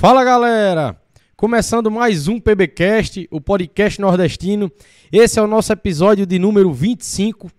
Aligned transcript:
Fala 0.00 0.24
galera! 0.24 0.96
Começando 1.36 1.90
mais 1.90 2.26
um 2.26 2.40
PBcast, 2.40 3.28
o 3.30 3.38
podcast 3.38 4.00
nordestino. 4.00 4.72
Esse 5.12 5.38
é 5.38 5.42
o 5.42 5.46
nosso 5.46 5.70
episódio 5.74 6.24
de 6.24 6.38
número 6.38 6.72
25. 6.72 7.50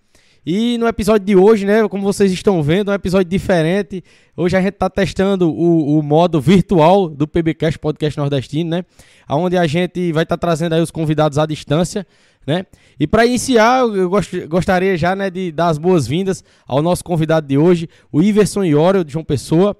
E 0.43 0.75
no 0.79 0.87
episódio 0.87 1.23
de 1.23 1.35
hoje, 1.35 1.67
né, 1.67 1.87
como 1.87 2.01
vocês 2.01 2.31
estão 2.31 2.63
vendo, 2.63 2.89
é 2.89 2.93
um 2.93 2.95
episódio 2.95 3.29
diferente. 3.29 4.03
Hoje 4.35 4.57
a 4.57 4.59
gente 4.59 4.73
está 4.73 4.89
testando 4.89 5.51
o, 5.51 5.99
o, 5.99 6.01
modo 6.01 6.41
virtual 6.41 7.07
do 7.07 7.27
PBcast, 7.27 7.77
podcast 7.77 8.17
nordestino, 8.17 8.71
né? 8.71 8.85
Onde 9.29 9.55
a 9.55 9.67
gente 9.67 10.11
vai 10.11 10.23
estar 10.23 10.35
tá 10.35 10.47
trazendo 10.47 10.73
aí 10.73 10.81
os 10.81 10.89
convidados 10.89 11.37
à 11.37 11.45
distância, 11.45 12.07
né? 12.47 12.65
E 12.99 13.05
para 13.05 13.23
iniciar, 13.23 13.81
eu 13.81 14.09
gost, 14.09 14.47
gostaria 14.47 14.97
já, 14.97 15.15
né, 15.15 15.29
de 15.29 15.51
dar 15.51 15.67
as 15.67 15.77
boas-vindas 15.77 16.43
ao 16.67 16.81
nosso 16.81 17.03
convidado 17.03 17.47
de 17.47 17.55
hoje, 17.55 17.87
o 18.11 18.19
Iverson 18.19 18.63
Iório, 18.63 19.05
de 19.05 19.13
João 19.13 19.23
Pessoa. 19.23 19.77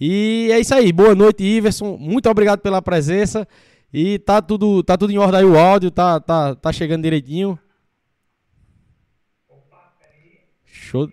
E 0.00 0.48
é 0.50 0.60
isso 0.60 0.74
aí. 0.74 0.92
Boa 0.92 1.14
noite, 1.14 1.42
Iverson. 1.42 1.96
Muito 1.96 2.28
obrigado 2.28 2.60
pela 2.60 2.82
presença. 2.82 3.46
E 3.92 4.18
tá 4.18 4.42
tudo, 4.42 4.82
tá 4.82 4.96
tudo 4.98 5.12
em 5.12 5.18
ordem 5.18 5.40
aí 5.40 5.46
o 5.46 5.56
áudio, 5.56 5.90
tá, 5.90 6.18
tá, 6.18 6.54
tá 6.56 6.72
chegando 6.72 7.04
direitinho. 7.04 7.58
Show. 10.64 11.08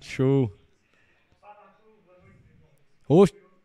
Show. 0.00 0.52
O, 3.08 3.24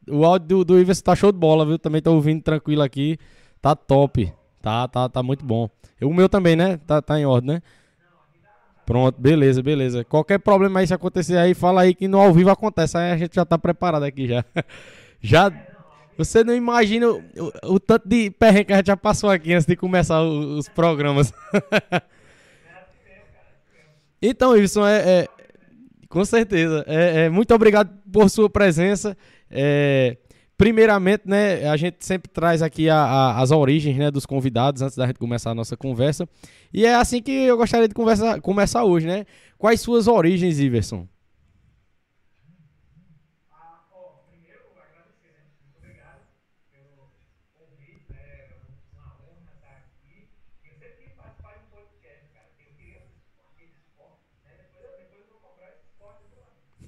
o 0.10 0.26
áudio 0.26 0.48
do, 0.48 0.66
do 0.66 0.80
Iverson 0.80 1.04
tá 1.04 1.16
show 1.16 1.32
de 1.32 1.38
bola, 1.40 1.66
viu? 1.66 1.80
Também 1.80 2.02
tô 2.02 2.14
ouvindo 2.14 2.42
tranquilo 2.44 2.84
aqui. 2.84 3.18
Tá 3.60 3.76
top. 3.76 4.32
Tá, 4.62 4.88
tá, 4.88 5.10
tá 5.10 5.24
muito 5.24 5.44
bom. 5.44 5.70
O 6.02 6.14
meu 6.14 6.30
também, 6.30 6.56
né? 6.56 6.78
Tá, 6.78 7.02
tá 7.02 7.20
em 7.20 7.26
ordem, 7.26 7.56
né? 7.56 7.62
Pronto, 8.88 9.20
beleza, 9.20 9.62
beleza. 9.62 10.06
Qualquer 10.06 10.40
problema 10.40 10.80
aí 10.80 10.88
se 10.88 10.94
acontecer 10.94 11.38
aí, 11.38 11.54
fala 11.54 11.82
aí 11.82 11.94
que 11.94 12.08
no 12.08 12.22
ao 12.22 12.34
vivo 12.34 12.50
acontece. 12.50 12.98
Aí 12.98 13.12
a 13.12 13.18
gente 13.18 13.36
já 13.36 13.44
tá 13.44 13.58
preparado 13.58 14.04
aqui 14.04 14.30
já. 14.30 14.46
Já. 15.20 15.52
Você 16.16 16.44
não 16.44 16.56
imagina 16.56 17.10
o, 17.10 17.24
o, 17.38 17.74
o 17.74 17.80
tanto 17.80 18.08
de 18.08 18.30
perrengue 18.30 18.66
que 18.66 18.74
a 18.74 18.78
gente 18.78 18.86
já 18.86 18.96
passou 18.96 19.32
aqui 19.32 19.52
antes 19.52 19.66
de 19.66 19.76
começar 19.76 20.22
os, 20.22 20.60
os 20.60 20.70
programas. 20.70 21.34
então, 24.22 24.52
Wilson, 24.52 24.86
é, 24.86 24.98
é, 24.98 25.28
com 26.08 26.24
certeza. 26.24 26.86
É, 26.88 27.26
é, 27.26 27.30
muito 27.30 27.54
obrigado 27.54 27.90
por 28.14 28.30
sua 28.30 28.50
presença. 28.50 29.18
É, 29.50 30.18
Primeiramente, 30.58 31.24
né, 31.28 31.70
a 31.70 31.78
gente 31.78 31.98
sempre 32.04 32.32
traz 32.32 32.64
aqui 32.64 32.90
a, 32.90 32.98
a, 32.98 33.42
as 33.42 33.52
origens 33.52 33.96
né, 33.96 34.10
dos 34.10 34.26
convidados 34.26 34.82
antes 34.82 34.98
da 34.98 35.06
gente 35.06 35.20
começar 35.20 35.52
a 35.52 35.56
nossa 35.56 35.78
conversa. 35.78 36.28
E 36.74 36.84
é 36.84 36.96
assim 36.96 37.22
que 37.22 37.32
eu 37.32 37.56
gostaria 37.56 37.88
de 37.88 37.94
conversa, 37.94 38.42
começar 38.42 38.84
hoje, 38.84 39.06
né? 39.06 39.26
Quais 39.58 39.82
suas 39.82 40.08
origens, 40.08 40.60
Iverson? 40.60 41.08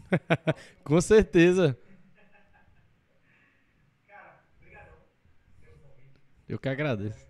Com 0.83 0.99
certeza. 1.01 1.77
Eu 6.49 6.59
que 6.59 6.67
agradeço. 6.67 7.25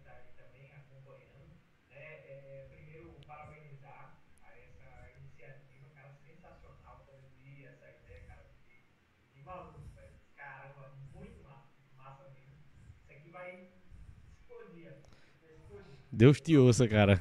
Deus 16.12 16.40
te 16.42 16.58
ouça, 16.58 16.88
cara. 16.88 17.20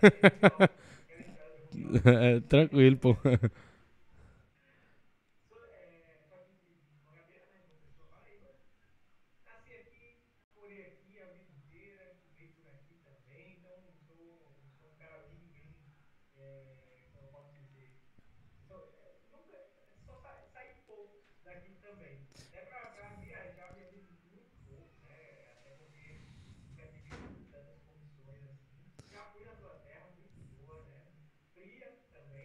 tranquilo, 2.48 3.18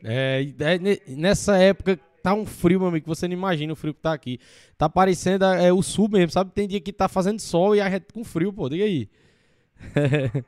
É, 0.07 0.47
é, 0.59 0.77
nessa 1.15 1.57
época 1.57 1.99
tá 2.21 2.35
um 2.35 2.45
frio, 2.45 2.79
meu 2.79 2.89
amigo, 2.89 3.03
que 3.03 3.09
você 3.09 3.27
não 3.27 3.33
imagina 3.33 3.73
o 3.73 3.75
frio 3.75 3.93
que 3.93 4.01
tá 4.01 4.13
aqui. 4.13 4.39
Tá 4.77 4.87
parecendo 4.87 5.45
é, 5.45 5.73
o 5.73 5.81
sul 5.81 6.07
mesmo, 6.07 6.31
sabe? 6.31 6.51
Tem 6.51 6.67
dia 6.67 6.79
que 6.79 6.93
tá 6.93 7.07
fazendo 7.07 7.39
sol 7.39 7.75
e 7.75 7.81
a 7.81 7.89
gente 7.89 8.05
com 8.13 8.23
frio, 8.23 8.53
pô. 8.53 8.69
Diga 8.69 8.83
aí. 8.83 9.09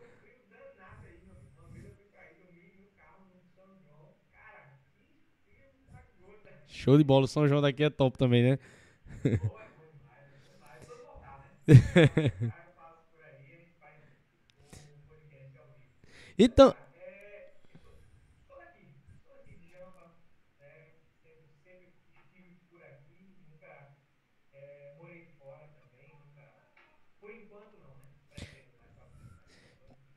Show 6.68 6.98
de 6.98 7.04
bola, 7.04 7.26
o 7.26 7.28
São 7.28 7.48
João 7.48 7.62
daqui 7.62 7.84
é 7.84 7.90
top 7.90 8.16
também, 8.18 8.44
né? 8.44 8.60
então, 16.38 16.76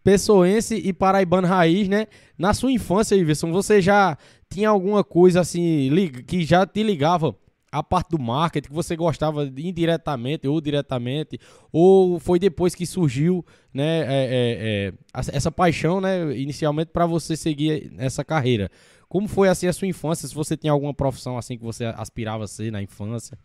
pessoense 0.03 0.74
e 0.74 0.92
paraibano 0.92 1.46
raiz, 1.46 1.88
né? 1.88 2.07
Na 2.38 2.55
sua 2.55 2.72
infância, 2.72 3.14
Iverson, 3.14 3.53
você 3.53 3.80
já 3.80 4.16
tinha 4.48 4.68
alguma 4.68 5.05
coisa 5.05 5.40
assim 5.40 5.90
que 6.26 6.44
já 6.44 6.66
te 6.66 6.82
ligava 6.82 7.36
a 7.72 7.82
parte 7.82 8.11
do 8.11 8.18
marketing 8.18 8.68
que 8.68 8.74
você 8.74 8.96
gostava 8.96 9.44
indiretamente 9.44 10.48
ou 10.48 10.61
diretamente, 10.61 11.38
ou 11.72 12.18
foi 12.18 12.38
depois 12.38 12.74
que 12.74 12.84
surgiu, 12.84 13.44
né, 13.72 14.01
é, 14.01 14.05
é, 14.09 14.92
é, 14.92 14.92
essa 15.32 15.53
paixão, 15.53 16.01
né, 16.01 16.36
inicialmente 16.36 16.90
para 16.90 17.07
você 17.07 17.36
seguir 17.36 17.92
essa 17.96 18.24
carreira? 18.24 18.70
Como 19.09 19.28
foi 19.28 19.48
assim 19.48 19.66
a 19.66 19.72
sua 19.72 19.88
infância? 19.88 20.26
Se 20.26 20.34
você 20.34 20.57
tinha 20.57 20.72
alguma 20.72 20.94
profissão 20.94 21.38
assim 21.38 21.57
que 21.57 21.64
você 21.64 21.84
aspirava 21.84 22.44
a 22.44 22.48
ser 22.48 22.72
na 22.72 22.82
infância? 22.82 23.38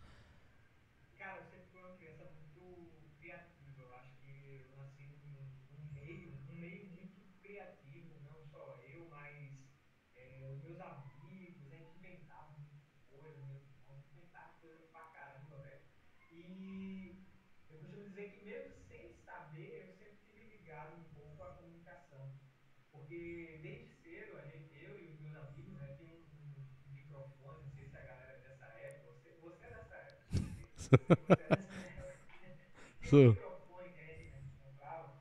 Sou. 33.10 33.34
microfone 33.34 33.90
que 33.90 34.00
a 34.00 34.06
gente 34.06 34.38
comprava. 34.62 35.18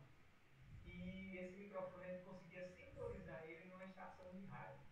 E 0.85 1.37
esse 1.37 1.57
microfone 1.57 2.05
a 2.05 2.09
gente 2.13 2.23
conseguia 2.23 2.69
sincronizar 2.69 3.43
ele 3.45 3.67
numa 3.69 3.83
estação 3.85 4.31
de 4.31 4.45
rádio. 4.45 4.85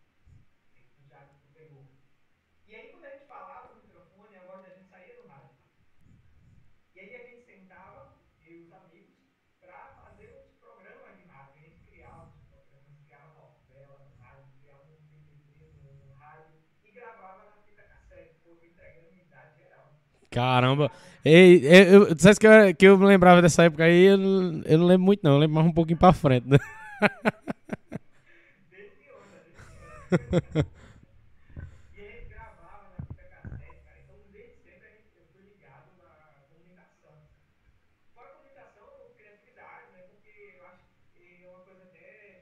O 0.97 1.03
Thiago 1.07 1.29
pegou. 1.53 1.85
E 2.67 2.73
aí 2.73 2.89
quando 2.89 3.05
a 3.05 3.11
gente 3.11 3.27
falava 3.27 3.75
no 3.75 3.83
microfone, 3.83 4.35
a 4.35 4.45
voz 4.45 4.63
da 4.63 4.69
gente 4.69 4.89
saía 4.89 5.21
do 5.21 5.27
rádio. 5.27 5.55
E 6.95 6.99
aí 6.99 7.15
a 7.15 7.23
gente 7.29 7.45
sentava, 7.45 8.17
eu 8.41 8.51
e 8.51 8.63
os 8.63 8.73
amigos, 8.73 9.13
para 9.59 9.93
fazer 10.01 10.43
uns 10.43 10.53
programas 10.57 11.15
de 11.17 11.23
rádio. 11.25 11.53
A 11.55 11.59
gente 11.69 11.83
criava 11.85 12.33
uns 12.33 12.41
programas, 12.49 12.99
criava 13.05 13.31
novela 13.35 13.99
no 13.99 14.09
rádio, 14.19 14.51
criava 14.59 14.85
um 14.85 15.05
DVD 15.05 15.71
no, 15.83 15.93
no 15.93 16.13
rádio. 16.15 16.63
Caramba. 20.33 20.91
Ei, 21.23 21.61
eu, 21.63 22.07
eu, 22.09 22.15
que 22.15 22.47
eu, 22.47 22.75
que 22.75 22.85
eu 22.87 22.97
lembrava 22.97 23.41
dessa 23.41 23.63
época 23.63 23.83
aí, 23.85 24.05
eu 24.05 24.17
eu 24.65 24.77
não 24.79 24.85
lembro 24.87 25.05
muito 25.05 25.21
não, 25.23 25.33
eu 25.33 25.37
lembro 25.39 25.55
mais 25.55 25.67
um 25.67 25.71
pouquinho 25.73 25.97
pra 25.99 26.11
frente, 26.11 26.47
né? 26.49 26.57
Desde 28.71 29.05
onda, 29.13 29.37
desde 29.45 29.61
onda. 29.61 30.67
E 31.95 32.01
a 32.01 32.05
gente 32.09 32.25
gravava 32.33 32.89
na 32.97 33.05
fita 33.05 33.23
cassete, 33.29 33.69
cara. 33.85 33.95
Então, 34.03 34.17
desde 34.33 34.57
sempre 34.65 34.87
a 34.87 34.91
gente, 34.97 35.13
eu 35.21 35.25
fui 35.31 35.43
ligado 35.53 35.85
na 36.01 36.09
comunicação. 36.49 37.13
Fora 38.15 38.29
comunicação, 38.33 38.87
criatividade, 39.15 39.85
né? 39.93 39.99
Porque 40.09 40.33
eu 40.57 40.65
acho 40.65 40.83
que 41.13 41.45
é 41.45 41.47
uma 41.53 41.61
coisa 41.61 41.83
até 41.93 42.41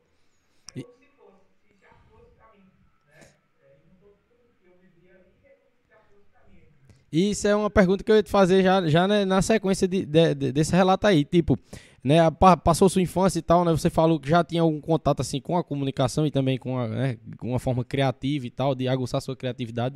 É 0.75 0.81
E- 0.81 0.87
como 0.87 1.03
se 1.03 1.17
fosse, 1.17 1.51
se 1.67 1.77
já 1.81 1.95
fosse 1.95 2.31
pra 2.33 2.49
mim, 2.49 2.63
né? 2.63 2.87
É, 3.15 3.35
juntou 3.83 4.17
tudo 4.25 4.55
que 4.61 4.69
eu 4.69 4.77
vivia 4.77 5.15
ali 5.17 5.41
e 5.45 5.47
é 5.47 5.57
como 5.57 5.81
se 5.81 5.89
já 5.89 6.01
fosse 6.03 6.31
pra 6.31 6.49
mim 6.49 6.61
aqui. 6.61 7.02
Isso 7.13 7.47
é 7.47 7.55
uma 7.55 7.69
pergunta 7.69 8.03
que 8.03 8.11
eu 8.11 8.17
ia 8.17 8.23
te 8.23 8.31
fazer 8.31 8.63
já, 8.63 8.87
já 8.89 9.07
né, 9.07 9.25
na 9.25 9.43
sequência 9.43 9.87
de, 9.87 10.07
de- 10.07 10.35
de- 10.35 10.53
desse 10.53 10.73
relato 10.75 11.07
aí. 11.07 11.25
Tipo, 11.25 11.59
né, 12.03 12.29
pa- 12.31 12.57
passou 12.57 12.89
sua 12.89 13.03
infância 13.03 13.39
e 13.39 13.43
tal, 13.43 13.65
né? 13.65 13.71
Você 13.71 13.91
falou 13.91 14.19
que 14.19 14.29
já 14.31 14.43
tinha 14.43 14.63
algum 14.63 14.81
contato 14.81 15.21
assim 15.21 15.41
com 15.41 15.57
a 15.57 15.63
comunicação 15.63 16.27
e 16.27 16.31
também 16.31 16.57
com, 16.59 16.79
a, 16.79 16.89
né, 16.89 17.19
com 17.39 17.51
uma 17.51 17.59
forma 17.59 17.85
criativa 17.85 18.47
e 18.47 18.51
tal, 18.51 18.75
de 18.75 18.89
aguçar 18.89 19.21
sua 19.21 19.37
criatividade. 19.37 19.95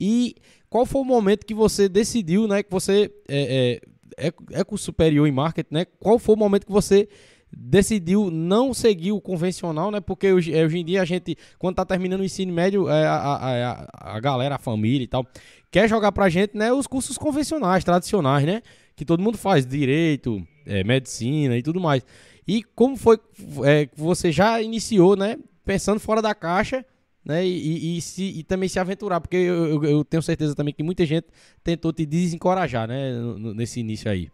E 0.00 0.34
qual 0.68 0.84
foi 0.84 1.00
o 1.00 1.04
momento 1.04 1.46
que 1.46 1.54
você 1.54 1.88
decidiu, 1.88 2.48
né? 2.48 2.62
Que 2.62 2.70
você 2.70 3.10
é, 3.28 3.80
é, 4.18 4.26
é, 4.28 4.32
é 4.60 4.76
superior 4.76 5.26
em 5.28 5.32
marketing, 5.32 5.74
né? 5.74 5.84
Qual 6.00 6.18
foi 6.18 6.34
o 6.34 6.38
momento 6.38 6.66
que 6.66 6.72
você 6.72 7.08
decidiu 7.56 8.30
não 8.30 8.72
seguir 8.74 9.12
o 9.12 9.20
convencional, 9.20 9.90
né? 9.90 10.00
Porque 10.00 10.32
hoje, 10.32 10.54
eh, 10.54 10.64
hoje 10.64 10.78
em 10.78 10.84
dia 10.84 11.02
a 11.02 11.04
gente, 11.04 11.36
quando 11.58 11.76
tá 11.76 11.84
terminando 11.84 12.20
o 12.20 12.24
ensino 12.24 12.52
médio, 12.52 12.88
é, 12.88 13.06
a, 13.06 13.14
a, 13.16 13.72
a, 13.72 14.16
a 14.16 14.20
galera, 14.20 14.56
a 14.56 14.58
família 14.58 15.04
e 15.04 15.08
tal, 15.08 15.26
quer 15.70 15.88
jogar 15.88 16.12
pra 16.12 16.28
gente, 16.28 16.56
né? 16.56 16.72
Os 16.72 16.86
cursos 16.86 17.16
convencionais, 17.18 17.84
tradicionais, 17.84 18.44
né? 18.46 18.62
Que 18.96 19.04
todo 19.04 19.22
mundo 19.22 19.38
faz, 19.38 19.66
direito, 19.66 20.46
eh, 20.66 20.84
medicina 20.84 21.56
e 21.56 21.62
tudo 21.62 21.80
mais. 21.80 22.04
E 22.46 22.62
como 22.62 22.96
foi 22.96 23.18
que 23.18 23.90
você 23.96 24.32
já 24.32 24.60
iniciou, 24.62 25.16
né? 25.16 25.36
Pensando 25.64 26.00
fora 26.00 26.22
da 26.22 26.34
caixa, 26.34 26.84
né? 27.24 27.46
E, 27.46 27.94
e- 27.94 27.98
e 27.98 28.00
se, 28.00 28.22
e 28.24 28.42
também 28.42 28.68
se 28.68 28.78
aventurar, 28.78 29.20
porque 29.20 29.36
eu, 29.36 29.66
eu- 29.66 29.84
eu 29.84 30.04
tenho 30.04 30.22
certeza 30.22 30.54
também 30.54 30.72
que 30.74 30.82
muita 30.82 31.04
gente 31.04 31.26
tentou 31.62 31.92
te 31.92 32.06
desencorajar, 32.06 32.88
né? 32.88 33.12
Nesse 33.54 33.80
início 33.80 34.10
aí. 34.10 34.30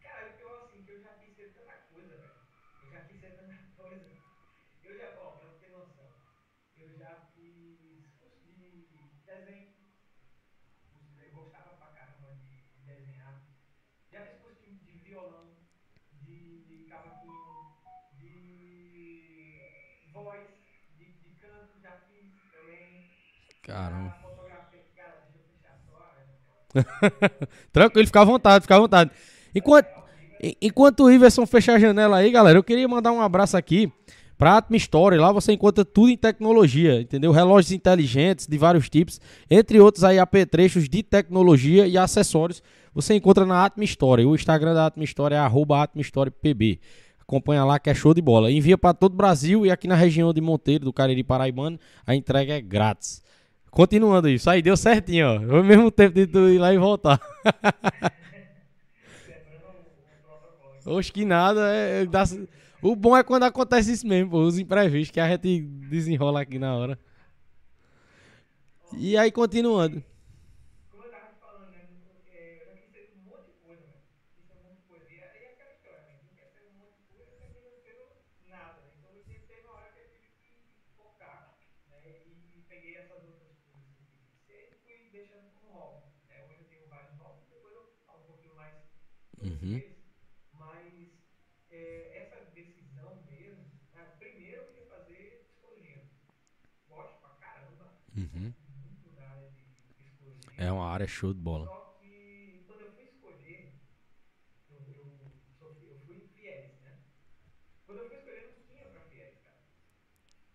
Cara, 0.00 0.28
eu 0.28 0.38
assim, 0.62 0.82
que 0.84 0.92
eu 0.92 1.00
já 1.00 1.14
quis 1.18 1.32
ser 1.34 1.48
tanta 1.50 1.76
coisa, 1.90 2.16
velho. 2.16 2.38
Eu 2.82 2.90
já 2.90 3.00
quis 3.02 3.18
ser 3.20 3.32
tanta 3.32 3.60
coisa. 3.76 4.06
Eu 4.82 4.94
já, 4.98 5.08
ó, 5.20 5.36
pra 5.38 5.48
você 5.48 5.70
ter 5.70 5.82
noção, 6.82 6.82
eu 6.82 7.02
já 7.04 7.18
fiz 7.20 8.68
curso 8.84 9.12
de 9.14 9.22
desenho. 9.24 9.72
Curso 9.74 11.00
de- 11.00 11.22
Eu 11.24 11.32
gostava 11.32 11.74
pra 11.76 11.88
caramba 11.88 12.34
de, 12.36 12.54
de 12.62 12.82
desenhar. 12.84 13.40
Já 14.12 14.22
fiz 14.22 14.38
curso 14.38 14.64
de, 14.66 14.84
de 14.86 15.00
violão, 15.02 15.56
de 16.60 16.78
cavaquinho, 16.88 17.52
de 19.90 20.02
voz, 20.12 20.50
de, 20.88 21.12
de 21.22 21.30
canto, 21.42 21.80
já 21.82 21.92
fiz 22.08 22.38
também. 22.50 22.90
Caramba. 23.64 24.14
Tranquilo, 27.72 28.06
fica 28.06 28.20
à 28.20 28.24
vontade, 28.24 28.62
fica 28.62 28.76
à 28.76 28.80
vontade. 28.80 29.10
Enquanto, 29.54 29.86
en- 30.42 30.54
enquanto 30.60 31.00
o 31.04 31.10
Iverson 31.10 31.46
fecha 31.46 31.72
a 31.74 31.78
janela 31.78 32.16
aí, 32.18 32.30
galera, 32.30 32.58
eu 32.58 32.64
queria 32.64 32.86
mandar 32.88 33.12
um 33.12 33.20
abraço 33.20 33.56
aqui 33.56 33.92
pra 34.36 34.56
Atma 34.56 34.76
Story. 34.76 35.16
Lá 35.16 35.30
você 35.32 35.52
encontra 35.52 35.84
tudo 35.84 36.10
em 36.10 36.16
tecnologia, 36.16 37.00
entendeu? 37.00 37.30
Relógios 37.32 37.72
inteligentes 37.72 38.46
de 38.46 38.58
vários 38.58 38.88
tipos, 38.90 39.20
entre 39.50 39.78
outros 39.80 40.02
aí 40.04 40.18
apetrechos 40.18 40.88
de 40.88 41.02
tecnologia 41.02 41.86
e 41.86 41.96
acessórios. 41.96 42.62
Você 42.92 43.14
encontra 43.14 43.46
na 43.46 43.64
Atma 43.64 43.84
Story. 43.84 44.24
O 44.24 44.34
Instagram 44.34 44.74
da 44.74 44.86
Atma 44.86 45.04
Story 45.04 45.34
é 45.34 45.38
arroba 45.38 45.82
Atma 45.82 46.02
Story 46.02 46.30
PB. 46.30 46.80
Acompanha 47.20 47.64
lá 47.64 47.78
que 47.78 47.88
é 47.88 47.94
show 47.94 48.12
de 48.12 48.20
bola. 48.20 48.50
Envia 48.50 48.76
para 48.76 48.92
todo 48.92 49.14
o 49.14 49.16
Brasil 49.16 49.64
e 49.64 49.70
aqui 49.70 49.88
na 49.88 49.94
região 49.94 50.32
de 50.32 50.40
Monteiro, 50.40 50.84
do 50.84 50.92
Cariri 50.92 51.24
Paraibano, 51.24 51.78
a 52.06 52.14
entrega 52.14 52.52
é 52.54 52.60
grátis. 52.60 53.22
Continuando 53.74 54.28
isso, 54.28 54.48
aí 54.48 54.62
deu 54.62 54.76
certinho, 54.76 55.26
ó. 55.26 55.40
Foi 55.40 55.60
o 55.60 55.64
mesmo 55.64 55.90
tempo 55.90 56.14
de 56.14 56.26
tu 56.28 56.48
ir 56.48 56.58
lá 56.58 56.72
e 56.72 56.78
voltar. 56.78 57.18
Quebrando 57.18 57.50
o, 59.66 59.80
o 59.80 59.82
protocolo. 60.22 60.96
Oxe, 60.98 61.10
que 61.12 61.24
nada. 61.24 61.74
é- 61.74 62.02
é- 62.02 62.06
dá- 62.06 62.22
o 62.80 62.94
bom 62.94 63.16
é 63.16 63.24
quando 63.24 63.42
acontece 63.44 63.90
isso 63.92 64.06
mesmo, 64.06 64.30
pô, 64.30 64.42
os 64.42 64.58
imprevistos, 64.58 65.10
que 65.10 65.18
a 65.20 65.28
gente 65.28 65.60
desenrola 65.60 66.40
aqui 66.42 66.56
na 66.58 66.76
hora. 66.76 66.96
E 68.92 69.16
aí, 69.16 69.32
continuando. 69.32 70.04
Como 70.92 71.02
eu 71.02 71.10
tava 71.10 71.26
te 71.26 71.34
falando, 71.40 71.70
né? 71.72 71.80
é, 72.32 72.62
Eu 72.62 72.66
já 72.66 72.72
quis 72.78 72.90
ser 72.92 73.10
um 73.16 73.22
monte 73.26 73.46
de 73.50 73.54
coisa, 73.58 73.82
velho. 73.82 73.98
Quis 74.36 74.46
ser 74.46 74.54
um 74.54 74.62
monte 74.70 74.76
de 74.78 74.86
coisa. 74.86 75.04
E 75.10 75.18
aí 75.18 75.18
é 75.18 75.50
aquela 75.50 75.74
história, 75.74 75.98
né? 76.06 76.14
Quem 76.22 76.30
quer 76.38 76.46
ser 76.54 76.62
um 76.70 76.78
monte 76.78 76.94
de 76.94 77.02
coisa 77.10 77.26
termina 77.42 77.74
sendo 77.82 78.06
nada. 78.46 78.78
né? 78.86 78.94
Então 78.94 79.10
eu 79.18 79.26
tive- 79.26 79.42
teve 79.50 79.66
uma 79.66 79.74
hora 79.74 79.90
que 79.90 79.98
eu 79.98 80.06
tive 80.14 80.30
que 80.38 80.62
focar, 80.94 81.58
né? 81.90 81.98
E 82.54 82.62
peguei 82.70 82.94
essas 83.02 83.18
outras 83.26 83.58
coisas 83.66 83.90
que 84.46 84.54
eu 84.54 84.78
queria 84.86 85.03
e 85.14 85.20
deixando 85.20 85.50
como 85.50 85.68
hobby. 85.68 86.02
Né? 86.28 86.40
Hoje 86.42 86.60
eu 86.60 86.66
tenho 86.66 86.86
vários 86.86 87.14
hobbies, 87.16 87.46
depois 87.48 87.74
eu 87.74 87.86
falo 88.06 88.20
um 88.20 88.24
pouquinho 88.24 88.54
mais 88.54 88.82
Uhum. 89.42 89.82
Mas 90.52 91.20
é, 91.70 92.16
essa 92.16 92.40
decisão 92.40 93.16
mesmo, 93.16 93.70
né? 93.90 94.06
primeiro 94.18 94.56
eu 94.56 94.60
queria 94.60 94.82
fazer 94.84 95.34
psicologia. 95.38 96.08
Gosto 96.86 97.18
pra 97.18 97.30
caramba. 97.30 97.88
Muito 98.12 99.10
da 99.10 99.24
área 99.24 99.50
de 99.50 99.54
psicologia. 99.54 100.24
É 100.56 100.70
uma 100.72 100.88
área 100.90 101.06
show 101.06 101.32
de 101.32 101.40
bola. 101.40 101.70
Só 101.76 101.90
que 101.96 102.60
quando 102.66 102.80
eu 102.80 102.88
fui 102.88 103.04
escolher, 103.04 103.80
eu, 105.08 105.30
eu, 105.30 105.50
sou- 105.58 105.74
eu 105.86 105.96
fui 105.96 106.16
em 106.16 106.26
FIES, 106.26 106.78
né? 106.80 106.98
Quando 107.84 107.98
eu 107.98 108.04
fui 108.04 108.16
escolher, 108.16 108.42
não 108.66 108.74
tinha 108.74 108.88
pra 108.88 109.00
FIES, 109.00 109.34
cara. 109.42 109.56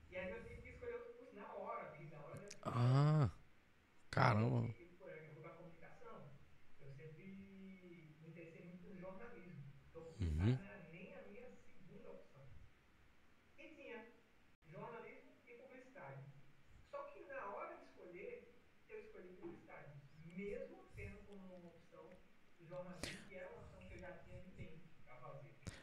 E 0.09 0.15
aí 0.15 0.29
eu 0.29 0.41
tive 0.43 0.61
que 0.61 0.69
escolher 0.69 0.93
outro 0.93 1.09
curso 1.11 1.35
na 1.35 1.51
hora, 1.51 1.85
vi, 1.85 2.05
na 2.07 2.21
hora 2.21 2.37
da 2.37 2.47
escolha. 2.47 2.63
Ah, 2.63 3.29
caramba. 4.19 4.67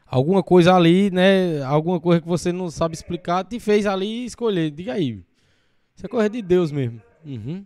Alguma 0.05 0.41
coisa 0.41 0.73
ali, 0.73 1.11
né? 1.11 1.61
Alguma 1.63 1.99
coisa 1.99 2.21
que 2.21 2.27
você 2.27 2.51
não 2.53 2.71
sabe 2.71 2.95
explicar, 2.95 3.43
te 3.43 3.59
fez 3.59 3.85
ali 3.85 4.25
escolher. 4.25 4.71
Diga 4.71 4.93
aí. 4.93 5.21
Isso 5.95 6.05
é 6.05 6.09
coisa 6.09 6.29
de 6.29 6.41
Deus 6.41 6.71
mesmo. 6.71 7.01
Uhum. 7.25 7.65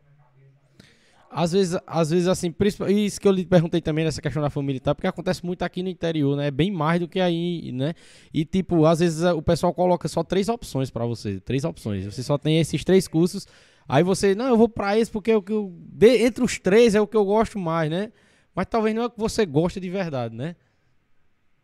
na 0.05 0.11
cabeça 0.25 0.61
isso. 0.79 1.05
Às 1.31 1.53
vezes, 1.53 1.79
às 1.87 2.11
vezes 2.11 2.29
assim, 2.29 2.55
isso 2.89 3.20
que 3.20 3.27
eu 3.27 3.33
lhe 3.33 3.45
perguntei 3.45 3.81
também 3.81 4.05
nessa 4.05 4.22
questão 4.22 4.41
da 4.43 4.51
família 4.51 4.77
e 4.77 4.81
tal, 4.81 4.95
porque 4.95 5.07
acontece 5.07 5.45
muito 5.45 5.62
aqui 5.62 5.83
no 5.83 5.89
interior, 5.89 6.37
né? 6.37 6.51
Bem 6.51 6.70
mais 6.70 7.01
do 7.01 7.09
que 7.09 7.20
aí, 7.20 7.72
né? 7.72 7.95
E 8.33 8.45
tipo, 8.45 8.87
às 8.87 9.01
vezes 9.01 9.22
o 9.25 9.43
pessoal 9.43 9.75
coloca 9.75 10.07
só 10.09 10.22
três 10.22 10.49
opções 10.49 10.91
pra 10.91 11.05
você, 11.05 11.41
três 11.41 11.64
opções. 11.64 12.05
Você 12.05 12.22
só 12.22 12.39
tem 12.39 12.61
esses 12.61 12.85
três 12.85 13.09
cursos. 13.09 13.47
Aí 13.89 14.03
você, 14.03 14.35
não, 14.35 14.47
eu 14.47 14.57
vou 14.57 14.68
pra 14.68 14.99
esse 14.99 15.11
porque 15.11 15.31
é 15.33 15.37
o 15.37 15.43
que 15.43 15.53
eu, 15.53 15.75
entre 16.01 16.43
os 16.43 16.59
três 16.59 16.95
é 16.95 17.01
o 17.01 17.07
que 17.07 17.16
eu 17.16 17.25
gosto 17.25 17.59
mais, 17.59 17.91
né? 17.91 18.12
Mas 18.55 18.67
talvez 18.67 18.95
não 18.95 19.03
é 19.03 19.07
o 19.07 19.11
que 19.11 19.19
você 19.19 19.45
gosta 19.47 19.81
de 19.81 19.91
verdade, 19.91 20.35
né? 20.35 20.57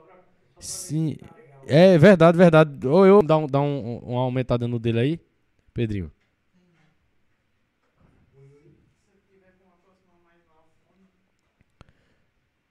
Sim. 0.59 1.15
tá. 1.15 1.27
É 1.65 1.97
verdade, 1.97 2.38
verdade. 2.38 2.85
Ou 2.88 3.05
eu 3.07 3.21
dar 3.23 3.38
um, 3.38 3.47
dar 3.47 3.61
um, 3.61 3.97
uma 3.99 4.21
aumentada 4.21 4.67
no 4.67 4.77
dele 4.77 4.99
aí, 4.99 5.19
Pedrinho. 5.73 6.11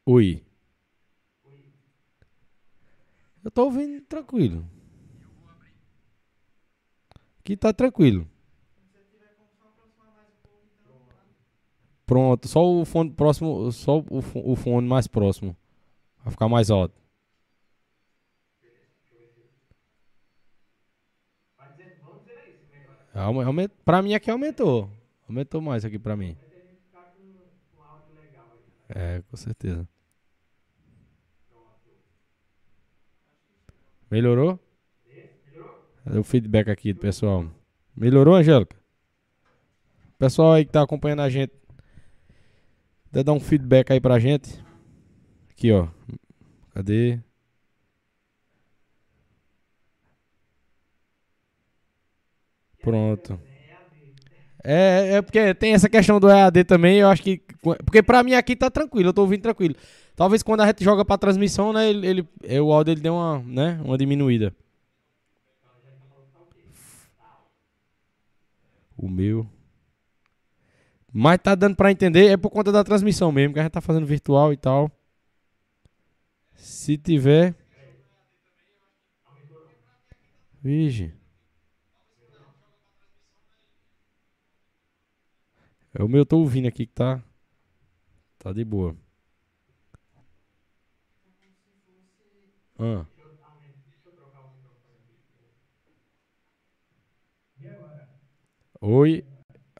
Oi. 0.06 0.42
Eu 3.44 3.50
tô 3.50 3.64
ouvindo 3.64 4.00
tranquilo. 4.06 4.68
Aqui 7.40 7.56
tá 7.56 7.72
tranquilo. 7.72 8.28
Pronto, 12.06 12.46
só 12.48 12.64
o 12.64 12.84
fone 12.84 13.10
próximo, 13.10 13.70
só 13.72 13.98
o, 14.10 14.22
fo- 14.22 14.42
o 14.44 14.54
fone 14.56 14.86
mais 14.86 15.06
próximo. 15.06 15.56
Vai 16.22 16.30
ficar 16.32 16.48
mais 16.48 16.70
alto. 16.70 16.94
Pra 23.84 24.02
mim 24.02 24.14
aqui 24.14 24.30
aumentou. 24.30 24.90
Aumentou 25.28 25.60
mais 25.60 25.84
aqui 25.84 25.98
pra 25.98 26.16
mim. 26.16 26.36
É, 28.88 29.22
com 29.22 29.36
certeza. 29.36 29.88
Melhorou? 34.10 34.58
Cadê 36.04 36.18
o 36.18 36.24
feedback 36.24 36.70
aqui 36.70 36.92
do 36.92 37.00
pessoal? 37.00 37.44
Melhorou, 37.96 38.34
Angélica? 38.34 38.76
Pessoal 40.18 40.52
aí 40.52 40.64
que 40.64 40.72
tá 40.72 40.82
acompanhando 40.82 41.22
a 41.22 41.28
gente, 41.28 41.52
até 43.10 43.22
dar 43.22 43.32
um 43.32 43.40
feedback 43.40 43.92
aí 43.92 44.00
pra 44.00 44.18
gente. 44.18 44.62
Aqui, 45.50 45.72
ó. 45.72 45.88
Cadê? 46.70 47.18
Pronto. 52.80 53.40
É, 54.68 55.18
é 55.18 55.22
porque 55.22 55.54
tem 55.54 55.74
essa 55.74 55.88
questão 55.88 56.18
do 56.18 56.28
EAD 56.28 56.64
também, 56.64 56.98
eu 56.98 57.08
acho 57.08 57.22
que. 57.22 57.40
Porque 57.84 58.02
pra 58.02 58.24
mim 58.24 58.34
aqui 58.34 58.56
tá 58.56 58.68
tranquilo, 58.68 59.10
eu 59.10 59.14
tô 59.14 59.20
ouvindo 59.20 59.42
tranquilo. 59.42 59.76
Talvez 60.16 60.42
quando 60.42 60.62
a 60.62 60.66
gente 60.66 60.82
joga 60.82 61.04
pra 61.04 61.16
transmissão, 61.16 61.72
né, 61.72 61.88
ele, 61.88 62.04
ele, 62.04 62.28
é, 62.42 62.60
o 62.60 62.72
áudio 62.72 62.90
ele 62.90 63.00
deu 63.00 63.14
uma, 63.14 63.38
né, 63.38 63.80
uma 63.84 63.96
diminuída. 63.96 64.52
O 68.96 69.08
meu. 69.08 69.46
Mas 71.12 71.38
tá 71.38 71.54
dando 71.54 71.76
pra 71.76 71.92
entender, 71.92 72.26
é 72.26 72.36
por 72.36 72.50
conta 72.50 72.72
da 72.72 72.82
transmissão 72.82 73.30
mesmo, 73.30 73.54
que 73.54 73.60
a 73.60 73.62
gente 73.62 73.72
tá 73.72 73.80
fazendo 73.80 74.04
virtual 74.04 74.52
e 74.52 74.56
tal. 74.56 74.90
Se 76.56 76.98
tiver. 76.98 77.54
Vige. 80.60 81.15
É 85.98 86.02
o 86.04 86.08
meu, 86.08 86.20
eu 86.20 86.26
tô 86.26 86.38
ouvindo 86.38 86.68
aqui 86.68 86.84
que 86.86 86.92
tá. 86.92 87.24
Tá 88.38 88.52
de 88.52 88.62
boa. 88.62 88.94
Ah. 92.78 93.06
Oi. 98.78 99.24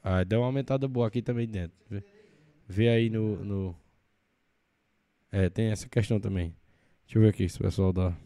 Ah, 0.03 0.25
deu 0.25 0.41
uma 0.41 0.47
aumentada 0.47 0.89
boa 0.89 1.07
aqui 1.07 1.21
também 1.21 1.47
dentro. 1.47 1.77
Vê, 1.91 2.03
vê 2.67 2.89
aí 2.89 3.11
no, 3.11 3.45
no. 3.45 3.77
É, 5.31 5.51
tem 5.51 5.67
essa 5.67 5.87
questão 5.87 6.19
também. 6.19 6.57
Deixa 7.05 7.19
eu 7.19 7.23
ver 7.23 7.29
aqui 7.29 7.47
se 7.47 7.59
o 7.59 7.63
pessoal 7.63 7.93
dá. 7.93 8.17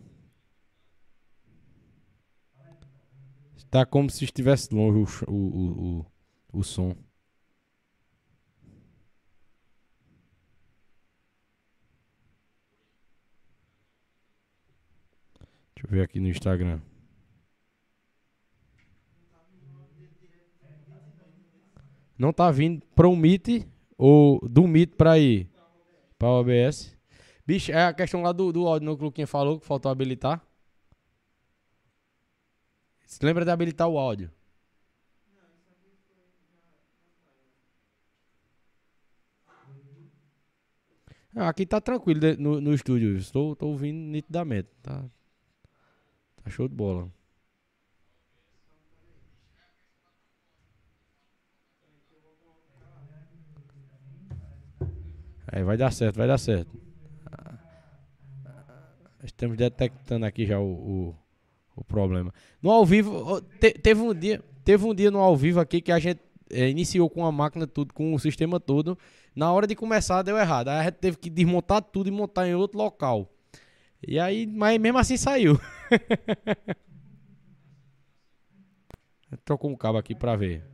Está 3.57 3.85
como 3.85 4.09
se 4.09 4.25
estivesse 4.25 4.73
longe 4.73 5.25
o, 5.27 5.33
o, 5.33 5.99
o, 5.99 6.07
o 6.61 6.63
som. 6.63 6.95
Deixa 15.81 15.87
eu 15.87 15.91
ver 15.91 16.03
aqui 16.03 16.21
no 16.21 16.29
Instagram. 16.29 16.79
Não 22.19 22.35
tá 22.35 22.51
vindo 22.51 22.85
para 22.95 23.09
o 23.09 23.17
Meet 23.17 23.67
ou 23.97 24.47
do 24.47 24.69
Meet 24.69 24.95
para 24.95 25.19
ir 25.19 25.49
para 26.19 26.29
o 26.29 26.41
OBS. 26.41 26.95
Bicho, 27.47 27.73
é 27.73 27.87
a 27.87 27.95
questão 27.95 28.21
lá 28.21 28.31
do, 28.31 28.67
áudio 28.67 28.85
no 28.85 28.95
que 28.95 29.03
o 29.03 29.07
Luquinha 29.07 29.27
falou 29.27 29.59
que 29.59 29.67
faltou 29.67 29.91
habilitar. 29.91 30.45
Você 33.07 33.25
lembra 33.25 33.43
de 33.43 33.51
habilitar 33.51 33.89
o 33.89 33.99
áudio? 33.99 34.31
Ah, 41.35 41.49
aqui 41.49 41.65
tá 41.65 41.81
tranquilo 41.81 42.21
no, 42.39 42.61
no 42.61 42.75
estúdio. 42.75 43.17
Estou, 43.17 43.55
estou 43.55 43.71
ouvindo 43.71 43.97
nitidamente. 43.97 44.69
Tá 44.83 45.09
show 46.51 46.69
de 46.69 46.75
bola. 46.75 47.11
É, 55.53 55.65
vai 55.65 55.77
dar 55.77 55.91
certo, 55.91 56.17
vai 56.17 56.29
dar 56.29 56.39
certo. 56.39 56.71
Estamos 59.23 59.57
detectando 59.57 60.25
aqui 60.25 60.47
já 60.47 60.59
o, 60.59 60.65
o, 60.65 61.17
o 61.77 61.85
problema. 61.85 62.33
No 62.63 62.71
ao 62.71 62.87
vivo, 62.87 63.41
te, 63.61 63.73
teve 63.73 64.01
um 64.01 64.15
dia, 64.15 64.43
teve 64.65 64.85
um 64.85 64.95
dia 64.95 65.11
no 65.11 65.19
ao 65.19 65.37
vivo 65.37 65.61
aqui 65.61 65.81
que 65.81 65.93
a 65.93 65.99
gente 65.99 66.21
é, 66.51 66.69
iniciou 66.69 67.11
com 67.11 67.27
a 67.27 67.33
máquina 67.33 67.67
tudo, 67.67 67.93
com 67.93 68.15
o 68.15 68.19
sistema 68.19 68.59
todo. 68.59 68.97
Na 69.35 69.53
hora 69.53 69.67
de 69.67 69.75
começar 69.75 70.23
deu 70.23 70.39
errado. 70.39 70.69
Aí 70.69 70.79
a 70.79 70.85
gente 70.85 70.95
teve 70.95 71.17
que 71.17 71.29
desmontar 71.29 71.83
tudo 71.83 72.09
e 72.09 72.13
montar 72.13 72.49
em 72.49 72.55
outro 72.55 72.79
local. 72.79 73.29
E 74.07 74.19
aí, 74.19 74.47
mas 74.47 74.79
mesmo 74.81 74.99
assim 74.99 75.17
saiu. 75.17 75.59
Trocou 79.45 79.71
um 79.71 79.77
cabo 79.77 79.99
aqui 79.99 80.15
pra 80.15 80.37
ver. 80.37 80.65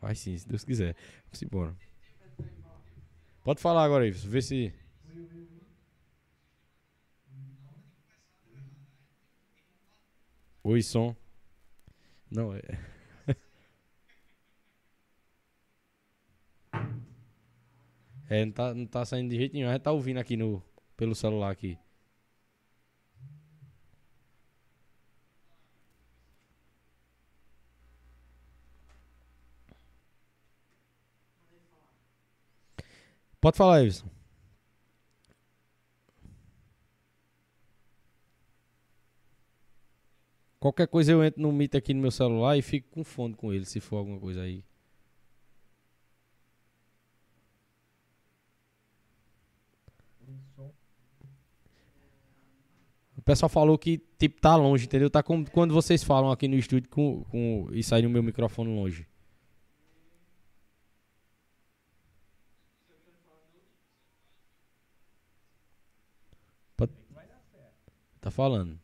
Vai 0.00 0.14
sim, 0.14 0.38
se 0.38 0.48
Deus 0.48 0.64
quiser. 0.64 0.94
Vamos 1.24 1.42
embora. 1.42 1.76
Pode 3.42 3.60
falar 3.60 3.82
agora, 3.84 4.06
Ives. 4.06 4.22
Vê 4.24 4.40
se. 4.40 4.72
Oi, 10.62 10.80
som. 10.82 11.16
Não, 12.30 12.54
é. 12.54 12.62
É, 18.28 18.44
não 18.44 18.52
tá, 18.52 18.74
não 18.74 18.86
tá 18.86 19.04
saindo 19.04 19.30
de 19.30 19.36
jeito 19.36 19.54
nenhum. 19.54 19.68
A 19.68 19.72
gente 19.72 19.82
tá 19.82 19.92
ouvindo 19.92 20.18
aqui 20.18 20.36
no, 20.36 20.62
pelo 20.96 21.14
celular 21.14 21.50
aqui. 21.50 21.78
Pode 33.40 33.56
falar, 33.56 33.82
Evison. 33.82 34.08
Qualquer 40.60 40.86
coisa 40.88 41.12
eu 41.12 41.24
entro 41.24 41.40
no 41.40 41.52
Meet 41.52 41.74
aqui 41.76 41.94
no 41.94 42.00
meu 42.00 42.10
celular 42.10 42.56
e 42.56 42.62
fico 42.62 42.88
com 42.90 43.04
fone 43.04 43.34
com 43.34 43.52
ele, 43.52 43.64
se 43.64 43.80
for 43.80 43.96
alguma 43.96 44.18
coisa 44.20 44.42
aí. 44.42 44.64
Pessoal 53.28 53.48
falou 53.48 53.78
que 53.78 53.98
tipo 54.18 54.40
tá 54.40 54.56
longe, 54.56 54.86
entendeu? 54.86 55.10
Tá 55.10 55.22
como 55.22 55.48
quando 55.50 55.74
vocês 55.74 56.02
falam 56.02 56.30
aqui 56.30 56.48
no 56.48 56.56
estúdio 56.56 56.88
com, 56.88 57.24
com 57.24 57.68
e 57.72 57.82
sai 57.82 58.02
no 58.02 58.10
meu 58.10 58.22
microfone 58.22 58.74
longe. 58.74 59.06
Tá 68.20 68.30
falando. 68.30 68.78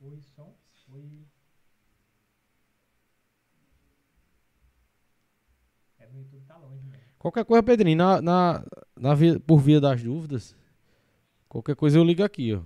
Oi, 0.00 0.20
som. 0.20 0.54
Oi. 0.90 1.26
É, 5.98 6.06
no 6.08 6.18
YouTube 6.18 6.44
tá 6.44 6.56
longe, 6.58 6.86
né? 6.88 7.11
Qualquer 7.22 7.44
coisa, 7.44 7.62
Pedrinho, 7.62 7.98
na, 7.98 8.20
na, 8.20 8.64
na 8.96 9.14
via, 9.14 9.38
por 9.38 9.60
via 9.60 9.80
das 9.80 10.02
dúvidas, 10.02 10.56
qualquer 11.48 11.76
coisa 11.76 11.96
eu 11.96 12.02
ligo 12.02 12.24
aqui, 12.24 12.52
ó. 12.52 12.62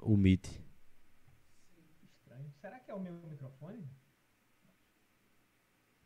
O 0.00 0.16
Meet. 0.16 0.46
Estranho. 2.14 2.52
Será 2.60 2.78
que 2.78 2.88
é 2.88 2.94
o 2.94 3.00
meu 3.00 3.12
microfone? 3.28 3.90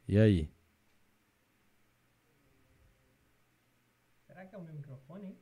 E 0.08 0.18
aí? 0.18 0.50
Será 4.26 4.46
que 4.46 4.54
é 4.54 4.58
o 4.58 4.62
meu 4.62 4.72
microfone, 4.72 5.26
hein? 5.26 5.38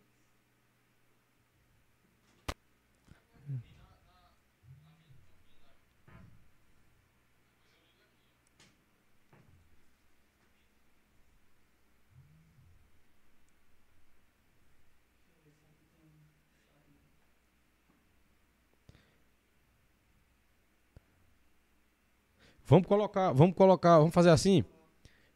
Vamos 22.73 22.89
colocar, 22.89 23.33
vamos 23.35 23.55
colocar, 23.55 23.99
vamos 23.99 24.15
fazer 24.15 24.31
assim. 24.31 24.65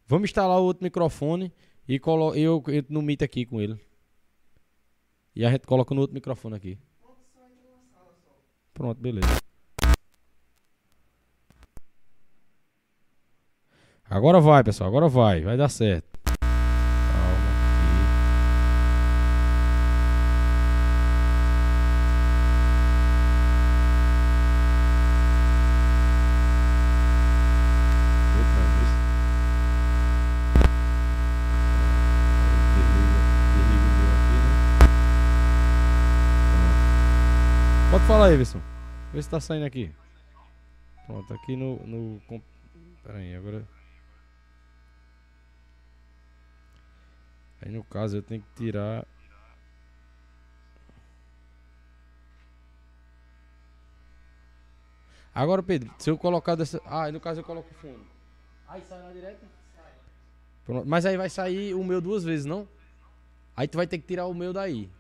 Vamos 0.07 0.31
instalar 0.31 0.59
o 0.59 0.63
outro 0.63 0.83
microfone 0.83 1.53
e 1.87 1.99
colo 1.99 2.35
eu 2.35 2.65
entro 2.69 2.95
no 2.95 3.03
Meet 3.03 3.21
aqui 3.21 3.45
com 3.45 3.61
ele. 3.61 3.79
E 5.35 5.45
a 5.45 5.51
gente 5.51 5.67
coloca 5.67 5.95
no 5.95 6.01
outro 6.01 6.15
microfone 6.15 6.57
aqui. 6.57 6.79
Pronto, 8.73 8.99
beleza. 8.99 9.29
Agora 14.09 14.41
vai, 14.41 14.65
pessoal. 14.65 14.89
Agora 14.89 15.07
vai. 15.07 15.43
Vai 15.43 15.59
dar 15.59 15.69
certo. 15.69 16.16
Vê 39.17 39.23
se 39.23 39.31
tá 39.31 39.41
saindo 39.41 39.65
aqui. 39.65 39.91
Pronto, 41.07 41.33
aqui 41.33 41.57
no. 41.57 41.79
no 41.87 42.21
Pera 43.03 43.17
aí, 43.17 43.35
agora. 43.35 43.67
Aí 47.63 47.73
no 47.73 47.83
caso 47.83 48.19
eu 48.19 48.23
tenho 48.23 48.43
que 48.43 48.49
tirar. 48.65 49.07
Agora, 55.35 55.63
Pedro, 55.63 55.95
se 55.97 56.11
eu 56.11 56.19
colocar 56.19 56.55
dessa. 56.55 56.79
Ah, 56.85 57.05
aí 57.05 57.13
no 57.13 57.19
caso 57.19 57.41
eu 57.41 57.45
coloco 57.45 57.71
o 57.71 57.75
fundo. 57.75 58.05
Aí 58.69 58.83
sai 58.83 59.03
na 59.03 59.13
direta? 59.15 59.47
Pronto. 60.67 60.87
Mas 60.87 61.07
aí 61.07 61.17
vai 61.17 61.31
sair 61.31 61.73
o 61.73 61.83
meu 61.83 62.03
duas 62.03 62.23
vezes, 62.23 62.45
não? 62.45 62.69
Aí 63.57 63.67
tu 63.67 63.79
vai 63.79 63.87
ter 63.87 63.97
que 63.97 64.07
tirar 64.07 64.27
o 64.27 64.35
meu 64.35 64.53
daí. 64.53 64.91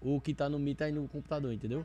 O 0.00 0.18
que 0.18 0.32
tá 0.32 0.48
no 0.48 0.58
Mi 0.58 0.74
tá 0.74 0.86
aí 0.86 0.92
no 0.92 1.06
computador, 1.06 1.52
entendeu? 1.52 1.84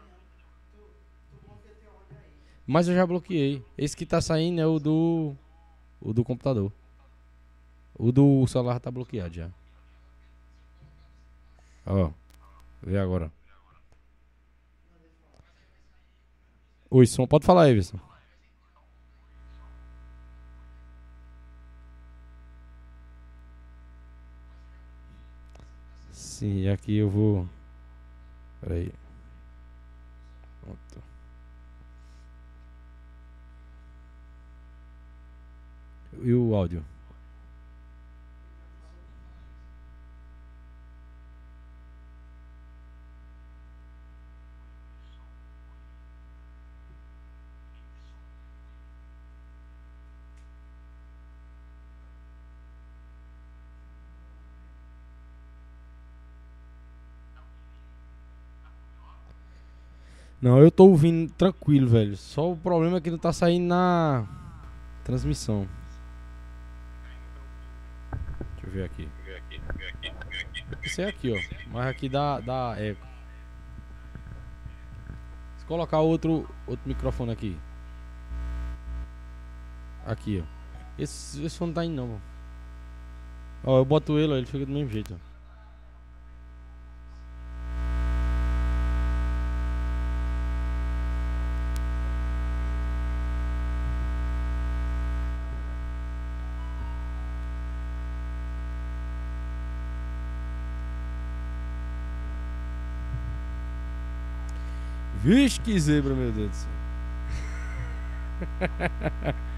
Mas 2.66 2.88
eu 2.88 2.96
já 2.96 3.06
bloqueei. 3.06 3.64
Esse 3.78 3.96
que 3.96 4.06
tá 4.06 4.22
saindo 4.22 4.62
é 4.62 4.66
o 4.66 4.80
do. 4.80 5.36
O 6.00 6.14
do 6.14 6.24
computador. 6.24 6.72
O 7.94 8.12
do 8.12 8.46
celular 8.48 8.80
tá 8.80 8.90
bloqueado 8.90 9.34
já. 9.34 9.50
Ó. 11.86 12.12
Vê 12.82 12.98
agora. 12.98 13.32
Oi, 16.90 17.06
som. 17.06 17.28
Pode 17.28 17.46
falar, 17.46 17.70
Everson. 17.70 18.00
Sim, 26.12 26.68
aqui 26.70 26.98
eu 26.98 27.10
vou. 27.10 27.48
Pera 28.62 28.76
aí. 28.76 28.92
Pronto. 30.62 31.11
E 36.24 36.34
o 36.34 36.54
áudio? 36.56 36.84
Não, 60.42 60.58
eu 60.58 60.72
tô 60.72 60.86
ouvindo 60.88 61.32
tranquilo, 61.34 61.88
velho. 61.88 62.18
Só 62.18 62.52
o 62.52 62.58
problema 62.58 62.98
é 62.98 63.02
que 63.02 63.12
não 63.12 63.18
tá 63.18 63.32
saindo 63.32 63.68
na 63.68 64.28
transmissão. 65.04 65.68
Ver 68.72 68.86
aqui. 68.86 69.10
Isso 70.84 71.02
é 71.02 71.06
aqui, 71.08 71.32
ó. 71.34 71.70
Mas 71.72 71.88
aqui 71.88 72.08
dá, 72.08 72.40
dá 72.40 72.76
eco. 72.78 73.06
Se 75.58 75.66
colocar 75.66 76.00
outro, 76.00 76.50
outro 76.66 76.88
microfone 76.88 77.32
aqui. 77.32 77.60
Aqui, 80.06 80.42
ó. 80.42 80.62
Esse, 80.98 81.44
esse 81.44 81.62
não 81.62 81.74
tá 81.74 81.84
indo, 81.84 81.96
não. 81.96 82.22
Ó, 83.64 83.80
eu 83.80 83.86
boto 83.86 84.18
ele, 84.18 84.34
ó, 84.34 84.38
ele 84.38 84.46
fica 84.46 84.66
do 84.66 84.72
mesmo 84.72 84.90
jeito, 84.90 85.14
ó. 85.14 85.31
Vixe, 105.32 105.62
que 105.62 105.80
zebra, 105.80 106.14
meu 106.14 106.30
Deus 106.30 106.50
do 106.50 106.56
céu. 106.56 106.70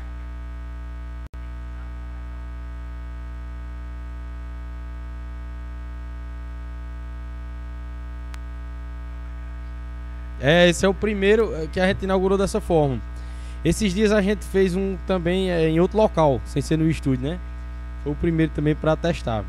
É, 10.46 10.68
esse 10.68 10.86
é 10.86 10.90
o 10.90 10.94
primeiro 10.94 11.56
eh, 11.56 11.70
que 11.72 11.80
a 11.80 11.88
gente 11.88 12.04
inaugurou 12.04 12.38
dessa 12.38 12.60
forma. 12.60 13.00
Esses 13.64 13.94
dias 13.94 14.12
a 14.12 14.22
gente 14.22 14.44
fez 14.44 14.76
um 14.76 14.98
também 15.08 15.50
eh, 15.50 15.70
em 15.70 15.80
outro 15.80 15.98
local, 15.98 16.42
sem 16.44 16.62
ser 16.62 16.78
no 16.78 16.90
estúdio, 16.90 17.30
né? 17.30 17.40
Foi 18.04 18.12
o 18.12 18.16
primeiro 18.16 18.52
também 18.54 18.76
para 18.76 18.94
testar. 18.98 19.46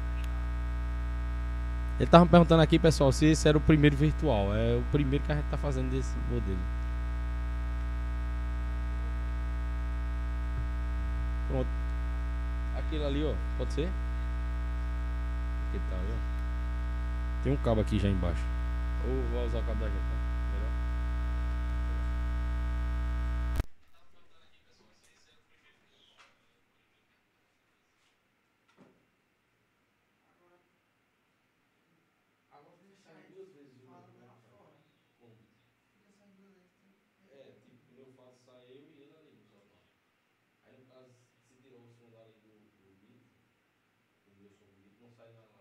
Ele 1.99 2.11
tava 2.11 2.25
me 2.25 2.31
perguntando 2.31 2.63
aqui, 2.63 2.79
pessoal, 2.79 3.13
se 3.13 3.27
esse 3.27 3.49
era 3.49 3.57
o 3.57 3.61
primeiro 3.61 3.97
virtual. 3.97 4.55
É 4.55 4.77
o 4.77 4.83
primeiro 4.91 5.25
que 5.25 5.33
a 5.33 5.37
gente 5.37 5.47
tá 5.47 5.57
fazendo 5.57 5.91
desse 5.91 6.15
modelo. 6.31 6.59
Pronto. 11.49 11.69
Aquilo 12.79 13.07
ali, 13.07 13.25
ó, 13.25 13.33
pode 13.59 13.73
ser? 13.73 13.89
Aqui 15.69 15.79
tá, 15.91 15.97
aí, 15.97 16.09
ó. 16.11 17.45
Tem 17.45 17.53
um 17.53 17.57
cabo 17.57 17.81
aqui 17.81 17.99
já 17.99 18.09
embaixo. 18.09 18.43
Ou 19.07 19.47
usar 19.47 19.59
o 19.59 19.63
cabo 19.63 19.79
da 19.81 19.87
gente, 19.87 20.14
do 45.25 45.33
Meet, 45.33 45.54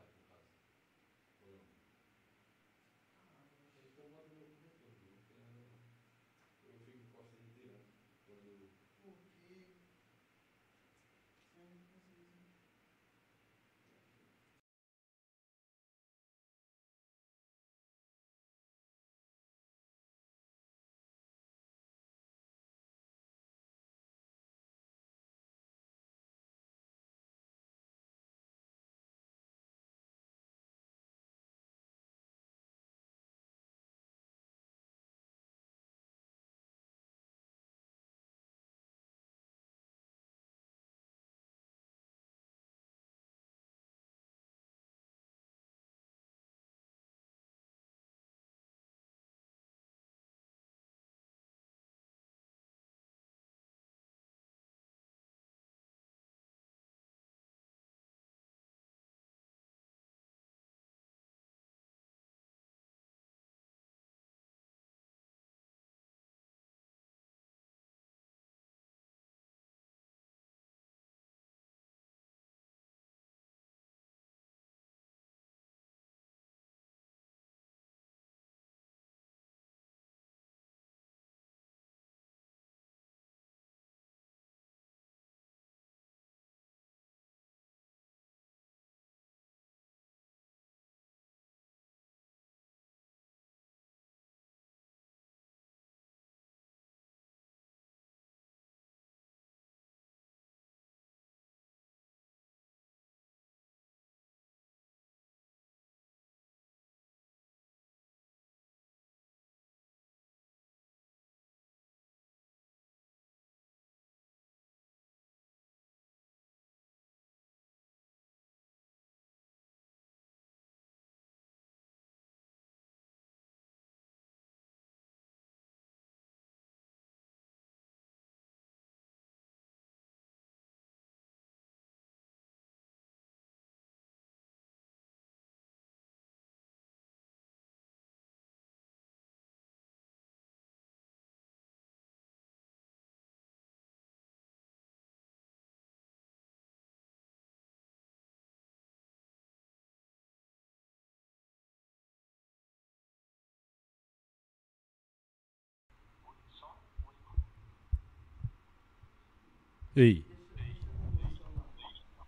Ei. 159.96 160.26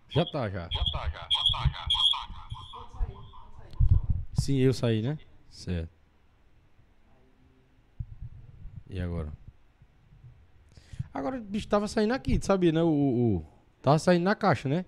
Já 0.09 0.25
tá, 0.25 0.49
já. 0.49 0.69
Sim, 4.39 4.57
eu 4.57 4.73
saí, 4.73 5.01
né? 5.01 5.17
Certo. 5.49 5.89
E 8.89 8.99
agora? 8.99 9.31
Agora 11.13 11.37
o 11.37 11.41
bicho 11.43 11.67
tava 11.67 11.87
saindo 11.87 12.13
aqui, 12.13 12.37
tu 12.37 12.45
sabia, 12.45 12.71
né? 12.71 12.83
O, 12.83 12.87
o, 12.87 13.35
o- 13.37 13.45
Tava 13.81 13.99
saindo 13.99 14.23
na 14.23 14.35
caixa, 14.35 14.67
né? 14.67 14.85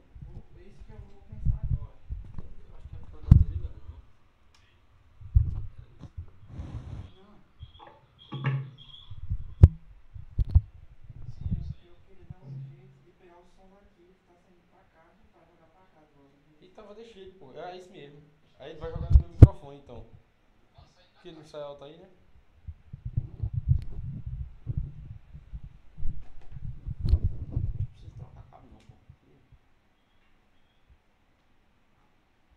E 16.61 16.67
tava 16.69 16.95
deixando, 16.95 17.33
pô. 17.39 17.51
É 17.53 17.77
isso 17.77 17.91
mesmo. 17.91 18.21
Aí 18.59 18.71
ele 18.71 18.79
vai 18.79 18.91
jogar 18.91 19.11
no 19.11 19.19
meu 19.19 19.29
microfone, 19.29 19.77
então. 19.79 20.05
Porque 21.13 21.29
ele 21.29 21.37
não 21.37 21.45
sai 21.45 21.61
alto 21.61 21.83
aí, 21.83 21.97
né? 21.97 22.09
Não 27.09 27.61
precisa 27.85 28.11
trocar 28.17 28.43
cabo 28.49 28.67
não, 28.71 28.79
pô. 28.81 28.95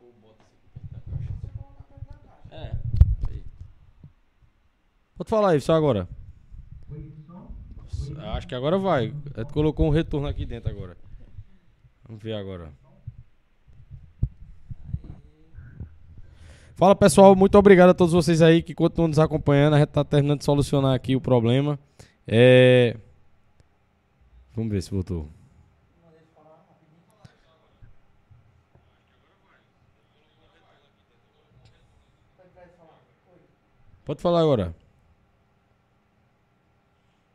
Ou 0.00 0.12
bota 0.14 0.42
isso 0.44 0.54
aqui 0.56 0.68
perto 0.78 0.92
da 0.92 1.00
caixa. 1.16 1.32
Você 1.40 1.48
coloca 1.48 1.82
perto 1.82 2.06
da 2.06 2.14
caixa. 2.18 2.54
É. 2.54 3.30
Aí. 3.30 3.44
Pode 5.16 5.19
falar 5.30 5.50
aí, 5.50 5.60
só 5.60 5.74
agora. 5.74 6.08
Acho 8.34 8.48
que 8.48 8.54
agora 8.54 8.76
vai. 8.76 9.14
É, 9.36 9.44
colocou 9.44 9.86
um 9.86 9.90
retorno 9.90 10.26
aqui 10.26 10.44
dentro 10.44 10.68
agora. 10.68 10.96
Vamos 12.06 12.22
ver 12.22 12.34
agora. 12.34 12.70
Fala 16.74 16.96
pessoal, 16.96 17.36
muito 17.36 17.56
obrigado 17.56 17.90
a 17.90 17.94
todos 17.94 18.12
vocês 18.12 18.42
aí 18.42 18.62
que 18.62 18.74
continuam 18.74 19.08
nos 19.08 19.18
acompanhando. 19.18 19.74
A 19.74 19.78
gente 19.78 19.88
tá 19.88 20.02
terminando 20.02 20.38
de 20.40 20.44
solucionar 20.44 20.94
aqui 20.94 21.14
o 21.14 21.20
problema. 21.20 21.78
É... 22.26 22.96
Vamos 24.54 24.72
ver 24.72 24.82
se 24.82 24.90
voltou. 24.90 25.28
Pode 34.04 34.20
falar 34.20 34.40
agora. 34.40 34.74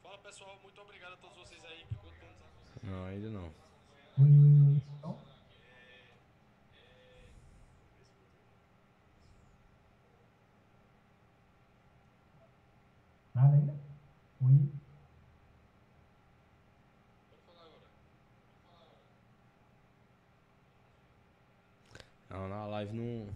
Fala 0.03 0.17
pessoal, 0.17 0.59
muito 0.61 0.81
obrigado 0.81 1.13
a 1.13 1.17
todos 1.17 1.37
vocês 1.37 1.63
aí 1.63 1.85
que 1.85 1.95
continuam 1.95 2.33
nos 2.33 2.41
acompanhando. 2.41 3.01
Não, 3.01 3.04
ainda 3.15 3.29
não. 3.29 3.51
Nada 13.33 13.53
ainda? 13.53 13.73
Oi. 14.41 14.69
Não, 22.29 22.49
na 22.49 22.65
live 22.65 22.93
não. 22.93 23.27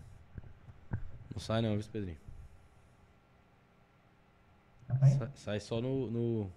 Não 1.32 1.40
sai 1.40 1.62
não, 1.62 1.78
viu, 1.78 1.90
Pedrinho? 1.92 2.18
Tá? 4.88 4.98
Sai, 4.98 5.32
sai 5.36 5.60
só 5.60 5.82
no, 5.82 6.10
no. 6.10 6.52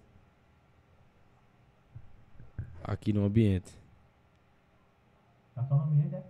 Aqui 2.83 3.13
no 3.13 3.25
ambiente. 3.25 3.71
Tá 5.55 5.63
só 5.63 5.75
no 5.75 5.83
ambiente, 5.83 6.15
é? 6.15 6.23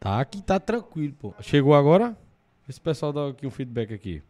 Tá 0.00 0.20
aqui, 0.20 0.42
tá 0.42 0.58
tranquilo, 0.58 1.14
pô. 1.14 1.34
Chegou 1.40 1.74
agora? 1.74 2.16
Esse 2.68 2.80
pessoal 2.80 3.12
dá 3.12 3.28
aqui 3.28 3.46
um 3.46 3.50
feedback 3.50 3.92
aqui. 3.92 4.22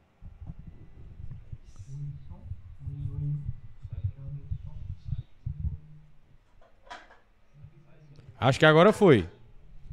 Acho 8.39 8.59
que 8.59 8.67
agora 8.67 8.93
foi. 8.93 9.29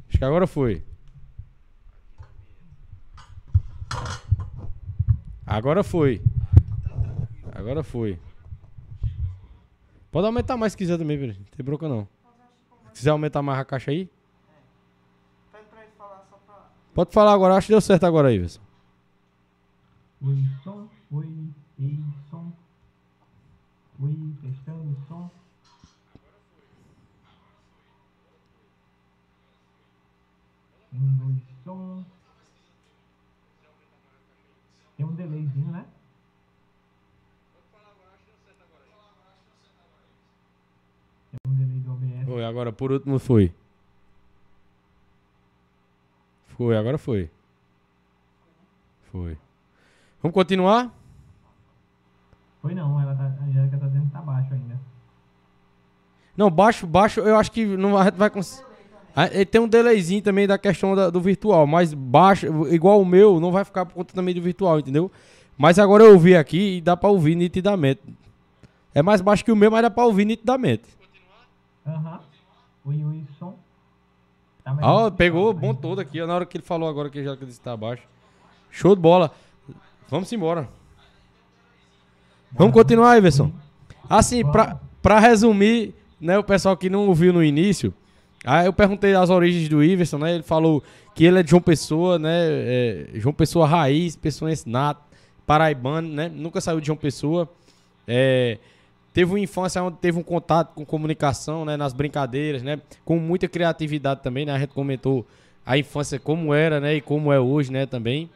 Acho 0.08 0.18
que 0.18 0.24
agora 0.24 0.46
foi. 0.46 0.84
Agora 5.46 5.84
foi. 5.84 6.20
Agora 7.52 7.84
foi. 7.84 8.18
Pode 10.10 10.26
aumentar 10.26 10.56
mais 10.56 10.72
se 10.72 10.78
quiser 10.78 10.98
também, 10.98 11.16
velho. 11.16 11.36
Não 11.38 11.44
tem 11.44 11.64
bronca 11.64 11.88
não. 11.88 12.08
Se 12.92 13.00
quiser 13.00 13.10
aumentar 13.10 13.42
mais 13.42 13.60
a 13.60 13.64
caixa 13.64 13.90
aí. 13.90 14.10
Pode 16.92 17.12
falar 17.12 17.32
agora, 17.32 17.54
acho 17.54 17.68
que 17.68 17.72
deu 17.72 17.80
certo 17.80 18.04
agora 18.04 18.28
aí, 18.28 18.38
Wilson. 18.38 18.60
Oi, 20.22 20.44
som. 20.64 20.88
Oi, 21.12 21.54
ei, 21.78 21.98
som. 22.28 22.52
Oi, 24.02 24.34
testando 24.42 24.96
som. 25.08 25.30
Um, 30.92 31.16
dois, 31.16 31.42
som. 31.64 32.04
Tem 34.96 35.06
um 35.06 35.14
delayzinho, 35.14 35.72
né? 35.72 35.86
Tem 41.30 41.40
um 41.50 41.54
delay 41.54 41.80
do 41.80 41.92
OBS. 41.92 42.19
Foi, 42.30 42.44
agora 42.44 42.70
por 42.72 42.92
último 42.92 43.18
foi. 43.18 43.52
Foi, 46.56 46.76
agora 46.76 46.96
foi. 46.96 47.28
Foi. 49.10 49.36
Vamos 50.22 50.32
continuar? 50.32 50.94
Foi 52.62 52.72
não, 52.72 53.00
ela 53.00 53.16
tá, 53.16 53.24
a 53.24 53.44
Angélica 53.46 53.76
tá 53.78 53.86
dizendo 53.88 54.06
que 54.06 54.12
tá 54.12 54.20
baixo 54.20 54.54
ainda. 54.54 54.78
Não, 56.36 56.48
baixo, 56.48 56.86
baixo, 56.86 57.18
eu 57.18 57.36
acho 57.36 57.50
que 57.50 57.66
não 57.66 57.98
a 57.98 58.04
gente 58.04 58.14
vai 58.16 58.30
conseguir. 58.30 58.64
Tem 59.50 59.60
um 59.60 59.66
delayzinho 59.66 60.22
também 60.22 60.46
da 60.46 60.56
questão 60.56 60.94
da- 60.94 61.10
do 61.10 61.20
virtual, 61.20 61.66
mas 61.66 61.92
baixo, 61.92 62.46
igual 62.72 63.00
o 63.02 63.04
meu, 63.04 63.40
não 63.40 63.50
vai 63.50 63.64
ficar 63.64 63.84
por 63.86 63.94
conta 63.94 64.14
também 64.14 64.32
do 64.36 64.40
virtual, 64.40 64.78
entendeu? 64.78 65.10
Mas 65.58 65.80
agora 65.80 66.04
eu 66.04 66.12
ouvi 66.12 66.36
aqui 66.36 66.76
e 66.76 66.80
dá 66.80 66.96
pra 66.96 67.10
ouvir 67.10 67.34
nitidamente. 67.34 68.02
É 68.94 69.02
mais 69.02 69.20
baixo 69.20 69.44
que 69.44 69.50
o 69.50 69.56
meu, 69.56 69.68
mas 69.68 69.82
dá 69.82 69.90
pra 69.90 70.04
ouvir 70.04 70.24
nitidamente. 70.24 70.99
Aham. 71.86 72.20
Oi, 72.84 73.04
oi, 73.04 73.24
som. 73.38 73.56
Tá 74.64 74.72
Ó, 74.72 74.74
melhor? 74.74 75.10
pegou 75.12 75.52
bom 75.52 75.74
todo 75.74 76.00
aqui, 76.00 76.20
ó, 76.20 76.26
na 76.26 76.34
hora 76.34 76.46
que 76.46 76.56
ele 76.56 76.64
falou 76.64 76.88
agora 76.88 77.08
que 77.10 77.22
já 77.22 77.36
que 77.36 77.44
disse 77.44 77.58
que 77.58 77.64
tá 77.64 77.76
baixo. 77.76 78.02
Show 78.70 78.94
de 78.94 79.00
bola. 79.02 79.30
Vamos 80.08 80.32
embora. 80.32 80.68
Vamos 82.52 82.74
continuar, 82.74 83.16
Iverson. 83.16 83.52
Assim, 84.08 84.44
pra, 84.44 84.78
pra 85.00 85.18
resumir, 85.18 85.94
né, 86.20 86.36
o 86.38 86.44
pessoal 86.44 86.76
que 86.76 86.90
não 86.90 87.06
ouviu 87.06 87.32
no 87.32 87.42
início, 87.44 87.94
aí 88.44 88.66
eu 88.66 88.72
perguntei 88.72 89.14
as 89.14 89.30
origens 89.30 89.68
do 89.68 89.82
Iverson, 89.82 90.18
né? 90.18 90.34
Ele 90.34 90.42
falou 90.42 90.82
que 91.14 91.24
ele 91.24 91.38
é 91.38 91.42
de 91.42 91.50
João 91.50 91.62
Pessoa, 91.62 92.18
né? 92.18 92.30
é, 92.32 93.08
João 93.14 93.32
Pessoa 93.32 93.66
raiz, 93.66 94.16
pessoa 94.16 94.50
nato, 94.66 95.02
paraibano, 95.46 96.08
né? 96.08 96.28
Nunca 96.28 96.60
saiu 96.60 96.80
de 96.80 96.86
João 96.88 96.96
Pessoa. 96.96 97.48
É, 98.06 98.58
teve 99.12 99.32
uma 99.32 99.40
infância 99.40 99.82
onde 99.82 99.98
teve 99.98 100.18
um 100.18 100.22
contato 100.22 100.74
com 100.74 100.84
comunicação, 100.84 101.64
né? 101.64 101.76
Nas 101.76 101.92
brincadeiras, 101.92 102.62
né? 102.62 102.80
Com 103.04 103.18
muita 103.18 103.48
criatividade 103.48 104.22
também, 104.22 104.44
né? 104.44 104.52
A 104.52 104.58
gente 104.58 104.72
comentou 104.72 105.26
a 105.64 105.76
infância 105.76 106.18
como 106.18 106.54
era, 106.54 106.80
né? 106.80 106.96
E 106.96 107.00
como 107.00 107.32
é 107.32 107.40
hoje, 107.40 107.72
né? 107.72 107.86
Também. 107.86 108.30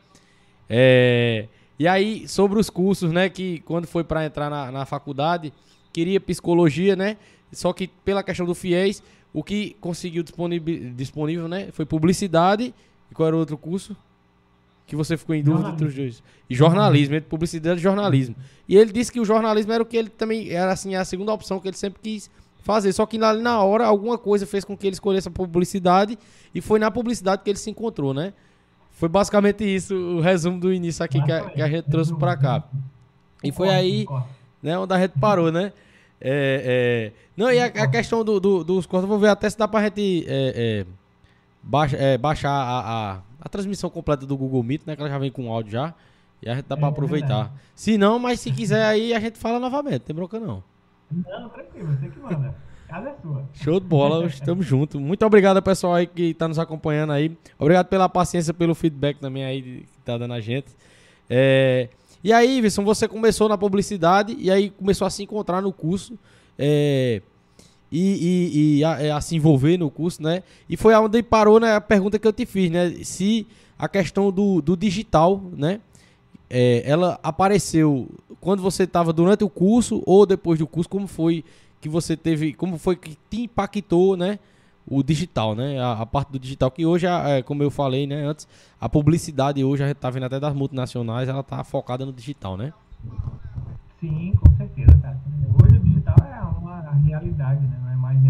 É, 0.68 1.46
e 1.78 1.86
aí, 1.88 2.26
sobre 2.28 2.58
os 2.58 2.70
cursos, 2.70 3.12
né? 3.12 3.28
Que 3.28 3.60
quando 3.60 3.86
foi 3.86 4.04
para 4.04 4.24
entrar 4.24 4.50
na, 4.50 4.70
na 4.70 4.86
faculdade, 4.86 5.52
queria 5.92 6.20
psicologia, 6.20 6.96
né? 6.96 7.16
Só 7.52 7.72
que 7.72 7.88
pela 7.88 8.22
questão 8.22 8.46
do 8.46 8.54
FIES, 8.54 9.02
o 9.32 9.42
que 9.42 9.76
conseguiu 9.80 10.24
disponível, 10.94 11.48
né? 11.48 11.68
Foi 11.72 11.84
publicidade. 11.84 12.74
E 13.10 13.14
qual 13.14 13.28
era 13.28 13.36
o 13.36 13.38
outro 13.38 13.56
curso? 13.56 13.96
Que 14.86 14.94
você 14.94 15.16
ficou 15.16 15.34
em 15.34 15.42
dúvida 15.42 15.70
entre 15.70 15.86
os 15.86 15.94
dois. 15.94 16.22
E 16.48 16.54
jornalismo, 16.54 17.14
entre 17.14 17.28
publicidade 17.28 17.80
e 17.80 17.82
jornalismo. 17.82 18.34
E 18.68 18.76
ele 18.76 18.92
disse 18.92 19.10
que 19.10 19.18
o 19.20 19.24
jornalismo 19.24 19.72
era 19.72 19.82
o 19.82 19.86
que 19.86 19.96
ele 19.96 20.08
também 20.10 20.50
era 20.50 20.72
assim 20.72 20.94
a 20.94 21.04
segunda 21.04 21.32
opção 21.32 21.58
que 21.58 21.66
ele 21.68 21.76
sempre 21.76 22.00
quis 22.02 22.30
fazer. 22.62 22.92
Só 22.92 23.06
que 23.06 23.22
ali 23.22 23.40
na 23.42 23.62
hora 23.62 23.86
alguma 23.86 24.18
coisa 24.18 24.46
fez 24.46 24.64
com 24.64 24.76
que 24.76 24.86
ele 24.86 24.94
escolhesse 24.94 25.28
a 25.28 25.30
publicidade 25.30 26.18
e 26.54 26.60
foi 26.60 26.78
na 26.78 26.90
publicidade 26.90 27.42
que 27.42 27.50
ele 27.50 27.58
se 27.58 27.70
encontrou, 27.70 28.12
né? 28.12 28.32
Foi 28.92 29.08
basicamente 29.08 29.64
isso 29.64 29.94
o 29.94 30.20
resumo 30.20 30.60
do 30.60 30.72
início 30.72 31.04
aqui 31.04 31.20
que 31.22 31.32
a, 31.32 31.50
que 31.50 31.62
a 31.62 31.68
gente 31.68 31.84
trouxe 31.90 32.14
pra 32.14 32.36
cá. 32.36 32.62
E 33.42 33.50
foi 33.50 33.68
aí, 33.68 34.06
né, 34.62 34.78
onde 34.78 34.94
a 34.94 34.98
gente 35.00 35.18
parou, 35.18 35.50
né? 35.50 35.72
É, 36.20 37.10
é, 37.10 37.12
Não, 37.36 37.50
e 37.50 37.58
a, 37.58 37.66
a 37.66 37.86
questão 37.88 38.24
do, 38.24 38.38
do- 38.38 38.62
dos 38.64 38.86
cortes, 38.86 39.08
vou 39.08 39.18
ver 39.18 39.28
até 39.28 39.50
se 39.50 39.58
dá 39.58 39.66
pra 39.66 39.82
gente 39.82 40.24
é, 40.28 40.84
é, 40.86 40.86
baixa- 41.62 41.96
é, 41.96 42.16
baixar 42.16 42.50
a, 42.50 43.12
a, 43.12 43.18
a 43.44 43.48
transmissão 43.48 43.90
completa 43.90 44.24
do 44.24 44.36
Google 44.36 44.62
Meet, 44.62 44.82
né? 44.86 44.96
Que 44.96 45.02
ela 45.02 45.10
já 45.10 45.18
vem 45.18 45.30
com 45.30 45.52
áudio 45.52 45.72
já. 45.72 45.94
E 46.42 46.48
a 46.48 46.54
gente 46.54 46.66
dá 46.66 46.76
pra 46.76 46.86
É, 46.88 46.90
aproveitar. 46.90 47.28
verdade. 47.28 47.50
Se 47.74 47.96
não, 47.98 48.18
mas 48.18 48.40
se 48.40 48.50
quiser 48.50 48.84
aí, 48.84 49.12
a 49.14 49.20
gente 49.20 49.38
fala 49.38 49.60
novamente, 49.60 50.00
tem 50.00 50.14
bronca 50.16 50.40
não. 50.40 50.62
Não, 51.10 51.48
tranquilo, 51.50 51.88
você 51.96 52.08
que 52.08 52.18
manda. 52.18 52.54
Casa 52.88 53.08
é 53.10 53.14
sua. 53.22 53.44
Show 53.54 53.80
de 53.80 53.86
bola, 53.86 54.26
estamos 54.26 54.66
juntos. 54.66 55.00
Muito 55.00 55.24
obrigado, 55.24 55.60
pessoal 55.62 55.94
aí 55.94 56.06
que 56.06 56.30
está 56.30 56.46
nos 56.48 56.58
acompanhando 56.58 57.12
aí. 57.12 57.36
Obrigado 57.58 57.86
pela 57.86 58.08
paciência, 58.08 58.52
pelo 58.52 58.74
feedback 58.74 59.18
também 59.18 59.44
aí 59.44 59.62
que 59.62 59.98
tá 60.04 60.18
dando 60.18 60.34
a 60.34 60.40
gente. 60.40 60.66
É, 61.28 61.88
E 62.22 62.32
aí, 62.32 62.58
Iverson, 62.58 62.84
você 62.84 63.06
começou 63.08 63.48
na 63.48 63.56
publicidade 63.58 64.34
e 64.38 64.50
aí 64.50 64.70
começou 64.70 65.06
a 65.06 65.10
se 65.10 65.22
encontrar 65.22 65.60
no 65.62 65.72
curso 65.72 66.18
é, 66.58 67.20
e, 67.96 68.76
e- 68.76 68.78
e 68.78 68.84
a, 68.84 69.00
é, 69.02 69.10
a 69.10 69.20
se 69.20 69.36
envolver 69.36 69.78
no 69.78 69.90
curso, 69.90 70.22
né? 70.22 70.42
E 70.68 70.76
foi 70.76 70.94
onde 70.94 71.22
parou 71.22 71.60
né, 71.60 71.74
a 71.76 71.80
pergunta 71.80 72.18
que 72.18 72.26
eu 72.26 72.32
te 72.32 72.44
fiz, 72.46 72.70
né? 72.70 72.90
Se 73.02 73.46
a 73.78 73.88
questão 73.88 74.30
do, 74.32 74.60
do 74.60 74.76
digital, 74.76 75.40
né? 75.56 75.80
é, 76.50 76.82
ela 76.88 77.18
apareceu 77.22 78.08
quando 78.40 78.62
você 78.62 78.84
estava 78.84 79.12
durante 79.12 79.42
o 79.42 79.48
curso 79.48 80.02
ou 80.06 80.24
depois 80.26 80.58
do 80.58 80.66
curso? 80.66 80.88
Como 80.88 81.06
foi 81.06 81.44
que 81.80 81.88
você 81.88 82.16
teve, 82.16 82.52
como 82.54 82.78
foi 82.78 82.96
que 82.96 83.16
te 83.30 83.42
impactou, 83.42 84.16
né? 84.16 84.38
O 84.86 85.02
digital, 85.02 85.54
né? 85.54 85.80
A, 85.80 85.92
a 86.02 86.06
parte 86.06 86.30
do 86.30 86.38
digital 86.38 86.70
que 86.70 86.84
hoje, 86.84 87.06
é, 87.06 87.42
como 87.42 87.62
eu 87.62 87.70
falei, 87.70 88.06
né? 88.06 88.24
Antes, 88.26 88.46
a 88.80 88.88
publicidade 88.88 89.64
hoje 89.64 89.82
a 89.82 89.88
gente 89.88 89.96
tá 89.96 90.10
vendo 90.10 90.26
até 90.26 90.38
das 90.38 90.54
multinacionais, 90.54 91.28
ela 91.28 91.42
tá 91.42 91.64
focada 91.64 92.04
no 92.04 92.12
digital, 92.12 92.56
né? 92.56 92.72
Sim, 94.00 94.32
com 94.38 94.54
certeza, 94.56 94.96
cara. 95.00 95.18
Hoje 95.62 95.76
o 95.76 95.80
digital 95.80 96.16
é 96.20 96.58
uma 96.58 96.80
realidade, 97.06 97.62
né? 97.62 97.78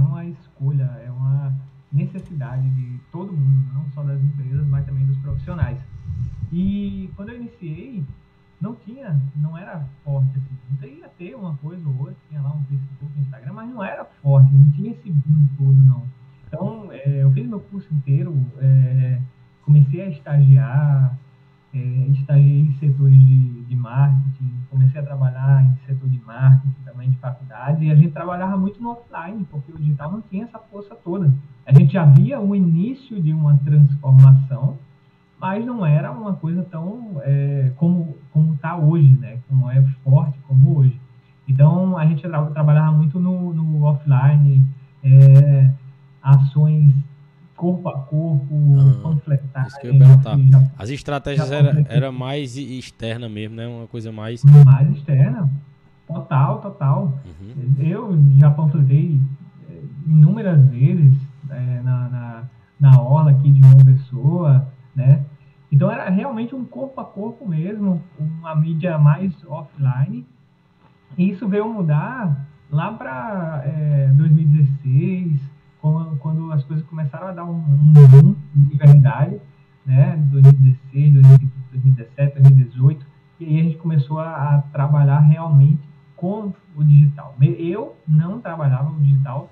Não 0.05 0.19
é 0.19 0.29
escolha, 0.29 0.85
é 1.05 1.11
uma 1.11 1.55
necessidade 1.93 2.69
de 2.71 2.99
todo 3.11 3.33
mundo, 3.33 3.73
não 3.73 3.89
só 3.91 4.03
das 4.03 4.21
empresas, 4.23 4.67
mas 4.67 4.85
também 4.85 5.07
dos 5.07 5.17
profissionais. 5.19 5.79
E 6.53 7.11
quando 7.17 7.31
eu 7.31 7.37
iniciei, 7.37 8.05
não 8.61 8.75
tinha, 8.75 9.21
não 9.37 9.57
era 9.57 9.87
forte 10.05 10.37
assim. 10.37 10.57
Você 10.71 10.87
ia 10.87 11.09
ter 11.19 11.35
uma 11.35 11.57
coisa 11.57 11.87
ou 11.89 11.99
outra, 11.99 12.17
tinha 12.29 12.41
lá 12.41 12.55
um 12.55 12.65
Facebook, 12.65 13.13
um 13.17 13.21
Instagram, 13.21 13.53
mas 13.53 13.71
não 13.71 13.85
era 13.85 14.05
forte, 14.23 14.53
não 14.53 14.71
tinha 14.73 14.91
esse 14.93 15.11
boom 15.11 15.47
todo, 15.57 15.75
não. 15.75 16.05
Então, 16.47 16.93
eh, 16.93 17.23
eu 17.23 17.33
fiz 17.33 17.47
meu 17.47 17.61
curso 17.61 17.93
inteiro, 17.93 18.35
eh, 18.59 19.21
comecei 19.65 20.03
a 20.03 20.09
estagiar, 20.09 21.19
é, 21.73 21.79
estagiei 22.13 22.61
em 22.61 22.75
setores 22.75 23.19
de, 23.19 23.65
de 23.65 23.77
marketing, 23.77 24.55
comecei 24.71 25.01
a 25.01 25.05
trabalhar 25.05 25.65
em 25.65 25.84
de 26.09 26.19
marketing 26.25 26.75
também 26.85 27.11
de 27.11 27.17
faculdade, 27.19 27.85
e 27.85 27.91
a 27.91 27.95
gente 27.97 28.11
trabalhava 28.13 28.57
muito 28.57 28.81
no 28.83 28.91
offline, 28.91 29.45
porque 29.51 29.73
o 29.73 29.79
digital 29.79 30.13
não 30.13 30.21
tinha 30.23 30.45
essa 30.45 30.59
força 30.59 30.95
toda. 30.95 31.33
A 31.67 31.73
gente 31.73 31.93
já 31.93 32.05
via 32.05 32.41
o 32.41 32.55
início 32.55 33.21
de 33.23 33.33
uma 33.33 33.57
transformação, 33.59 34.77
mas 35.41 35.65
não 35.65 35.85
era 35.85 36.11
uma 36.13 36.35
coisa 36.35 36.63
tão 36.71 37.21
é, 37.23 37.73
como 37.77 38.17
como 38.33 38.55
está 38.55 38.77
hoje, 38.77 39.11
né? 39.19 39.39
Como 39.49 39.71
é 39.71 39.83
forte 40.03 40.39
como 40.49 40.79
hoje. 40.79 40.99
Então 41.49 41.97
a 41.99 42.07
gente 42.07 42.23
tra 42.23 42.43
trabalhava 42.47 42.93
muito 42.93 43.19
no, 43.21 43.53
no 43.53 43.83
offline, 43.85 44.65
é, 45.03 45.71
ações 46.23 46.95
corpo 47.57 47.89
a 47.89 47.99
corpo, 48.01 48.77
Ah, 48.79 49.03
panfletagem. 49.03 49.69
isso 49.69 49.81
que 49.81 49.87
eu 49.87 49.93
ia 49.95 49.99
perguntar. 49.99 50.37
já- 50.51 50.71
As 50.77 50.91
estratégias 50.91 51.49
Já 51.49 51.57
era, 51.57 51.85
era 51.89 52.13
mais 52.13 52.57
externa 52.57 53.29
mesmo, 53.29 53.55
né? 53.57 53.67
Uma 53.67 53.87
coisa 53.87 54.11
mais. 54.11 54.43
mais 54.45 54.91
externa. 54.91 55.49
Total, 56.15 56.61
total. 56.61 57.19
Uhum. 57.25 57.75
Eu 57.79 58.19
já 58.39 58.51
panfletei 58.51 59.21
eh, 59.69 59.83
inúmeras 60.07 60.65
vezes 60.69 61.15
eh, 61.51 61.81
na, 61.83 62.09
na, 62.09 62.43
na 62.79 63.01
orla 63.01 63.33
aqui 63.33 63.51
de 63.51 63.61
João 63.61 63.85
Pessoa, 63.85 64.69
né? 64.95 65.25
Então 65.73 65.91
era 65.91 66.09
realmente 66.09 66.55
um 66.55 66.65
corpo 66.65 67.01
a 67.01 67.05
corpo 67.05 67.49
mesmo, 67.49 68.01
uma 68.17 68.55
mídia 68.55 68.97
mais 68.97 69.35
offline. 69.45 70.25
E 71.19 71.31
isso 71.31 71.49
veio 71.49 71.69
mudar 71.69 72.47
lá 72.71 72.93
para 72.93 73.65
2016, 74.17 75.41
quando, 75.81 76.17
quando 76.19 76.53
as 76.53 76.63
coisas 76.65 76.87
começaram 76.87 77.27
a 77.27 77.33
dar 77.33 77.45
um, 77.45 77.57
um 77.57 77.93
boom 77.93 78.37
de 78.55 78.77
verdade, 78.77 79.41
né? 79.85 80.17
2016, 80.31 81.15
2017, 81.15 82.41
2018. 82.41 83.07
E 83.41 83.45
aí 83.47 83.61
a 83.61 83.63
gente 83.65 83.77
começou 83.79 84.21
a, 84.21 84.55
a 84.55 84.63
trabalhar 84.73 85.19
realmente 85.19 85.83
com 86.25 86.55
o 86.75 86.83
digital. 86.83 87.37
Eu 87.59 87.97
não 88.09 88.41
trabalhava 88.41 88.91
o 88.91 88.99
digital 89.01 89.51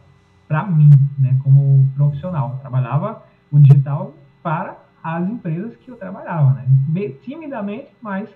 para 0.49 0.65
mim, 0.65 0.89
né, 1.19 1.37
como 1.43 1.87
profissional. 1.95 2.53
Eu 2.53 2.57
trabalhava 2.61 3.23
o 3.51 3.59
digital 3.59 4.15
para 4.43 4.79
as 5.05 5.29
empresas 5.29 5.77
que 5.77 5.91
eu 5.91 5.97
trabalhava, 5.97 6.55
né? 6.55 6.65
Bem 6.89 7.13
timidamente, 7.23 7.89
mas 8.01 8.27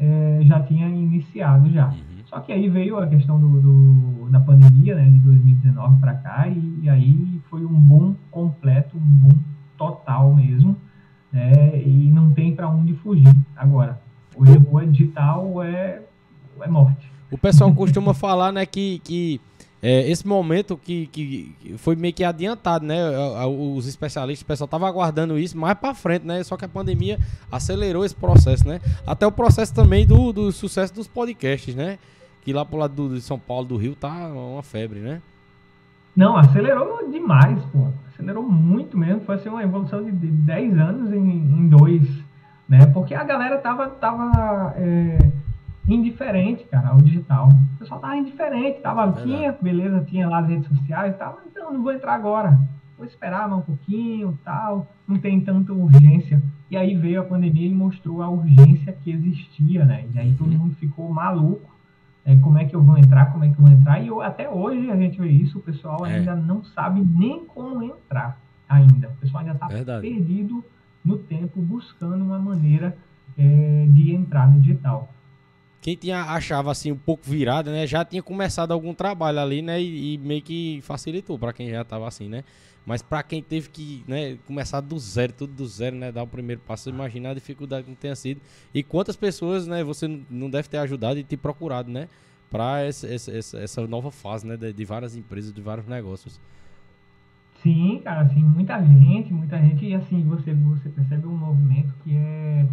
eh, 0.00 0.40
já 0.42 0.60
tinha 0.60 0.88
iniciado 0.88 1.70
já. 1.70 1.86
Uhum. 1.86 1.94
Só 2.26 2.40
que 2.40 2.52
aí 2.52 2.68
veio 2.68 2.98
a 2.98 3.06
questão 3.06 3.38
do, 3.38 3.60
do- 3.60 4.28
da 4.30 4.40
pandemia, 4.40 4.96
né, 4.96 5.04
de 5.08 5.18
2019 5.20 6.00
para 6.00 6.14
cá, 6.14 6.48
e, 6.48 6.80
e 6.82 6.90
aí 6.90 7.40
foi 7.48 7.64
um 7.64 7.78
boom 7.80 8.16
completo, 8.28 8.96
um 8.96 9.00
boom 9.00 9.38
total 9.78 10.34
mesmo, 10.34 10.76
né, 11.32 11.80
e 11.80 12.10
não 12.10 12.32
tem 12.32 12.56
para 12.56 12.68
onde 12.68 12.92
fugir 12.94 13.32
agora. 13.56 14.00
É, 14.34 14.68
ou 14.68 14.80
é 14.80 14.86
digital 14.86 15.46
ou 15.46 15.62
é, 15.62 16.02
ou 16.56 16.64
é 16.64 16.68
morte. 16.68 17.13
O 17.34 17.38
pessoal 17.38 17.74
costuma 17.74 18.14
falar, 18.14 18.52
né, 18.52 18.64
que, 18.64 19.00
que 19.00 19.40
é, 19.82 20.08
esse 20.08 20.24
momento 20.24 20.76
que, 20.76 21.08
que 21.08 21.74
foi 21.78 21.96
meio 21.96 22.14
que 22.14 22.22
adiantado, 22.22 22.86
né? 22.86 22.96
Os 23.44 23.88
especialistas, 23.88 24.44
o 24.44 24.46
pessoal 24.46 24.68
tava 24.68 24.86
aguardando 24.86 25.36
isso 25.36 25.58
mais 25.58 25.76
pra 25.76 25.92
frente, 25.94 26.24
né? 26.24 26.44
Só 26.44 26.56
que 26.56 26.64
a 26.64 26.68
pandemia 26.68 27.18
acelerou 27.50 28.04
esse 28.04 28.14
processo, 28.14 28.68
né? 28.68 28.80
Até 29.04 29.26
o 29.26 29.32
processo 29.32 29.74
também 29.74 30.06
do, 30.06 30.32
do 30.32 30.52
sucesso 30.52 30.94
dos 30.94 31.08
podcasts, 31.08 31.74
né? 31.74 31.98
Que 32.42 32.52
lá 32.52 32.64
pro 32.64 32.78
lado 32.78 32.94
do, 32.94 33.16
de 33.16 33.20
São 33.20 33.36
Paulo, 33.36 33.66
do 33.66 33.76
Rio, 33.76 33.96
tá 33.96 34.28
uma 34.28 34.62
febre, 34.62 35.00
né? 35.00 35.20
Não, 36.14 36.36
acelerou 36.36 37.10
demais, 37.10 37.58
pô. 37.72 37.88
Acelerou 38.12 38.44
muito 38.44 38.96
mesmo. 38.96 39.22
Foi 39.22 39.34
assim, 39.34 39.48
uma 39.48 39.64
evolução 39.64 40.04
de, 40.04 40.12
de 40.12 40.28
10 40.28 40.78
anos 40.78 41.12
em, 41.12 41.18
em 41.18 41.68
dois, 41.68 42.08
né? 42.68 42.86
Porque 42.86 43.12
a 43.12 43.24
galera 43.24 43.58
tava, 43.58 43.88
tava 43.88 44.72
é, 44.76 45.18
indiferente, 45.88 46.64
cara, 46.64 46.88
ao 46.90 46.96
digital. 47.00 47.48
O 47.74 47.78
pessoal 47.78 48.00
tava 48.00 48.16
indiferente, 48.16 48.80
tava, 48.80 49.06
Verdade. 49.06 49.26
tinha, 49.26 49.52
beleza, 49.60 50.04
tinha 50.04 50.28
lá 50.28 50.38
as 50.38 50.48
redes 50.48 50.66
sociais 50.68 51.14
e 51.14 51.18
tal, 51.18 51.34
mas 51.36 51.46
então 51.50 51.72
não 51.72 51.82
vou 51.82 51.92
entrar 51.92 52.14
agora. 52.14 52.58
Vou 52.96 53.06
esperar 53.06 53.48
mais 53.48 53.60
um 53.62 53.64
pouquinho, 53.64 54.38
tal, 54.44 54.86
não 55.06 55.16
tem 55.16 55.40
tanta 55.40 55.72
urgência. 55.72 56.40
E 56.70 56.76
aí 56.76 56.94
veio 56.94 57.20
a 57.20 57.24
pandemia 57.24 57.68
e 57.68 57.74
mostrou 57.74 58.22
a 58.22 58.28
urgência 58.30 58.92
que 58.92 59.10
existia, 59.10 59.84
né? 59.84 60.04
E 60.14 60.18
aí 60.18 60.34
todo 60.34 60.50
Uhum. 60.52 60.58
mundo 60.58 60.74
ficou 60.76 61.12
maluco 61.12 61.72
é, 62.26 62.34
como 62.36 62.56
é 62.58 62.64
que 62.64 62.74
eu 62.74 62.82
vou 62.82 62.96
entrar, 62.96 63.26
como 63.32 63.44
é 63.44 63.48
que 63.50 63.58
eu 63.58 63.64
vou 63.64 63.70
entrar. 63.70 64.00
E 64.00 64.06
eu- 64.06 64.22
até 64.22 64.48
hoje 64.48 64.90
a 64.90 64.96
gente 64.96 65.20
vê 65.20 65.28
isso, 65.28 65.58
o 65.58 65.60
pessoal 65.62 66.06
É. 66.06 66.14
ainda 66.14 66.34
não 66.34 66.64
sabe 66.64 67.02
nem 67.02 67.44
como 67.44 67.82
entrar 67.82 68.38
ainda. 68.66 69.08
O 69.08 69.16
pessoal 69.20 69.40
ainda 69.44 69.52
está 69.52 69.68
perdido 70.00 70.64
no 71.04 71.18
tempo 71.18 71.60
buscando 71.60 72.24
uma 72.24 72.38
maneira 72.38 72.96
é, 73.36 73.86
de 73.90 74.14
entrar 74.14 74.48
no 74.50 74.60
digital. 74.60 75.12
Quem 75.84 75.94
tinha, 75.96 76.22
achava 76.22 76.70
assim 76.70 76.90
um 76.90 76.96
pouco 76.96 77.22
virado, 77.28 77.70
né? 77.70 77.86
Já 77.86 78.02
tinha 78.06 78.22
começado 78.22 78.72
algum 78.72 78.94
trabalho 78.94 79.38
ali, 79.38 79.60
né? 79.60 79.82
E, 79.82 80.14
e 80.14 80.18
meio 80.18 80.40
que 80.40 80.80
facilitou 80.80 81.38
pra 81.38 81.52
quem 81.52 81.68
já 81.68 81.84
tava 81.84 82.08
assim, 82.08 82.26
né? 82.26 82.42
Mas 82.86 83.02
pra 83.02 83.22
quem 83.22 83.42
teve 83.42 83.68
que, 83.68 84.02
né, 84.08 84.38
começar 84.46 84.80
do 84.80 84.98
zero, 84.98 85.34
tudo 85.34 85.52
do 85.52 85.66
zero, 85.66 85.94
né, 85.94 86.10
dar 86.10 86.22
o 86.22 86.26
primeiro 86.26 86.62
passo, 86.66 86.88
imagina 86.88 87.30
a 87.30 87.34
dificuldade 87.34 87.86
que 87.86 87.94
tenha 87.96 88.16
sido 88.16 88.40
e 88.72 88.82
quantas 88.82 89.14
pessoas, 89.14 89.66
né, 89.66 89.84
você 89.84 90.06
não- 90.30 90.48
deve 90.50 90.68
ter 90.68 90.78
ajudado 90.78 91.18
e 91.18 91.24
te 91.24 91.36
procurado, 91.36 91.90
né, 91.90 92.08
essa, 92.86 93.06
essa, 93.06 93.32
essa, 93.36 93.58
essa 93.58 93.86
nova 93.86 94.10
fase, 94.10 94.46
né, 94.46 94.56
de, 94.56 94.72
de 94.72 94.84
várias 94.86 95.16
empresas, 95.16 95.52
de 95.52 95.60
vários 95.60 95.86
negócios. 95.86 96.40
Sim, 97.62 98.00
cara, 98.04 98.22
assim, 98.22 98.40
muita 98.40 98.82
gente, 98.82 99.32
muita 99.32 99.58
gente, 99.58 99.84
e 99.86 99.94
assim, 99.94 100.22
você, 100.24 100.52
você 100.54 100.88
percebe 100.90 101.26
um 101.26 101.36
movimento 101.36 101.92
que 102.04 102.14
é 102.14 102.66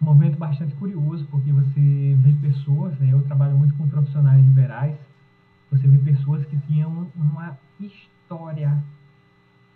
um 0.00 0.04
movimento 0.04 0.36
bastante 0.38 0.74
curioso, 0.74 1.26
porque 1.30 1.52
você 1.52 2.16
vê 2.20 2.32
pessoas, 2.40 2.98
né, 2.98 3.08
eu 3.12 3.22
trabalho 3.22 3.56
muito 3.56 3.74
com 3.74 3.88
profissionais 3.88 4.44
liberais, 4.44 4.96
você 5.70 5.86
vê 5.88 5.98
pessoas 5.98 6.44
que 6.46 6.56
tinham 6.58 7.10
uma 7.14 7.58
história 7.80 8.82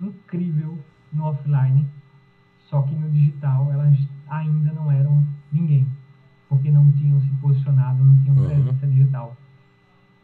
incrível 0.00 0.78
no 1.12 1.24
offline, 1.24 1.86
só 2.68 2.82
que 2.82 2.94
no 2.94 3.10
digital 3.10 3.72
elas 3.72 3.96
ainda 4.28 4.72
não 4.72 4.90
eram 4.90 5.24
ninguém, 5.50 5.86
porque 6.48 6.70
não 6.70 6.92
tinham 6.92 7.20
se 7.20 7.28
posicionado, 7.40 8.04
não 8.04 8.16
tinham 8.22 8.36
Uhum. 8.36 8.44
presença 8.44 8.86
digital. 8.86 9.36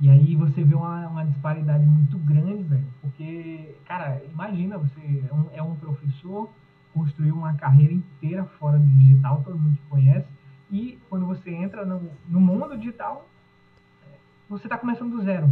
E 0.01 0.11
aí 0.11 0.35
você 0.37 0.63
vê 0.65 0.75
uma, 0.75 1.09
uma 1.09 1.25
disparidade 1.25 1.87
muito 1.87 2.19
grande, 2.19 2.63
velho. 2.65 2.87
Porque, 3.01 3.77
cara, 3.87 4.21
imagina, 4.25 4.77
você 4.77 5.25
é 5.29 5.35
um, 5.35 5.47
é 5.53 5.63
um 5.63 5.77
professor, 5.77 6.51
construiu 6.95 7.35
uma 7.35 7.53
carreira 7.55 7.93
inteira 7.93 8.45
fora 8.59 8.79
do 8.79 8.87
digital, 8.87 9.43
todo 9.45 9.59
mundo 9.59 9.75
te 9.75 9.83
conhece, 9.91 10.27
e 10.71 10.99
quando 11.11 11.27
você 11.27 11.51
entra 11.51 11.85
no, 11.85 12.09
no 12.29 12.41
mundo 12.41 12.77
digital, 12.79 13.29
é, 14.07 14.17
você 14.49 14.67
está 14.67 14.79
começando 14.79 15.11
do 15.11 15.23
zero. 15.23 15.51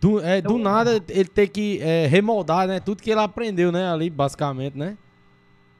Do, 0.00 0.20
é, 0.20 0.40
do 0.40 0.50
Então- 0.50 0.58
nada 0.58 1.02
ele 1.08 1.28
ter 1.28 1.48
que 1.48 1.80
é, 1.80 2.06
remoldar, 2.06 2.68
né, 2.68 2.78
tudo 2.78 3.02
que 3.02 3.10
ele 3.10 3.20
aprendeu, 3.20 3.72
né, 3.72 3.90
ali, 3.90 4.10
basicamente, 4.10 4.76
né? 4.76 4.96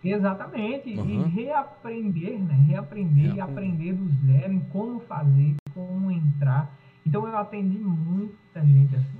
Exatamente. 0.03 0.99
Uhum. 0.99 1.27
E 1.27 1.29
reaprender, 1.29 2.37
né? 2.41 2.55
Reaprender 2.67 3.27
e 3.27 3.35
Reaprender. 3.35 3.43
aprender 3.45 3.93
do 3.93 4.27
zero 4.27 4.53
em 4.53 4.59
como 4.59 4.99
fazer, 4.99 5.55
como 5.73 6.11
entrar. 6.11 6.77
Então 7.07 7.25
eu 7.29 7.39
atendi 7.39 7.79
muita 7.79 8.61
gente 8.65 8.97
assim. 8.97 9.13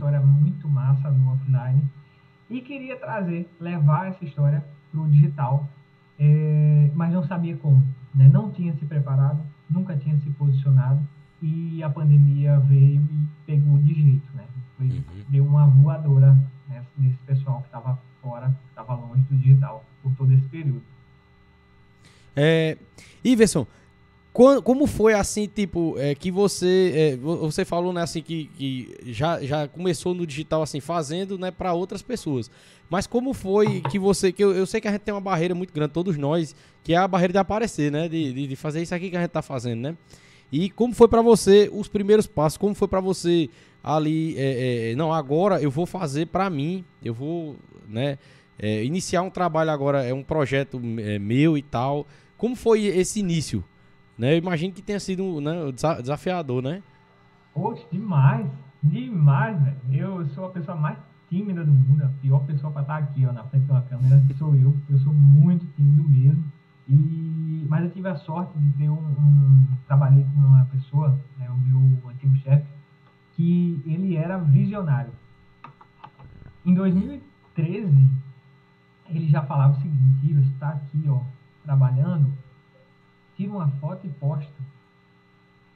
história 0.00 0.20
muito 0.20 0.66
massa 0.68 1.10
no 1.10 1.32
offline 1.32 1.82
e 2.50 2.60
queria 2.60 2.96
trazer, 2.96 3.48
levar 3.60 4.08
essa 4.08 4.24
história 4.24 4.64
para 4.90 5.00
o 5.00 5.08
digital, 5.08 5.68
é, 6.18 6.90
mas 6.94 7.12
não 7.12 7.24
sabia 7.26 7.56
como, 7.56 7.86
né? 8.14 8.28
não 8.28 8.50
tinha 8.50 8.74
se 8.74 8.84
preparado, 8.84 9.40
nunca 9.70 9.96
tinha 9.96 10.18
se 10.18 10.28
posicionado 10.30 11.00
e 11.40 11.82
a 11.82 11.88
pandemia 11.88 12.58
veio 12.58 13.00
e 13.00 13.26
pegou 13.46 13.78
de 13.78 13.94
jeito, 13.94 14.26
né? 14.34 14.44
Foi, 14.76 14.86
uhum. 14.86 15.02
Deu 15.28 15.46
uma 15.46 15.66
voadora 15.66 16.36
né, 16.68 16.84
nesse 16.98 17.16
pessoal 17.18 17.60
que 17.60 17.68
estava 17.68 17.98
fora, 18.20 18.54
estava 18.68 18.94
longe 18.94 19.22
do 19.22 19.36
digital 19.36 19.84
por 20.02 20.12
todo 20.16 20.32
esse 20.32 20.46
período. 20.48 20.82
É, 22.36 22.76
Iverson, 23.24 23.66
como 24.62 24.86
foi 24.86 25.12
assim, 25.12 25.46
tipo, 25.46 25.96
é, 25.98 26.14
que 26.14 26.30
você 26.30 26.92
é, 26.94 27.16
você 27.16 27.64
falou 27.64 27.92
né, 27.92 28.02
assim 28.02 28.22
que, 28.22 28.46
que 28.56 28.96
já, 29.06 29.42
já 29.42 29.68
começou 29.68 30.14
no 30.14 30.26
digital 30.26 30.62
assim 30.62 30.80
fazendo, 30.80 31.38
né, 31.38 31.50
para 31.50 31.74
outras 31.74 32.00
pessoas. 32.00 32.50
Mas 32.88 33.06
como 33.06 33.34
foi 33.34 33.82
que 33.90 33.98
você 33.98 34.32
que 34.32 34.42
eu, 34.42 34.52
eu 34.52 34.66
sei 34.66 34.80
que 34.80 34.88
a 34.88 34.92
gente 34.92 35.02
tem 35.02 35.12
uma 35.12 35.20
barreira 35.20 35.54
muito 35.54 35.74
grande 35.74 35.92
todos 35.92 36.16
nós, 36.16 36.54
que 36.82 36.94
é 36.94 36.96
a 36.96 37.06
barreira 37.06 37.32
de 37.32 37.38
aparecer, 37.38 37.92
né, 37.92 38.08
de, 38.08 38.32
de, 38.32 38.46
de 38.46 38.56
fazer 38.56 38.80
isso 38.80 38.94
aqui 38.94 39.10
que 39.10 39.16
a 39.16 39.20
gente 39.20 39.30
tá 39.30 39.42
fazendo, 39.42 39.80
né? 39.80 39.96
E 40.50 40.70
como 40.70 40.94
foi 40.94 41.06
para 41.06 41.22
você 41.22 41.70
os 41.72 41.86
primeiros 41.86 42.26
passos? 42.26 42.56
Como 42.56 42.74
foi 42.74 42.88
para 42.88 43.00
você 43.00 43.48
ali, 43.84 44.36
é, 44.38 44.92
é, 44.92 44.94
não, 44.94 45.12
agora 45.12 45.60
eu 45.60 45.70
vou 45.70 45.86
fazer 45.86 46.26
para 46.26 46.48
mim, 46.48 46.84
eu 47.04 47.12
vou, 47.12 47.56
né, 47.86 48.18
é, 48.58 48.84
iniciar 48.84 49.22
um 49.22 49.30
trabalho 49.30 49.70
agora, 49.70 50.04
é 50.04 50.14
um 50.14 50.22
projeto 50.22 50.80
é, 50.98 51.18
meu 51.18 51.58
e 51.58 51.62
tal. 51.62 52.06
Como 52.36 52.56
foi 52.56 52.86
esse 52.86 53.20
início? 53.20 53.62
Né? 54.20 54.34
Eu 54.34 54.36
imagino 54.36 54.70
que 54.70 54.82
tenha 54.82 55.00
sido 55.00 55.40
né, 55.40 55.72
desafiador, 55.72 56.62
né? 56.62 56.82
Poxa, 57.54 57.82
demais. 57.90 58.46
Demais, 58.82 59.58
velho. 59.62 59.78
Eu 59.90 60.28
sou 60.28 60.44
a 60.44 60.50
pessoa 60.50 60.76
mais 60.76 60.98
tímida 61.30 61.64
do 61.64 61.72
mundo. 61.72 62.04
A 62.04 62.08
pior 62.20 62.40
pessoa 62.40 62.70
para 62.70 62.82
estar 62.82 62.96
aqui, 62.98 63.24
ó, 63.24 63.32
na 63.32 63.44
frente 63.44 63.64
de 63.64 63.70
uma 63.70 63.80
câmera 63.80 64.22
sou 64.36 64.54
eu. 64.54 64.76
Eu 64.90 64.98
sou 64.98 65.14
muito 65.14 65.64
tímido 65.74 66.06
mesmo. 66.06 66.44
E, 66.86 67.66
mas 67.66 67.84
eu 67.84 67.90
tive 67.92 68.08
a 68.08 68.16
sorte 68.16 68.58
de 68.58 68.70
ter 68.72 68.90
um, 68.90 68.98
um 68.98 69.66
trabalhei 69.86 70.22
com 70.24 70.40
uma 70.40 70.66
pessoa, 70.66 71.18
né, 71.38 71.48
o 71.48 71.56
meu 71.56 72.10
antigo 72.10 72.36
chefe, 72.36 72.66
que 73.32 73.80
ele 73.86 74.16
era 74.16 74.36
visionário. 74.36 75.12
Em 76.66 76.74
2013, 76.74 78.10
ele 79.08 79.28
já 79.30 79.42
falava 79.42 79.78
o 79.78 79.80
seguinte, 79.80 80.30
Ives, 80.30 80.46
está 80.46 80.70
aqui, 80.70 81.04
ó, 81.08 81.20
trabalhando, 81.64 82.30
tira 83.40 83.52
uma 83.52 83.68
foto 83.68 84.06
e 84.06 84.10
posta. 84.10 84.62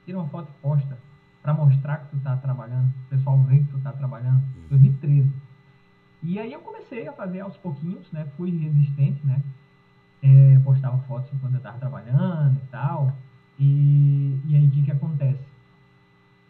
Tira 0.04 0.18
uma 0.18 0.28
foto 0.28 0.50
e 0.50 0.60
posta 0.60 0.98
para 1.42 1.54
mostrar 1.54 1.96
que 1.98 2.10
tu 2.10 2.22
tá 2.22 2.36
trabalhando, 2.36 2.88
o 2.88 3.08
pessoal 3.08 3.38
vê 3.42 3.58
que 3.58 3.64
tu 3.64 3.78
tá 3.78 3.92
trabalhando. 3.92 4.42
2013. 4.68 5.22
Uhum. 5.22 5.32
E 6.22 6.38
aí 6.38 6.52
eu 6.52 6.60
comecei 6.60 7.08
a 7.08 7.12
fazer 7.12 7.40
aos 7.40 7.56
pouquinhos, 7.56 8.10
né? 8.12 8.26
Fui 8.36 8.50
resistente, 8.50 9.26
né? 9.26 9.42
É, 10.22 10.58
postava 10.58 10.98
fotos 11.06 11.32
enquanto 11.32 11.54
eu 11.54 11.60
tava 11.60 11.78
trabalhando 11.78 12.56
e 12.56 12.66
tal. 12.70 13.16
E, 13.58 14.40
e 14.46 14.56
aí 14.56 14.66
o 14.66 14.70
que 14.70 14.82
que 14.82 14.90
acontece? 14.90 15.44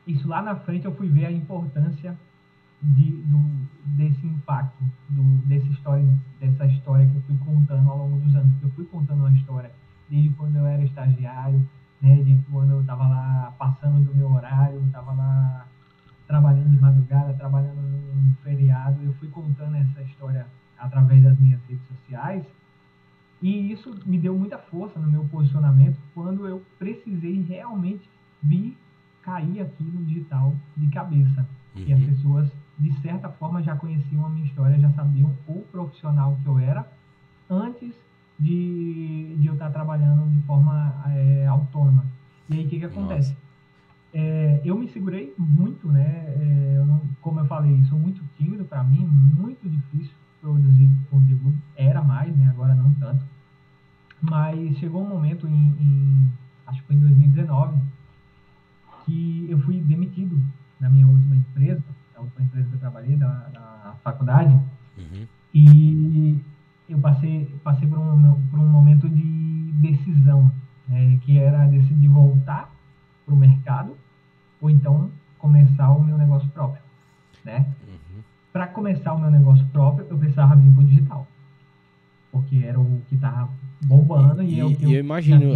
Isso 0.07 0.27
lá 0.27 0.43
na 0.43 0.57
frente 0.57 0.85
eu 0.85 0.95
fui 0.95 1.09
ver 1.09 1.27
a 1.27 1.33
importância 1.33 2.17
de, 2.83 3.11
do, 3.11 3.39
desse 3.85 4.27
impacto, 4.27 4.85
do, 5.09 5.23
desse 5.47 5.69
história, 5.71 6.07
dessa 6.41 6.67
história 6.67 7.09
que 7.09 7.17
eu 7.17 7.23
fui 7.23 7.39
contando 7.39 7.89
ao 7.89 7.99
longo 7.99 8.19
dos 8.19 8.35
anos. 8.35 8.53
Eu 8.63 8.71
fui 8.71 8.85
contando 8.85 9.21
uma 9.21 9.33
história 9.33 9.71
desde 10.09 10.31
quando 10.31 10.57
eu 10.57 10.67
era 10.67 10.83
estagiário, 10.83 11.67
né, 12.01 12.17
de 12.23 12.39
quando 12.51 12.73
eu 12.73 12.81
estava 12.81 13.09
lá 13.09 13.55
passando 13.59 14.05
do 14.05 14.15
meu 14.15 14.31
horário, 14.33 14.85
estava 14.87 15.13
lá 15.13 15.67
trabalhando 16.27 16.71
de 16.71 16.79
madrugada, 16.79 17.35
trabalhando 17.35 17.81
num 17.81 18.35
feriado. 18.43 19.03
Eu 19.03 19.13
fui 19.15 19.29
contando 19.29 19.77
essa 19.77 20.03
história 20.03 20.47
através 20.79 21.23
das 21.23 21.39
minhas 21.39 21.61
redes 21.69 21.87
sociais 21.89 22.45
e 23.45 23.71
isso 23.73 23.95
me 24.07 24.19
deu 24.19 24.35
muita 24.39 24.57
força 24.57 24.99
no 24.99 25.07
meu 25.07 25.25
posicionamento 25.27 25.99
quando 26.15 26.47
eu 26.47 26.65
precisei 26.79 27.43
realmente 27.43 28.09
vir 28.43 28.75
cair 29.23 29.61
aqui 29.61 29.85
no 29.85 30.03
digital 30.05 30.55
de 30.75 30.87
cabeça. 30.89 31.47
Uhum. 31.77 31.85
E 31.87 31.93
as 31.93 32.01
uhum. 32.01 32.07
pessoas, 32.07 32.53
de 32.79 32.93
certa 33.03 33.29
forma, 33.29 33.63
já 33.63 33.77
conheciam 33.77 34.25
a 34.25 34.31
minha 34.31 34.47
história, 34.47 34.79
já 34.79 34.91
sabiam 34.93 35.37
o 35.47 35.61
profissional 35.71 36.39
que 36.43 36.49
eu 36.49 36.59
era 36.59 36.91
antes 37.51 37.95
de, 38.39 39.37
de 39.39 39.47
eu 39.47 39.55
estar 39.55 39.71
trabalhando 39.71 40.31
de 40.31 40.41
forma 40.43 40.95
é, 41.09 41.47
autônoma. 41.47 42.05
E 42.49 42.55
aí 42.55 42.67
o 42.67 42.69
que, 42.69 42.79
que 42.79 42.85
acontece? 42.85 43.37
É, 44.13 44.61
eu 44.65 44.77
me 44.77 44.89
segurei 44.89 45.35
muito, 45.39 45.89
né? 45.89 46.25
É, 46.39 46.75
eu 46.77 46.87
não, 46.87 47.03
como 47.21 47.41
eu 47.41 47.47
falei, 47.47 47.83
sou 47.85 47.99
muito 47.99 48.23
tímido 48.37 48.65
para 48.65 48.83
mim, 48.85 49.05
muito 49.07 49.69
difícil 49.69 50.15
produzir 50.41 50.91
conteúdo. 51.11 51.55
Era 51.77 52.03
mais, 52.03 52.37
né? 52.37 52.49
Agora 52.49 52.75
não 52.75 52.93
tanto. 52.95 53.25
Mas 54.21 54.79
chegou 54.79 55.03
um 55.03 55.09
momento 55.09 55.47
em, 55.47 55.75
em 55.81 56.33
acho 56.67 56.81
que 56.81 56.87
foi 56.87 56.97
em 56.97 57.01
2019 57.01 57.79
que 59.05 59.47
eu 59.51 59.59
fui 59.61 59.81
demitido 59.81 60.41
da 60.81 60.89
minha 60.89 61.07
última 61.07 61.37
empresa, 61.37 61.83
a 62.17 62.21
última 62.21 62.45
empresa 62.45 62.69
que 62.69 62.75
eu 62.75 62.81
trabalhei, 62.81 63.17
da, 63.17 63.29
da 63.53 63.97
faculdade. 64.03 64.59
Uhum. 64.97 65.27
E 65.53 66.41
eu 66.89 66.99
passei, 66.99 67.47
passei 67.63 67.89
por, 67.89 67.99
um, 67.99 68.41
por 68.51 68.59
um 68.59 68.69
momento 68.69 69.09
de 69.09 69.73
decisão, 69.75 70.51
né, 70.89 71.19
que 71.23 71.39
era 71.39 71.67
decidir 71.67 72.09
voltar 72.09 72.75
para 73.25 73.35
o 73.35 73.37
mercado 73.37 73.97
ou 74.61 74.71
então 74.71 75.11
começar 75.39 75.91
o 75.91 76.03
meu 76.03 76.17
negócio 76.17 76.49
próprio. 76.51 76.83
Né? 77.45 77.67
Uhum. 77.87 78.23
Para 78.53 78.67
começar 78.67 79.13
o 79.13 79.21
meu 79.21 79.31
negócio 79.31 79.67
próprio, 79.67 80.07
eu 80.09 80.19
precisava 80.19 80.57
vir 80.57 80.73
para 80.73 80.83
o 80.83 80.87
digital, 80.87 81.29
porque 82.31 82.57
era 82.57 82.79
o 82.79 83.03
que 83.09 83.15
estava 83.15 83.51
bombando 83.85 84.43
e, 84.43 84.55
e, 84.55 84.61
é 84.61 84.65
o 84.65 84.75
que 84.75 84.85
eu, 84.85 84.93
eu 84.93 85.01
imagino 85.01 85.53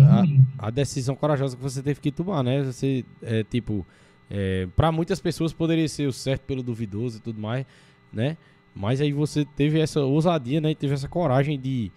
a, 0.58 0.66
a, 0.66 0.70
decisão 0.70 1.14
corajosa 1.14 1.56
que 1.56 1.62
você 1.62 1.82
teve 1.82 2.00
que 2.00 2.10
tomar, 2.10 2.42
né? 2.42 2.62
Você, 2.62 3.04
é, 3.22 3.42
tipo, 3.44 3.86
é, 4.30 4.68
para 4.76 4.92
muitas 4.92 5.20
pessoas 5.20 5.52
poderia 5.52 5.88
ser 5.88 6.06
o 6.06 6.12
certo 6.12 6.42
pelo 6.42 6.62
duvidoso 6.62 7.18
e 7.18 7.20
tudo 7.20 7.40
mais, 7.40 7.64
né? 8.12 8.36
Mas 8.74 9.00
aí 9.00 9.12
você 9.12 9.44
teve 9.44 9.80
essa 9.80 10.00
ousadia, 10.00 10.60
né? 10.60 10.70
E 10.70 10.74
teve 10.74 10.94
essa 10.94 11.08
coragem 11.08 11.58
de 11.58 11.90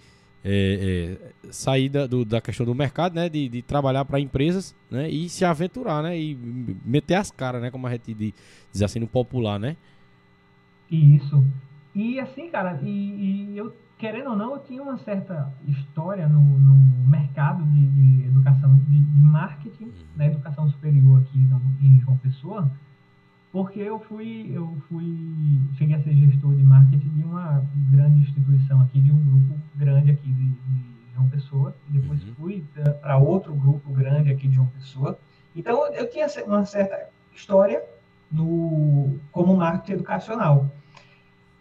é, 0.44 1.18
é, 1.44 1.52
sair 1.52 1.90
da, 1.90 2.08
do, 2.08 2.26
da 2.26 2.42
questão 2.42 2.66
do 2.66 2.74
mercado, 2.74 3.14
né? 3.14 3.30
De, 3.30 3.48
de 3.48 3.62
trabalhar 3.62 4.06
para 4.06 4.20
empresas, 4.20 4.76
né? 4.90 5.10
E 5.10 5.30
se 5.30 5.46
aventurar, 5.46 6.02
né? 6.02 6.20
E 6.20 6.36
meter 6.84 7.16
as 7.16 7.32
caras, 7.32 7.62
né? 7.62 7.70
Como 7.70 7.86
a 7.86 7.92
gente 7.92 8.14
diz 8.14 8.82
assim 8.82 9.00
no 9.00 9.08
popular, 9.08 9.60
né? 9.60 9.78
Isso. 10.90 11.46
E 11.94 12.20
assim, 12.20 12.50
cara, 12.50 12.80
e, 12.82 12.88
e 12.88 13.58
eu, 13.58 13.76
querendo 13.98 14.32
ou 14.32 14.36
não, 14.36 14.54
eu 14.54 14.60
tinha 14.60 14.82
uma 14.82 14.98
certa 15.00 15.54
história 15.68 16.28
no, 16.28 16.42
no 16.42 17.08
mercado 17.08 17.64
de, 17.66 17.88
de 17.88 18.28
educação, 18.28 18.78
de, 18.88 19.00
de 19.00 19.22
marketing, 19.22 19.84
uhum. 19.86 19.92
na 20.16 20.26
né? 20.26 20.32
educação 20.32 20.70
superior 20.70 21.22
aqui 21.22 21.38
no, 21.38 21.62
em 21.82 22.00
João 22.02 22.18
Pessoa 22.18 22.72
porque 23.52 23.80
eu 23.80 24.00
fui, 24.00 24.50
eu 24.54 24.78
fui, 24.88 25.60
cheguei 25.78 25.96
a 25.96 26.02
ser 26.02 26.14
gestor 26.14 26.56
de 26.56 26.64
marketing 26.64 27.10
de 27.10 27.24
uma 27.24 27.64
grande 27.92 28.22
instituição 28.22 28.82
aqui, 28.82 29.02
de 29.02 29.12
um 29.12 29.20
grupo 29.20 29.60
grande 29.76 30.12
aqui 30.12 30.32
de, 30.32 30.50
de 30.50 31.14
João 31.14 31.28
Pessoa, 31.28 31.76
e 31.90 32.00
depois 32.00 32.24
uhum. 32.24 32.34
fui 32.36 32.64
para 33.02 33.18
outro 33.18 33.54
grupo 33.54 33.92
grande 33.92 34.32
aqui 34.32 34.48
de 34.48 34.56
João 34.56 34.68
Pessoa. 34.68 35.20
Então, 35.54 35.94
eu 35.94 36.10
tinha 36.10 36.28
uma 36.48 36.64
certa 36.64 37.10
história 37.36 37.84
no, 38.32 39.20
como 39.34 39.58
marketing 39.58 39.94
educacional. 39.94 40.72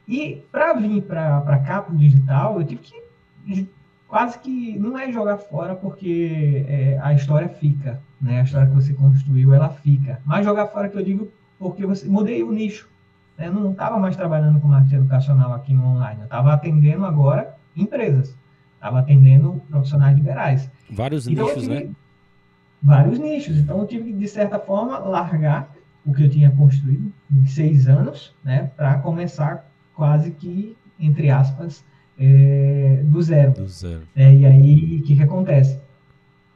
E 0.06 0.44
para 0.52 0.72
vir 0.74 1.02
para 1.02 1.58
cá, 1.58 1.82
para 1.82 1.92
o 1.92 1.96
digital, 1.96 2.60
eu 2.60 2.66
tive 2.66 2.82
que 2.82 3.68
quase 4.06 4.38
que 4.38 4.78
não 4.78 4.96
é 4.96 5.10
jogar 5.10 5.38
fora, 5.38 5.74
porque 5.74 6.64
é, 6.68 6.98
a 7.00 7.12
história 7.12 7.48
fica, 7.48 8.00
né? 8.20 8.40
A 8.40 8.44
história 8.44 8.68
que 8.68 8.74
você 8.74 8.92
construiu, 8.92 9.54
ela 9.54 9.68
fica. 9.68 10.20
Mas 10.24 10.44
jogar 10.44 10.66
fora 10.66 10.88
que 10.88 10.96
eu 10.96 11.04
digo 11.04 11.30
porque 11.60 11.86
você 11.86 12.08
mudei 12.08 12.42
o 12.42 12.50
nicho. 12.50 12.88
Né? 13.38 13.46
Eu 13.46 13.52
não 13.52 13.70
estava 13.70 13.98
mais 13.98 14.16
trabalhando 14.16 14.58
com 14.58 14.66
marketing 14.66 14.96
educacional 14.96 15.52
aqui 15.52 15.74
no 15.74 15.84
online, 15.84 16.20
eu 16.20 16.24
estava 16.24 16.54
atendendo 16.54 17.04
agora 17.04 17.54
empresas, 17.76 18.34
estava 18.74 18.98
atendendo 18.98 19.62
profissionais 19.68 20.16
liberais. 20.16 20.70
Vários 20.90 21.28
então, 21.28 21.46
nichos, 21.46 21.62
tive, 21.62 21.84
né? 21.84 21.90
Vários 22.82 23.18
nichos. 23.18 23.58
Então 23.58 23.78
eu 23.78 23.86
tive 23.86 24.04
que, 24.04 24.18
de 24.18 24.26
certa 24.26 24.58
forma, 24.58 24.98
largar 24.98 25.70
o 26.04 26.14
que 26.14 26.24
eu 26.24 26.30
tinha 26.30 26.50
construído 26.50 27.12
em 27.30 27.44
seis 27.44 27.86
anos, 27.86 28.34
né, 28.42 28.70
para 28.74 28.98
começar 28.98 29.70
quase 29.94 30.30
que, 30.30 30.74
entre 30.98 31.28
aspas, 31.28 31.84
é, 32.18 33.02
do 33.04 33.20
zero. 33.20 33.52
Do 33.52 33.68
zero. 33.68 34.02
É, 34.16 34.34
e 34.34 34.46
aí, 34.46 34.98
o 34.98 35.02
que, 35.02 35.14
que 35.14 35.22
acontece? 35.22 35.78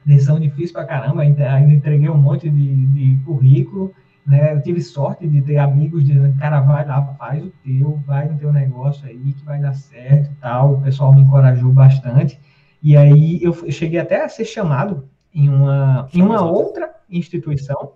Lição 0.06 0.40
difícil 0.40 0.72
para 0.72 0.86
caramba, 0.86 1.22
ainda 1.22 1.60
entreguei 1.60 2.08
um 2.08 2.16
monte 2.16 2.48
de, 2.48 2.86
de 2.86 3.22
currículo, 3.24 3.94
né? 4.26 4.54
Eu 4.54 4.62
tive 4.62 4.80
sorte 4.80 5.28
de 5.28 5.42
ter 5.42 5.58
amigos 5.58 6.04
dizendo, 6.04 6.36
cara, 6.38 6.60
vai 6.60 6.86
lá, 6.86 7.02
faz 7.14 7.44
o 7.44 7.52
teu, 7.62 8.00
vai 8.06 8.28
no 8.28 8.38
teu 8.38 8.52
negócio 8.52 9.06
aí, 9.06 9.32
que 9.32 9.44
vai 9.44 9.60
dar 9.60 9.74
certo 9.74 10.30
e 10.30 10.34
tal. 10.36 10.74
O 10.74 10.82
pessoal 10.82 11.12
me 11.12 11.20
encorajou 11.20 11.70
bastante. 11.72 12.40
E 12.82 12.96
aí 12.96 13.42
eu 13.42 13.52
cheguei 13.70 13.98
até 13.98 14.24
a 14.24 14.28
ser 14.28 14.44
chamado 14.44 15.08
em 15.34 15.48
uma, 15.48 16.08
em 16.12 16.22
uma 16.22 16.42
outra 16.42 16.94
instituição, 17.10 17.94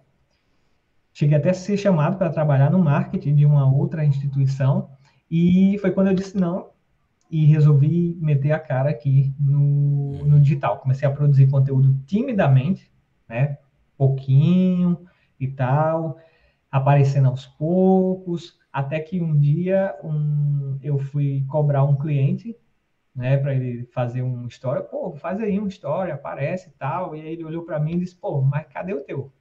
cheguei 1.12 1.36
até 1.36 1.50
a 1.50 1.54
ser 1.54 1.76
chamado 1.76 2.16
para 2.16 2.30
trabalhar 2.30 2.70
no 2.70 2.78
marketing 2.78 3.34
de 3.34 3.46
uma 3.46 3.66
outra 3.70 4.04
instituição, 4.04 4.90
e 5.30 5.78
foi 5.80 5.90
quando 5.92 6.08
eu 6.08 6.14
disse 6.14 6.36
não, 6.36 6.70
e 7.30 7.44
resolvi 7.44 8.16
meter 8.20 8.52
a 8.52 8.58
cara 8.58 8.90
aqui 8.90 9.34
no, 9.38 10.24
no 10.24 10.40
digital. 10.40 10.78
Comecei 10.78 11.06
a 11.06 11.12
produzir 11.12 11.48
conteúdo 11.48 11.94
timidamente, 12.06 12.90
né? 13.28 13.58
Pouquinho 13.96 14.98
e 15.38 15.48
tal, 15.48 16.18
aparecendo 16.70 17.28
aos 17.28 17.46
poucos, 17.46 18.58
até 18.72 19.00
que 19.00 19.20
um 19.20 19.38
dia 19.38 19.94
um, 20.02 20.78
eu 20.82 20.98
fui 20.98 21.44
cobrar 21.48 21.84
um 21.84 21.96
cliente, 21.96 22.56
né, 23.14 23.36
para 23.36 23.54
ele 23.54 23.84
fazer 23.86 24.22
uma 24.22 24.46
história. 24.46 24.82
Pô, 24.82 25.14
faz 25.16 25.40
aí 25.40 25.58
uma 25.58 25.68
história, 25.68 26.14
aparece 26.14 26.68
e 26.68 26.72
tal. 26.72 27.16
E 27.16 27.20
aí 27.20 27.32
ele 27.32 27.44
olhou 27.44 27.64
para 27.64 27.80
mim 27.80 27.94
e 27.94 28.00
disse: 28.00 28.16
pô, 28.16 28.40
mas 28.42 28.66
cadê 28.68 28.94
o 28.94 29.04
teu? 29.04 29.32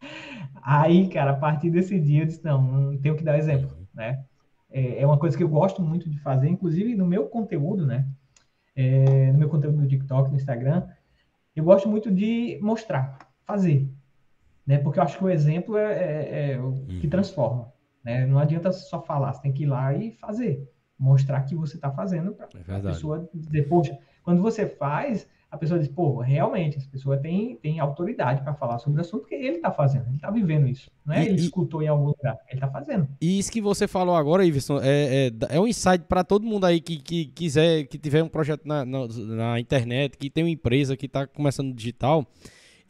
aí, 0.62 1.08
cara, 1.08 1.32
a 1.32 1.36
partir 1.36 1.70
desse 1.70 1.98
dia 1.98 2.22
eu 2.22 2.26
disse: 2.26 2.44
não, 2.44 2.62
não 2.62 2.98
tenho 2.98 3.16
que 3.16 3.24
dar 3.24 3.38
exemplo, 3.38 3.76
né? 3.94 4.24
é, 4.70 5.02
é 5.02 5.06
uma 5.06 5.18
coisa 5.18 5.36
que 5.36 5.42
eu 5.42 5.48
gosto 5.48 5.82
muito 5.82 6.08
de 6.08 6.18
fazer, 6.18 6.48
inclusive 6.48 6.94
no 6.94 7.06
meu 7.06 7.26
conteúdo, 7.26 7.86
né? 7.86 8.06
É, 8.74 9.32
no 9.32 9.38
meu 9.38 9.48
conteúdo 9.48 9.78
no 9.78 9.88
TikTok, 9.88 10.30
no 10.30 10.36
Instagram, 10.36 10.86
eu 11.54 11.64
gosto 11.64 11.88
muito 11.88 12.10
de 12.10 12.58
mostrar, 12.62 13.18
fazer, 13.50 13.88
né? 14.66 14.78
Porque 14.78 14.98
eu 14.98 15.02
acho 15.02 15.18
que 15.18 15.24
o 15.24 15.30
exemplo 15.30 15.76
é, 15.76 15.92
é, 15.92 16.52
é 16.52 16.60
o 16.60 16.72
que 16.72 17.04
uhum. 17.04 17.10
transforma, 17.10 17.72
né? 18.04 18.26
Não 18.26 18.38
adianta 18.38 18.70
só 18.72 19.02
falar, 19.02 19.32
você 19.32 19.42
tem 19.42 19.52
que 19.52 19.64
ir 19.64 19.66
lá 19.66 19.92
e 19.94 20.12
fazer, 20.12 20.68
mostrar 20.98 21.42
que 21.42 21.54
você 21.54 21.76
está 21.76 21.90
fazendo 21.90 22.32
para 22.32 22.48
é 22.68 22.76
a 22.76 22.80
pessoa 22.80 23.28
dizer, 23.34 23.68
poxa, 23.68 23.98
quando 24.22 24.40
você 24.40 24.66
faz, 24.66 25.26
a 25.50 25.58
pessoa 25.58 25.80
diz, 25.80 25.88
pô, 25.88 26.18
realmente, 26.20 26.76
essa 26.76 26.88
pessoa 26.88 27.16
tem, 27.16 27.56
tem 27.56 27.80
autoridade 27.80 28.40
para 28.42 28.54
falar 28.54 28.78
sobre 28.78 28.98
o 28.98 29.00
assunto, 29.00 29.22
porque 29.22 29.34
ele 29.34 29.56
está 29.56 29.72
fazendo, 29.72 30.06
ele 30.06 30.14
está 30.14 30.30
vivendo 30.30 30.68
isso. 30.68 30.88
Não 31.04 31.12
é 31.12 31.24
e, 31.24 31.28
ele 31.28 31.40
escutou 31.40 31.82
em 31.82 31.88
algum 31.88 32.06
lugar, 32.06 32.38
ele 32.46 32.54
está 32.54 32.68
fazendo. 32.68 33.08
E 33.20 33.40
isso 33.40 33.50
que 33.50 33.60
você 33.60 33.88
falou 33.88 34.14
agora, 34.14 34.44
Iverson, 34.44 34.78
é, 34.80 35.26
é, 35.26 35.56
é 35.56 35.60
um 35.60 35.66
insight 35.66 36.04
para 36.04 36.22
todo 36.22 36.46
mundo 36.46 36.66
aí 36.66 36.80
que, 36.80 36.98
que 36.98 37.26
quiser, 37.26 37.84
que 37.88 37.98
tiver 37.98 38.22
um 38.22 38.28
projeto 38.28 38.64
na, 38.64 38.84
na, 38.84 39.08
na 39.08 39.58
internet, 39.58 40.16
que 40.16 40.30
tem 40.30 40.44
uma 40.44 40.50
empresa 40.50 40.96
que 40.96 41.06
está 41.06 41.26
começando 41.26 41.74
digital. 41.74 42.24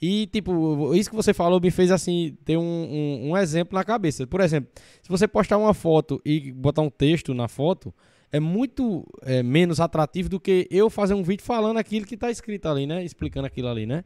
E, 0.01 0.27
tipo, 0.29 0.95
isso 0.95 1.11
que 1.11 1.17
você 1.17 1.35
falou 1.35 1.61
me 1.61 1.71
fez, 1.71 1.91
assim, 1.91 2.37
ter 2.45 2.57
um, 2.57 2.63
um, 2.63 3.31
um 3.31 3.37
exemplo 3.37 3.77
na 3.77 3.85
cabeça. 3.85 4.27
Por 4.27 4.41
exemplo, 4.41 4.71
se 5.03 5.09
você 5.09 5.29
postar 5.29 5.59
uma 5.59 5.75
foto 5.75 6.23
e 6.25 6.51
botar 6.53 6.81
um 6.81 6.89
texto 6.89 7.35
na 7.35 7.49
foto, 7.49 7.93
é 8.33 8.41
muito 8.41 9.07
é, 9.23 9.43
menos 9.43 9.79
atrativo 9.79 10.29
do 10.29 10.41
que 10.41 10.67
eu 10.71 10.89
fazer 10.89 11.15
um 11.15 11.23
vídeo 11.23 11.45
falando 11.45 11.77
aquilo 11.77 12.07
que 12.07 12.15
está 12.15 12.31
escrito 12.31 12.67
ali, 12.67 12.87
né? 12.87 13.05
Explicando 13.05 13.47
aquilo 13.47 13.69
ali, 13.69 13.85
né? 13.85 14.05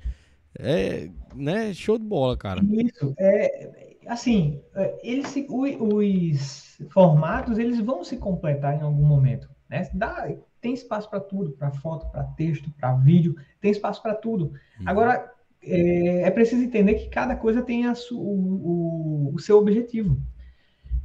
É, 0.59 1.11
né? 1.35 1.73
Show 1.73 1.99
de 1.99 2.05
bola, 2.05 2.37
cara. 2.37 2.61
Isso. 2.65 3.15
É, 3.19 3.97
assim, 4.09 4.61
é, 4.75 4.99
eles 5.03 5.29
se, 5.29 5.47
os 5.49 6.79
formatos 6.91 7.59
eles 7.59 7.79
vão 7.81 8.03
se 8.03 8.17
completar 8.17 8.77
em 8.77 8.83
algum 8.83 9.05
momento, 9.05 9.49
né? 9.69 9.89
Dá, 9.95 10.29
tem 10.61 10.73
espaço 10.73 11.09
para 11.11 11.21
tudo, 11.21 11.53
para 11.53 11.71
foto, 11.71 12.11
para 12.11 12.25
texto, 12.25 12.71
para 12.81 12.95
vídeo, 12.95 13.37
tem 13.61 13.71
espaço 13.71 14.03
para 14.03 14.15
tudo. 14.15 14.47
Uhum. 14.81 14.87
Agora 14.87 15.34
é, 15.67 16.23
é, 16.23 16.31
preciso 16.31 16.63
entender 16.63 16.95
que 16.95 17.09
cada 17.09 17.37
coisa 17.37 17.63
tem 17.63 17.87
a 17.87 17.95
su, 17.95 18.19
o, 18.19 19.31
o, 19.31 19.35
o 19.35 19.39
seu 19.39 19.59
objetivo. 19.59 20.21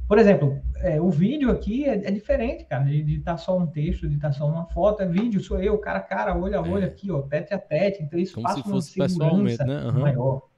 Por 0.06 0.18
exemplo, 0.18 0.60
é, 0.78 1.00
o 1.00 1.08
vídeo 1.08 1.50
aqui 1.50 1.84
é, 1.84 1.94
é 1.94 2.10
diferente, 2.10 2.64
cara, 2.64 2.84
de 2.84 3.18
estar 3.18 3.32
tá 3.32 3.36
só 3.38 3.56
um 3.56 3.66
texto, 3.66 4.08
de 4.08 4.16
estar 4.16 4.30
tá 4.30 4.34
só 4.34 4.48
uma 4.48 4.66
foto, 4.66 5.02
é 5.02 5.06
vídeo, 5.06 5.40
sou 5.40 5.62
eu, 5.62 5.78
cara 5.78 6.00
a 6.00 6.02
cara, 6.02 6.36
olho 6.36 6.58
a 6.58 6.62
olho 6.62 6.82
é. 6.82 6.86
aqui, 6.86 7.10
ó, 7.12 7.22
tete 7.22 7.54
a 7.54 7.58
tete. 7.58 8.02
Então 8.02 8.18
isso 8.18 8.34
Como 8.34 8.46
passa 8.46 8.68
uma 8.68 8.82
segurança 8.82 9.64
né? 9.64 9.84
uhum. 9.84 10.00
maior. 10.00 10.48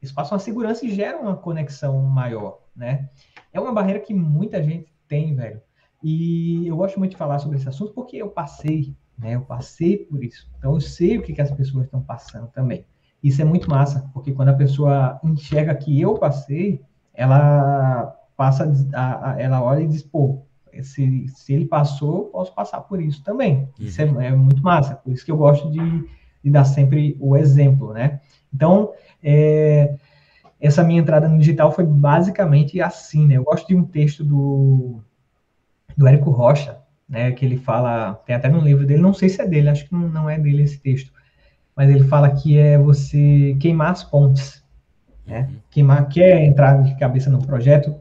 Isso 0.00 0.14
passa 0.14 0.34
uma 0.34 0.40
segurança 0.40 0.86
e 0.86 0.94
gera 0.94 1.18
uma 1.18 1.36
conexão 1.36 2.00
maior, 2.00 2.60
né? 2.74 3.10
É 3.52 3.60
uma 3.60 3.72
barreira 3.72 4.00
que 4.00 4.14
muita 4.14 4.62
gente 4.62 4.90
tem, 5.06 5.34
velho. 5.34 5.60
E 6.02 6.66
eu 6.66 6.76
gosto 6.76 6.98
muito 6.98 7.12
de 7.12 7.16
falar 7.16 7.38
sobre 7.38 7.58
esse 7.58 7.68
assunto 7.68 7.92
porque 7.92 8.16
eu 8.16 8.30
passei, 8.30 8.96
né? 9.18 9.34
Eu 9.34 9.42
passei 9.42 9.98
por 9.98 10.24
isso. 10.24 10.50
Então 10.58 10.74
eu 10.74 10.80
sei 10.80 11.18
o 11.18 11.22
que, 11.22 11.32
que 11.32 11.42
as 11.42 11.50
pessoas 11.50 11.84
estão 11.84 12.02
passando 12.02 12.48
também. 12.48 12.86
Isso 13.24 13.40
é 13.40 13.44
muito 13.44 13.70
massa, 13.70 14.04
porque 14.12 14.32
quando 14.32 14.50
a 14.50 14.54
pessoa 14.54 15.18
enxerga 15.24 15.74
que 15.74 15.98
eu 15.98 16.12
passei, 16.12 16.82
ela 17.14 18.14
passa 18.36 18.70
a, 18.92 19.30
a, 19.30 19.40
ela 19.40 19.62
olha 19.62 19.80
e 19.82 19.88
diz, 19.88 20.02
pô, 20.02 20.42
se, 20.82 21.26
se 21.28 21.54
ele 21.54 21.64
passou, 21.64 22.18
eu 22.18 22.24
posso 22.24 22.54
passar 22.54 22.82
por 22.82 23.00
isso 23.00 23.24
também. 23.24 23.60
Uhum. 23.80 23.86
Isso 23.86 24.02
é, 24.02 24.04
é, 24.26 24.30
muito 24.32 24.62
massa. 24.62 24.96
Por 24.96 25.10
isso 25.10 25.24
que 25.24 25.30
eu 25.30 25.38
gosto 25.38 25.70
de, 25.70 25.80
de 26.42 26.50
dar 26.50 26.64
sempre 26.66 27.16
o 27.18 27.34
exemplo, 27.34 27.94
né? 27.94 28.20
Então, 28.52 28.92
é, 29.22 29.94
essa 30.60 30.84
minha 30.84 31.00
entrada 31.00 31.26
no 31.26 31.38
digital 31.38 31.72
foi 31.72 31.86
basicamente 31.86 32.78
assim, 32.78 33.26
né? 33.26 33.38
Eu 33.38 33.44
gosto 33.44 33.66
de 33.66 33.74
um 33.74 33.84
texto 33.84 34.22
do, 34.22 35.00
do 35.96 36.06
Érico 36.06 36.30
Rocha, 36.30 36.78
né? 37.08 37.32
Que 37.32 37.46
ele 37.46 37.56
fala, 37.56 38.20
tem 38.26 38.36
até 38.36 38.50
no 38.50 38.60
livro 38.60 38.84
dele, 38.84 39.00
não 39.00 39.14
sei 39.14 39.30
se 39.30 39.40
é 39.40 39.46
dele, 39.46 39.70
acho 39.70 39.88
que 39.88 39.94
não, 39.94 40.10
não 40.10 40.28
é 40.28 40.38
dele 40.38 40.62
esse 40.62 40.78
texto, 40.78 41.10
mas 41.76 41.90
ele 41.90 42.04
fala 42.04 42.30
que 42.30 42.58
é 42.58 42.78
você 42.78 43.56
queimar 43.60 43.90
as 43.90 44.04
pontes, 44.04 44.62
né? 45.26 45.48
Queimar, 45.70 46.08
quer 46.08 46.44
entrar 46.44 46.82
de 46.82 46.94
cabeça 46.96 47.30
no 47.30 47.44
projeto, 47.44 47.94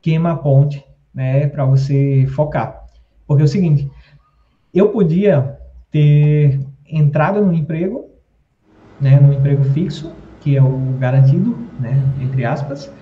queima 0.00 0.32
a 0.32 0.36
ponte, 0.36 0.84
né, 1.14 1.46
para 1.46 1.64
você 1.64 2.26
focar. 2.34 2.84
Porque 3.26 3.42
é 3.42 3.44
o 3.44 3.48
seguinte, 3.48 3.90
eu 4.72 4.90
podia 4.90 5.58
ter 5.90 6.60
entrado 6.86 7.40
no 7.40 7.54
emprego, 7.54 8.10
né, 9.00 9.18
no 9.20 9.32
emprego 9.32 9.64
fixo, 9.64 10.12
que 10.40 10.56
é 10.56 10.62
o 10.62 10.96
garantido, 10.98 11.56
né, 11.78 12.02
entre 12.20 12.44
aspas, 12.44 12.92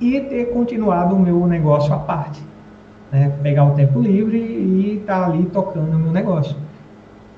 e 0.00 0.18
ter 0.22 0.46
continuado 0.46 1.14
o 1.14 1.20
meu 1.20 1.46
negócio 1.46 1.92
à 1.92 1.98
parte, 1.98 2.42
né, 3.12 3.28
pegar 3.42 3.64
o 3.64 3.74
tempo 3.74 4.00
livre 4.00 4.38
e 4.38 4.98
estar 4.98 5.20
tá 5.20 5.26
ali 5.26 5.44
tocando 5.46 5.94
o 5.94 5.98
meu 5.98 6.12
negócio. 6.12 6.56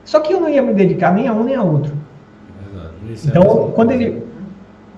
Só 0.05 0.21
que 0.21 0.33
eu 0.33 0.41
não 0.41 0.49
ia 0.49 0.63
me 0.63 0.75
dedicar 0.75 1.15
nem 1.15 1.29
a 1.29 1.33
um 1.33 1.45
nem 1.45 1.55
a 1.55 1.63
outro. 1.63 1.95
Então, 3.25 3.73
quando 3.75 3.91
ele 3.91 4.23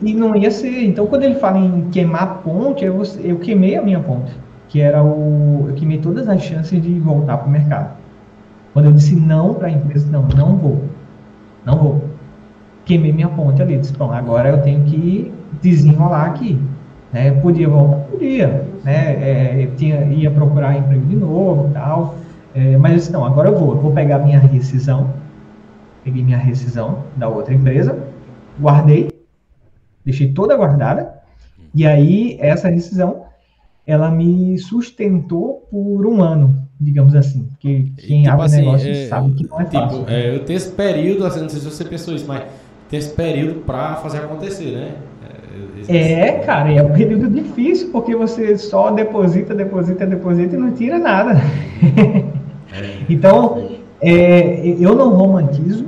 e 0.03 0.15
não 0.15 0.35
ia 0.35 0.51
ser. 0.51 0.85
Então, 0.85 1.07
quando 1.07 1.23
ele 1.23 1.37
fala 1.37 1.59
em 1.59 1.89
queimar 1.91 2.43
ponte, 2.43 2.85
eu, 2.85 3.03
eu 3.23 3.39
queimei 3.39 3.77
a 3.77 3.83
minha 3.83 4.01
ponte, 4.01 4.33
que 4.69 4.81
era 4.81 5.03
o. 5.03 5.67
Eu 5.69 5.75
queimei 5.75 5.99
todas 5.99 6.29
as 6.29 6.43
chances 6.43 6.83
de 6.83 6.99
voltar 6.99 7.39
para 7.39 7.49
o 7.49 7.51
mercado. 7.51 7.97
Quando 8.73 8.87
eu 8.87 8.93
disse 8.93 9.15
não 9.15 9.55
para 9.55 9.69
a 9.69 9.71
empresa, 9.71 10.11
não, 10.11 10.23
não 10.23 10.57
vou. 10.57 10.83
Não 11.65 11.79
vou. 11.79 12.05
Queimei 12.85 13.13
minha 13.13 13.29
ponte 13.29 13.63
ali. 13.63 13.79
Disse, 13.79 13.93
pronto, 13.93 14.13
agora 14.13 14.51
eu 14.51 14.63
tenho 14.63 14.85
que 14.85 15.33
desenrolar 15.63 16.27
aqui. 16.27 16.61
Né? 17.13 17.31
Podia 17.31 17.69
voltar? 17.69 17.99
Podia. 18.11 18.67
Né? 18.83 19.63
É, 19.63 19.69
tinha, 19.77 20.03
ia 20.05 20.31
procurar 20.31 20.77
emprego 20.77 21.07
de 21.07 21.17
novo 21.17 21.71
e 21.71 21.73
tal. 21.73 22.17
É, 22.55 22.77
mas 22.77 22.93
eu 22.93 22.99
disse, 22.99 23.13
não, 23.13 23.25
agora 23.25 23.49
eu 23.49 23.59
vou. 23.59 23.75
Eu 23.75 23.81
vou 23.81 23.93
pegar 23.93 24.19
minha 24.19 24.39
rescisão. 24.39 25.13
Peguei 26.05 26.23
minha 26.23 26.39
rescisão 26.39 27.05
da 27.17 27.29
outra 27.29 27.55
empresa, 27.55 27.99
guardei 28.61 29.09
deixei 30.05 30.33
toda 30.33 30.57
guardada, 30.57 31.15
e 31.75 31.87
aí 31.87 32.37
essa 32.41 32.71
decisão, 32.71 33.25
ela 33.87 34.11
me 34.11 34.59
sustentou 34.59 35.67
por 35.71 36.07
um 36.07 36.23
ano, 36.23 36.69
digamos 36.79 37.15
assim, 37.15 37.45
porque 37.45 37.91
quem 37.97 38.23
tipo 38.23 38.33
abre 38.33 38.47
assim, 38.47 38.57
negócio 38.59 38.91
é, 38.91 39.07
sabe 39.07 39.33
que 39.33 39.49
não 39.49 39.61
é 39.61 39.65
tipo, 39.65 39.79
fácil. 39.79 40.05
É, 40.09 40.35
eu 40.35 40.45
tenho 40.45 40.57
esse 40.57 40.71
período, 40.71 41.27
assim, 41.27 41.41
não 41.41 41.49
sei 41.49 41.61
se 41.61 41.67
você 41.67 41.85
pensou 41.85 42.15
isso, 42.15 42.27
mas 42.29 42.45
tem 42.91 42.99
esse 42.99 43.15
período 43.15 43.61
para 43.61 43.97
fazer 43.97 44.19
acontecer, 44.19 44.73
né? 44.73 44.95
É, 45.87 46.13
é, 46.13 46.33
cara, 46.41 46.73
é 46.73 46.83
um 46.83 46.93
período 46.93 47.29
difícil, 47.29 47.91
porque 47.91 48.17
você 48.17 48.57
só 48.57 48.91
deposita, 48.91 49.55
deposita, 49.55 50.07
deposita 50.07 50.57
e 50.57 50.59
não 50.59 50.73
tira 50.73 50.99
nada. 50.99 51.35
É. 52.75 53.07
então, 53.09 53.69
é, 54.01 54.67
eu 54.81 54.95
não 54.95 55.11
romantizo 55.15 55.87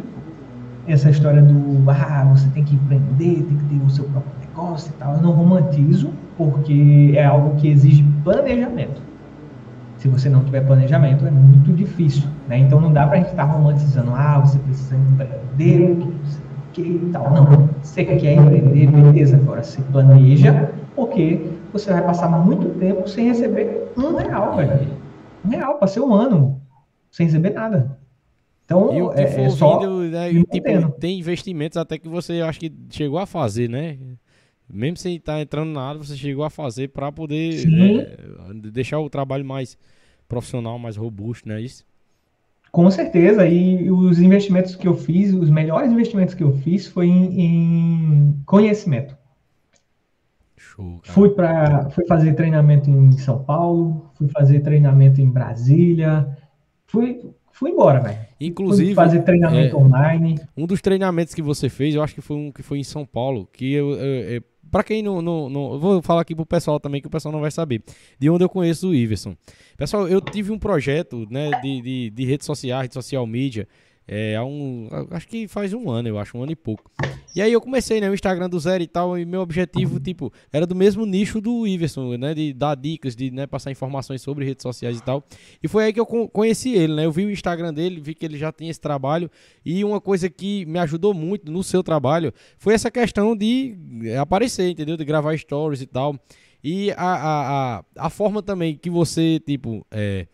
essa 0.87 1.11
história 1.11 1.43
do 1.43 1.91
ah, 1.91 2.25
você 2.33 2.49
tem 2.51 2.65
que 2.65 2.75
empreender, 2.75 3.43
tem 3.43 3.57
que 3.57 3.65
ter 3.65 3.85
o 3.85 3.91
seu 3.91 4.05
próprio 4.05 4.33
negócio 4.41 4.91
e 4.91 4.99
tal. 4.99 5.15
Eu 5.15 5.23
não 5.23 5.33
romantizo, 5.33 6.11
porque 6.37 7.13
é 7.17 7.25
algo 7.25 7.57
que 7.57 7.69
exige 7.69 8.05
planejamento. 8.23 9.03
Se 9.99 10.09
você 10.09 10.29
não 10.29 10.45
tiver 10.45 10.61
planejamento, 10.61 11.27
é 11.27 11.31
muito 11.31 11.73
difícil. 11.73 12.29
Né? 12.49 12.59
Então 12.59 12.81
não 12.81 12.93
dá 12.93 13.07
para 13.07 13.17
a 13.17 13.19
gente 13.19 13.31
estar 13.31 13.47
tá 13.47 13.53
romantizando, 13.53 14.13
ah, 14.15 14.39
você 14.39 14.59
precisa 14.59 14.97
empreender, 14.97 15.99
que 16.73 17.11
tal. 17.13 17.33
Não, 17.33 17.69
você 17.83 18.05
quer 18.05 18.35
empreender, 18.35 18.87
beleza, 18.87 19.37
agora 19.37 19.63
se 19.63 19.81
planeja, 19.83 20.71
porque 20.95 21.51
você 21.73 21.93
vai 21.93 22.03
passar 22.03 22.29
muito 22.29 22.69
tempo 22.79 23.09
sem 23.09 23.29
receber 23.29 23.93
um 23.97 24.15
real, 24.17 24.57
velho. 24.57 24.89
Um 25.45 25.49
real, 25.49 25.75
para 25.75 25.89
ser 25.89 26.01
um 26.01 26.13
ano, 26.13 26.56
sem 27.11 27.27
receber 27.27 27.51
nada. 27.51 27.99
Então, 28.65 28.93
e 28.93 29.01
o 29.01 29.11
que 29.11 29.21
é, 29.21 29.27
for 29.29 29.41
é 29.41 29.51
só 29.51 29.79
vindo, 29.79 30.01
né, 30.11 30.29
tipo, 30.51 30.91
tem 30.99 31.21
investimentos 31.21 31.77
até 31.77 31.99
que 31.99 32.09
você 32.09 32.41
acho 32.41 32.59
que 32.59 32.73
chegou 32.91 33.19
a 33.19 33.27
fazer, 33.27 33.71
né? 33.71 33.97
Mesmo 34.69 34.97
sem 34.97 35.15
estar 35.15 35.35
tá 35.35 35.41
entrando 35.41 35.71
na 35.71 35.83
área, 35.83 36.03
você 36.03 36.17
chegou 36.17 36.45
a 36.45 36.51
fazer 36.51 36.89
para 36.89 37.13
poder 37.13 37.65
né, 37.69 38.17
deixar 38.73 38.99
o 38.99 39.09
trabalho 39.09 39.45
mais 39.45 39.79
profissional, 40.29 40.77
mais 40.79 40.97
robusto, 40.97 41.49
não 41.49 41.55
é 41.55 41.61
isso? 41.61 41.85
Com 42.73 42.91
certeza, 42.91 43.47
e 43.47 43.89
os 43.91 44.21
investimentos 44.21 44.75
que 44.75 44.89
eu 44.89 44.97
fiz, 44.97 45.33
os 45.33 45.49
melhores 45.49 45.91
investimentos 45.91 46.35
que 46.35 46.43
eu 46.43 46.53
fiz 46.53 46.89
foi 46.89 47.07
em, 47.07 47.41
em 47.41 48.43
conhecimento. 48.45 49.17
Show. 50.57 51.01
Fui 51.05 51.31
para 51.31 51.89
fui 51.91 52.05
fazer 52.07 52.35
treinamento 52.35 52.91
em 52.91 53.13
São 53.13 53.43
Paulo, 53.45 54.11
fui 54.15 54.29
fazer 54.29 54.61
treinamento 54.61 55.21
em 55.21 55.31
Brasília, 55.31 56.37
fui 56.87 57.21
fui 57.53 57.71
embora, 57.71 58.01
velho. 58.01 58.17
Fui 58.17 58.47
Inclusive, 58.49 58.95
fazer 58.95 59.23
treinamento 59.23 59.77
é, 59.77 59.79
online. 59.79 60.41
um 60.57 60.67
dos 60.67 60.83
treinamentos 60.83 61.35
que 61.35 61.41
você 61.41 61.69
fez, 61.71 61.95
eu 61.95 62.03
acho 62.03 62.15
que 62.15 62.21
foi 62.21 62.37
um 62.37 62.53
que 62.53 62.63
foi 62.63 62.79
em 62.79 62.85
São 62.85 63.07
Paulo, 63.07 63.49
que 63.51 63.73
eu, 63.73 63.93
eu, 63.93 64.31
eu 64.35 64.43
para 64.71 64.83
quem 64.83 65.03
não, 65.03 65.23
não, 65.23 65.49
não, 65.49 65.79
vou 65.79 66.03
falar 66.03 66.21
aqui 66.21 66.35
pro 66.35 66.45
pessoal 66.45 66.79
também 66.79 67.01
que 67.01 67.07
o 67.07 67.11
pessoal 67.11 67.33
não 67.33 67.41
vai 67.41 67.51
saber, 67.51 67.83
de 68.19 68.29
onde 68.29 68.45
eu 68.45 68.49
conheço 68.49 68.91
o 68.91 68.95
Iverson. 68.95 69.37
Pessoal, 69.77 70.09
eu 70.09 70.21
tive 70.21 70.53
um 70.53 70.59
projeto, 70.59 71.27
né, 71.31 71.51
de, 71.63 71.81
de, 71.81 72.11
de 72.11 72.25
redes 72.25 72.45
sociais, 72.45 72.89
de 72.89 72.95
social 72.95 73.27
media, 73.27 73.67
é, 74.09 74.37
há 74.37 74.45
um, 74.45 74.89
acho 75.11 75.27
que 75.27 75.49
faz 75.49 75.73
um 75.73 75.91
ano, 75.91 76.09
eu 76.09 76.19
acho, 76.19 76.37
um 76.39 76.43
ano 76.43 76.53
e 76.53 76.57
pouco. 76.57 76.91
E 77.35 77.43
aí 77.43 77.53
eu 77.53 77.61
comecei, 77.61 78.01
né, 78.01 78.09
o 78.09 78.15
Instagram 78.15 78.49
do 78.49 78.59
zero 78.59 78.83
e 78.83 78.87
tal, 78.87 79.19
e 79.19 79.25
meu 79.25 79.41
objetivo, 79.41 79.99
tipo, 80.01 80.33
era 80.53 80.67
do 80.67 80.75
mesmo 80.75 81.05
nicho 81.05 81.41
do 81.41 81.67
Iverson, 81.67 82.17
né, 82.17 82.33
de 82.33 82.53
dar 82.53 82.75
dicas, 82.77 83.15
de, 83.15 83.31
né, 83.31 83.47
passar 83.47 83.71
informações 83.71 84.23
sobre 84.23 84.45
redes 84.45 84.63
sociais 84.63 84.99
e 84.99 85.03
tal. 85.03 85.23
E 85.63 85.69
foi 85.69 85.85
aí 85.85 85.93
que 85.93 86.01
eu 86.01 86.07
con- 86.07 86.29
conheci 86.29 86.73
ele, 86.73 86.95
né, 86.95 87.05
eu 87.05 87.13
vi 87.13 87.27
o 87.27 87.31
Instagram 87.31 87.75
dele, 87.75 88.01
vi 88.01 88.15
que 88.15 88.25
ele 88.25 88.39
já 88.39 88.51
tinha 88.51 88.71
esse 88.71 88.81
trabalho, 88.81 89.31
e 89.65 89.85
uma 89.85 90.01
coisa 90.01 90.31
que 90.31 90.65
me 90.67 90.79
ajudou 90.79 91.13
muito 91.13 91.51
no 91.53 91.63
seu 91.63 91.83
trabalho 91.83 92.33
foi 92.59 92.73
essa 92.75 92.91
questão 92.91 93.37
de 93.37 93.77
é, 94.05 94.17
aparecer, 94.17 94.71
entendeu, 94.71 94.97
de 94.97 95.05
gravar 95.05 95.37
stories 95.37 95.83
e 95.83 95.87
tal. 95.87 96.19
E 96.65 96.91
a, 96.93 96.97
a, 96.97 97.77
a, 97.79 97.85
a 97.97 98.11
forma 98.11 98.43
também 98.43 98.77
que 98.77 98.89
você, 98.91 99.39
tipo, 99.39 99.87
é, 99.91 100.27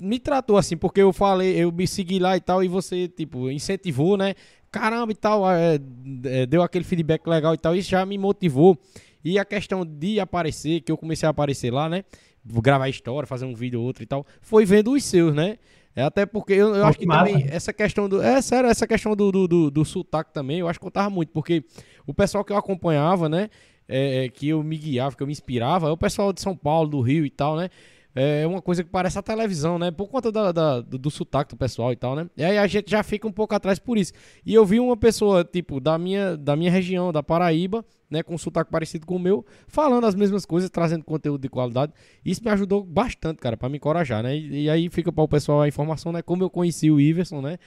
me 0.00 0.18
tratou 0.18 0.56
assim, 0.56 0.76
porque 0.76 1.00
eu 1.00 1.12
falei, 1.12 1.56
eu 1.56 1.70
me 1.70 1.86
segui 1.86 2.18
lá 2.18 2.36
e 2.36 2.40
tal, 2.40 2.62
e 2.62 2.68
você, 2.68 3.08
tipo, 3.08 3.50
incentivou, 3.50 4.16
né? 4.16 4.34
Caramba 4.70 5.12
e 5.12 5.14
tal, 5.14 5.50
é, 5.50 5.78
é, 6.24 6.46
deu 6.46 6.62
aquele 6.62 6.84
feedback 6.84 7.26
legal 7.26 7.54
e 7.54 7.58
tal, 7.58 7.76
isso 7.76 7.90
já 7.90 8.04
me 8.04 8.18
motivou. 8.18 8.78
E 9.24 9.38
a 9.38 9.44
questão 9.44 9.84
de 9.86 10.20
aparecer, 10.20 10.80
que 10.80 10.92
eu 10.92 10.98
comecei 10.98 11.26
a 11.26 11.30
aparecer 11.30 11.72
lá, 11.72 11.88
né? 11.88 12.04
Gravar 12.44 12.88
história, 12.88 13.26
fazer 13.26 13.46
um 13.46 13.54
vídeo 13.54 13.80
ou 13.80 13.86
outro 13.86 14.02
e 14.02 14.06
tal, 14.06 14.26
foi 14.42 14.64
vendo 14.66 14.92
os 14.92 15.04
seus, 15.04 15.34
né? 15.34 15.56
É 15.96 16.02
até 16.02 16.26
porque 16.26 16.52
eu, 16.52 16.74
eu 16.74 16.84
acho 16.84 16.98
que 16.98 17.06
massa. 17.06 17.30
também 17.30 17.46
essa 17.48 17.72
questão 17.72 18.08
do. 18.08 18.20
É 18.20 18.42
sério, 18.42 18.68
essa 18.68 18.86
questão 18.86 19.14
do, 19.14 19.30
do, 19.30 19.46
do, 19.46 19.70
do 19.70 19.84
sotaque 19.84 20.34
também, 20.34 20.58
eu 20.58 20.68
acho 20.68 20.78
que 20.78 20.84
contava 20.84 21.08
muito, 21.08 21.30
porque 21.32 21.64
o 22.04 22.12
pessoal 22.12 22.44
que 22.44 22.52
eu 22.52 22.56
acompanhava, 22.56 23.28
né? 23.28 23.48
é, 23.88 24.24
é, 24.24 24.28
que 24.28 24.48
eu 24.48 24.62
me 24.62 24.76
guiava, 24.76 25.16
que 25.16 25.22
eu 25.22 25.26
me 25.26 25.32
inspirava, 25.32 25.88
é 25.88 25.90
o 25.90 25.96
pessoal 25.96 26.32
de 26.32 26.40
São 26.40 26.56
Paulo, 26.56 26.88
do 26.88 27.00
Rio 27.00 27.24
e 27.24 27.30
tal, 27.30 27.56
né? 27.56 27.68
É 28.16 28.46
uma 28.46 28.62
coisa 28.62 28.84
que 28.84 28.90
parece 28.90 29.18
a 29.18 29.22
televisão, 29.22 29.76
né? 29.78 29.90
Por 29.90 30.06
conta 30.08 30.30
da, 30.30 30.52
da- 30.52 30.80
do, 30.80 30.96
do 30.96 31.10
sotaque 31.10 31.50
do 31.54 31.56
pessoal 31.58 31.92
e 31.92 31.96
tal, 31.96 32.14
né? 32.14 32.30
E 32.36 32.44
aí 32.44 32.58
a 32.58 32.66
gente 32.66 32.88
já 32.90 33.02
fica 33.02 33.26
um 33.26 33.32
pouco 33.32 33.54
atrás 33.54 33.78
por 33.80 33.98
isso. 33.98 34.12
E 34.46 34.54
eu 34.54 34.64
vi 34.64 34.78
uma 34.78 34.96
pessoa, 34.96 35.42
tipo, 35.44 35.80
da 35.80 35.98
minha, 35.98 36.36
da 36.36 36.54
minha 36.54 36.70
região, 36.70 37.12
da 37.12 37.24
Paraíba, 37.24 37.84
né? 38.08 38.22
Com 38.22 38.34
um 38.34 38.38
sotaque 38.38 38.70
parecido 38.70 39.04
com 39.04 39.16
o 39.16 39.18
meu, 39.18 39.44
falando 39.66 40.06
as 40.06 40.14
mesmas 40.14 40.46
coisas, 40.46 40.70
trazendo 40.70 41.02
conteúdo 41.04 41.40
de 41.42 41.48
qualidade. 41.48 41.92
Isso 42.24 42.40
me 42.44 42.50
ajudou 42.50 42.84
bastante, 42.84 43.38
cara, 43.40 43.56
pra 43.56 43.68
me 43.68 43.78
encorajar, 43.78 44.22
né? 44.22 44.36
E, 44.36 44.62
e 44.64 44.70
aí 44.70 44.88
fica 44.90 45.10
para 45.10 45.24
o 45.24 45.28
pessoal 45.28 45.62
a 45.62 45.66
informação, 45.68 46.12
né? 46.12 46.22
Como 46.22 46.44
eu 46.44 46.50
conheci 46.50 46.90
o 46.92 47.00
Iverson, 47.00 47.40
né? 47.40 47.58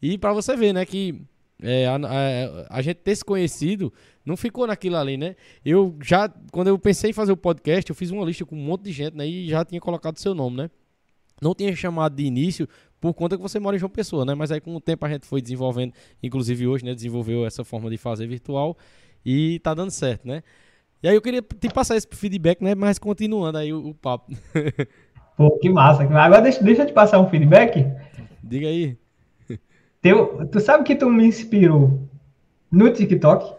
E 0.00 0.16
pra 0.16 0.32
você 0.32 0.54
ver, 0.56 0.72
né? 0.72 0.84
Que 0.86 1.20
é, 1.62 1.86
a, 1.86 1.96
a- 1.96 2.66
a 2.78 2.82
gente 2.82 2.96
ter 2.98 3.14
se 3.16 3.24
conhecido 3.24 3.92
não 4.24 4.36
ficou 4.36 4.66
naquilo 4.66 4.96
ali, 4.96 5.16
né? 5.16 5.36
Eu 5.64 5.96
já, 6.02 6.28
quando 6.52 6.68
eu 6.68 6.78
pensei 6.78 7.10
em 7.10 7.12
fazer 7.12 7.32
o 7.32 7.36
podcast, 7.36 7.88
eu 7.90 7.94
fiz 7.96 8.10
uma 8.10 8.24
lista 8.24 8.44
com 8.44 8.56
um 8.56 8.62
monte 8.64 8.82
de 8.82 8.92
gente, 8.92 9.16
né? 9.16 9.26
E 9.26 9.48
já 9.48 9.64
tinha 9.64 9.80
colocado 9.80 10.18
seu 10.18 10.34
nome, 10.34 10.56
né? 10.56 10.70
Não 11.40 11.54
tinha 11.54 11.74
chamado 11.76 12.14
de 12.16 12.24
início 12.24 12.68
por 13.00 13.12
conta 13.14 13.36
que 13.36 13.42
você 13.42 13.58
mora 13.60 13.76
em 13.76 13.78
João 13.78 13.90
Pessoa, 13.90 14.24
né? 14.24 14.34
Mas 14.34 14.50
aí 14.50 14.60
com 14.60 14.74
o 14.74 14.80
tempo 14.80 15.04
a 15.04 15.08
gente 15.08 15.26
foi 15.26 15.40
desenvolvendo, 15.42 15.92
inclusive 16.22 16.66
hoje, 16.66 16.84
né? 16.84 16.94
Desenvolveu 16.94 17.46
essa 17.46 17.62
forma 17.64 17.88
de 17.90 17.96
fazer 17.98 18.26
virtual 18.26 18.76
e 19.24 19.58
tá 19.60 19.74
dando 19.74 19.90
certo, 19.90 20.26
né? 20.26 20.42
E 21.02 21.08
aí 21.08 21.14
eu 21.14 21.20
queria 21.22 21.42
te 21.42 21.68
passar 21.68 21.96
esse 21.96 22.08
feedback, 22.10 22.62
né? 22.62 22.74
Mas 22.74 22.98
continuando 22.98 23.58
aí 23.58 23.72
o, 23.72 23.88
o 23.88 23.94
papo. 23.94 24.32
Pô, 25.36 25.58
que 25.58 25.68
massa. 25.68 26.02
Agora 26.02 26.40
deixa, 26.40 26.62
deixa 26.64 26.82
eu 26.82 26.86
te 26.86 26.92
passar 26.92 27.20
um 27.20 27.28
feedback. 27.28 27.84
Diga 28.42 28.66
aí. 28.68 28.96
Teu, 30.02 30.46
tu 30.50 30.60
sabe 30.60 30.84
que 30.84 30.94
tu 30.94 31.08
me 31.10 31.26
inspirou 31.26 32.00
no 32.70 32.92
TikTok? 32.92 33.54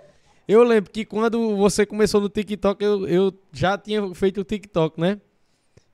Eu 0.48 0.64
lembro 0.64 0.90
que 0.92 1.04
quando 1.04 1.58
você 1.58 1.86
começou 1.86 2.22
no 2.22 2.30
TikTok, 2.30 2.84
eu, 2.84 3.08
eu 3.08 3.34
já 3.52 3.78
tinha 3.78 4.14
feito 4.16 4.40
o 4.42 4.44
TikTok, 4.46 5.00
né? 5.00 5.20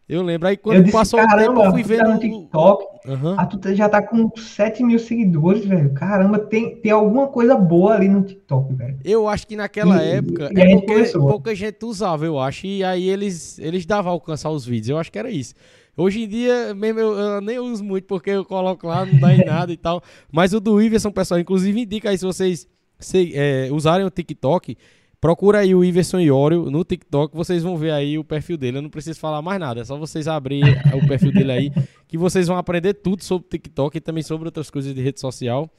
Eu 0.07 0.21
lembro. 0.21 0.47
Aí 0.47 0.57
quando 0.57 0.77
eu 0.77 0.83
disse, 0.83 0.95
passou 0.95 1.19
o 1.19 1.27
tempo, 1.27 1.59
eu 1.63 1.71
fui 1.71 1.81
tá 1.81 1.87
vendo. 1.87 2.09
no 2.09 2.15
o- 2.15 2.19
TikTok. 2.19 2.85
Aham. 3.07 3.35
Ah, 3.37 3.45
tu 3.47 3.73
já 3.73 3.89
tá 3.89 4.01
com 4.01 4.29
7 4.37 4.83
mil 4.83 4.99
seguidores, 4.99 5.65
velho. 5.65 5.93
Caramba, 5.93 6.37
tem, 6.37 6.75
tem 6.75 6.91
alguma 6.91 7.27
coisa 7.27 7.55
boa 7.55 7.93
ali 7.95 8.07
no 8.09 8.21
TikTok, 8.21 8.73
velho. 8.75 8.99
Eu 9.03 9.27
acho 9.27 9.47
que 9.47 9.55
naquela 9.55 10.03
E- 10.03 10.09
época 10.17 10.51
e 10.53 10.59
é 10.61 10.75
porque 10.75 11.17
pouca 11.17 11.55
gente 11.55 11.83
usava, 11.85 12.25
eu 12.25 12.37
acho, 12.37 12.67
e 12.67 12.83
aí 12.83 13.09
eles, 13.09 13.57
eles 13.59 13.85
davam 13.85 14.11
alcançar 14.11 14.49
os 14.51 14.65
vídeos. 14.65 14.89
Eu 14.89 14.97
acho 14.99 15.11
que 15.11 15.17
era 15.17 15.31
isso. 15.31 15.55
Hoje 15.95 16.23
em 16.23 16.27
dia, 16.27 16.73
mesmo 16.73 16.99
eu, 16.99 17.13
eu 17.13 17.41
nem 17.41 17.59
uso 17.59 17.83
muito 17.83 18.05
porque 18.05 18.31
eu 18.31 18.43
coloco 18.43 18.87
lá, 18.87 19.05
não 19.05 19.19
dá 19.19 19.33
em 19.33 19.45
nada 19.45 19.71
e 19.71 19.77
tal. 19.77 20.01
Mas 20.31 20.53
o 20.53 20.59
do 20.59 20.81
Iverson, 20.81 21.11
pessoal, 21.11 21.39
inclusive 21.39 21.79
indica 21.79 22.09
aí 22.09 22.17
se 22.17 22.25
vocês 22.25 22.67
se, 22.99 23.31
é, 23.35 23.69
usarem 23.71 24.05
o 24.05 24.09
TikTok, 24.09 24.75
procura 25.21 25.59
aí 25.59 25.75
o 25.75 25.83
Iverson 25.83 26.19
Iorio 26.19 26.69
no 26.71 26.83
TikTok, 26.83 27.35
vocês 27.35 27.61
vão 27.61 27.77
ver 27.77 27.91
aí 27.91 28.17
o 28.17 28.23
perfil 28.23 28.57
dele. 28.57 28.77
Eu 28.77 28.81
não 28.81 28.89
preciso 28.89 29.19
falar 29.19 29.41
mais 29.41 29.59
nada, 29.59 29.81
é 29.81 29.85
só 29.85 29.97
vocês 29.97 30.27
abrirem 30.27 30.73
o 30.95 31.07
perfil 31.07 31.31
dele 31.31 31.51
aí, 31.51 31.71
que 32.07 32.17
vocês 32.17 32.47
vão 32.47 32.57
aprender 32.57 32.95
tudo 32.95 33.23
sobre 33.23 33.45
o 33.45 33.49
TikTok 33.49 33.97
e 33.97 34.01
também 34.01 34.23
sobre 34.23 34.47
outras 34.47 34.71
coisas 34.71 34.93
de 34.93 35.01
rede 35.01 35.19
social. 35.19 35.69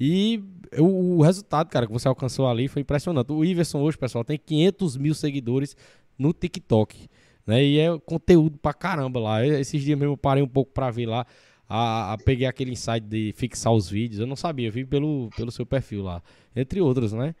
E 0.00 0.42
o, 0.78 1.18
o 1.18 1.22
resultado, 1.22 1.68
cara, 1.68 1.86
que 1.86 1.92
você 1.92 2.08
alcançou 2.08 2.48
ali 2.48 2.66
foi 2.66 2.82
impressionante. 2.82 3.30
O 3.30 3.44
Iverson 3.44 3.80
hoje, 3.80 3.96
pessoal, 3.96 4.24
tem 4.24 4.38
500 4.38 4.96
mil 4.96 5.14
seguidores 5.14 5.76
no 6.18 6.32
TikTok. 6.32 7.08
Né? 7.50 7.64
E 7.64 7.78
é 7.80 7.98
conteúdo 7.98 8.56
pra 8.58 8.72
caramba 8.72 9.18
lá. 9.20 9.44
Eu- 9.44 9.58
Esses 9.58 9.82
dias 9.82 9.98
mesmo 9.98 10.14
eu 10.14 10.16
parei 10.16 10.42
um 10.42 10.48
pouco 10.48 10.72
pra 10.72 10.90
ver 10.90 11.06
lá. 11.06 11.26
A, 11.68 12.12
a- 12.14 12.18
peguei 12.18 12.46
aquele 12.46 12.72
insight 12.72 13.00
de 13.06 13.32
fixar 13.36 13.72
os 13.72 13.88
vídeos. 13.90 14.20
Eu 14.20 14.26
não 14.26 14.36
sabia, 14.36 14.68
eu 14.68 14.72
vi 14.72 14.84
pelo, 14.84 15.28
pelo 15.36 15.50
seu 15.50 15.66
perfil 15.66 16.02
lá. 16.02 16.22
Entre 16.54 16.80
outros, 16.80 17.12
né? 17.12 17.34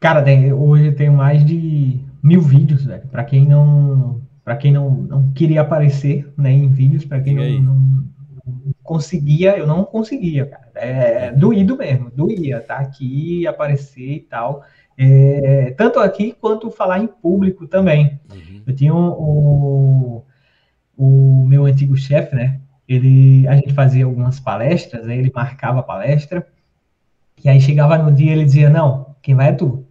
Cara, 0.00 0.22
tem- 0.22 0.52
hoje 0.52 0.86
eu 0.86 0.96
tenho 0.96 1.12
mais 1.12 1.44
de 1.44 1.98
mil 2.22 2.40
vídeos, 2.42 2.84
velho. 2.84 3.06
Pra 3.08 3.24
quem 3.24 3.46
não, 3.46 4.20
para 4.44 4.56
quem 4.56 4.72
não, 4.72 4.90
não 4.90 5.32
queria 5.32 5.60
aparecer, 5.62 6.30
né, 6.36 6.50
em 6.52 6.68
vídeos, 6.68 7.04
pra 7.04 7.20
quem 7.20 7.34
não, 7.34 7.44
não- 7.62 7.74
não 8.44 8.74
conseguia, 8.82 9.56
eu 9.56 9.66
não 9.66 9.84
conseguia, 9.84 10.46
cara. 10.46 10.70
É 10.74 11.30
doído 11.32 11.76
mesmo, 11.76 12.10
doía, 12.10 12.60
tá 12.60 12.76
aqui, 12.78 13.46
aparecer 13.46 14.12
e 14.16 14.20
tal. 14.20 14.64
É, 14.96 15.74
tanto 15.76 15.98
aqui 15.98 16.36
quanto 16.40 16.70
falar 16.70 16.98
em 16.98 17.06
público 17.06 17.66
também. 17.66 18.20
Uhum. 18.30 18.62
Eu 18.66 18.74
tinha 18.74 18.94
o, 18.94 20.24
o 20.96 21.44
meu 21.46 21.64
antigo 21.64 21.96
chefe, 21.96 22.34
né? 22.34 22.60
Ele, 22.88 23.46
a 23.48 23.54
gente 23.54 23.72
fazia 23.72 24.04
algumas 24.04 24.38
palestras, 24.38 25.08
aí 25.08 25.18
ele 25.18 25.32
marcava 25.34 25.80
a 25.80 25.84
palestra, 25.84 26.46
e 27.42 27.48
aí 27.48 27.60
chegava 27.60 27.96
no 27.98 28.12
dia 28.12 28.32
ele 28.32 28.44
dizia, 28.44 28.68
não, 28.68 29.14
quem 29.22 29.34
vai 29.34 29.48
é 29.48 29.52
tu. 29.52 29.84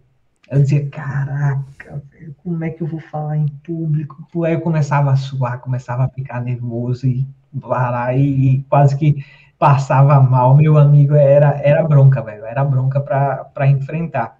Eu 0.50 0.62
dizia, 0.62 0.86
caraca, 0.88 2.02
velho, 2.10 2.34
como 2.42 2.62
é 2.64 2.70
que 2.70 2.82
eu 2.82 2.86
vou 2.86 3.00
falar 3.00 3.38
em 3.38 3.48
público? 3.48 4.44
Aí 4.44 4.54
eu 4.54 4.60
começava 4.60 5.10
a 5.10 5.16
suar, 5.16 5.60
começava 5.60 6.04
a 6.04 6.08
ficar 6.08 6.40
nervoso 6.42 7.06
e 7.06 7.26
parar 7.60 8.16
e, 8.16 8.56
e 8.56 8.62
quase 8.64 8.96
que 8.96 9.24
passava 9.58 10.20
mal. 10.20 10.54
Meu 10.56 10.76
amigo, 10.76 11.14
era, 11.14 11.60
era 11.62 11.82
bronca, 11.86 12.22
velho, 12.22 12.44
era 12.44 12.64
bronca 12.64 13.00
para 13.00 13.66
enfrentar. 13.66 14.38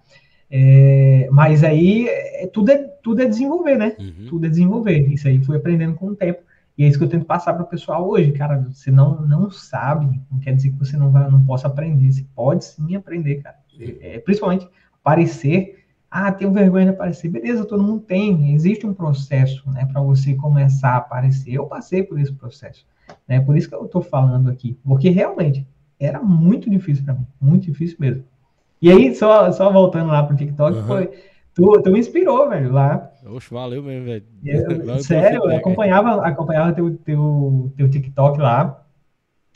É, 0.55 1.27
mas 1.31 1.63
aí 1.63 2.07
é, 2.07 2.45
tudo, 2.45 2.71
é, 2.71 2.77
tudo 3.01 3.23
é 3.23 3.25
desenvolver, 3.25 3.75
né? 3.75 3.95
Uhum. 3.97 4.27
tudo 4.29 4.45
é 4.45 4.49
desenvolver. 4.49 4.99
Isso 5.11 5.27
aí 5.27 5.43
fui 5.43 5.57
aprendendo 5.57 5.95
com 5.95 6.09
o 6.09 6.15
tempo. 6.15 6.43
E 6.77 6.83
é 6.83 6.87
isso 6.87 6.99
que 6.99 7.03
eu 7.03 7.09
tento 7.09 7.25
passar 7.25 7.55
para 7.55 7.63
o 7.63 7.67
pessoal 7.67 8.07
hoje, 8.07 8.31
cara. 8.33 8.63
Você 8.71 8.91
não, 8.91 9.19
não 9.25 9.49
sabe, 9.49 10.21
não 10.31 10.39
quer 10.39 10.53
dizer 10.53 10.69
que 10.69 10.77
você 10.77 10.95
não 10.95 11.09
vai, 11.09 11.27
não 11.27 11.43
possa 11.43 11.65
aprender. 11.65 12.11
Você 12.11 12.23
pode 12.35 12.65
sim 12.65 12.95
aprender, 12.95 13.41
cara. 13.41 13.57
É, 13.79 14.19
principalmente 14.19 14.69
aparecer. 15.01 15.85
Ah, 16.09 16.31
tenho 16.31 16.51
vergonha 16.51 16.85
de 16.85 16.91
aparecer. 16.91 17.29
Beleza, 17.29 17.65
todo 17.65 17.81
mundo 17.81 18.01
tem. 18.01 18.53
Existe 18.53 18.85
um 18.85 18.93
processo, 18.93 19.67
né, 19.71 19.87
para 19.91 20.01
você 20.01 20.35
começar 20.35 20.91
a 20.91 20.97
aparecer. 20.97 21.53
Eu 21.53 21.65
passei 21.65 22.03
por 22.03 22.19
esse 22.19 22.31
processo, 22.31 22.85
né? 23.27 23.39
Por 23.39 23.57
isso 23.57 23.67
que 23.67 23.73
eu 23.73 23.85
estou 23.85 24.03
falando 24.03 24.51
aqui, 24.51 24.77
porque 24.83 25.09
realmente 25.09 25.67
era 25.99 26.21
muito 26.21 26.69
difícil 26.69 27.03
para 27.03 27.15
mim, 27.15 27.25
muito 27.41 27.65
difícil 27.65 27.97
mesmo. 27.99 28.23
E 28.83 28.91
aí, 28.91 29.15
só, 29.15 29.51
só 29.51 29.71
voltando 29.71 30.09
lá 30.09 30.23
pro 30.23 30.35
TikTok, 30.35 30.77
Uhum. 30.77 30.83
foi, 30.87 31.09
tu, 31.55 31.81
tu 31.81 31.91
me 31.91 31.99
inspirou, 31.99 32.49
velho, 32.49 32.71
lá. 32.71 33.09
Oxe, 33.25 33.49
valeu 33.53 33.81
mesmo, 33.81 34.05
velho. 34.05 34.25
Eu- 34.43 34.59
Valeu 34.67 34.85
pelo 34.85 34.99
sério, 34.99 35.41
eu 35.49 35.57
acompanhava, 35.57 36.27
acompanhava 36.27 36.73
teu, 36.73 36.93
teu, 36.97 37.71
teu 37.77 37.89
TikTok 37.89 38.39
lá. 38.39 38.79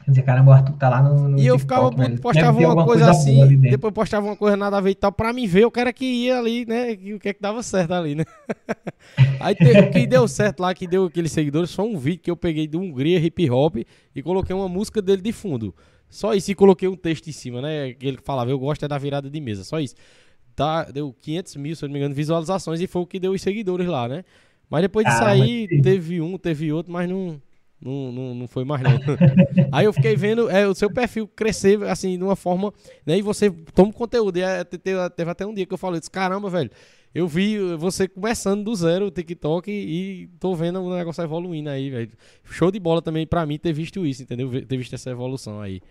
Eu 0.08 0.12
dizia, 0.12 0.24
caramba, 0.24 0.52
o 0.52 0.54
Arthur 0.54 0.78
tá 0.78 0.88
lá 0.90 1.04
no, 1.04 1.28
no 1.28 1.38
E 1.40 1.46
eu 1.46 1.60
TikTok, 1.60 1.60
ficava, 1.60 1.90
velho. 2.10 2.22
Postava 2.22 2.58
uma 2.60 2.86
coisa, 2.86 3.04
boa 3.04 3.12
assim, 3.12 3.58
depois 3.58 3.94
postava 3.94 4.26
uma 4.26 4.38
coisa 4.38 4.56
nada 4.56 4.78
a 4.78 4.82
ver 4.82 4.92
e 4.92 4.96
tal, 4.96 5.12
pra 5.12 5.34
mim 5.34 5.46
ver 5.46 5.66
o 5.66 5.72
cara 5.72 5.92
que 5.92 6.06
ia 6.06 6.40
ali, 6.40 6.66
né, 6.66 6.94
o 6.94 7.20
que 7.20 7.28
é 7.30 7.34
que 7.34 7.42
dava 7.42 7.62
certo 7.62 7.92
ali, 7.94 8.16
né. 8.16 8.24
Aí 9.40 9.54
te- 9.56 9.74
o 9.82 9.88
que 9.92 10.08
deu 10.08 10.28
certo 10.28 10.62
lá, 10.62 10.74
que 10.74 10.88
deu 10.88 11.06
aqueles 11.06 11.32
seguidores, 11.32 11.74
foi 11.74 11.86
um 11.86 11.98
vídeo 11.98 12.22
que 12.22 12.32
eu 12.32 12.38
peguei 12.38 12.68
do 12.68 12.80
Hungria 12.80 13.20
Hip 13.20 13.50
Hop 13.50 13.76
e 14.16 14.24
coloquei 14.24 14.56
uma 14.56 14.70
música 14.70 15.02
dele 15.02 15.22
de 15.22 15.32
fundo. 15.32 15.76
Só 16.10 16.34
isso, 16.34 16.50
e 16.52 16.56
coloquei 16.56 16.88
um 16.88 16.96
texto 16.96 17.28
em 17.28 17.34
cima, 17.34 17.62
né, 17.62 17.96
ele 18.02 18.18
falava, 18.24 18.50
eu 18.50 18.58
gosto 18.58 18.84
é 18.86 18.88
da 18.88 18.98
virada 18.98 19.30
de 19.30 19.40
mesa, 19.42 19.64
só 19.64 19.80
isso. 19.80 19.96
tá, 20.56 20.84
deu 20.86 21.14
500 21.22 21.56
mil, 21.58 21.76
se 21.76 21.84
eu 21.86 21.90
não 21.90 21.94
me 21.94 22.00
engano, 22.00 22.16
visualizações 22.16 22.82
e 22.82 22.88
foi 22.88 23.02
o 23.02 23.06
que 23.06 23.20
deu 23.20 23.32
os 23.34 23.42
seguidores 23.42 23.88
lá, 23.88 24.08
né? 24.08 24.24
Mas 24.70 24.82
depois 24.82 25.06
disso 25.06 25.24
Ah, 25.24 25.30
aí, 25.30 25.68
mas- 25.72 25.82
teve 25.82 26.20
um, 26.22 26.38
teve 26.38 26.74
outro, 26.74 26.92
mas 26.92 27.08
não, 27.10 27.40
não, 27.80 28.12
não, 28.12 28.36
não 28.36 28.48
foi 28.48 28.66
mais 28.66 28.82
não. 28.82 28.92
aí 29.72 29.86
eu 29.86 29.94
fiquei 29.94 30.16
vendo 30.16 30.50
é, 30.50 30.68
o 30.68 30.74
seu 30.74 30.90
perfil 30.90 31.28
crescer, 31.28 31.82
assim, 31.84 32.18
de 32.18 32.24
uma 32.24 32.36
forma, 32.36 32.74
né? 33.06 33.18
E 33.18 33.22
você 33.22 33.50
toma 33.76 33.94
conteúdo. 33.94 34.38
E 34.38 34.42
é, 34.42 34.64
te- 34.64 34.78
te- 34.78 35.10
teve 35.16 35.30
até 35.32 35.46
um 35.46 35.54
dia 35.54 35.66
que 35.66 35.74
eu 35.74 35.78
falei, 35.78 36.00
disse, 36.00 36.10
caramba, 36.12 36.50
velho, 36.50 36.72
eu 37.14 37.28
vi 37.28 37.58
você 37.78 38.08
começando 38.08 38.64
do 38.64 38.76
zero 38.76 39.06
o 39.08 39.12
TikTok 39.12 39.72
e, 39.72 40.24
e 40.24 40.28
tô 40.40 40.54
vendo 40.56 40.82
o 40.82 40.96
negócio 40.96 41.24
evoluindo 41.24 41.70
aí, 41.70 41.90
velho. 41.90 42.12
Show 42.44 42.70
de 42.72 42.80
bola 42.80 43.02
também 43.02 43.26
pra 43.26 43.46
mim 43.46 43.58
ter 43.58 43.74
visto 43.74 44.06
isso, 44.06 44.24
entendeu? 44.24 44.50
Ter 44.66 44.78
visto 44.78 44.94
essa 44.94 45.10
evolução 45.10 45.60
aí. 45.62 45.82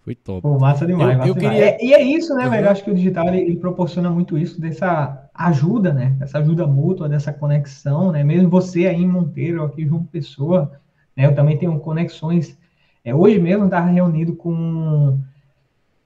Foi 0.00 0.14
top. 0.16 0.42
Pô, 0.42 0.58
massa 0.58 0.84
demais, 0.84 1.12
Eu- 1.12 1.18
massa 1.18 1.28
eu 1.30 1.34
demais. 1.34 1.56
queria- 1.56 1.70
É- 1.76 1.84
e 1.84 1.94
é 1.94 2.02
isso, 2.02 2.34
né, 2.34 2.44
Uhum. 2.44 2.50
velho? 2.50 2.66
Eu 2.66 2.70
acho 2.70 2.82
que 2.82 2.90
o 2.90 2.94
digital 2.94 3.28
ele, 3.28 3.38
ele 3.42 3.56
proporciona 3.56 4.10
muito 4.10 4.36
isso, 4.36 4.60
dessa 4.60 5.30
ajuda, 5.32 5.92
né? 5.92 6.16
Dessa 6.18 6.38
ajuda 6.38 6.66
mútua, 6.66 7.08
dessa 7.08 7.32
conexão, 7.32 8.10
né? 8.10 8.24
Mesmo 8.24 8.48
você 8.50 8.86
aí 8.86 9.00
em 9.02 9.06
Monteiro, 9.06 9.62
aqui 9.62 9.82
em 9.82 9.86
João 9.86 10.02
Pessoa, 10.04 10.72
né? 11.16 11.26
Eu 11.26 11.34
também 11.36 11.56
tenho 11.56 11.78
conexões. 11.78 12.58
É, 13.04 13.14
hoje 13.14 13.38
mesmo 13.38 13.62
eu 13.62 13.66
estava 13.66 13.86
reunido 13.86 14.34
com, 14.34 15.18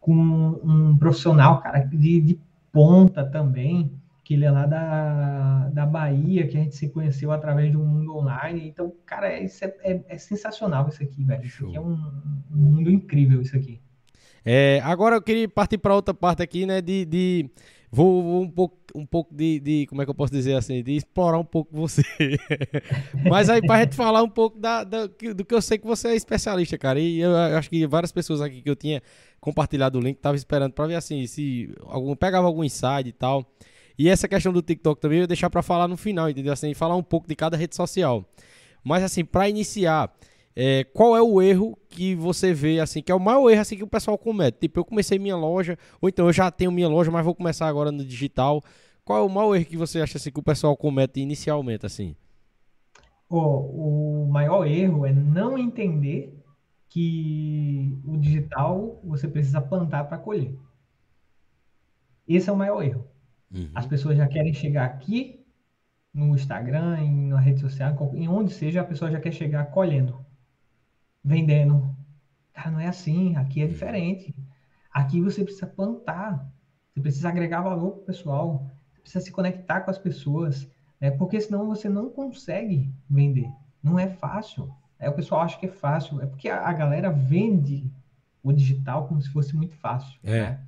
com 0.00 0.14
um 0.14 0.96
profissional, 0.98 1.60
cara, 1.62 1.78
de, 1.80 2.20
de 2.20 2.38
ponta 2.72 3.24
também, 3.24 3.90
que 4.26 4.34
ele 4.34 4.44
é 4.44 4.50
lá 4.50 4.66
da, 4.66 5.68
da 5.68 5.86
Bahia, 5.86 6.48
que 6.48 6.56
a 6.56 6.60
gente 6.60 6.74
se 6.74 6.88
conheceu 6.88 7.30
através 7.30 7.70
de 7.70 7.76
um 7.76 7.86
mundo 7.86 8.16
online. 8.16 8.66
Então, 8.66 8.92
cara, 9.06 9.40
isso 9.40 9.64
é, 9.64 9.72
é, 9.84 10.00
é 10.08 10.18
sensacional 10.18 10.88
isso 10.88 11.00
aqui, 11.00 11.22
velho. 11.22 11.44
Isso 11.44 11.64
aqui 11.64 11.76
é 11.76 11.80
um, 11.80 11.92
um 12.52 12.56
mundo 12.56 12.90
incrível, 12.90 13.40
isso 13.40 13.56
aqui. 13.56 13.80
É, 14.44 14.80
agora 14.82 15.14
eu 15.14 15.22
queria 15.22 15.48
partir 15.48 15.78
para 15.78 15.94
outra 15.94 16.12
parte 16.12 16.42
aqui, 16.42 16.66
né? 16.66 16.80
De. 16.80 17.04
de- 17.04 17.48
vou, 17.88 18.20
vou 18.20 18.42
um 18.42 18.50
pouco, 18.50 18.76
um 18.96 19.06
pouco 19.06 19.32
de, 19.32 19.60
de- 19.60 19.86
Como 19.86 20.02
é 20.02 20.04
que 20.04 20.10
eu 20.10 20.14
posso 20.14 20.32
dizer 20.32 20.54
assim? 20.54 20.82
De 20.82 20.96
explorar 20.96 21.38
um 21.38 21.44
pouco 21.44 21.70
você. 21.72 22.02
Mas 23.30 23.48
aí, 23.48 23.64
pra 23.64 23.78
gente 23.84 23.94
falar 23.94 24.24
um 24.24 24.28
pouco 24.28 24.58
da, 24.58 24.82
da- 24.82 25.06
do 25.06 25.44
que 25.44 25.54
eu 25.54 25.62
sei 25.62 25.78
que 25.78 25.86
você 25.86 26.08
é 26.08 26.16
especialista, 26.16 26.76
cara. 26.76 26.98
E 26.98 27.20
eu, 27.20 27.30
eu 27.30 27.56
acho 27.56 27.70
que 27.70 27.86
várias 27.86 28.10
pessoas 28.10 28.40
aqui 28.40 28.60
que 28.60 28.68
eu 28.70 28.74
tinha 28.74 29.00
compartilhado 29.40 30.00
o 30.00 30.02
link 30.02 30.16
estavam 30.16 30.34
esperando 30.34 30.72
para 30.72 30.88
ver 30.88 30.96
assim, 30.96 31.24
se 31.28 31.72
algum, 31.84 32.16
pegava 32.16 32.48
algum 32.48 32.64
insight 32.64 33.08
e 33.08 33.12
tal. 33.12 33.46
E 33.98 34.08
essa 34.08 34.28
questão 34.28 34.52
do 34.52 34.62
TikTok 34.62 35.00
também 35.00 35.18
eu 35.18 35.22
ia 35.22 35.26
deixar 35.26 35.48
para 35.48 35.62
falar 35.62 35.88
no 35.88 35.96
final, 35.96 36.28
entendeu? 36.28 36.52
Assim, 36.52 36.74
falar 36.74 36.96
um 36.96 37.02
pouco 37.02 37.26
de 37.26 37.34
cada 37.34 37.56
rede 37.56 37.74
social. 37.74 38.24
Mas 38.84 39.02
assim, 39.02 39.24
para 39.24 39.48
iniciar. 39.48 40.12
É, 40.58 40.84
qual 40.84 41.14
é 41.14 41.20
o 41.20 41.42
erro 41.42 41.78
que 41.86 42.14
você 42.14 42.54
vê, 42.54 42.80
assim, 42.80 43.02
que 43.02 43.12
é 43.12 43.14
o 43.14 43.20
maior 43.20 43.50
erro 43.50 43.60
assim, 43.60 43.76
que 43.76 43.84
o 43.84 43.86
pessoal 43.86 44.16
comete? 44.16 44.60
Tipo, 44.60 44.80
eu 44.80 44.84
comecei 44.86 45.18
minha 45.18 45.36
loja, 45.36 45.78
ou 46.00 46.08
então 46.08 46.26
eu 46.26 46.32
já 46.32 46.50
tenho 46.50 46.72
minha 46.72 46.88
loja, 46.88 47.10
mas 47.10 47.22
vou 47.22 47.34
começar 47.34 47.68
agora 47.68 47.92
no 47.92 48.02
digital. 48.02 48.62
Qual 49.04 49.18
é 49.18 49.22
o 49.22 49.28
maior 49.28 49.54
erro 49.54 49.66
que 49.66 49.76
você 49.76 50.00
acha 50.00 50.16
assim, 50.16 50.30
que 50.30 50.40
o 50.40 50.42
pessoal 50.42 50.74
comete 50.74 51.20
inicialmente, 51.20 51.84
assim? 51.84 52.16
O, 53.28 54.24
o 54.24 54.28
maior 54.30 54.66
erro 54.66 55.04
é 55.04 55.12
não 55.12 55.58
entender 55.58 56.34
que 56.88 57.98
o 58.06 58.16
digital 58.16 58.98
você 59.04 59.28
precisa 59.28 59.60
plantar 59.60 60.04
para 60.04 60.16
colher. 60.16 60.56
Esse 62.26 62.48
é 62.48 62.52
o 62.52 62.56
maior 62.56 62.82
erro. 62.82 63.06
As 63.74 63.86
pessoas 63.86 64.16
já 64.16 64.26
querem 64.26 64.52
chegar 64.52 64.84
aqui 64.84 65.44
no 66.12 66.34
Instagram, 66.34 66.98
em, 67.00 67.28
na 67.28 67.38
rede 67.38 67.60
social, 67.60 67.94
em 68.14 68.28
onde 68.28 68.52
seja, 68.52 68.80
a 68.80 68.84
pessoa 68.84 69.10
já 69.10 69.20
quer 69.20 69.32
chegar 69.32 69.66
colhendo, 69.66 70.24
vendendo. 71.22 71.94
Cara, 72.52 72.70
não 72.70 72.80
é 72.80 72.86
assim. 72.86 73.36
Aqui 73.36 73.62
é 73.62 73.66
diferente. 73.66 74.34
Aqui 74.90 75.20
você 75.20 75.44
precisa 75.44 75.66
plantar. 75.66 76.50
Você 76.94 77.00
precisa 77.00 77.28
agregar 77.28 77.60
valor 77.60 77.92
para 77.92 78.00
o 78.00 78.06
pessoal. 78.06 78.70
Você 78.94 79.00
precisa 79.02 79.24
se 79.24 79.30
conectar 79.30 79.82
com 79.82 79.90
as 79.90 79.98
pessoas. 79.98 80.66
Né? 80.98 81.10
Porque 81.10 81.38
senão 81.38 81.66
você 81.66 81.88
não 81.88 82.08
consegue 82.08 82.90
vender. 83.08 83.50
Não 83.82 83.98
é 83.98 84.08
fácil. 84.08 84.74
É, 84.98 85.10
o 85.10 85.12
pessoal 85.12 85.42
acha 85.42 85.58
que 85.58 85.66
é 85.66 85.70
fácil. 85.70 86.20
É 86.22 86.26
porque 86.26 86.48
a, 86.48 86.66
a 86.66 86.72
galera 86.72 87.10
vende 87.10 87.92
o 88.42 88.52
digital 88.52 89.06
como 89.06 89.20
se 89.20 89.28
fosse 89.28 89.54
muito 89.54 89.74
fácil. 89.76 90.18
É. 90.24 90.50
né? 90.50 90.65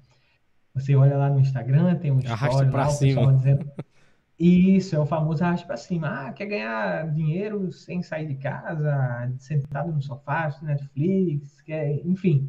Você 0.78 0.94
olha 0.94 1.16
lá 1.16 1.28
no 1.28 1.40
Instagram, 1.40 1.96
tem 1.96 2.12
um 2.12 2.20
story 2.20 2.70
lá, 2.70 2.88
o 2.88 2.98
pessoal 2.98 3.32
dizendo... 3.32 3.70
Isso, 4.38 4.94
é 4.94 4.98
o 5.00 5.04
famoso 5.04 5.42
arraste 5.42 5.66
para 5.66 5.76
cima. 5.76 6.06
Ah, 6.06 6.32
quer 6.32 6.46
ganhar 6.46 7.10
dinheiro 7.12 7.72
sem 7.72 8.04
sair 8.04 8.28
de 8.28 8.36
casa, 8.36 9.32
sentado 9.38 9.90
no 9.90 10.00
sofá, 10.00 10.44
assistindo 10.44 10.68
Netflix, 10.68 11.60
quer... 11.62 12.06
enfim. 12.06 12.48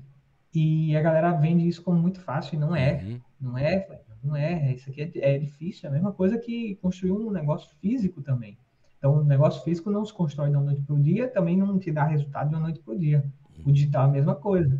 E 0.54 0.96
a 0.96 1.02
galera 1.02 1.32
vende 1.32 1.68
isso 1.68 1.82
como 1.82 2.00
muito 2.00 2.20
fácil 2.20 2.56
e 2.56 2.60
não 2.60 2.76
é. 2.76 3.02
Uhum. 3.04 3.22
Não 3.42 3.58
é, 3.58 4.02
não 4.24 4.36
é. 4.36 4.74
Isso 4.74 4.90
aqui 4.90 5.02
é, 5.02 5.36
é 5.36 5.38
difícil. 5.40 5.88
É 5.88 5.90
a 5.90 5.94
mesma 5.94 6.12
coisa 6.12 6.38
que 6.38 6.76
construir 6.76 7.12
um 7.12 7.32
negócio 7.32 7.76
físico 7.82 8.22
também. 8.22 8.56
Então, 9.00 9.16
o 9.16 9.24
negócio 9.24 9.64
físico 9.64 9.90
não 9.90 10.06
se 10.06 10.14
constrói 10.14 10.52
da 10.52 10.60
noite 10.60 10.82
para 10.82 10.96
o 10.96 11.02
dia, 11.02 11.28
também 11.28 11.58
não 11.58 11.80
te 11.80 11.92
dá 11.92 12.04
resultado 12.04 12.50
de 12.50 12.56
uma 12.56 12.62
noite 12.62 12.82
para 12.82 12.94
o 12.94 13.00
dia. 13.00 13.26
O 13.66 13.72
digital 13.72 14.06
é 14.06 14.10
a 14.10 14.12
mesma 14.12 14.36
coisa. 14.36 14.80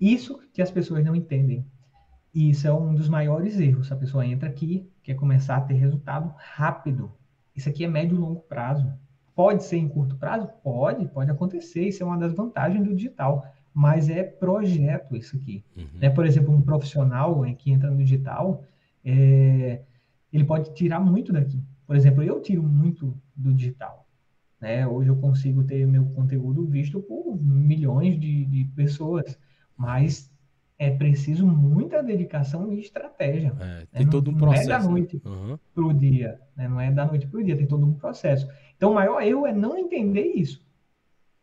Isso 0.00 0.40
que 0.54 0.62
as 0.62 0.70
pessoas 0.70 1.04
não 1.04 1.14
entendem. 1.14 1.66
E 2.32 2.50
isso 2.50 2.66
é 2.66 2.72
um 2.72 2.94
dos 2.94 3.08
maiores 3.08 3.58
erros. 3.58 3.90
A 3.90 3.96
pessoa 3.96 4.24
entra 4.24 4.48
aqui, 4.48 4.88
quer 5.02 5.14
começar 5.14 5.56
a 5.56 5.60
ter 5.60 5.74
resultado 5.74 6.32
rápido. 6.36 7.10
Isso 7.54 7.68
aqui 7.68 7.84
é 7.84 7.88
médio 7.88 8.16
e 8.16 8.20
longo 8.20 8.40
prazo. 8.40 8.92
Pode 9.34 9.64
ser 9.64 9.78
em 9.78 9.88
curto 9.88 10.16
prazo? 10.16 10.48
Pode, 10.62 11.06
pode 11.08 11.30
acontecer. 11.30 11.88
Isso 11.88 12.02
é 12.02 12.06
uma 12.06 12.18
das 12.18 12.32
vantagens 12.32 12.84
do 12.84 12.94
digital. 12.94 13.44
Mas 13.72 14.08
é 14.08 14.22
projeto 14.22 15.16
isso 15.16 15.36
aqui. 15.36 15.64
Uhum. 15.76 15.84
Né? 15.94 16.10
Por 16.10 16.26
exemplo, 16.26 16.54
um 16.54 16.62
profissional 16.62 17.44
eh, 17.44 17.54
que 17.54 17.70
entra 17.70 17.90
no 17.90 17.96
digital, 17.96 18.64
é, 19.04 19.82
ele 20.32 20.44
pode 20.44 20.72
tirar 20.74 21.00
muito 21.00 21.32
daqui. 21.32 21.62
Por 21.86 21.96
exemplo, 21.96 22.22
eu 22.22 22.40
tiro 22.40 22.62
muito 22.62 23.16
do 23.34 23.52
digital. 23.52 24.06
Né? 24.60 24.86
Hoje 24.86 25.08
eu 25.08 25.16
consigo 25.16 25.64
ter 25.64 25.86
meu 25.86 26.04
conteúdo 26.06 26.66
visto 26.66 27.00
por 27.00 27.36
milhões 27.40 28.18
de, 28.18 28.44
de 28.44 28.64
pessoas, 28.76 29.38
mas 29.76 30.29
é 30.82 30.90
preciso 30.90 31.46
muita 31.46 32.02
dedicação 32.02 32.72
e 32.72 32.80
estratégia 32.80 33.52
É, 33.60 33.86
tem 33.92 34.04
não- 34.06 34.10
todo 34.10 34.30
um 34.30 34.32
não 34.32 34.38
é 34.54 34.64
da 34.64 34.78
processo. 34.78 34.86
né? 34.86 34.90
noite. 34.90 35.22
Uhum. 35.26 35.58
para 35.74 35.84
o 35.84 35.92
dia, 35.92 36.40
né? 36.56 36.66
não 36.68 36.80
é 36.80 36.90
da 36.90 37.04
noite 37.04 37.26
para 37.26 37.38
o 37.38 37.44
dia, 37.44 37.54
tem 37.54 37.66
todo 37.66 37.84
um 37.84 37.92
processo. 37.92 38.48
Então, 38.76 38.92
o 38.92 38.94
maior 38.94 39.20
erro 39.22 39.46
é 39.46 39.52
não 39.52 39.76
entender 39.76 40.22
isso. 40.34 40.64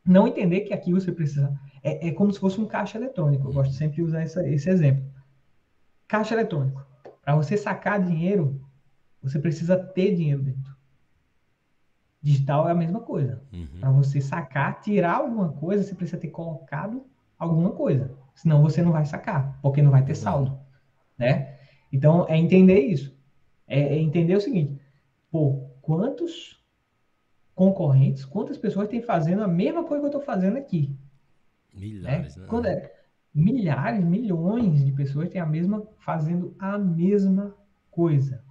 Não 0.04 0.28
entender 0.28 0.62
que 0.62 0.74
aqui 0.74 0.92
você 0.92 1.12
precisa. 1.12 1.54
É, 1.84 2.08
é 2.08 2.12
como 2.12 2.34
se 2.34 2.40
fosse 2.40 2.60
um 2.60 2.66
caixa 2.66 2.98
eletrônico. 2.98 3.48
Eu 3.48 3.54
gosto 3.54 3.74
sempre 3.76 3.98
de 3.98 4.02
usar 4.02 4.22
essa- 4.22 4.48
esse 4.48 4.70
exemplo. 4.70 5.06
Caixa 6.08 6.34
eletrônico. 6.34 6.84
Para 7.22 7.36
você 7.36 7.56
sacar 7.58 8.02
dinheiro, 8.04 8.60
você 9.22 9.38
precisa 9.38 9.78
ter 9.78 10.16
dinheiro 10.16 10.42
dentro. 10.42 10.76
Digital 12.22 12.68
é 12.68 12.72
a 12.72 12.76
mesma 12.76 13.02
coisa. 13.02 13.42
Uhum. 13.54 13.68
Para 13.80 13.92
você 13.92 14.20
sacar, 14.20 14.82
tirar 14.82 15.16
alguma 15.18 15.50
coisa, 15.52 15.84
você 15.84 15.94
precisa 15.94 16.18
ter 16.18 16.30
colocado 16.30 17.04
alguma 17.38 17.70
coisa. 17.72 18.12
Senão 18.38 18.62
você 18.62 18.84
não 18.84 18.94
vai 18.94 19.06
sacar, 19.06 19.60
porque 19.62 19.84
não 19.84 19.92
vai 19.92 20.06
ter 20.06 20.16
saldo, 20.16 20.58
né? 21.20 21.58
Então, 21.92 22.26
é 22.30 22.38
entender 22.38 22.80
isso. 22.82 23.16
É, 23.68 23.82
é 23.82 24.00
entender 24.00 24.36
o 24.36 24.42
seguinte, 24.42 24.80
pô, 25.32 25.70
quantos 25.82 26.62
concorrentes, 27.56 28.26
quantas 28.26 28.58
pessoas 28.58 28.88
têm 28.88 29.02
fazendo 29.02 29.44
a 29.44 29.48
mesma 29.48 29.84
coisa 29.84 30.02
que 30.02 30.06
eu 30.06 30.20
estou 30.20 30.22
fazendo 30.22 30.58
aqui, 30.58 30.96
né? 32.04 32.20
Milhares, 32.20 32.36
né? 32.38 32.44
Quando 32.48 32.66
é- 32.68 32.92
milhares, 33.34 34.04
milhões 34.04 34.84
de 34.84 34.92
pessoas 34.92 35.30
têm 35.30 35.40
a 35.42 35.46
mesma, 35.46 35.88
fazendo 36.00 36.56
a 36.58 36.78
mesma 36.78 37.56
coisa. 37.92 38.42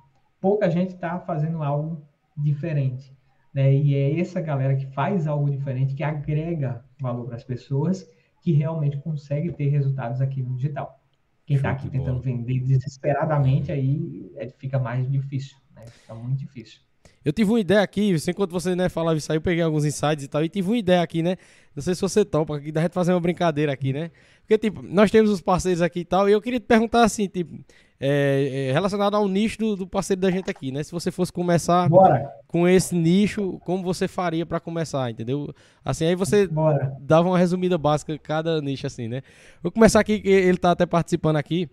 Pouca 0.41 0.71
gente 0.71 0.95
está 0.95 1.19
fazendo 1.21 1.63
algo 1.63 2.03
diferente, 2.37 3.17
né? 3.53 3.73
E 3.75 3.95
é 3.95 4.21
essa 4.21 4.41
galera 4.41 4.77
que 4.77 4.87
faz 4.87 5.27
algo 5.27 5.51
diferente, 5.51 5.95
que 5.95 6.03
agrega 6.03 6.85
valor 7.01 7.27
para 7.27 7.37
as 7.37 7.45
pessoas, 7.45 8.09
que 8.47 8.53
realmente 8.53 8.97
consegue 8.99 9.51
ter 9.53 9.67
resultados 9.71 10.21
aqui 10.21 10.41
no 10.41 10.55
digital. 10.55 11.03
Quem 11.45 11.57
está 11.57 11.73
aqui 11.73 11.91
tentando 11.91 12.21
bola. 12.21 12.23
vender 12.23 12.61
desesperadamente, 12.61 13.73
aí 13.73 14.31
é- 14.37 14.49
fica 14.51 14.79
mais 14.79 15.11
difícil, 15.11 15.57
né? 15.75 15.85
Fica 15.91 16.15
muito 16.15 16.39
difícil. 16.39 16.81
Eu 17.25 17.33
tive 17.33 17.51
uma 17.51 17.61
ideia 17.61 17.83
aqui, 17.83 18.15
enquanto 18.29 18.53
você 18.53 18.77
né, 18.77 18.89
falava 18.89 19.19
isso 19.19 19.31
aí, 19.33 19.39
eu 19.39 19.43
peguei 19.43 19.63
alguns 19.63 19.85
insights 19.85 20.25
e 20.25 20.29
tal, 20.29 20.45
e 20.45 20.49
tive 20.49 20.69
uma 20.69 20.79
ideia 20.79 21.03
aqui, 21.03 21.23
né? 21.23 21.37
Não 21.75 21.83
sei 21.83 21.95
se 21.95 22.01
você 22.01 22.25
topa, 22.25 22.57
aqui 22.57 22.71
da 22.71 22.81
gente 22.83 22.93
fazer 22.93 23.13
uma 23.13 23.21
brincadeira 23.21 23.73
aqui, 23.73 23.93
né? 23.93 24.11
Porque, 24.41 24.57
tipo, 24.57 24.81
nós 24.83 25.11
temos 25.11 25.31
os 25.31 25.41
parceiros 25.41 25.83
aqui 25.83 26.01
e 26.01 26.05
tal, 26.05 26.29
e 26.29 26.33
eu 26.33 26.41
queria 26.41 26.61
te 26.61 26.67
perguntar 26.67 27.03
assim, 27.03 27.27
tipo, 27.27 27.59
é, 27.99 28.69
é, 28.69 28.73
relacionado 28.73 29.17
ao 29.17 29.27
nicho 29.27 29.59
do, 29.59 29.77
do 29.77 29.87
parceiro 29.87 30.21
da 30.21 30.31
gente 30.31 30.51
aqui, 30.51 30.71
né? 30.71 30.83
Se 30.83 30.93
você 30.93 31.11
fosse 31.11 31.33
começar 31.33 31.89
Bora, 31.89 32.31
com 32.47 32.69
esse 32.69 32.95
nicho, 32.95 33.59
como 33.65 33.83
você 33.83 34.07
faria 34.07 34.45
pra 34.45 34.61
começar, 34.61 35.11
entendeu? 35.11 35.53
Assim, 35.85 36.05
aí 36.05 36.15
você 36.15 36.47
bora. 36.47 36.95
dava 37.01 37.29
uma 37.29 37.39
resumida 37.39 37.77
básica 37.79 38.13
de 38.13 38.19
cada 38.19 38.61
nicho, 38.61 38.87
assim, 38.87 39.09
né? 39.09 39.23
Vou 39.63 39.73
começar 39.73 40.01
aqui, 40.01 40.21
que 40.21 40.29
ele 40.29 40.59
tá 40.59 40.73
até 40.73 40.87
participando 40.87 41.37
aqui, 41.37 41.69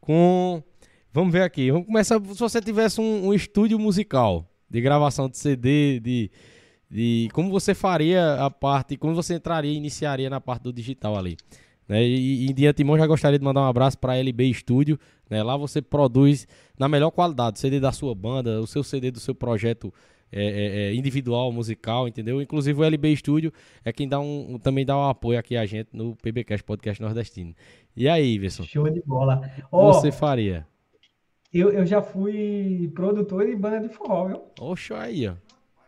com. 0.00 0.62
Vamos 1.12 1.32
ver 1.32 1.42
aqui. 1.42 1.70
Vamos 1.70 1.86
começar. 1.86 2.20
Se 2.20 2.38
você 2.40 2.60
tivesse 2.60 3.00
um, 3.00 3.28
um 3.28 3.34
estúdio 3.34 3.78
musical 3.78 4.46
de 4.68 4.80
gravação 4.80 5.28
de 5.28 5.38
CD, 5.38 6.00
de, 6.00 6.30
de. 6.90 7.28
Como 7.32 7.50
você 7.50 7.74
faria 7.74 8.34
a 8.34 8.50
parte. 8.50 8.96
Como 8.96 9.14
você 9.14 9.34
entraria 9.34 9.72
e 9.72 9.76
iniciaria 9.76 10.30
na 10.30 10.40
parte 10.40 10.62
do 10.62 10.72
digital 10.72 11.16
ali? 11.16 11.36
Né? 11.88 12.02
E, 12.04 12.46
e 12.46 12.52
de 12.52 12.66
antemão 12.66 12.98
já 12.98 13.06
gostaria 13.06 13.38
de 13.38 13.44
mandar 13.44 13.62
um 13.62 13.66
abraço 13.66 13.98
para 13.98 14.14
a 14.14 14.16
LB 14.18 14.52
Studio. 14.54 14.98
Né? 15.30 15.42
Lá 15.42 15.56
você 15.56 15.80
produz 15.80 16.46
na 16.78 16.88
melhor 16.88 17.10
qualidade, 17.10 17.56
o 17.56 17.60
CD 17.60 17.80
da 17.80 17.92
sua 17.92 18.14
banda, 18.14 18.60
o 18.60 18.66
seu 18.66 18.82
CD 18.82 19.10
do 19.10 19.20
seu 19.20 19.34
projeto 19.34 19.92
é, 20.30 20.42
é, 20.42 20.66
é, 20.88 20.94
individual, 20.94 21.52
musical, 21.52 22.08
entendeu? 22.08 22.42
Inclusive 22.42 22.80
o 22.80 22.84
LB 22.84 23.16
Studio 23.16 23.52
é 23.84 23.92
quem 23.92 24.08
dá 24.08 24.18
um, 24.18 24.58
também 24.58 24.84
dá 24.84 24.96
um 24.98 25.08
apoio 25.08 25.38
aqui 25.38 25.56
a 25.56 25.64
gente 25.64 25.88
no 25.92 26.16
PBcast 26.16 26.64
Podcast 26.64 27.00
Nordestino. 27.00 27.54
E 27.96 28.08
aí, 28.08 28.34
Iverson? 28.34 28.64
Show 28.64 28.90
de 28.90 29.02
bola. 29.06 29.40
Ó, 29.70 29.92
você 29.92 30.10
faria? 30.10 30.66
Eu, 31.52 31.72
eu 31.72 31.86
já 31.86 32.02
fui 32.02 32.90
produtor 32.94 33.46
de 33.46 33.56
banda 33.56 33.80
de 33.80 33.88
forró, 33.88 34.26
viu? 34.26 34.42
Oxe, 34.60 34.92
aí, 34.92 35.28
ó. 35.28 35.34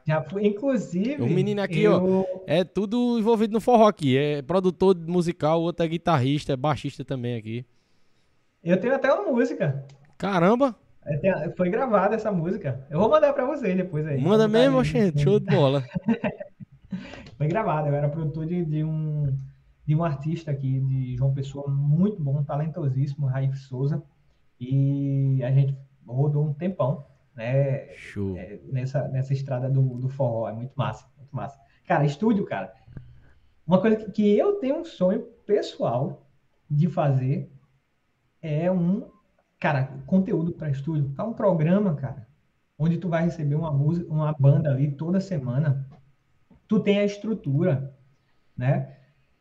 Já 0.06 0.22
fui, 0.22 0.46
inclusive. 0.46 1.22
O 1.22 1.26
menino 1.26 1.60
aqui, 1.60 1.82
eu... 1.82 2.20
ó, 2.20 2.42
é 2.46 2.64
tudo 2.64 3.18
envolvido 3.18 3.52
no 3.52 3.60
forró 3.60 3.86
aqui. 3.86 4.16
É 4.16 4.40
produtor 4.40 4.96
musical, 4.96 5.60
outro 5.60 5.84
é 5.84 5.88
guitarrista, 5.88 6.54
é 6.54 6.56
baixista 6.56 7.04
também 7.04 7.36
aqui. 7.36 7.66
Eu 8.64 8.80
tenho 8.80 8.94
até 8.94 9.12
uma 9.12 9.30
música. 9.30 9.84
Caramba! 10.16 10.74
É, 11.04 11.50
foi 11.50 11.70
gravada 11.70 12.14
essa 12.14 12.30
música. 12.32 12.86
Eu 12.90 12.98
vou 12.98 13.08
mandar 13.08 13.32
pra 13.32 13.44
você 13.44 13.74
depois 13.74 14.06
aí. 14.06 14.20
Manda 14.20 14.48
mesmo, 14.48 14.82
gente. 14.84 15.22
Show 15.22 15.38
de 15.38 15.46
bola. 15.46 15.84
foi 17.36 17.48
gravada. 17.48 17.88
Eu 17.88 17.94
era 17.94 18.08
produtor 18.08 18.46
de, 18.46 18.64
de, 18.64 18.84
um, 18.84 19.34
de 19.86 19.94
um 19.94 20.04
artista 20.04 20.50
aqui 20.50 20.80
de 20.80 21.16
João 21.16 21.32
Pessoa, 21.32 21.68
muito 21.68 22.22
bom, 22.22 22.42
talentosíssimo, 22.42 23.26
Raif 23.26 23.56
Souza. 23.56 24.02
E 24.60 25.42
a 25.44 25.50
gente 25.50 25.76
rodou 26.06 26.44
um 26.44 26.54
tempão 26.54 27.06
né? 27.38 27.94
Show. 27.94 28.36
É, 28.36 28.58
nessa, 28.64 29.06
nessa 29.08 29.32
estrada 29.32 29.70
do, 29.70 29.80
do 29.80 30.08
forró. 30.08 30.48
É 30.48 30.52
muito 30.52 30.72
massa, 30.74 31.08
muito 31.16 31.34
massa. 31.34 31.58
Cara, 31.86 32.04
estúdio, 32.04 32.44
cara. 32.44 32.74
Uma 33.64 33.80
coisa 33.80 33.96
que, 33.96 34.10
que 34.10 34.36
eu 34.36 34.56
tenho 34.56 34.80
um 34.80 34.84
sonho 34.84 35.22
pessoal 35.46 36.26
de 36.68 36.88
fazer 36.88 37.50
é 38.42 38.70
um, 38.70 39.08
cara, 39.60 39.84
conteúdo 40.04 40.52
para 40.52 40.68
estúdio. 40.68 41.14
É 41.16 41.22
um 41.22 41.32
programa, 41.32 41.94
cara, 41.94 42.26
onde 42.76 42.98
tu 42.98 43.08
vai 43.08 43.22
receber 43.22 43.54
uma 43.54 43.70
música, 43.70 44.10
uma 44.12 44.32
banda 44.32 44.70
ali 44.70 44.90
toda 44.90 45.20
semana. 45.20 45.88
Tu 46.66 46.80
tem 46.80 46.98
a 46.98 47.04
estrutura, 47.04 47.94
né? 48.56 48.96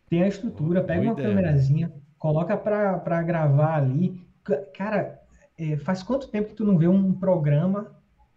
Tem 0.07 0.22
a 0.22 0.27
estrutura, 0.27 0.84
pega 0.84 1.02
Boa 1.02 1.14
uma 1.14 1.19
ideia. 1.19 1.30
câmerazinha, 1.30 1.94
coloca 2.19 2.56
para 2.56 3.23
gravar 3.23 3.76
ali. 3.76 4.26
Cara, 4.74 5.22
é, 5.57 5.78
faz 5.78 6.03
quanto 6.03 6.28
tempo 6.28 6.49
que 6.49 6.56
tu 6.56 6.65
não 6.65 6.78
vê 6.78 6.88
um 6.88 7.14
programa 7.14 7.91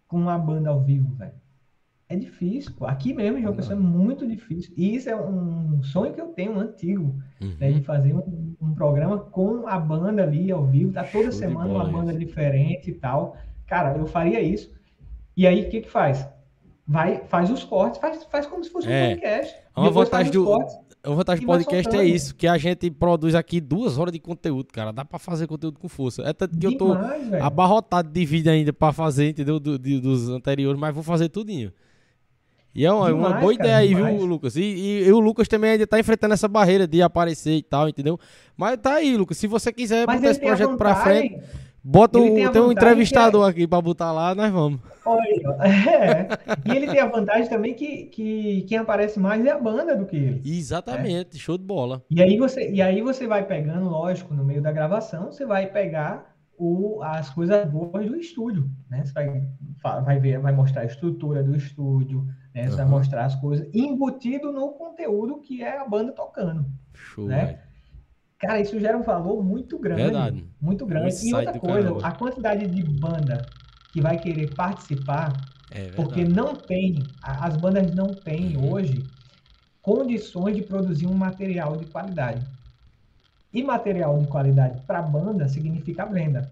com 0.07 0.17
uma 0.17 0.37
banda 0.37 0.69
ao 0.69 0.81
vivo, 0.81 1.15
velho? 1.15 1.33
É 2.09 2.15
difícil, 2.15 2.73
pô. 2.77 2.85
Aqui 2.85 3.13
mesmo 3.13 3.37
em 3.37 3.41
João 3.41 3.55
Pessoa 3.55 3.77
é 3.77 3.81
muito 3.81 4.27
difícil. 4.27 4.73
E 4.75 4.95
isso 4.95 5.09
é 5.09 5.15
um 5.15 5.81
sonho 5.81 6.11
que 6.11 6.19
eu 6.19 6.27
tenho, 6.27 6.51
um 6.51 6.59
antigo, 6.59 7.15
uhum. 7.41 7.55
né, 7.57 7.71
de 7.71 7.81
fazer 7.83 8.13
um, 8.13 8.53
um, 8.61 8.73
programa 8.73 9.17
com 9.17 9.65
a 9.65 9.79
banda 9.79 10.23
ali 10.23 10.51
ao 10.51 10.65
vivo. 10.65 10.91
Tá 10.91 11.05
toda 11.05 11.31
Show 11.31 11.39
semana 11.39 11.71
uma 11.71 11.85
banda 11.85 12.13
diferente 12.13 12.89
e 12.89 12.93
tal. 12.93 13.37
Cara, 13.65 13.97
eu 13.97 14.05
faria 14.05 14.41
isso. 14.41 14.73
E 15.37 15.47
aí, 15.47 15.65
o 15.65 15.69
que 15.69 15.79
que 15.79 15.89
faz? 15.89 16.27
Vai, 16.85 17.23
faz 17.29 17.49
os 17.49 17.63
cortes, 17.63 18.01
faz, 18.01 18.25
faz 18.25 18.45
como 18.45 18.61
se 18.61 18.69
fosse 18.69 18.89
um 18.89 18.91
é. 18.91 19.09
podcast. 19.11 19.55
Uma 19.77 19.89
vantagem 19.89 20.33
do, 20.33 20.43
cortes, 20.43 20.75
a 21.03 21.09
vantagem 21.09 21.43
do 21.43 21.47
podcast 21.47 21.95
é 21.95 22.05
isso, 22.05 22.35
que 22.35 22.47
a 22.47 22.57
gente 22.57 22.91
produz 22.91 23.33
aqui 23.33 23.59
duas 23.59 23.97
horas 23.97 24.13
de 24.13 24.19
conteúdo, 24.19 24.67
cara. 24.71 24.91
Dá 24.91 25.03
pra 25.03 25.17
fazer 25.17 25.47
conteúdo 25.47 25.79
com 25.79 25.89
força. 25.89 26.21
É 26.21 26.31
tanto 26.31 26.51
que 26.51 26.67
Demais, 26.67 26.73
eu 27.33 27.39
tô 27.39 27.43
abarrotado 27.43 28.09
de 28.09 28.23
vídeo 28.23 28.51
ainda 28.51 28.71
pra 28.71 28.93
fazer, 28.93 29.29
entendeu? 29.29 29.59
Do, 29.59 29.79
de, 29.79 29.99
dos 29.99 30.29
anteriores, 30.29 30.79
mas 30.79 30.93
vou 30.93 31.03
fazer 31.03 31.29
tudinho. 31.29 31.71
E 32.73 32.85
é 32.85 32.91
uma, 32.91 33.07
demais, 33.07 33.33
uma 33.33 33.39
boa 33.39 33.55
cara, 33.57 33.67
ideia 33.67 33.77
aí, 33.77 33.87
demais. 33.89 34.15
viu, 34.15 34.25
Lucas? 34.25 34.55
E, 34.55 34.61
e, 34.61 35.07
e, 35.07 35.11
o 35.11 35.19
Lucas 35.19 35.47
também 35.47 35.71
ainda 35.71 35.87
tá 35.87 35.99
enfrentando 35.99 36.35
essa 36.35 36.47
barreira 36.47 36.87
de 36.87 37.01
aparecer 37.01 37.55
e 37.55 37.63
tal, 37.63 37.89
entendeu? 37.89 38.19
Mas 38.55 38.77
tá 38.77 38.95
aí, 38.95 39.17
Lucas. 39.17 39.37
Se 39.37 39.47
você 39.47 39.73
quiser 39.73 40.05
mas 40.05 40.17
botar 40.17 40.31
esse 40.31 40.39
projeto 40.39 40.77
pra 40.77 40.95
frente, 40.95 41.41
bota 41.83 42.19
um, 42.19 42.33
tem, 42.35 42.51
tem 42.51 42.61
um 42.61 42.71
entrevistador 42.71 43.47
é... 43.47 43.49
aqui 43.49 43.67
pra 43.67 43.81
botar 43.81 44.11
lá, 44.11 44.35
nós 44.35 44.51
vamos. 44.51 44.79
Olha, 45.05 45.57
é. 45.65 46.27
E 46.65 46.75
ele 46.75 46.87
tem 46.87 46.99
a 46.99 47.07
vantagem 47.07 47.49
também 47.49 47.73
que, 47.73 48.05
que 48.05 48.61
quem 48.63 48.77
aparece 48.77 49.19
mais 49.19 49.43
é 49.45 49.49
a 49.49 49.59
banda 49.59 49.95
do 49.95 50.05
que 50.05 50.15
ele. 50.15 50.41
Exatamente, 50.45 51.39
show 51.39 51.57
de 51.57 51.63
bola. 51.63 52.03
E 52.09 52.21
aí, 52.21 52.37
você, 52.37 52.71
e 52.71 52.81
aí 52.81 53.01
você 53.01 53.25
vai 53.25 53.45
pegando, 53.45 53.89
lógico, 53.89 54.33
no 54.33 54.43
meio 54.43 54.61
da 54.61 54.71
gravação, 54.71 55.31
você 55.31 55.45
vai 55.45 55.67
pegar 55.67 56.35
o, 56.57 57.01
as 57.01 57.29
coisas 57.31 57.67
boas 57.67 58.05
do 58.05 58.15
estúdio. 58.15 58.69
Né? 58.89 59.03
Você 59.03 59.13
vai, 59.13 60.01
vai 60.03 60.19
ver, 60.19 60.39
vai 60.39 60.53
mostrar 60.53 60.83
a 60.83 60.85
estrutura 60.85 61.43
do 61.43 61.55
estúdio, 61.55 62.27
né? 62.53 62.65
Você 62.65 62.71
uhum. 62.71 62.77
vai 62.77 62.85
mostrar 62.85 63.25
as 63.25 63.35
coisas 63.35 63.67
embutido 63.73 64.51
no 64.51 64.69
conteúdo 64.73 65.39
que 65.39 65.63
é 65.63 65.79
a 65.79 65.87
banda 65.87 66.11
tocando. 66.11 66.65
Show, 66.93 67.25
né? 67.25 67.59
Cara, 68.37 68.59
isso 68.59 68.79
gera 68.79 68.97
um 68.97 69.03
valor 69.03 69.43
muito 69.43 69.77
grande. 69.77 70.03
Verdade. 70.03 70.45
Muito 70.59 70.85
grande. 70.85 71.15
e 71.27 71.33
outra 71.33 71.59
coisa, 71.59 71.89
caramba. 71.89 72.07
a 72.07 72.11
quantidade 72.11 72.67
de 72.67 72.83
banda 72.83 73.45
que 73.91 74.01
vai 74.01 74.17
querer 74.17 74.53
participar, 74.55 75.33
é 75.69 75.89
porque 75.91 76.23
não 76.23 76.55
tem, 76.55 77.03
as 77.21 77.55
bandas 77.55 77.93
não 77.93 78.07
têm 78.13 78.57
uhum. 78.57 78.71
hoje 78.71 79.05
condições 79.81 80.55
de 80.55 80.61
produzir 80.61 81.07
um 81.07 81.13
material 81.13 81.77
de 81.77 81.85
qualidade. 81.85 82.45
E 83.53 83.63
material 83.63 84.17
de 84.19 84.27
qualidade 84.27 84.81
para 84.85 84.99
a 84.99 85.01
banda 85.01 85.47
significa 85.47 86.05
venda. 86.05 86.49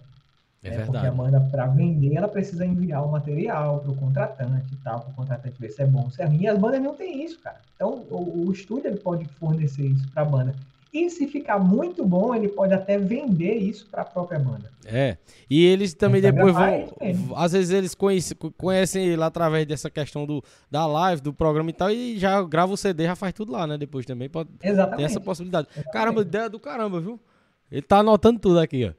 É, 0.62 0.76
é 0.76 0.86
Porque 0.86 1.06
a 1.06 1.12
banda, 1.12 1.40
para 1.40 1.68
vender, 1.68 2.16
ela 2.16 2.28
precisa 2.28 2.66
enviar 2.66 3.06
o 3.06 3.12
material 3.12 3.80
para 3.80 3.92
o 3.92 3.96
contratante 3.96 4.74
e 4.74 4.78
tal, 4.78 5.00
para 5.00 5.12
o 5.12 5.14
contratante 5.14 5.56
ver 5.60 5.70
se 5.70 5.82
é 5.82 5.86
bom, 5.86 6.10
se 6.10 6.22
é 6.22 6.26
ruim. 6.26 6.42
E 6.42 6.48
as 6.48 6.60
bandas 6.60 6.82
não 6.82 6.96
têm 6.96 7.24
isso, 7.24 7.40
cara. 7.40 7.62
Então, 7.76 8.06
o, 8.10 8.48
o 8.48 8.52
estúdio 8.52 8.88
ele 8.88 9.00
pode 9.00 9.26
fornecer 9.26 9.86
isso 9.86 10.10
para 10.12 10.24
a 10.24 10.26
banda. 10.26 10.54
E 10.92 11.08
se 11.10 11.28
ficar 11.28 11.60
muito 11.60 12.04
bom, 12.04 12.34
ele 12.34 12.48
pode 12.48 12.74
até 12.74 12.98
vender 12.98 13.56
isso 13.56 13.88
para 13.92 14.02
a 14.02 14.06
própria 14.06 14.40
banda. 14.40 14.72
É. 14.86 15.18
E 15.48 15.64
eles 15.64 15.94
também 15.94 16.20
depois 16.20 16.52
vão. 16.52 16.92
Às 17.36 17.52
vezes 17.52 17.70
eles 17.70 17.94
conhecem, 17.94 18.36
conhecem 18.58 19.16
lá 19.16 19.28
através 19.28 19.68
dessa 19.68 19.88
questão 19.90 20.26
do, 20.26 20.44
da 20.70 20.88
live, 20.88 21.22
do 21.22 21.32
programa 21.32 21.70
e 21.70 21.74
tal, 21.74 21.92
e 21.92 22.18
já 22.18 22.42
grava 22.42 22.74
o 22.74 22.78
CD, 22.78 23.04
já 23.06 23.16
faz 23.16 23.34
tudo 23.34 23.52
lá, 23.52 23.68
né? 23.68 23.78
Depois 23.78 24.04
também 24.04 24.28
pode 24.28 24.50
Exatamente. 24.64 24.98
ter 24.98 25.04
essa 25.04 25.22
possibilidade. 25.22 25.68
Exatamente. 25.68 25.94
Caramba, 25.94 26.22
ideia 26.22 26.50
do 26.50 26.60
caramba, 26.60 27.00
viu? 27.00 27.20
Ele 27.72 27.84
tá 27.84 28.00
anotando 28.00 28.40
tudo 28.40 28.60
aqui, 28.60 28.86
ó. 28.86 28.94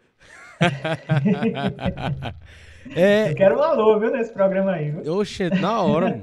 é... 2.95 3.33
Eu 3.33 3.35
quero 3.35 3.59
um 3.59 3.63
alô, 3.63 3.99
viu, 3.99 4.13
nesse 4.13 4.33
programa 4.33 4.73
aí. 4.73 4.93
Viu? 4.93 5.17
Oxe, 5.17 5.51
na 5.51 5.83
hora, 5.83 6.07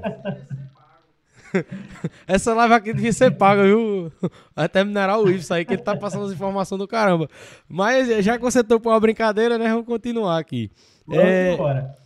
Essa 2.26 2.54
live 2.54 2.74
aqui 2.74 2.92
devia 2.92 3.12
ser 3.12 3.30
paga, 3.32 3.62
viu? 3.64 4.12
Até 4.54 4.84
minerar 4.84 5.20
o 5.20 5.30
isso 5.30 5.52
aí, 5.52 5.64
que 5.64 5.74
ele 5.74 5.82
tá 5.82 5.96
passando 5.96 6.26
as 6.26 6.32
informações 6.32 6.78
do 6.78 6.88
caramba. 6.88 7.28
Mas 7.68 8.24
já 8.24 8.36
que 8.36 8.42
você 8.42 8.62
topou 8.62 8.92
uma 8.92 9.00
brincadeira, 9.00 9.58
né? 9.58 9.68
Vamos 9.68 9.86
continuar 9.86 10.38
aqui. 10.38 10.70
Vamos 11.06 11.24
é, 11.24 11.54
embora. 11.54 11.96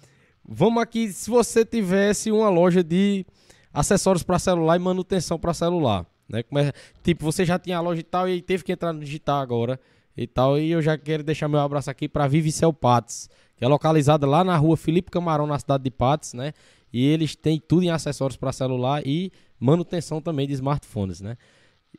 Vamos 0.44 0.82
aqui, 0.82 1.12
se 1.12 1.31
você 1.31 1.64
tivesse 1.64 2.31
uma 2.31 2.48
loja 2.48 2.82
de 2.82 3.24
acessórios 3.73 4.23
para 4.23 4.39
celular 4.39 4.77
e 4.77 4.78
manutenção 4.78 5.39
para 5.39 5.55
celular, 5.55 6.05
né? 6.28 6.43
É, 6.56 6.73
tipo, 7.02 7.24
você 7.24 7.44
já 7.44 7.59
tinha 7.59 7.78
a 7.78 7.81
loja 7.81 8.01
e 8.01 8.05
tal 8.05 8.28
e 8.28 8.43
teve 8.43 8.64
que 8.64 8.73
entrar 8.73 8.93
no 8.93 9.01
digital 9.01 9.40
agora 9.40 9.78
e 10.16 10.27
tal. 10.27 10.59
E 10.59 10.70
eu 10.70 10.82
já 10.82 10.97
quero 10.98 11.23
deixar 11.23 11.48
meu 11.48 11.60
abraço 11.60 11.90
aqui 11.90 12.09
para 12.09 12.27
Vivicel 12.27 12.73
Patos, 12.73 13.28
que 13.56 13.64
é 13.64 13.69
localizada 13.69 14.27
lá 14.27 14.43
na 14.44 14.56
rua 14.56 14.77
Felipe 14.77 15.10
Camarão, 15.10 15.47
na 15.47 15.59
cidade 15.59 15.85
de 15.85 15.90
Patos, 15.90 16.35
né? 16.35 16.52
E 16.93 17.06
eles 17.06 17.35
têm 17.35 17.59
tudo 17.59 17.85
em 17.85 17.90
acessórios 17.90 18.36
para 18.36 18.52
celular 18.52 19.02
e 19.06 19.32
manutenção 19.59 20.20
também 20.20 20.47
de 20.47 20.52
smartphones, 20.52 21.20
né? 21.20 21.36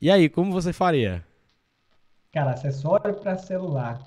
E 0.02 0.12
aí, 0.12 0.30
como 0.30 0.52
você 0.52 0.74
faria? 0.74 1.24
Cara, 2.32 2.52
acessório 2.52 3.14
para 3.16 3.38
celular. 3.38 4.02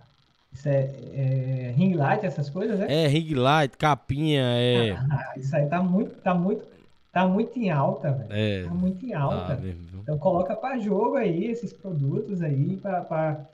Isso 0.53 0.69
é, 0.69 0.91
é, 1.15 1.75
ring 1.77 1.95
light, 1.95 2.25
essas 2.25 2.49
coisas, 2.49 2.79
né? 2.79 2.87
É, 2.89 3.07
ring 3.07 3.35
light, 3.35 3.77
capinha, 3.77 4.43
é. 4.43 4.93
Ah, 4.93 5.35
isso 5.37 5.55
aí 5.55 5.67
tá 5.67 5.83
muito, 5.83 6.15
tá 6.23 6.35
muito, 6.35 6.65
tá 7.13 7.27
muito 7.27 7.59
em 7.59 7.71
alta, 7.71 8.13
velho. 8.13 8.29
É, 8.31 8.65
tá 8.65 8.71
muito 8.71 9.05
em 9.05 9.13
alta. 9.13 9.57
Tá 9.57 9.63
então 10.03 10.19
coloca 10.19 10.57
para 10.57 10.79
jogo 10.79 11.17
aí 11.17 11.45
esses 11.45 11.73
produtos 11.73 12.43
aí 12.43 12.79
para 12.79 13.47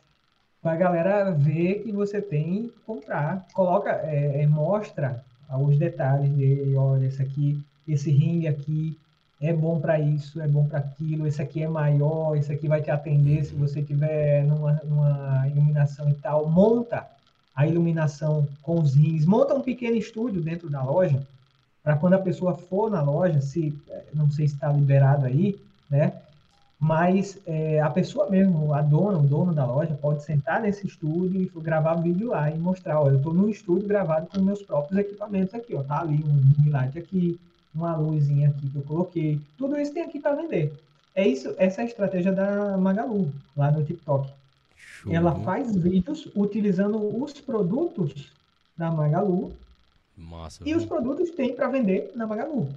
a 0.63 0.77
galera 0.77 1.33
ver 1.33 1.83
que 1.83 1.91
você 1.91 2.23
tem 2.23 2.71
comprar. 2.87 3.47
Coloca, 3.53 3.91
é, 4.05 4.43
é, 4.43 4.47
mostra 4.47 5.25
os 5.57 5.79
detalhes 5.79 6.31
dele, 6.31 6.75
olha, 6.77 7.07
esse 7.07 7.21
aqui, 7.23 7.61
esse 7.87 8.11
ringue 8.11 8.49
aqui 8.49 8.97
é 9.41 9.53
bom 9.53 9.81
para 9.81 9.99
isso, 9.99 10.41
é 10.41 10.47
bom 10.47 10.67
para 10.67 10.79
aquilo, 10.79 11.27
esse 11.27 11.43
aqui 11.43 11.63
é 11.63 11.69
maior, 11.69 12.37
esse 12.37 12.53
aqui 12.53 12.69
vai 12.69 12.81
te 12.81 12.91
atender 12.91 13.45
se 13.45 13.55
você 13.55 13.83
tiver 13.83 14.45
numa, 14.45 14.81
numa 14.85 15.49
iluminação 15.49 16.09
e 16.09 16.15
tal. 16.15 16.49
Monta 16.49 17.07
a 17.55 17.67
iluminação 17.67 18.47
com 18.63 18.81
os 18.81 18.95
rins, 18.95 19.27
monta 19.27 19.55
um 19.55 19.61
pequeno 19.61 19.97
estúdio 19.97 20.41
dentro 20.41 20.71
da 20.71 20.83
loja, 20.83 21.21
para 21.83 21.97
quando 21.97 22.15
a 22.15 22.19
pessoa 22.19 22.55
for 22.55 22.89
na 22.91 23.03
loja, 23.03 23.41
se 23.41 23.75
não 24.15 24.31
sei 24.31 24.47
se 24.47 24.55
está 24.55 24.73
liberado 24.73 25.27
aí, 25.27 25.59
né? 25.91 26.13
Mas 26.83 27.39
é, 27.47 27.81
a 27.81 27.89
pessoa 27.89 28.29
mesmo, 28.29 28.75
a 28.75 28.83
dona, 28.83 29.17
o 29.17 29.23
dono 29.23 29.55
da 29.55 29.65
loja, 29.65 29.95
pode 29.95 30.25
sentar 30.25 30.61
nesse 30.61 30.85
estúdio 30.85 31.41
e 31.41 31.61
gravar 31.61 31.95
vídeo 31.95 32.31
lá 32.31 32.51
e 32.51 32.59
mostrar, 32.59 33.01
olha, 33.01 33.13
eu 33.13 33.19
estou 33.19 33.33
num 33.33 33.49
estúdio 33.49 33.87
gravado 33.87 34.27
com 34.27 34.43
meus 34.43 34.61
próprios 34.63 34.99
equipamentos 34.99 35.55
aqui, 35.55 35.77
ó, 35.77 35.85
tá 35.85 36.01
ali 36.01 36.25
um 36.25 36.71
light 36.73 36.99
aqui, 36.99 37.39
uma 37.73 37.95
luzinha 37.95 38.49
aqui 38.49 38.69
que 38.69 38.77
eu 38.77 38.83
coloquei, 38.83 39.41
tudo 39.57 39.79
isso 39.79 39.95
tem 39.95 40.03
aqui 40.03 40.19
para 40.19 40.35
vender. 40.35 40.75
É 41.15 41.25
isso, 41.25 41.55
essa 41.57 41.83
é 41.83 41.85
a 41.85 41.87
estratégia 41.87 42.33
da 42.33 42.77
Magalu, 42.77 43.31
lá 43.57 43.71
no 43.71 43.85
TikTok. 43.85 44.29
Show. 44.77 45.13
ela 45.13 45.37
faz 45.37 45.77
vídeos 45.77 46.29
utilizando 46.35 46.99
os 47.23 47.33
produtos 47.35 48.33
da 48.77 48.91
Magalu 48.91 49.53
Massa. 50.17 50.69
e 50.69 50.75
os 50.75 50.83
viu? 50.83 50.89
produtos 50.89 51.31
tem 51.31 51.55
para 51.55 51.69
vender 51.69 52.11
na 52.17 52.27
Magalu. 52.27 52.69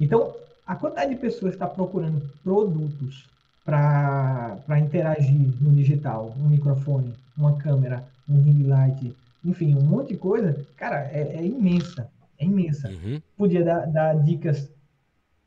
Então, 0.00 0.34
a 0.66 0.74
quantidade 0.76 1.14
de 1.14 1.20
pessoas 1.20 1.50
que 1.52 1.56
está 1.56 1.66
procurando 1.66 2.22
produtos 2.42 3.28
para 3.64 4.78
interagir 4.78 5.52
no 5.60 5.74
digital, 5.74 6.34
um 6.38 6.48
microfone, 6.48 7.14
uma 7.36 7.56
câmera, 7.56 8.04
um 8.28 8.42
ring 8.42 8.64
light, 8.64 9.14
enfim, 9.44 9.74
um 9.74 9.82
monte 9.82 10.08
de 10.08 10.16
coisa, 10.16 10.64
cara, 10.76 11.04
é, 11.12 11.36
é 11.36 11.44
imensa, 11.44 12.10
é 12.38 12.44
imensa. 12.44 12.88
Uhum. 12.88 13.20
Podia 13.36 13.64
dar, 13.64 13.86
dar 13.86 14.14
dicas 14.22 14.70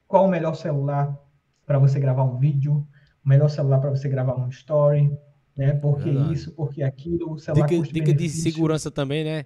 qual 0.08 0.26
o 0.26 0.30
melhor 0.30 0.56
celular 0.56 1.18
para 1.66 1.80
você 1.80 2.00
gravar 2.00 2.24
um 2.24 2.38
vídeo, 2.38 2.86
o 3.26 3.30
melhor 3.30 3.50
celular 3.50 3.80
para 3.80 3.90
você 3.90 4.08
gravar 4.08 4.36
um 4.36 4.50
story, 4.50 5.12
né? 5.56 5.74
Por 5.74 5.98
que 5.98 6.06
Verdade. 6.06 6.34
isso, 6.34 6.52
por 6.52 6.74
que 6.74 6.82
aquilo, 6.84 7.34
o 7.34 7.40
celular 7.40 7.68
Dica, 7.68 7.88
dica 7.92 8.14
de 8.14 8.30
segurança 8.30 8.90
também, 8.90 9.24
né? 9.24 9.46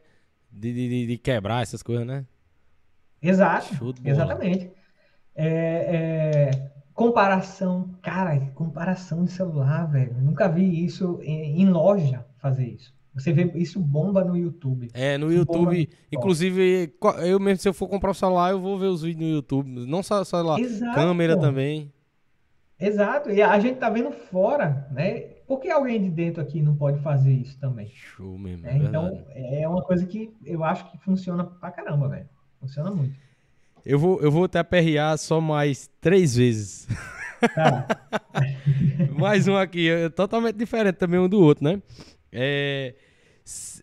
De, 0.51 0.73
de, 0.73 1.07
de- 1.07 1.17
quebrar 1.17 1.63
essas 1.63 1.81
coisas, 1.81 2.05
né? 2.05 2.25
Exato, 3.21 3.75
Show 3.75 3.93
exatamente. 4.03 4.69
É, 5.43 6.51
é, 6.51 6.71
comparação, 6.93 7.89
cara, 8.01 8.39
comparação 8.53 9.25
de 9.25 9.31
celular, 9.31 9.85
velho. 9.85 10.15
Nunca 10.21 10.47
vi 10.47 10.85
isso 10.85 11.19
em, 11.23 11.61
em 11.61 11.69
loja 11.69 12.25
fazer 12.37 12.67
isso. 12.67 12.93
Você 13.13 13.33
vê 13.33 13.43
isso 13.55 13.79
bomba 13.79 14.23
no 14.23 14.37
YouTube. 14.37 14.89
É, 14.93 15.17
no 15.17 15.33
YouTube, 15.33 15.89
no 15.89 16.17
inclusive, 16.17 16.93
eu 17.25 17.39
mesmo, 17.39 17.61
se 17.61 17.67
eu 17.67 17.73
for 17.73 17.87
comprar 17.87 18.11
o 18.11 18.13
celular, 18.13 18.51
eu 18.51 18.61
vou 18.61 18.77
ver 18.77 18.85
os 18.85 19.01
vídeos 19.01 19.29
no 19.29 19.35
YouTube. 19.35 19.69
Não 19.85 20.01
só 20.01 20.23
celular, 20.23 20.59
Exato. 20.59 20.95
câmera 20.95 21.37
também. 21.37 21.91
Exato. 22.79 23.29
E 23.29 23.41
a 23.41 23.59
gente 23.59 23.77
tá 23.77 23.89
vendo 23.89 24.11
fora, 24.11 24.87
né? 24.91 25.21
Por 25.45 25.59
que 25.59 25.69
alguém 25.69 26.01
de 26.01 26.09
dentro 26.09 26.41
aqui 26.41 26.61
não 26.61 26.75
pode 26.75 26.99
fazer 27.01 27.33
isso 27.33 27.59
também? 27.59 27.89
Show 27.93 28.37
mesmo, 28.37 28.63
né? 28.63 28.75
é 28.75 28.79
verdade. 28.79 29.25
Então, 29.29 29.59
é 29.59 29.67
uma 29.67 29.83
coisa 29.83 30.05
que 30.05 30.33
eu 30.45 30.63
acho 30.63 30.89
que 30.89 30.97
funciona 30.99 31.43
pra 31.43 31.71
caramba, 31.71 32.07
velho. 32.07 32.29
Funciona 32.59 32.91
muito. 32.91 33.13
Eu 33.85 33.97
vou, 33.97 34.21
eu 34.21 34.31
vou 34.31 34.45
até 34.45 34.59
aperrear 34.59 35.17
só 35.17 35.41
mais 35.41 35.89
três 35.99 36.35
vezes. 36.35 36.87
Tá. 37.55 37.87
mais 39.17 39.47
um 39.47 39.55
aqui, 39.55 39.89
é 39.89 40.09
totalmente 40.09 40.55
diferente 40.55 40.95
também 40.95 41.19
um 41.19 41.27
do 41.27 41.39
outro, 41.39 41.63
né? 41.63 41.81
É, 42.31 42.93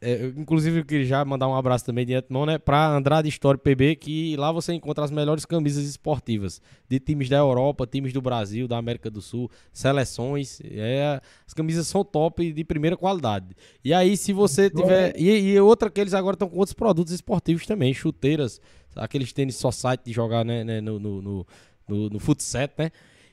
é, 0.00 0.26
inclusive, 0.36 0.80
eu 0.80 0.84
queria 0.84 1.04
já 1.04 1.24
mandar 1.24 1.48
um 1.48 1.54
abraço 1.54 1.84
também 1.84 2.06
de 2.06 2.14
antemão, 2.14 2.46
né? 2.46 2.58
Pra 2.58 2.88
Andrade 2.88 3.28
Story 3.28 3.58
PB, 3.58 3.96
que 3.96 4.36
lá 4.36 4.52
você 4.52 4.72
encontra 4.72 5.04
as 5.04 5.10
melhores 5.10 5.44
camisas 5.44 5.84
esportivas 5.84 6.62
de 6.88 7.00
times 7.00 7.28
da 7.28 7.36
Europa, 7.36 7.86
times 7.86 8.12
do 8.12 8.22
Brasil, 8.22 8.68
da 8.68 8.78
América 8.78 9.10
do 9.10 9.20
Sul, 9.20 9.50
seleções. 9.72 10.60
É, 10.64 11.20
as 11.46 11.52
camisas 11.52 11.86
são 11.86 12.04
top 12.04 12.52
de 12.52 12.64
primeira 12.64 12.96
qualidade. 12.96 13.48
E 13.84 13.92
aí, 13.92 14.16
se 14.16 14.32
você 14.32 14.70
tiver. 14.70 15.14
E, 15.18 15.28
e 15.28 15.60
outra 15.60 15.90
que 15.90 16.00
eles 16.00 16.14
agora 16.14 16.34
estão 16.34 16.48
com 16.48 16.56
outros 16.56 16.74
produtos 16.74 17.12
esportivos 17.12 17.66
também, 17.66 17.92
chuteiras, 17.92 18.60
aqueles 18.98 19.32
tênis 19.32 19.56
só 19.56 19.70
site 19.70 20.02
de 20.04 20.12
jogar 20.12 20.44
né, 20.44 20.64
né, 20.64 20.80
no, 20.80 20.98
no, 20.98 21.22
no, 21.22 21.46
no, 21.88 22.08
no 22.10 22.18
futset, 22.18 22.72
né? 22.78 22.90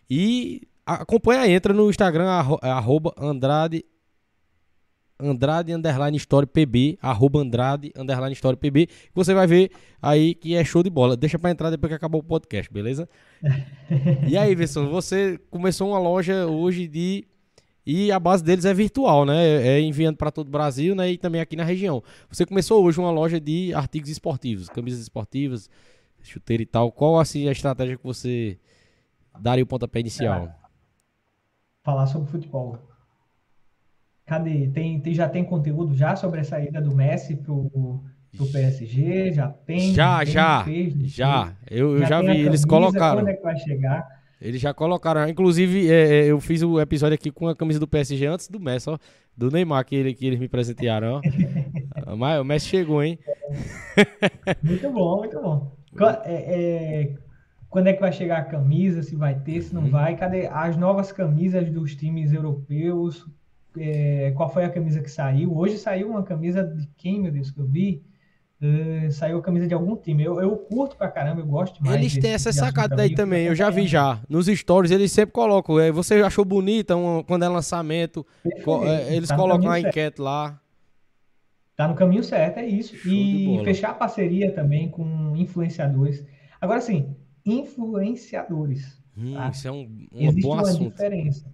E 0.09 0.61
acompanha, 0.85 1.47
entra 1.47 1.73
no 1.73 1.89
Instagram, 1.89 2.27
arro- 2.29 2.59
arroba 2.61 3.13
Andrade 3.17 3.83
Andrade 5.17 5.71
underline 5.71 6.17
story 6.17 6.45
pb, 6.45 6.97
arroba 7.01 7.39
Andrade 7.39 7.89
underline 7.95 8.33
story 8.33 8.57
pb, 8.57 8.89
você 9.13 9.33
vai 9.33 9.47
ver 9.47 9.71
aí 10.01 10.35
que 10.35 10.55
é 10.55 10.63
show 10.65 10.83
de 10.83 10.89
bola. 10.89 11.15
Deixa 11.15 11.39
pra 11.39 11.51
entrar 11.51 11.69
depois 11.69 11.89
que 11.89 11.95
acabar 11.95 12.17
o 12.17 12.23
podcast, 12.23 12.71
beleza? 12.71 13.07
e 14.27 14.37
aí, 14.37 14.53
Verson, 14.53 14.89
você 14.89 15.39
começou 15.49 15.87
uma 15.89 15.99
loja 15.99 16.45
hoje 16.47 16.85
de. 16.85 17.25
E 17.85 18.11
a 18.11 18.19
base 18.19 18.43
deles 18.43 18.65
é 18.65 18.73
virtual, 18.73 19.25
né? 19.25 19.45
É 19.61 19.79
enviando 19.79 20.17
para 20.17 20.31
todo 20.31 20.47
o 20.47 20.51
Brasil, 20.51 20.95
né? 20.95 21.11
E 21.11 21.17
também 21.17 21.39
aqui 21.39 21.55
na 21.55 21.63
região. 21.63 22.01
Você 22.29 22.45
começou 22.45 22.83
hoje 22.83 22.99
uma 22.99 23.11
loja 23.11 23.39
de 23.39 23.73
artigos 23.75 24.09
esportivos, 24.09 24.69
camisas 24.69 25.01
esportivas, 25.01 25.69
chuteira 26.23 26.63
e 26.63 26.65
tal. 26.65 26.91
Qual 26.91 27.19
assim 27.19 27.47
a 27.47 27.51
estratégia 27.51 27.97
que 27.97 28.03
você 28.03 28.57
daria 29.39 29.63
o 29.63 29.67
pontapé 29.67 29.99
inicial? 29.99 30.49
Falar 31.83 32.07
sobre 32.07 32.31
futebol. 32.31 32.79
Cadê? 34.25 34.67
Tem, 34.69 34.99
tem, 34.99 35.13
já 35.13 35.29
tem 35.29 35.43
conteúdo 35.43 35.93
já 35.93 36.15
sobre 36.15 36.39
a 36.39 36.43
saída 36.43 36.81
do 36.81 36.95
Messi 36.95 37.35
pro, 37.35 38.03
pro 38.35 38.47
PSG? 38.51 39.31
Já 39.31 39.47
tem? 39.49 39.93
já, 39.93 40.17
Tem? 40.17 40.33
já, 40.33 40.63
Fez? 40.63 40.93
Já. 41.03 41.53
Eu, 41.69 41.99
eu 41.99 42.05
já 42.07 42.17
a 42.17 42.21
vi, 42.21 42.39
eles 42.39 42.65
colocaram. 42.65 43.19
Quando 43.19 43.29
é 43.29 43.35
que 43.35 43.43
vai 43.43 43.57
chegar? 43.57 44.24
Eles 44.41 44.59
já 44.61 44.73
colocaram. 44.73 45.27
Inclusive, 45.27 45.89
é, 45.89 46.21
é, 46.21 46.25
eu 46.25 46.39
fiz 46.39 46.61
o 46.61 46.79
episódio 46.79 47.15
aqui 47.15 47.31
com 47.31 47.47
a 47.47 47.55
camisa 47.55 47.79
do 47.79 47.87
PSG 47.87 48.25
antes 48.27 48.47
do 48.47 48.59
Messi, 48.59 48.89
ó. 48.89 48.97
Do 49.37 49.51
Neymar, 49.51 49.85
que, 49.85 49.95
ele, 49.95 50.13
que 50.13 50.25
eles 50.25 50.39
me 50.39 50.47
presentearam, 50.47 51.15
ó. 51.15 51.21
Mas 52.17 52.39
o 52.39 52.43
Messi 52.43 52.67
chegou, 52.67 53.03
hein? 53.03 53.17
Muito 54.63 54.89
bom, 54.91 55.17
muito 55.19 55.41
bom. 55.41 55.71
É- 56.25 57.01
é, 57.03 57.13
quando 57.69 57.87
é 57.87 57.93
que 57.93 57.99
vai 58.01 58.11
chegar 58.11 58.37
a 58.39 58.43
camisa? 58.45 59.01
Se 59.03 59.15
vai 59.15 59.35
ter, 59.39 59.61
se 59.61 59.75
Uhum. 59.75 59.81
não 59.83 59.89
vai? 59.89 60.15
Cadê 60.15 60.47
as 60.47 60.75
novas 60.77 61.11
camisas 61.11 61.69
dos 61.71 61.95
times 61.95 62.31
europeus? 62.33 63.25
É, 63.77 64.31
qual 64.35 64.49
foi 64.49 64.63
a 64.63 64.69
camisa 64.69 65.01
que 65.01 65.11
saiu? 65.11 65.55
Hoje 65.57 65.77
saiu 65.77 66.09
uma 66.09 66.23
camisa 66.23 66.63
de 66.63 66.87
quem, 66.97 67.21
meu 67.21 67.31
Deus, 67.31 67.51
que 67.51 67.59
eu 67.59 67.65
vi? 67.65 68.01
É, 69.05 69.09
saiu 69.11 69.37
a 69.37 69.41
camisa 69.41 69.67
de 69.67 69.73
algum 69.73 69.95
time. 69.95 70.23
Eu, 70.23 70.39
eu 70.41 70.55
curto 70.57 70.95
pra 70.95 71.09
caramba, 71.09 71.41
eu 71.41 71.45
gosto 71.45 71.83
mais. 71.83 71.97
Eles 71.97 72.17
têm 72.17 72.31
essa 72.31 72.51
sacada 72.53 73.05
eu 73.05 73.13
também, 73.15 73.45
eu 73.45 73.55
já 73.55 73.69
vi 73.69 73.85
já. 73.87 74.19
Nos 74.29 74.47
stories 74.47 74.91
eles 74.91 75.11
sempre 75.11 75.33
colocam. 75.33 75.79
é, 75.79 75.91
você 75.91 76.15
achou 76.21 76.43
bonita 76.45 76.95
um- 76.95 77.21
quando 77.23 77.43
é 77.43 77.47
lançamento? 77.49 78.25
co- 78.63 78.85
é, 78.85 79.15
eles 79.15 79.29
tá 79.29 79.35
colocam 79.35 79.69
a 79.69 79.79
enquete 79.79 80.21
lá. 80.21 80.59
Tá 81.75 81.87
no 81.87 81.93
caminho 81.95 82.23
certo, 82.23 82.57
é 82.59 82.65
isso. 82.65 82.95
Show 82.95 83.11
E 83.11 83.61
fechar 83.65 83.93
parceria 83.97 84.51
também 84.53 84.89
com 84.89 85.35
influenciadores. 85.35 86.25
Agora 86.61 86.79
sim, 86.79 87.13
influenciadores. 87.45 88.97
Hum, 89.17 89.33
Tá. 89.33 89.49
isso 89.49 89.67
é 89.67 89.71
um, 89.71 90.07
um 90.13 90.21
Existe 90.27 90.41
bom 90.41 90.53
uma 90.53 90.61
assunto. 90.61 90.91
diferença. 90.91 91.53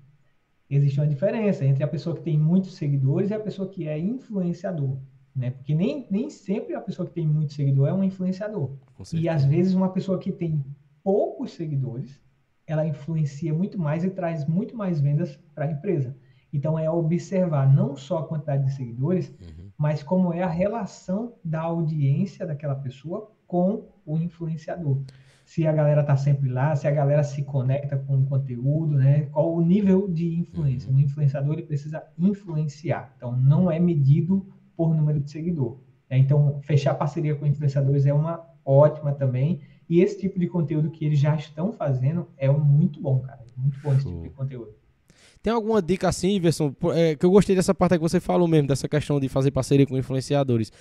Existe 0.69 0.99
uma 0.99 1.07
diferença 1.07 1.65
entre 1.65 1.83
a 1.83 1.88
pessoa 1.88 2.15
que 2.15 2.21
tem 2.23 2.38
muitos 2.38 2.75
seguidores 2.75 3.29
e 3.29 3.33
a 3.33 3.39
pessoa 3.39 3.67
que 3.67 3.88
é 3.88 3.99
influenciador, 3.99 4.97
né? 5.36 5.52
Porque 5.52 5.74
nem, 5.74 6.08
nem 6.10 6.30
sempre 6.30 6.76
a 6.76 6.82
pessoa 6.82 7.08
que 7.08 7.14
tem 7.14 7.28
muito 7.28 7.53
seguidor 7.53 7.88
é 7.88 7.94
um 7.94 8.03
influenciador. 8.03 8.72
E 9.22 9.30
às 9.30 9.44
vezes 9.45 9.74
uma 9.74 9.90
pessoa 9.90 10.18
que 10.20 10.32
tem 10.32 10.64
poucos 11.03 11.53
seguidores, 11.53 12.20
ela 12.68 12.86
influencia 12.86 13.53
muito 13.53 13.80
mais 13.80 14.03
e 14.03 14.10
traz 14.10 14.45
muito 14.45 14.76
mais 14.76 14.99
vendas 15.02 15.38
para 15.56 15.66
a 15.66 15.72
empresa. 15.72 16.16
Então 16.53 16.78
é 16.78 16.90
observar 16.90 17.74
não 17.74 17.95
só 17.95 18.20
a 18.20 18.28
quantidade 18.28 18.66
de 18.66 18.74
seguidores, 18.74 19.30
Uhum. 19.30 19.70
mas 19.78 20.03
como 20.03 20.34
é 20.34 20.44
a 20.44 20.48
relação 20.49 21.34
da 21.44 21.62
audiência 21.62 22.45
daquela 22.45 22.76
pessoa 22.76 23.32
com 23.48 23.86
o 24.06 24.18
influenciador. 24.18 25.02
Se 25.45 25.66
a 25.68 25.72
galera 25.74 26.03
tá 26.03 26.16
sempre 26.16 26.49
lá, 26.49 26.76
se 26.76 26.88
a 26.88 26.91
galera 26.91 27.24
se 27.24 27.44
conecta 27.44 27.98
com 27.98 28.18
o 28.20 28.26
conteúdo, 28.26 28.95
né? 28.95 29.24
Qual 29.32 29.53
o 29.53 29.62
nível 29.62 30.08
de 30.08 30.34
influência? 30.40 30.90
Um 30.91 30.99
influenciador 30.99 31.53
ele 31.53 31.64
precisa 31.64 32.03
influenciar. 32.18 33.14
Então 33.18 33.36
não 33.36 33.70
é 33.72 33.80
medido 33.80 34.45
por 34.82 34.95
número 34.95 35.20
de 35.20 35.30
seguidor. 35.30 35.78
né? 36.10 36.18
Então 36.18 36.60
fechar 36.64 36.95
parceria 36.95 37.36
com 37.36 37.45
influenciadores 37.45 38.06
é 38.06 38.14
uma 38.14 38.44
ótima 38.66 39.12
também. 39.14 39.62
E 39.88 40.02
esse 40.02 40.20
tipo 40.20 40.40
de 40.40 40.48
conteúdo 40.48 40.90
que 40.90 41.06
eles 41.06 41.20
já 41.20 41.36
estão 41.36 41.72
fazendo 41.72 42.28
é 42.38 42.49
um 42.49 42.60
muito 42.60 42.99
bom, 42.99 43.20
cara. 43.20 43.41
Muito 43.56 43.80
bom 43.82 43.94
esse 43.94 44.06
tipo 44.06 44.24
de 44.24 44.30
conteúdo. 44.30 44.74
Tem 45.44 45.52
alguma 45.52 45.82
dica 45.82 46.08
assim, 46.08 46.36
Iverson? 46.36 46.74
É, 46.94 47.16
que 47.16 47.26
eu 47.26 47.32
gostei 47.32 47.56
dessa 47.56 47.74
parte 47.74 47.95
que 47.95 48.02
você 48.02 48.20
falou 48.20 48.48
mesmo, 48.48 48.68
dessa 48.68 48.88
questão 48.88 49.20
de 49.20 49.28
fazer 49.28 49.52
parceria 49.52 49.86
com 49.86 49.98
influenciadores. 49.98 50.72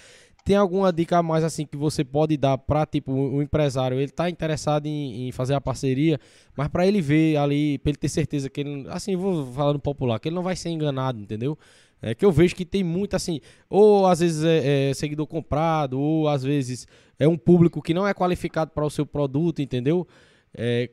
Tem 0.45 0.57
alguma 0.57 0.93
dica 0.93 1.19
a 1.19 1.23
mais 1.23 1.45
assim 1.45 1.67
que 1.67 1.77
você 1.77 2.05
pode 2.05 2.37
dar 2.37 2.57
para 2.57 2.87
tipo 2.87 3.13
o 3.13 3.37
um 3.37 3.43
empresário, 3.43 3.99
ele 3.99 4.11
tá 4.11 4.31
interessado 4.31 4.87
em, 4.87 5.29
em 5.29 5.33
fazer 5.33 5.55
a 5.55 5.61
parceria, 5.61 6.19
mas 6.57 6.69
para 6.69 6.87
ele 6.87 7.01
ver 7.01 7.37
ali, 7.37 7.79
para 7.79 7.91
ele 7.91 7.99
ter 7.99 8.09
certeza 8.09 8.49
que 8.49 8.61
ele, 8.61 8.87
assim, 8.89 9.17
vou 9.17 9.47
falar 9.53 9.73
no 9.73 9.79
popular, 9.79 10.19
que 10.19 10.29
ele 10.29 10.37
não 10.37 10.43
vai 10.43 10.57
ser 10.57 10.71
enganado, 10.71 11.21
entendeu? 11.21 11.59
É 12.03 12.15
que 12.15 12.25
eu 12.25 12.33
vejo 12.33 12.55
que 12.55 12.65
tem 12.65 12.83
muito 12.83 13.15
assim, 13.15 13.41
ou 13.69 14.07
às 14.07 14.21
vezes 14.21 14.43
é, 14.45 14.91
é 14.91 14.95
seguidor 14.95 15.27
comprado, 15.27 16.01
ou 16.01 16.29
às 16.29 16.43
vezes 16.43 16.87
é 17.19 17.29
um 17.29 17.37
público 17.37 17.83
que 17.83 17.93
não 17.93 18.07
é 18.07 18.15
qualificado 18.15 18.71
para 18.71 18.85
o 18.85 18.91
seu 18.91 19.05
produto, 19.05 19.61
entendeu? 19.61 20.07
É, 20.55 20.91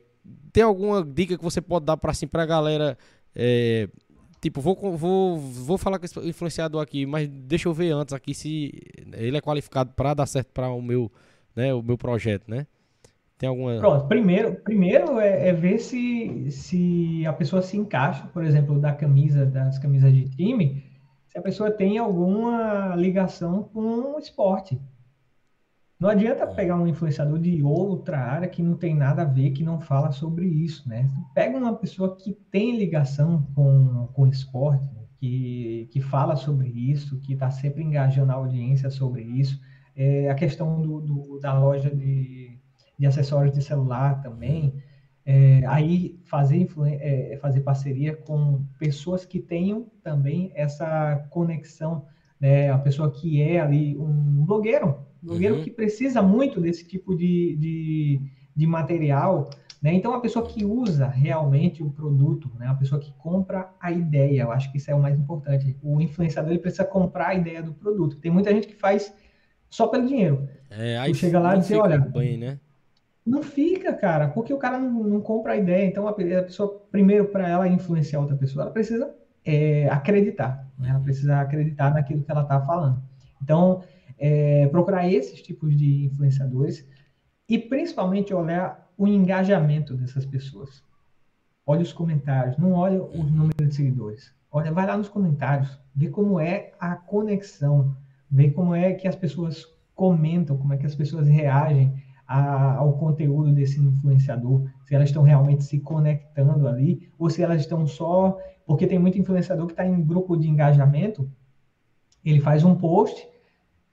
tem 0.52 0.62
alguma 0.62 1.02
dica 1.02 1.38
que 1.38 1.42
você 1.42 1.60
pode 1.60 1.86
dar 1.86 1.96
para 1.96 2.10
assim 2.10 2.26
para 2.26 2.44
galera 2.44 2.98
é, 3.34 3.88
tipo, 4.40 4.60
vou, 4.60 4.76
vou, 4.96 5.38
vou 5.38 5.78
falar 5.78 5.98
com 5.98 6.04
esse 6.04 6.18
influenciador 6.20 6.82
aqui, 6.82 7.06
mas 7.06 7.28
deixa 7.28 7.68
eu 7.68 7.74
ver 7.74 7.90
antes 7.92 8.12
aqui 8.12 8.34
se 8.34 8.72
ele 9.12 9.36
é 9.36 9.40
qualificado 9.40 9.92
para 9.94 10.14
dar 10.14 10.26
certo 10.26 10.52
para 10.52 10.68
o 10.70 10.82
meu, 10.82 11.10
né, 11.54 11.72
o 11.74 11.82
meu 11.82 11.98
projeto, 11.98 12.48
né? 12.48 12.66
Tem 13.38 13.48
alguma. 13.48 13.78
Pronto, 13.78 14.08
primeiro, 14.08 14.56
primeiro 14.56 15.20
é, 15.20 15.50
é 15.50 15.52
ver 15.52 15.78
se, 15.78 16.50
se 16.50 17.24
a 17.24 17.32
pessoa 17.32 17.62
se 17.62 17.76
encaixa, 17.76 18.26
por 18.32 18.44
exemplo, 18.44 18.80
da 18.80 18.92
camisa, 18.92 19.46
das 19.46 19.78
camisas 19.78 20.12
de 20.12 20.28
time, 20.30 20.82
se 21.38 21.40
a 21.40 21.42
pessoa 21.42 21.70
tem 21.70 21.98
alguma 21.98 22.94
ligação 22.96 23.62
com 23.62 24.14
o 24.14 24.18
esporte. 24.18 24.80
Não 25.98 26.08
adianta 26.08 26.46
pegar 26.46 26.76
um 26.76 26.86
influenciador 26.86 27.38
de 27.38 27.62
outra 27.62 28.18
área 28.18 28.48
que 28.48 28.62
não 28.62 28.76
tem 28.76 28.94
nada 28.94 29.22
a 29.22 29.24
ver, 29.24 29.50
que 29.50 29.64
não 29.64 29.80
fala 29.80 30.12
sobre 30.12 30.46
isso, 30.46 30.88
né? 30.88 31.08
Pega 31.34 31.56
uma 31.56 31.74
pessoa 31.74 32.16
que 32.16 32.32
tem 32.50 32.76
ligação 32.76 33.46
com, 33.54 34.08
com 34.12 34.26
esporte, 34.26 34.84
que, 35.18 35.88
que 35.90 36.00
fala 36.00 36.36
sobre 36.36 36.68
isso, 36.68 37.18
que 37.20 37.32
está 37.32 37.50
sempre 37.50 37.82
engajando 37.82 38.30
a 38.30 38.36
audiência 38.36 38.90
sobre 38.90 39.22
isso. 39.22 39.60
É, 39.96 40.30
a 40.30 40.34
questão 40.34 40.80
do, 40.80 41.00
do, 41.00 41.40
da 41.40 41.58
loja 41.58 41.90
de, 41.90 42.56
de 42.96 43.06
acessórios 43.06 43.52
de 43.52 43.62
celular 43.62 44.20
também. 44.22 44.74
É, 45.30 45.62
aí 45.66 46.18
fazer, 46.24 46.66
é, 46.86 47.38
fazer 47.42 47.60
parceria 47.60 48.16
com 48.16 48.64
pessoas 48.78 49.26
que 49.26 49.38
tenham 49.38 49.86
também 50.02 50.50
essa 50.54 51.22
conexão, 51.28 52.06
né? 52.40 52.70
A 52.70 52.78
pessoa 52.78 53.10
que 53.10 53.42
é 53.42 53.60
ali 53.60 53.94
um 53.98 54.46
blogueiro, 54.46 54.96
um 55.22 55.26
blogueiro 55.26 55.56
uhum. 55.56 55.62
que 55.62 55.70
precisa 55.70 56.22
muito 56.22 56.62
desse 56.62 56.88
tipo 56.88 57.14
de, 57.14 57.54
de, 57.56 58.20
de 58.56 58.66
material, 58.66 59.50
né? 59.82 59.92
Então, 59.92 60.14
a 60.14 60.20
pessoa 60.20 60.46
que 60.46 60.64
usa 60.64 61.06
realmente 61.06 61.82
o 61.82 61.90
produto, 61.90 62.50
né? 62.58 62.66
a 62.66 62.74
pessoa 62.74 62.98
que 62.98 63.12
compra 63.18 63.70
a 63.78 63.92
ideia, 63.92 64.44
eu 64.44 64.50
acho 64.50 64.72
que 64.72 64.78
isso 64.78 64.90
é 64.90 64.94
o 64.94 65.02
mais 65.02 65.18
importante. 65.18 65.76
O 65.82 66.00
influenciador 66.00 66.52
ele 66.52 66.58
precisa 66.58 66.86
comprar 66.86 67.28
a 67.28 67.34
ideia 67.34 67.62
do 67.62 67.74
produto. 67.74 68.16
Tem 68.16 68.30
muita 68.30 68.50
gente 68.50 68.66
que 68.66 68.74
faz 68.74 69.14
só 69.68 69.88
pelo 69.88 70.06
dinheiro. 70.06 70.48
É, 70.70 70.96
aí 70.96 71.14
chega 71.14 71.38
lá 71.38 71.54
e 71.54 71.58
diz, 71.58 71.70
olha, 71.72 71.98
bem, 71.98 72.38
né? 72.38 72.58
Não 73.28 73.42
fica, 73.42 73.92
cara, 73.92 74.28
porque 74.28 74.52
o 74.52 74.58
cara 74.58 74.78
não, 74.78 75.04
não 75.04 75.20
compra 75.20 75.52
a 75.52 75.56
ideia. 75.56 75.86
Então, 75.86 76.08
a, 76.08 76.12
pessoa, 76.12 76.82
primeiro, 76.90 77.26
para 77.26 77.46
ela 77.46 77.68
influenciar 77.68 78.20
outra 78.20 78.36
pessoa, 78.36 78.64
ela 78.64 78.72
precisa 78.72 79.14
é, 79.44 79.88
acreditar. 79.90 80.66
Né? 80.78 80.88
Ela 80.88 81.00
precisa 81.00 81.40
acreditar 81.40 81.92
naquilo 81.92 82.22
que 82.22 82.30
ela 82.30 82.42
está 82.42 82.60
falando. 82.60 83.02
Então, 83.42 83.82
é, 84.18 84.66
procurar 84.68 85.06
esses 85.08 85.42
tipos 85.42 85.76
de 85.76 86.06
influenciadores 86.06 86.88
e, 87.48 87.58
principalmente, 87.58 88.32
olhar 88.32 88.90
o 88.96 89.06
engajamento 89.06 89.94
dessas 89.94 90.24
pessoas. 90.24 90.82
Olha 91.66 91.82
os 91.82 91.92
comentários, 91.92 92.56
não 92.56 92.72
olha 92.72 93.02
o 93.02 93.22
número 93.22 93.66
de 93.66 93.74
seguidores. 93.74 94.32
Olha, 94.50 94.72
vai 94.72 94.86
lá 94.86 94.96
nos 94.96 95.08
comentários, 95.08 95.78
vê 95.94 96.08
como 96.08 96.40
é 96.40 96.72
a 96.80 96.96
conexão, 96.96 97.94
vê 98.30 98.50
como 98.50 98.74
é 98.74 98.94
que 98.94 99.06
as 99.06 99.14
pessoas 99.14 99.66
comentam, 99.94 100.56
como 100.56 100.72
é 100.72 100.78
que 100.78 100.86
as 100.86 100.94
pessoas 100.94 101.28
reagem 101.28 102.02
a, 102.28 102.74
ao 102.74 102.92
conteúdo 102.98 103.50
desse 103.52 103.80
influenciador, 103.80 104.68
se 104.84 104.94
elas 104.94 105.08
estão 105.08 105.22
realmente 105.22 105.64
se 105.64 105.80
conectando 105.80 106.68
ali, 106.68 107.10
ou 107.18 107.30
se 107.30 107.42
elas 107.42 107.62
estão 107.62 107.86
só. 107.86 108.38
Porque 108.66 108.86
tem 108.86 108.98
muito 108.98 109.18
influenciador 109.18 109.66
que 109.66 109.72
está 109.72 109.86
em 109.86 110.04
grupo 110.04 110.36
de 110.36 110.46
engajamento, 110.46 111.28
ele 112.22 112.40
faz 112.40 112.62
um 112.62 112.74
post, 112.74 113.26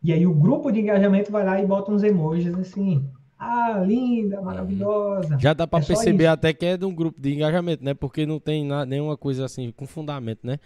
e 0.04 0.12
aí 0.12 0.28
o 0.28 0.34
grupo 0.34 0.70
de 0.70 0.82
engajamento 0.82 1.32
vai 1.32 1.46
lá 1.46 1.62
e 1.62 1.66
bota 1.66 1.92
uns 1.92 2.04
emojis 2.04 2.54
assim, 2.54 3.10
ah, 3.40 3.82
linda, 3.86 4.42
maravilhosa. 4.42 5.40
Já 5.40 5.54
dá 5.54 5.66
para 5.66 5.82
é 5.82 5.88
perceber 5.88 6.28
até 6.28 6.54
que 6.54 6.66
é 6.66 6.76
de 6.76 6.84
um 6.84 6.94
grupo 6.94 7.20
de 7.20 7.34
engajamento, 7.34 7.86
né? 7.86 7.94
Porque 7.94 8.26
não 8.26 8.40
tem 8.40 8.66
nada, 8.66 8.86
nenhuma 8.86 9.16
coisa 9.16 9.46
assim 9.46 9.72
com 9.72 9.88
fundamento, 9.88 10.46
né? 10.46 10.60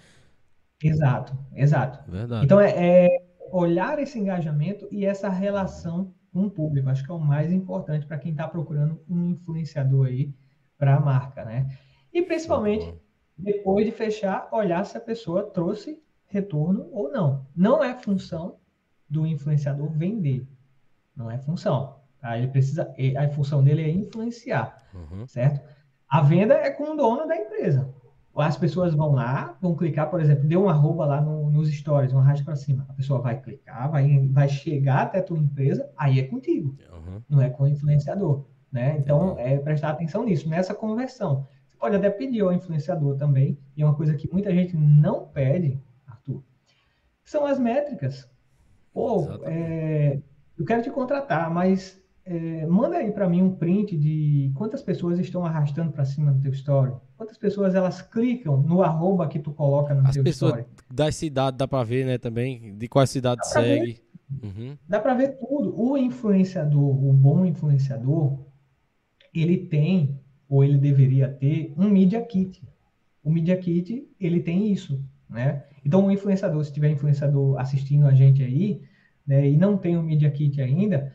Exato, 0.83 1.37
exato. 1.55 2.11
Verdade. 2.11 2.45
Então 2.45 2.59
é, 2.59 2.71
é 2.75 3.07
olhar 3.51 3.99
esse 3.99 4.17
engajamento 4.17 4.87
e 4.91 5.05
essa 5.05 5.29
relação 5.29 6.11
com 6.39 6.45
o 6.45 6.49
público. 6.49 6.89
Acho 6.89 7.03
que 7.03 7.11
é 7.11 7.13
o 7.13 7.19
mais 7.19 7.51
importante 7.51 8.05
para 8.05 8.17
quem 8.17 8.31
está 8.31 8.47
procurando 8.47 8.99
um 9.09 9.31
influenciador 9.31 10.07
aí 10.07 10.33
para 10.77 10.95
a 10.95 10.99
marca, 10.99 11.43
né? 11.43 11.69
E 12.13 12.21
principalmente 12.21 12.93
depois 13.37 13.85
de 13.85 13.91
fechar, 13.91 14.47
olhar 14.51 14.85
se 14.85 14.97
a 14.97 15.01
pessoa 15.01 15.43
trouxe 15.43 16.01
retorno 16.27 16.87
ou 16.91 17.11
não. 17.11 17.45
Não 17.55 17.83
é 17.83 17.93
função 17.93 18.57
do 19.09 19.25
influenciador 19.25 19.89
vender, 19.89 20.47
não 21.15 21.29
é 21.29 21.37
função. 21.37 21.99
Tá? 22.21 22.37
Ele 22.37 22.47
precisa, 22.47 22.93
a 23.17 23.29
função 23.29 23.63
dele 23.63 23.83
é 23.83 23.89
influenciar, 23.89 24.77
uhum. 24.93 25.27
certo? 25.27 25.61
A 26.07 26.21
venda 26.21 26.53
é 26.53 26.69
com 26.69 26.91
o 26.91 26.95
dono 26.95 27.27
da 27.27 27.35
empresa. 27.35 27.93
As 28.35 28.55
pessoas 28.55 28.93
vão 28.93 29.11
lá, 29.11 29.57
vão 29.61 29.75
clicar, 29.75 30.09
por 30.09 30.21
exemplo, 30.21 30.47
deu 30.47 30.63
um 30.63 30.69
arroba 30.69 31.05
lá 31.05 31.19
no, 31.19 31.49
nos 31.49 31.69
stories, 31.69 32.13
um 32.13 32.19
arraste 32.19 32.45
para 32.45 32.55
cima. 32.55 32.85
A 32.87 32.93
pessoa 32.93 33.19
vai 33.19 33.39
clicar, 33.39 33.91
vai, 33.91 34.27
vai 34.27 34.47
chegar 34.47 35.03
até 35.03 35.19
a 35.19 35.23
tua 35.23 35.37
empresa, 35.37 35.89
aí 35.97 36.19
é 36.19 36.23
contigo, 36.23 36.75
uhum. 36.91 37.21
não 37.27 37.41
é 37.41 37.49
com 37.49 37.63
o 37.63 37.67
influenciador. 37.67 38.45
Né? 38.71 38.97
Então, 38.99 39.35
é 39.37 39.57
prestar 39.57 39.89
atenção 39.89 40.23
nisso, 40.23 40.47
nessa 40.47 40.73
conversão. 40.73 41.47
Você 41.69 41.77
pode 41.77 41.95
até 41.95 42.09
pedir 42.09 42.41
ao 42.41 42.53
influenciador 42.53 43.17
também, 43.17 43.57
e 43.75 43.81
é 43.81 43.85
uma 43.85 43.95
coisa 43.95 44.13
que 44.13 44.31
muita 44.31 44.53
gente 44.53 44.77
não 44.77 45.25
pede, 45.25 45.81
Arthur, 46.07 46.41
são 47.25 47.45
as 47.45 47.59
métricas. 47.59 48.29
Pô, 48.93 49.27
é, 49.43 50.19
eu 50.57 50.65
quero 50.65 50.81
te 50.81 50.89
contratar, 50.89 51.49
mas 51.51 52.01
é, 52.25 52.65
manda 52.67 52.97
aí 52.97 53.11
para 53.11 53.27
mim 53.27 53.41
um 53.41 53.55
print 53.55 53.97
de 53.97 54.51
quantas 54.55 54.81
pessoas 54.81 55.19
estão 55.19 55.43
arrastando 55.43 55.91
para 55.91 56.05
cima 56.05 56.31
do 56.31 56.41
teu 56.41 56.51
story. 56.51 56.93
Quantas 57.19 57.37
pessoas 57.37 57.75
elas 57.75 58.01
clicam 58.01 58.61
no 58.61 58.81
arroba 58.81 59.27
que 59.27 59.39
tu 59.39 59.51
coloca 59.51 59.93
no 59.93 60.07
As 60.07 60.13
teu 60.13 60.23
pessoas 60.23 60.59
story. 60.59 60.67
da 60.89 61.11
cidade 61.11 61.57
dá 61.57 61.67
para 61.67 61.83
ver, 61.83 62.05
né, 62.05 62.17
também, 62.17 62.77
de 62.77 62.87
qual 62.87 63.05
cidade 63.05 63.45
segue. 63.45 64.01
Uhum. 64.41 64.77
Dá 64.87 65.01
para 65.01 65.15
ver 65.15 65.37
tudo. 65.37 65.77
O 65.77 65.97
influenciador, 65.97 66.81
o 66.81 67.11
bom 67.11 67.43
influenciador, 67.43 68.39
ele 69.33 69.57
tem, 69.57 70.17
ou 70.47 70.63
ele 70.63 70.77
deveria 70.77 71.27
ter, 71.27 71.73
um 71.77 71.89
Media 71.89 72.21
Kit. 72.21 72.63
O 73.21 73.29
Media 73.29 73.57
Kit, 73.57 74.07
ele 74.17 74.39
tem 74.39 74.71
isso, 74.71 75.03
né? 75.29 75.65
Então, 75.83 76.05
o 76.05 76.11
influenciador, 76.11 76.63
se 76.63 76.71
tiver 76.71 76.89
influenciador 76.89 77.59
assistindo 77.59 78.07
a 78.07 78.13
gente 78.13 78.41
aí, 78.41 78.81
né, 79.27 79.45
e 79.45 79.57
não 79.57 79.77
tem 79.77 79.97
o 79.97 80.01
Media 80.01 80.31
Kit 80.31 80.61
ainda, 80.61 81.13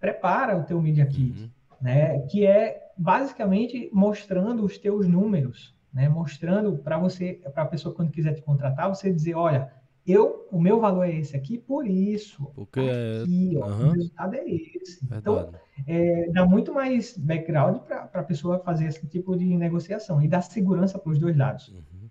prepara 0.00 0.56
o 0.56 0.64
teu 0.64 0.80
Media 0.80 1.04
Kit, 1.04 1.42
uhum. 1.42 1.50
né? 1.78 2.20
Que 2.20 2.46
é 2.46 2.81
basicamente 3.02 3.90
mostrando 3.92 4.64
os 4.64 4.78
teus 4.78 5.08
números, 5.08 5.74
né? 5.92 6.08
Mostrando 6.08 6.78
para 6.78 6.96
você, 6.98 7.40
para 7.52 7.64
a 7.64 7.66
pessoa 7.66 7.94
quando 7.94 8.12
quiser 8.12 8.34
te 8.34 8.42
contratar, 8.42 8.88
você 8.88 9.12
dizer, 9.12 9.34
olha, 9.34 9.72
eu, 10.06 10.48
o 10.50 10.60
meu 10.60 10.80
valor 10.80 11.04
é 11.04 11.14
esse 11.14 11.36
aqui 11.36 11.58
por 11.58 11.86
isso. 11.86 12.44
Porque 12.54 12.80
aqui, 12.80 13.56
ó, 13.56 13.66
uhum. 13.66 13.88
o 13.88 13.90
resultado 13.90 14.34
é 14.34 14.44
esse. 14.48 15.04
Verdade. 15.04 15.20
Então, 15.20 15.52
é, 15.86 16.30
dá 16.30 16.46
muito 16.46 16.72
mais 16.72 17.16
background 17.16 17.78
para 17.82 18.08
a 18.12 18.22
pessoa 18.22 18.60
fazer 18.60 18.86
esse 18.86 19.06
tipo 19.06 19.36
de 19.36 19.44
negociação 19.56 20.22
e 20.22 20.28
dá 20.28 20.40
segurança 20.40 20.98
para 20.98 21.10
os 21.10 21.18
dois 21.18 21.36
lados. 21.36 21.68
Uhum. 21.68 22.08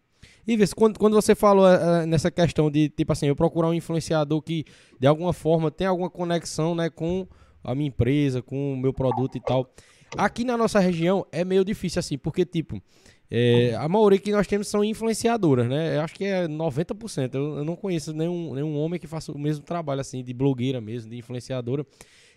Ives, 0.47 0.73
quando, 0.73 0.97
quando 0.97 1.13
você 1.13 1.35
falou 1.35 1.65
uh, 1.65 2.05
nessa 2.05 2.31
questão 2.31 2.69
de, 2.69 2.89
tipo 2.89 3.11
assim, 3.11 3.27
eu 3.27 3.35
procurar 3.35 3.69
um 3.69 3.73
influenciador 3.73 4.41
que, 4.41 4.65
de 4.99 5.07
alguma 5.07 5.31
forma, 5.31 5.69
tem 5.71 5.87
alguma 5.87 6.09
conexão, 6.09 6.73
né, 6.75 6.89
com 6.89 7.27
a 7.63 7.75
minha 7.75 7.89
empresa, 7.89 8.41
com 8.41 8.73
o 8.73 8.77
meu 8.77 8.93
produto 8.93 9.37
e 9.37 9.41
tal. 9.41 9.69
Aqui 10.17 10.43
na 10.43 10.57
nossa 10.57 10.79
região 10.79 11.25
é 11.31 11.45
meio 11.45 11.63
difícil 11.63 11.99
assim, 11.99 12.17
porque, 12.17 12.45
tipo, 12.45 12.81
é, 13.29 13.73
a 13.75 13.87
maioria 13.87 14.19
que 14.19 14.29
nós 14.31 14.45
temos 14.45 14.67
são 14.67 14.83
influenciadoras, 14.83 15.69
né? 15.69 15.95
Eu 15.95 16.01
acho 16.01 16.13
que 16.13 16.25
é 16.25 16.49
90%. 16.49 17.33
Eu, 17.33 17.57
eu 17.59 17.63
não 17.63 17.77
conheço 17.77 18.13
nenhum, 18.13 18.53
nenhum 18.53 18.77
homem 18.77 18.99
que 18.99 19.07
faça 19.07 19.31
o 19.31 19.39
mesmo 19.39 19.63
trabalho, 19.63 20.01
assim, 20.01 20.21
de 20.21 20.33
blogueira 20.33 20.81
mesmo, 20.81 21.09
de 21.09 21.17
influenciadora. 21.17 21.85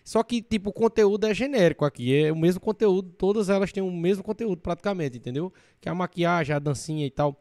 Só 0.05 0.23
que, 0.23 0.41
tipo, 0.41 0.69
o 0.69 0.73
conteúdo 0.73 1.25
é 1.25 1.33
genérico 1.33 1.83
aqui. 1.83 2.15
É 2.15 2.31
o 2.31 2.35
mesmo 2.35 2.61
conteúdo, 2.61 3.09
todas 3.17 3.49
elas 3.49 3.73
têm 3.73 3.83
o 3.83 3.91
mesmo 3.91 4.23
conteúdo 4.23 4.61
praticamente, 4.61 5.17
entendeu? 5.17 5.51
Que 5.81 5.89
é 5.89 5.91
a 5.91 5.95
maquiagem, 5.95 6.55
a 6.55 6.59
dancinha 6.59 7.05
e 7.05 7.11
tal. 7.11 7.37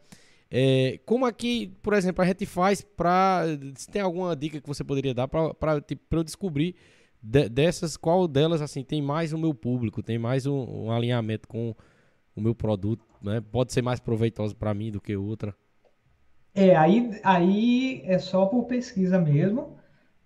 É, 0.51 0.99
como 1.07 1.25
aqui, 1.25 1.73
por 1.81 1.93
exemplo, 1.95 2.23
a 2.23 2.27
gente 2.27 2.47
faz 2.47 2.81
pra. 2.81 3.45
Se 3.77 3.89
tem 3.89 4.03
alguma 4.03 4.35
dica 4.35 4.61
que 4.61 4.67
você 4.67 4.83
poderia 4.83 5.15
dar 5.15 5.29
pra, 5.29 5.55
pra, 5.55 5.81
tipo, 5.81 6.03
pra 6.09 6.21
eu 6.21 6.25
descobrir 6.25 6.75
de, 7.25 7.49
dessas, 7.49 7.97
qual 7.97 8.29
delas 8.29 8.61
assim 8.61 8.85
tem 8.85 9.01
mais 9.01 9.33
o 9.33 9.39
meu 9.39 9.55
público, 9.55 10.03
tem 10.03 10.19
mais 10.19 10.45
um, 10.45 10.85
um 10.87 10.93
alinhamento 10.93 11.49
com 11.49 11.75
o 12.37 12.41
meu 12.41 12.55
produto, 12.55 13.03
né? 13.23 13.41
Pode 13.41 13.73
ser 13.73 13.81
mais 13.81 13.99
proveitoso 13.99 14.55
para 14.55 14.75
mim 14.75 14.91
do 14.91 15.01
que 15.01 15.17
outra. 15.17 15.55
É, 16.55 16.77
aí, 16.77 17.19
aí 17.25 18.03
é 18.05 18.19
só 18.19 18.45
por 18.47 18.65
pesquisa 18.65 19.19
mesmo, 19.19 19.77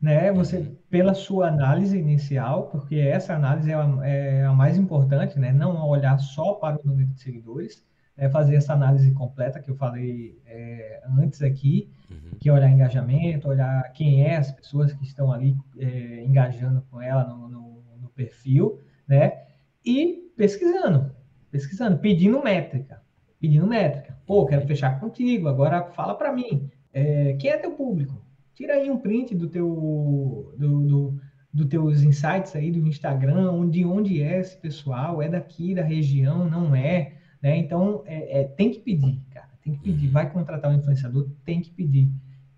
né? 0.00 0.32
Você, 0.32 0.58
uhum. 0.58 0.76
pela 0.90 1.14
sua 1.14 1.48
análise 1.48 1.96
inicial, 1.96 2.66
porque 2.66 2.96
essa 2.96 3.34
análise 3.34 3.70
é 3.70 3.74
a, 3.74 3.98
é 4.02 4.44
a 4.44 4.52
mais 4.52 4.76
importante, 4.76 5.38
né? 5.38 5.52
Não 5.52 5.88
olhar 5.88 6.18
só 6.18 6.54
para 6.54 6.80
o 6.80 6.86
número 6.86 7.08
de 7.10 7.20
seguidores, 7.20 7.84
é 8.16 8.28
fazer 8.28 8.56
essa 8.56 8.72
análise 8.72 9.12
completa 9.12 9.60
que 9.60 9.70
eu 9.70 9.76
falei 9.76 10.36
é, 10.44 11.00
antes 11.16 11.42
aqui, 11.42 11.88
uhum. 12.10 12.39
que 12.39 12.51
olhar 12.51 12.70
engajamento, 12.70 13.48
olhar 13.48 13.93
quem 13.93 14.24
é 14.24 14.36
as 14.36 14.51
pessoas 14.52 14.93
que 14.93 15.05
estão 15.05 15.32
ali 15.32 15.56
é, 15.78 16.24
engajando 16.24 16.82
com 16.90 17.01
ela 17.01 17.24
no, 17.24 17.48
no, 17.48 17.82
no, 18.01 18.09
perfil, 18.10 18.80
né? 19.06 19.44
E 19.85 20.30
pesquisando, 20.36 21.12
pesquisando, 21.51 21.98
pedindo 21.98 22.43
métrica, 22.43 23.01
pedindo 23.40 23.66
métrica. 23.66 24.18
Pô, 24.26 24.44
quero 24.47 24.66
fechar 24.66 24.98
contigo, 25.01 25.48
agora 25.48 25.85
fala 25.85 26.14
para 26.14 26.32
mim, 26.32 26.70
é, 26.93 27.35
quem 27.35 27.51
é 27.51 27.56
teu 27.56 27.72
público? 27.72 28.20
Tira 28.55 28.74
aí 28.74 28.90
um 28.90 28.98
print 28.98 29.35
do 29.36 29.48
teu, 29.48 30.52
do, 30.59 30.86
do, 30.86 31.20
do 31.52 31.66
teus 31.66 32.02
insights 32.02 32.56
aí 32.56 32.72
do 32.72 32.86
Instagram, 32.86 33.68
de 33.70 33.85
onde 33.85 34.20
é 34.20 34.40
esse 34.40 34.56
pessoal, 34.56 35.22
é 35.22 35.28
daqui 35.28 35.74
da 35.74 35.82
região, 35.82 36.48
não 36.51 36.74
é? 36.74 37.12
Né? 37.40 37.56
Então, 37.56 38.02
é, 38.05 38.40
é, 38.40 38.44
tem 38.44 38.70
que 38.70 38.80
pedir, 38.80 39.20
cara. 39.30 39.47
Tem 39.69 39.77
que 39.77 39.82
pedir. 39.82 40.09
Vai 40.09 40.31
contratar 40.31 40.70
um 40.70 40.74
influenciador, 40.74 41.28
tem 41.45 41.61
que 41.61 41.70
pedir. 41.70 42.11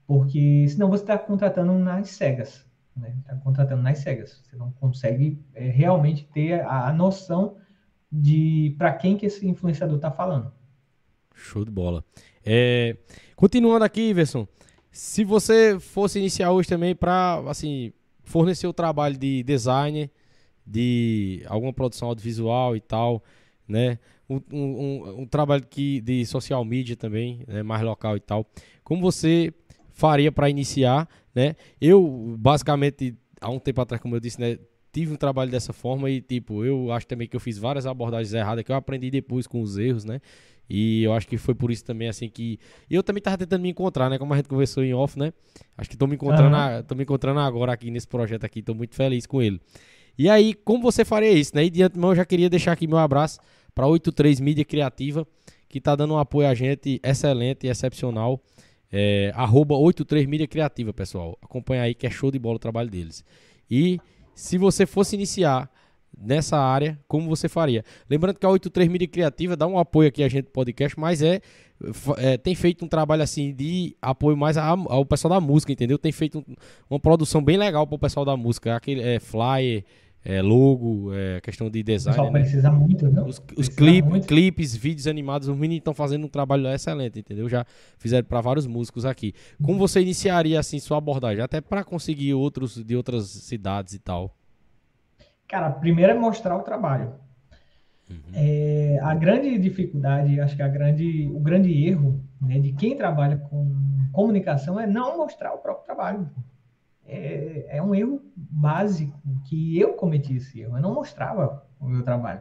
Porque 0.06 0.66
senão 0.68 0.88
você 0.88 1.02
está 1.02 1.18
contratando 1.18 1.72
nas 1.72 2.10
cegas. 2.10 2.64
Né? 2.96 3.14
Está 3.20 3.34
contratando 3.36 3.82
nas 3.82 3.98
cegas. 3.98 4.40
Você 4.44 4.56
não 4.56 4.70
consegue 4.72 5.42
é, 5.54 5.68
realmente 5.68 6.28
ter 6.32 6.60
a, 6.60 6.88
a 6.88 6.92
noção 6.92 7.56
de 8.10 8.74
para 8.78 8.92
quem 8.92 9.16
que 9.16 9.26
esse 9.26 9.46
influenciador 9.46 9.96
está 9.96 10.10
falando. 10.10 10.52
Show 11.34 11.64
de 11.64 11.70
bola. 11.70 12.04
É, 12.44 12.96
continuando 13.34 13.84
aqui, 13.84 14.10
Iverson, 14.10 14.46
se 14.90 15.24
você 15.24 15.78
fosse 15.78 16.18
iniciar 16.18 16.52
hoje 16.52 16.68
também 16.68 16.94
para 16.94 17.42
assim 17.48 17.92
fornecer 18.22 18.66
o 18.66 18.72
trabalho 18.72 19.16
de 19.16 19.42
designer, 19.42 20.10
de 20.66 21.42
alguma 21.46 21.72
produção 21.72 22.08
audiovisual 22.08 22.76
e 22.76 22.80
tal, 22.80 23.22
né? 23.70 23.98
Um, 24.28 24.40
um, 24.52 25.20
um 25.22 25.26
trabalho 25.26 25.64
que, 25.68 26.00
de 26.00 26.24
social 26.26 26.64
media 26.64 26.96
também, 26.96 27.44
né? 27.46 27.62
mais 27.62 27.82
local 27.82 28.16
e 28.16 28.20
tal. 28.20 28.46
Como 28.84 29.00
você 29.00 29.52
faria 29.92 30.32
para 30.32 30.48
iniciar, 30.48 31.08
né? 31.34 31.54
Eu, 31.80 32.36
basicamente, 32.38 33.14
há 33.40 33.50
um 33.50 33.58
tempo 33.58 33.80
atrás, 33.80 34.00
como 34.00 34.16
eu 34.16 34.20
disse, 34.20 34.40
né? 34.40 34.58
Tive 34.92 35.12
um 35.12 35.16
trabalho 35.16 35.50
dessa 35.50 35.72
forma 35.72 36.10
e, 36.10 36.20
tipo, 36.20 36.64
eu 36.64 36.90
acho 36.90 37.06
também 37.06 37.28
que 37.28 37.36
eu 37.36 37.40
fiz 37.40 37.58
várias 37.58 37.86
abordagens 37.86 38.32
erradas 38.34 38.64
que 38.64 38.72
eu 38.72 38.76
aprendi 38.76 39.10
depois 39.10 39.46
com 39.46 39.62
os 39.62 39.78
erros, 39.78 40.04
né? 40.04 40.20
E 40.68 41.02
eu 41.02 41.12
acho 41.12 41.26
que 41.26 41.36
foi 41.36 41.54
por 41.54 41.70
isso 41.70 41.84
também, 41.84 42.08
assim, 42.08 42.28
que. 42.28 42.58
Eu 42.88 43.02
também 43.02 43.20
tava 43.20 43.38
tentando 43.38 43.62
me 43.62 43.70
encontrar, 43.70 44.08
né? 44.08 44.18
Como 44.18 44.32
a 44.32 44.36
gente 44.36 44.48
conversou 44.48 44.84
em 44.84 44.94
off, 44.94 45.18
né? 45.18 45.32
Acho 45.76 45.90
que 45.90 45.96
tô 45.96 46.06
me 46.06 46.14
encontrando, 46.14 46.54
uhum. 46.54 46.62
a, 46.62 46.82
tô 46.82 46.94
me 46.94 47.02
encontrando 47.02 47.40
agora 47.40 47.72
aqui 47.72 47.90
nesse 47.90 48.06
projeto 48.06 48.44
aqui, 48.44 48.62
tô 48.62 48.74
muito 48.74 48.94
feliz 48.94 49.26
com 49.26 49.42
ele. 49.42 49.60
E 50.16 50.28
aí, 50.28 50.54
como 50.54 50.82
você 50.82 51.04
faria 51.04 51.32
isso, 51.32 51.54
né? 51.54 51.64
E 51.64 51.70
de 51.70 51.82
antemão, 51.82 52.10
eu 52.10 52.16
já 52.16 52.24
queria 52.24 52.48
deixar 52.48 52.72
aqui 52.72 52.86
meu 52.86 52.98
abraço 52.98 53.40
para 53.80 53.86
83 53.86 54.40
Mídia 54.40 54.62
Criativa, 54.62 55.26
que 55.66 55.80
tá 55.80 55.96
dando 55.96 56.12
um 56.12 56.18
apoio 56.18 56.46
a 56.46 56.52
gente 56.52 57.00
excelente 57.02 57.66
e 57.66 57.70
excepcional. 57.70 58.38
É, 58.92 59.32
arroba 59.34 59.74
83 59.74 60.26
Mídia 60.26 60.46
Criativa, 60.46 60.92
pessoal. 60.92 61.38
Acompanha 61.40 61.84
aí 61.84 61.94
que 61.94 62.06
é 62.06 62.10
show 62.10 62.30
de 62.30 62.38
bola 62.38 62.56
o 62.56 62.58
trabalho 62.58 62.90
deles. 62.90 63.24
E 63.70 63.98
se 64.34 64.58
você 64.58 64.84
fosse 64.84 65.16
iniciar 65.16 65.70
nessa 66.14 66.58
área, 66.58 66.98
como 67.08 67.26
você 67.26 67.48
faria? 67.48 67.82
Lembrando 68.10 68.38
que 68.38 68.44
a 68.44 68.50
83 68.50 68.86
Mídia 68.90 69.08
Criativa 69.08 69.56
dá 69.56 69.66
um 69.66 69.78
apoio 69.78 70.10
aqui 70.10 70.22
a 70.22 70.28
gente 70.28 70.44
no 70.44 70.50
podcast, 70.50 71.00
mas 71.00 71.22
é, 71.22 71.40
é 72.18 72.36
tem 72.36 72.54
feito 72.54 72.84
um 72.84 72.88
trabalho 72.88 73.22
assim 73.22 73.54
de 73.54 73.96
apoio 74.02 74.36
mais 74.36 74.58
ao 74.58 75.06
pessoal 75.06 75.32
da 75.32 75.40
música, 75.40 75.72
entendeu? 75.72 75.96
Tem 75.96 76.12
feito 76.12 76.40
um, 76.40 76.54
uma 76.90 77.00
produção 77.00 77.42
bem 77.42 77.56
legal 77.56 77.86
para 77.86 77.96
o 77.96 77.98
pessoal 77.98 78.26
da 78.26 78.36
música, 78.36 78.76
aquele 78.76 79.00
é, 79.00 79.18
flyer, 79.18 79.84
é, 80.24 80.42
logo, 80.42 81.14
é, 81.14 81.40
questão 81.40 81.70
de 81.70 81.82
design. 81.82 82.16
Só 82.16 82.30
né? 82.30 82.40
precisa 82.40 82.70
muito, 82.70 83.10
não? 83.10 83.26
Os, 83.26 83.42
os 83.56 83.68
clip, 83.68 84.06
muito. 84.06 84.26
clipes, 84.26 84.76
vídeos 84.76 85.06
animados, 85.06 85.48
os 85.48 85.56
meninos 85.56 85.80
estão 85.80 85.94
fazendo 85.94 86.24
um 86.26 86.28
trabalho 86.28 86.66
excelente, 86.68 87.18
entendeu? 87.18 87.48
Já 87.48 87.64
fizeram 87.98 88.26
para 88.26 88.40
vários 88.40 88.66
músicos 88.66 89.06
aqui. 89.06 89.32
Como 89.62 89.78
você 89.78 90.00
iniciaria 90.00 90.60
assim 90.60 90.78
sua 90.78 90.98
abordagem, 90.98 91.42
até 91.42 91.60
para 91.60 91.82
conseguir 91.82 92.34
outros 92.34 92.82
de 92.84 92.94
outras 92.94 93.28
cidades 93.28 93.94
e 93.94 93.98
tal? 93.98 94.36
Cara, 95.48 95.70
primeiro 95.70 96.12
é 96.12 96.14
mostrar 96.14 96.56
o 96.56 96.62
trabalho. 96.62 97.12
Uhum. 98.10 98.16
É, 98.34 98.98
a 99.02 99.14
grande 99.14 99.56
dificuldade, 99.58 100.40
acho 100.40 100.56
que 100.56 100.62
a 100.62 100.68
grande, 100.68 101.30
o 101.32 101.40
grande 101.40 101.86
erro 101.86 102.20
né, 102.40 102.58
de 102.58 102.72
quem 102.72 102.96
trabalha 102.96 103.36
com 103.36 103.72
comunicação 104.12 104.78
é 104.78 104.86
não 104.86 105.16
mostrar 105.16 105.52
o 105.54 105.58
próprio 105.58 105.86
trabalho. 105.86 106.28
É, 107.10 107.76
é, 107.76 107.82
um 107.82 107.94
erro 107.94 108.22
básico 108.36 109.18
que 109.48 109.78
eu 109.78 109.94
cometi 109.94 110.36
esse 110.36 110.60
erro. 110.60 110.76
Eu 110.76 110.82
não 110.82 110.94
mostrava 110.94 111.66
o 111.80 111.86
meu 111.86 112.02
trabalho. 112.02 112.40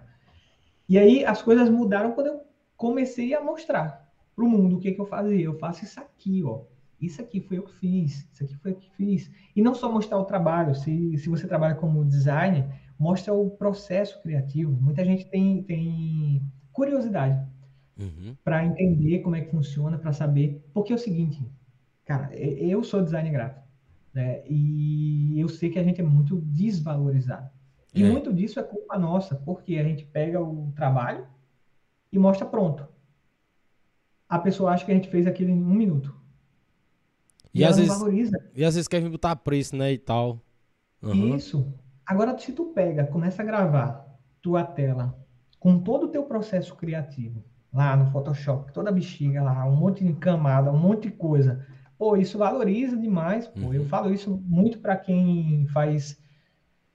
E 0.87 0.97
aí 0.97 1.25
as 1.25 1.41
coisas 1.41 1.69
mudaram 1.69 2.11
quando 2.11 2.27
eu 2.27 2.41
comecei 2.77 3.33
a 3.33 3.43
mostrar 3.43 4.09
para 4.35 4.45
o 4.45 4.49
mundo 4.49 4.77
o 4.77 4.79
que, 4.79 4.91
que 4.91 5.01
eu 5.01 5.05
fazia. 5.05 5.43
Eu 5.43 5.57
faço 5.57 5.83
isso 5.83 5.99
aqui, 5.99 6.43
ó. 6.43 6.61
Isso 7.01 7.21
aqui 7.21 7.39
foi 7.39 7.57
eu 7.57 7.63
que 7.63 7.73
fiz. 7.73 8.27
Isso 8.31 8.43
aqui 8.43 8.55
foi 8.57 8.71
eu 8.71 8.75
que 8.75 8.89
fiz. 8.91 9.31
E 9.55 9.61
não 9.61 9.73
só 9.73 9.91
mostrar 9.91 10.17
o 10.17 10.25
trabalho. 10.25 10.75
Se, 10.75 11.17
se 11.17 11.29
você 11.29 11.47
trabalha 11.47 11.75
como 11.75 12.05
designer, 12.05 12.65
mostra 12.97 13.33
o 13.33 13.49
processo 13.49 14.21
criativo. 14.21 14.71
Muita 14.71 15.05
gente 15.05 15.25
tem, 15.25 15.63
tem 15.63 16.43
curiosidade 16.71 17.39
uhum. 17.97 18.35
para 18.43 18.65
entender 18.65 19.19
como 19.19 19.35
é 19.35 19.41
que 19.41 19.51
funciona, 19.51 19.97
para 19.97 20.11
saber. 20.11 20.61
Porque 20.73 20.91
é 20.91 20.95
o 20.95 20.99
seguinte, 20.99 21.45
cara, 22.05 22.35
eu 22.35 22.83
sou 22.83 23.01
designer 23.01 23.31
gráfico, 23.31 23.65
né? 24.13 24.41
E 24.47 25.39
eu 25.39 25.47
sei 25.49 25.69
que 25.69 25.79
a 25.79 25.83
gente 25.83 26.01
é 26.01 26.03
muito 26.03 26.37
desvalorizado. 26.41 27.49
E 27.93 28.03
é. 28.03 28.09
muito 28.09 28.33
disso 28.33 28.59
é 28.59 28.63
culpa 28.63 28.97
nossa, 28.97 29.35
porque 29.35 29.75
a 29.75 29.83
gente 29.83 30.05
pega 30.05 30.41
o 30.41 30.71
trabalho 30.75 31.27
e 32.11 32.19
mostra 32.19 32.45
pronto. 32.45 32.87
A 34.27 34.37
pessoa 34.37 34.71
acha 34.71 34.85
que 34.85 34.91
a 34.91 34.95
gente 34.95 35.09
fez 35.09 35.25
aquilo 35.25 35.49
em 35.49 35.61
um 35.61 35.73
minuto. 35.73 36.15
E, 37.53 37.61
e 37.61 37.65
às 37.65 37.77
vezes, 37.77 37.91
valoriza. 37.91 38.39
E 38.55 38.63
às 38.63 38.75
vezes 38.75 38.87
quer 38.87 39.01
botar 39.09 39.35
preço, 39.37 39.75
né, 39.75 39.91
e 39.91 39.97
tal. 39.97 40.39
Uhum. 41.01 41.35
Isso. 41.35 41.73
Agora, 42.05 42.37
se 42.37 42.51
tu 42.51 42.65
pega, 42.65 43.07
começa 43.07 43.41
a 43.41 43.45
gravar 43.45 44.05
tua 44.41 44.63
tela 44.63 45.17
com 45.59 45.79
todo 45.79 46.05
o 46.05 46.09
teu 46.09 46.23
processo 46.23 46.75
criativo, 46.75 47.43
lá 47.73 47.95
no 47.95 48.11
Photoshop, 48.11 48.71
toda 48.71 48.89
a 48.89 48.93
bexiga 48.93 49.41
lá, 49.41 49.65
um 49.65 49.75
monte 49.75 50.03
de 50.03 50.13
camada, 50.13 50.71
um 50.71 50.77
monte 50.77 51.09
de 51.09 51.11
coisa. 51.11 51.65
Pô, 51.99 52.15
isso 52.15 52.37
valoriza 52.37 52.95
demais. 52.95 53.45
Pô. 53.45 53.59
Uhum. 53.59 53.73
Eu 53.73 53.85
falo 53.85 54.13
isso 54.13 54.41
muito 54.45 54.79
para 54.79 54.95
quem 54.95 55.67
faz, 55.67 56.17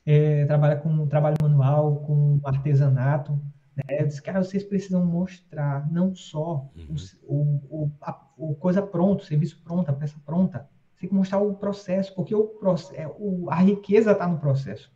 é, 0.06 0.46
trabalha 0.46 0.76
com 0.76 1.06
trabalho 1.06 1.36
manual, 1.42 1.96
com 1.96 2.40
artesanato. 2.42 3.38
Né? 3.76 4.00
Eu 4.00 4.06
disse, 4.06 4.22
cara, 4.22 4.42
vocês 4.42 4.64
precisam 4.64 5.04
mostrar 5.04 5.92
não 5.92 6.14
só 6.14 6.70
uhum. 6.74 6.96
o, 7.22 7.84
o, 7.84 7.90
a, 8.00 8.18
o 8.38 8.54
coisa 8.54 8.80
pronta, 8.80 9.22
o 9.22 9.26
serviço 9.26 9.60
pronto, 9.62 9.90
a 9.90 9.92
peça 9.92 10.16
pronta. 10.24 10.66
Você 10.94 11.00
tem 11.00 11.10
que 11.10 11.14
mostrar 11.14 11.38
o 11.38 11.54
processo, 11.54 12.14
porque 12.14 12.34
o, 12.34 12.58
é, 12.94 13.06
o, 13.18 13.50
a 13.50 13.56
riqueza 13.56 14.12
está 14.12 14.26
no 14.26 14.38
processo. 14.38 14.90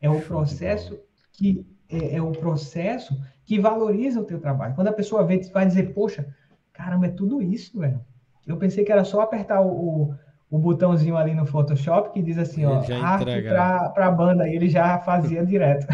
É 0.00 0.08
o 0.08 0.18
processo 0.22 0.98
que 1.34 1.66
é, 1.90 2.16
é, 2.16 2.22
o 2.22 2.32
processo 2.32 3.14
que 3.44 3.60
valoriza 3.60 4.18
o 4.18 4.24
teu 4.24 4.40
trabalho. 4.40 4.74
Quando 4.74 4.88
a 4.88 4.92
pessoa 4.94 5.26
vê, 5.26 5.38
vai 5.52 5.66
dizer, 5.66 5.92
poxa, 5.92 6.34
caramba, 6.72 7.06
é 7.06 7.10
tudo 7.10 7.42
isso, 7.42 7.78
velho. 7.78 8.00
Eu 8.46 8.56
pensei 8.56 8.84
que 8.84 8.92
era 8.92 9.04
só 9.04 9.20
apertar 9.20 9.60
o, 9.60 10.14
o 10.48 10.58
botãozinho 10.58 11.16
ali 11.16 11.34
no 11.34 11.44
Photoshop 11.44 12.12
que 12.12 12.22
diz 12.22 12.38
assim, 12.38 12.64
ó, 12.64 12.76
arte 13.02 13.42
para 13.42 14.06
a 14.06 14.10
banda, 14.10 14.48
e 14.48 14.54
ele 14.54 14.68
já 14.68 14.98
fazia 15.00 15.44
direto. 15.46 15.86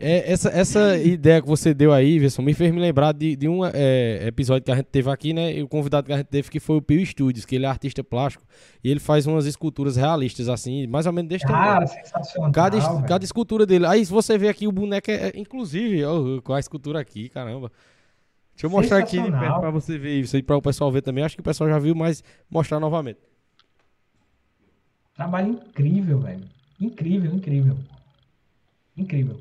É, 0.00 0.32
essa, 0.32 0.48
essa 0.50 0.96
ideia 0.96 1.40
que 1.40 1.46
você 1.46 1.72
deu 1.72 1.92
aí, 1.92 2.18
Wilson, 2.18 2.42
me 2.42 2.52
fez 2.52 2.72
me 2.72 2.80
lembrar 2.80 3.12
de, 3.12 3.36
de 3.36 3.48
um 3.48 3.64
é, 3.64 4.26
episódio 4.26 4.64
que 4.64 4.72
a 4.72 4.74
gente 4.74 4.86
teve 4.86 5.08
aqui, 5.08 5.32
né? 5.32 5.56
E 5.56 5.62
o 5.62 5.68
convidado 5.68 6.06
que 6.06 6.12
a 6.12 6.16
gente 6.16 6.26
teve 6.26 6.50
que 6.50 6.58
foi 6.58 6.76
o 6.76 6.82
Pio 6.82 7.04
Studios, 7.06 7.44
que 7.44 7.54
ele 7.54 7.64
é 7.64 7.68
artista 7.68 8.02
plástico 8.02 8.44
e 8.82 8.90
ele 8.90 9.00
faz 9.00 9.26
umas 9.26 9.46
esculturas 9.46 9.96
realistas, 9.96 10.48
assim, 10.48 10.86
mais 10.88 11.06
ou 11.06 11.12
menos 11.12 11.28
deste 11.28 11.46
tamanho. 11.46 11.82
Ah, 11.82 11.86
sensacional. 11.86 12.50
Cada, 12.50 13.02
cada 13.02 13.24
escultura 13.24 13.64
dele. 13.64 13.86
Aí, 13.86 14.04
você 14.04 14.36
ver 14.36 14.48
aqui, 14.48 14.66
o 14.66 14.72
boneco 14.72 15.10
é, 15.10 15.28
é 15.28 15.32
inclusive, 15.36 16.04
ó, 16.04 16.40
com 16.40 16.52
a 16.52 16.60
escultura 16.60 17.00
aqui, 17.00 17.28
caramba. 17.28 17.70
Deixa 18.60 18.66
eu 18.66 18.70
mostrar 18.78 18.98
aqui 18.98 19.18
de 19.18 19.30
perto 19.30 19.58
pra 19.58 19.70
você 19.70 19.96
ver 19.96 20.20
isso 20.20 20.36
aí, 20.36 20.42
para 20.42 20.54
o 20.54 20.60
pessoal 20.60 20.92
ver 20.92 21.00
também. 21.00 21.24
Acho 21.24 21.34
que 21.34 21.40
o 21.40 21.44
pessoal 21.44 21.70
já 21.70 21.78
viu, 21.78 21.94
mas 21.94 22.22
mostrar 22.50 22.78
novamente. 22.78 23.18
Trabalho 25.14 25.52
incrível, 25.52 26.20
velho. 26.20 26.44
Incrível, 26.78 27.34
incrível. 27.34 27.78
Incrível. 28.94 29.40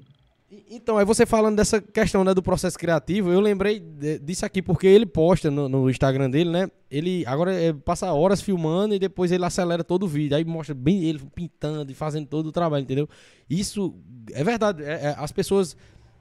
Então, 0.72 0.98
aí 0.98 1.04
você 1.04 1.26
falando 1.26 1.58
dessa 1.58 1.82
questão 1.82 2.24
né, 2.24 2.34
do 2.34 2.42
processo 2.42 2.80
criativo, 2.80 3.30
eu 3.30 3.42
lembrei 3.42 3.82
disso 4.22 4.46
aqui 4.46 4.62
porque 4.62 4.88
ele 4.88 5.06
posta 5.06 5.52
no, 5.52 5.68
no 5.68 5.90
Instagram 5.90 6.30
dele, 6.30 6.50
né? 6.50 6.72
Ele 6.90 7.26
agora 7.28 7.54
é, 7.54 7.74
passa 7.74 8.14
horas 8.14 8.40
filmando 8.40 8.96
e 8.96 9.00
depois 9.00 9.34
ele 9.34 9.44
acelera 9.44 9.84
todo 9.84 10.04
o 10.04 10.08
vídeo. 10.08 10.38
Aí 10.38 10.46
mostra 10.46 10.74
bem 10.74 11.04
ele 11.04 11.20
pintando 11.36 11.92
e 11.92 11.96
fazendo 11.96 12.26
todo 12.26 12.48
o 12.48 12.52
trabalho, 12.54 12.84
entendeu? 12.84 13.10
Isso 13.50 13.94
é 14.32 14.46
verdade. 14.46 14.82
É, 14.82 15.08
é, 15.08 15.16
as 15.18 15.32
pessoas 15.34 15.76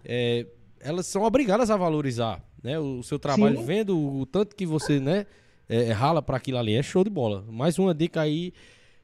é, 0.05 0.47
elas 0.81 1.07
são 1.07 1.23
obrigadas 1.23 1.71
a 1.71 1.77
valorizar 1.77 2.43
né, 2.63 2.79
o, 2.79 3.03
seu 3.03 3.19
trabalho, 3.19 3.59
Sim. 3.59 3.65
vendo 3.65 3.99
o, 3.99 4.27
tanto 4.27 4.55
que 4.57 4.67
você 4.67 5.01
né, 5.01 5.27
é, 5.69 5.93
rala 5.93 6.23
para 6.23 6.37
aquilo 6.37 6.59
ali. 6.59 6.75
É 6.75 6.83
show 6.83 7.05
de 7.05 7.11
bola. 7.11 7.45
Mais 7.49 7.79
uma 7.79 7.95
dica 7.95 8.21
aí 8.21 8.53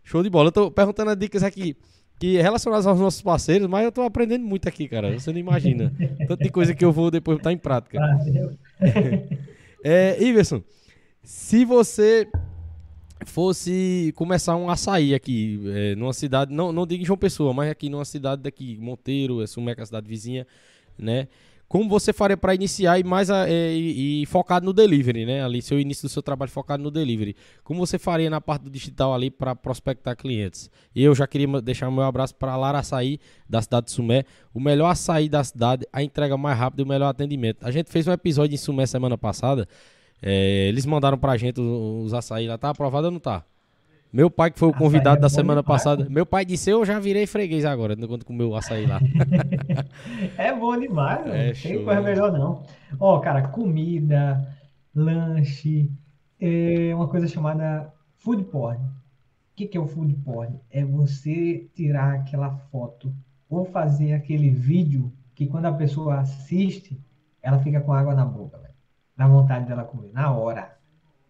Show 0.05 0.23
de 0.23 0.29
bola. 0.29 0.49
Eu 0.49 0.53
tô 0.53 0.71
perguntando 0.71 1.11
as 1.11 1.17
dicas 1.17 1.43
aqui 1.43 1.77
que 2.21 2.41
relacionadas 2.41 2.87
aos 2.87 3.01
nossos 3.01 3.23
parceiros, 3.23 3.67
mas 3.67 3.85
eu 3.85 3.91
tô 3.91 4.03
aprendendo 4.03 4.45
muito 4.45 4.69
aqui, 4.69 4.87
cara. 4.87 5.19
Você 5.19 5.33
não 5.33 5.39
imagina. 5.39 5.93
Tanta 6.29 6.49
coisa 6.51 6.75
que 6.75 6.85
eu 6.85 6.93
vou 6.93 7.11
depois 7.11 7.39
botar 7.39 7.53
em 7.53 7.59
prática. 7.59 7.99
é, 9.83 10.23
Iverson, 10.23 10.63
se 11.23 11.65
você 11.65 12.29
fosse 13.27 14.13
começar 14.15 14.55
um 14.57 14.69
açaí 14.69 15.15
aqui, 15.15 15.61
é, 15.75 15.95
numa 15.97 16.13
cidade, 16.13 16.53
não, 16.53 16.71
não 16.71 16.87
digo 16.87 17.03
em 17.03 17.07
João 17.07 17.17
Pessoa, 17.17 17.53
mas 17.55 17.71
aqui 17.71 17.89
numa 17.89 18.05
cidade 18.05 18.43
daqui, 18.43 18.77
Monteiro, 18.79 19.43
é 19.43 19.47
Sumeca, 19.47 19.85
cidade 19.85 20.07
vizinha, 20.07 20.47
né? 20.99 21.27
Como 21.69 21.89
você 21.89 22.13
faria 22.13 22.37
para 22.37 22.55
iniciar 22.55 22.99
e 22.99 23.05
mais 23.05 23.31
a, 23.31 23.49
é, 23.49 23.75
e, 23.75 24.23
e, 24.23 24.27
focado 24.27 24.65
no 24.65 24.73
delivery, 24.73 25.25
né? 25.25 25.45
Ali, 25.45 25.63
seu 25.63 25.81
início 25.81 26.07
do 26.07 26.11
seu 26.11 26.23
trabalho 26.23 26.51
focado 26.51 26.83
no 26.83 26.91
delivery. 26.91 27.35
Como 27.63 27.85
você 27.85 27.99
faria 27.99 28.31
na 28.31 28.41
parte 28.41 28.63
do 28.63 28.71
digital 28.71 29.15
ali 29.15 29.31
para 29.31 29.57
prospectar 29.57 30.17
clientes? 30.17 30.71
E 30.95 31.03
eu 31.03 31.15
já 31.15 31.27
queria 31.27 31.61
deixar 31.61 31.91
meu 31.91 32.05
abraço 32.05 32.35
para 32.35 32.57
Lara 32.57 32.79
Açaí, 32.79 33.19
da 33.49 33.61
cidade 33.61 33.87
de 33.87 33.93
Sumé. 33.93 34.25
O 34.53 34.61
melhor 34.61 34.89
açaí 34.89 35.29
da 35.29 35.43
cidade, 35.43 35.87
a 35.93 36.03
entrega 36.03 36.37
mais 36.37 36.59
rápida 36.59 36.83
e 36.83 36.85
o 36.85 36.89
melhor 36.89 37.09
atendimento. 37.09 37.67
A 37.67 37.71
gente 37.71 37.91
fez 37.91 38.07
um 38.07 38.13
episódio 38.13 38.55
em 38.55 38.59
Sumé 38.59 38.87
semana 38.87 39.19
passada. 39.19 39.67
É, 40.23 40.69
eles 40.69 40.87
mandaram 40.87 41.19
pra 41.19 41.37
gente 41.37 41.61
os, 41.61 42.07
os 42.07 42.15
açaí 42.15 42.47
lá. 42.47 42.57
Tá 42.57 42.71
aprovado 42.71 43.07
ou 43.07 43.11
não 43.11 43.21
tá? 43.21 43.45
Meu 44.15 44.31
pai, 44.31 44.49
que 44.53 44.61
foi 44.61 44.69
o 44.69 44.73
convidado 44.73 45.17
é 45.17 45.21
da 45.23 45.29
semana 45.29 45.61
demais. 45.61 45.83
passada, 45.83 46.09
meu 46.09 46.25
pai 46.25 46.45
disse: 46.45 46.71
Eu 46.71 46.85
já 46.85 47.01
virei 47.01 47.27
freguês 47.27 47.65
agora, 47.65 47.97
quando 47.97 48.25
comeu 48.25 48.55
açaí 48.55 48.87
lá. 48.87 49.01
é 50.39 50.55
bom 50.55 50.79
demais, 50.79 51.27
é, 51.27 51.49
não 51.49 51.55
tem 51.55 51.85
coisa 51.85 52.01
melhor 52.01 52.33
não. 52.33 52.63
Ó, 53.01 53.19
cara, 53.19 53.49
comida, 53.49 54.57
lanche, 54.95 55.91
é 56.41 56.95
uma 56.95 57.09
coisa 57.09 57.27
chamada 57.27 57.93
food 58.19 58.45
porn. 58.45 58.79
O 58.79 58.87
que, 59.57 59.67
que 59.67 59.77
é 59.77 59.81
o 59.81 59.89
food 59.89 60.15
porn? 60.25 60.61
É 60.71 60.85
você 60.85 61.69
tirar 61.75 62.15
aquela 62.15 62.51
foto 62.71 63.13
ou 63.51 63.65
fazer 63.65 64.13
aquele 64.13 64.49
vídeo 64.49 65.13
que 65.35 65.49
quando 65.49 65.67
a 65.67 65.73
pessoa 65.73 66.21
assiste, 66.21 67.01
ela 67.43 67.59
fica 67.59 67.81
com 67.81 67.93
água 67.93 68.15
na 68.15 68.25
boca, 68.25 68.59
velho. 68.59 68.75
Dá 69.17 69.27
vontade 69.27 69.67
dela 69.67 69.83
comer, 69.83 70.13
na 70.13 70.31
hora. 70.31 70.73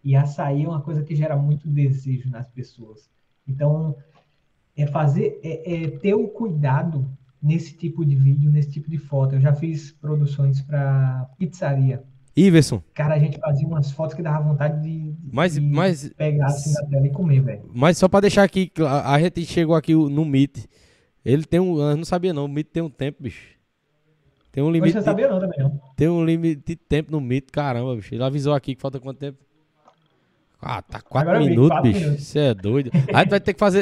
E 0.04 0.14
açaí 0.14 0.64
é 0.64 0.68
uma 0.68 0.82
coisa 0.82 1.02
que 1.02 1.16
gera 1.16 1.34
muito 1.36 1.66
desejo 1.66 2.28
nas 2.30 2.46
pessoas. 2.48 3.08
Então, 3.48 3.96
é 4.76 4.86
fazer, 4.86 5.40
é, 5.42 5.84
é 5.84 5.90
ter 5.90 6.14
o 6.14 6.28
cuidado 6.28 7.08
nesse 7.42 7.74
tipo 7.74 8.04
de 8.04 8.14
vídeo, 8.14 8.50
nesse 8.50 8.70
tipo 8.70 8.90
de 8.90 8.98
foto. 8.98 9.34
Eu 9.36 9.40
já 9.40 9.54
fiz 9.54 9.92
produções 9.92 10.60
para 10.60 11.28
pizzaria. 11.38 12.02
Iverson, 12.36 12.82
Cara, 12.92 13.14
a 13.14 13.18
gente 13.18 13.38
fazia 13.38 13.66
umas 13.66 13.92
fotos 13.92 14.14
que 14.16 14.22
dava 14.22 14.42
vontade 14.42 14.82
de, 14.82 15.12
de 15.12 15.32
Mas- 15.32 15.56
mas- 15.58 16.12
pegar 16.16 16.46
assim 16.46 16.72
na 16.72 16.82
tela 16.88 17.06
e 17.06 17.10
comer, 17.10 17.40
velho. 17.40 17.70
mas 17.72 17.96
só 17.96 18.08
pra 18.08 18.18
deixar 18.20 18.42
aqui, 18.42 18.72
a, 18.80 19.14
a 19.14 19.20
gente 19.20 19.46
chegou 19.46 19.74
aqui 19.76 19.94
no 19.94 20.24
Meet. 20.24 20.66
Ele 21.24 21.44
tem 21.44 21.60
um. 21.60 21.78
Eu 21.78 21.96
não 21.96 22.04
sabia 22.04 22.32
não, 22.34 22.44
o 22.46 22.48
Meet 22.48 22.66
tem 22.72 22.82
um 22.82 22.90
tempo, 22.90 23.22
bicho. 23.22 23.54
Tem 24.50 24.62
um 24.62 24.66
Mas 24.66 24.74
limite. 24.74 24.92
você 24.94 25.02
sabia 25.02 25.28
não 25.28 25.38
também, 25.40 25.58
não. 25.60 25.80
Tem 25.96 26.08
um 26.08 26.24
limite 26.24 26.62
de 26.66 26.76
tempo 26.76 27.10
no 27.12 27.20
Meet, 27.20 27.50
caramba, 27.52 27.94
bicho. 27.96 28.12
Ele 28.14 28.22
avisou 28.24 28.52
aqui 28.52 28.74
que 28.74 28.80
falta 28.82 28.98
quanto 29.00 29.18
tempo? 29.18 29.38
Ah, 30.66 30.80
tá 30.80 31.00
quatro 31.02 31.28
Agora 31.30 31.44
minutos, 31.44 31.68
quatro 31.68 31.82
bicho. 31.92 32.00
minutos. 32.04 32.24
Você 32.26 32.38
é 32.38 32.54
doido. 32.54 32.90
A 33.12 33.18
gente 33.20 33.30
vai 33.30 33.40
ter 33.40 33.52
que 33.52 33.58
fazer. 33.60 33.80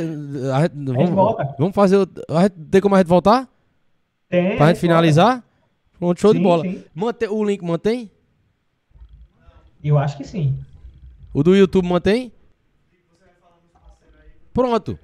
a 0.53 0.63
gente- 0.63 0.75
vamos, 0.93 1.11
volta. 1.11 1.55
vamos 1.59 1.75
fazer. 1.75 1.97
o- 1.97 2.09
A 2.29 2.43
gente, 2.43 2.55
tem 2.71 2.81
como 2.81 2.95
a 2.97 2.99
gente 2.99 3.07
voltar? 3.07 3.49
Tem. 4.29 4.57
Pra 4.57 4.69
gente 4.69 4.81
finalizar? 4.81 5.45
Pronto, 5.99 6.21
show 6.21 6.33
de 6.33 6.39
Sim, 6.39 6.43
bola. 6.43 6.63
sim. 6.65 6.83
Mantém, 6.95 7.29
o 7.29 7.45
link 7.45 7.63
mantém? 7.63 8.11
Eu 9.85 9.97
acho 9.99 10.17
que 10.17 10.25
sim. 10.25 10.57
O 11.33 11.43
do 11.45 11.55
YouTube 11.55 11.87
mantém? 11.87 12.33
Pronto. 14.53 14.99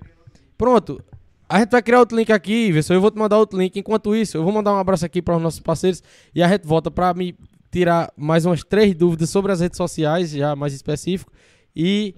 Pronto. 0.56 1.02
A 1.48 1.60
gente 1.60 1.70
vai 1.70 1.82
criar 1.82 2.00
outro 2.00 2.16
link 2.16 2.30
aqui, 2.30 2.66
Iverson. 2.66 2.94
Eu 2.94 3.00
vou 3.00 3.10
te 3.10 3.18
mandar 3.18 3.38
outro 3.38 3.58
link. 3.58 3.78
Enquanto 3.78 4.14
isso, 4.14 4.36
eu 4.36 4.44
vou 4.44 4.52
mandar 4.52 4.72
um 4.74 4.78
abraço 4.78 5.06
aqui 5.06 5.22
para 5.22 5.36
os 5.36 5.42
nossos 5.42 5.60
parceiros 5.60 6.02
e 6.34 6.42
a 6.42 6.48
gente 6.48 6.66
volta 6.66 6.90
para 6.90 7.14
me 7.14 7.34
tirar 7.70 8.12
mais 8.16 8.44
umas 8.44 8.62
três 8.64 8.94
dúvidas 8.94 9.30
sobre 9.30 9.52
as 9.52 9.60
redes 9.60 9.76
sociais, 9.76 10.30
já 10.30 10.54
mais 10.54 10.72
específico, 10.74 11.32
e 11.78 12.14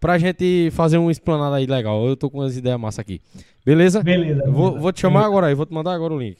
pra 0.00 0.18
gente 0.18 0.70
fazer 0.72 0.98
um 0.98 1.08
explanado 1.10 1.54
aí 1.54 1.66
legal. 1.66 2.04
Eu 2.04 2.16
tô 2.16 2.28
com 2.28 2.40
umas 2.40 2.56
ideias 2.56 2.78
massa 2.78 3.00
aqui. 3.00 3.20
Beleza? 3.64 4.02
Beleza. 4.02 4.42
Eu 4.44 4.52
vou, 4.52 4.66
beleza. 4.66 4.82
vou 4.82 4.92
te 4.92 5.00
chamar 5.00 5.20
Beleza. 5.20 5.28
agora 5.28 5.46
aí, 5.46 5.54
vou 5.54 5.64
te 5.64 5.72
mandar 5.72 5.92
agora 5.94 6.12
o 6.12 6.18
link. 6.18 6.38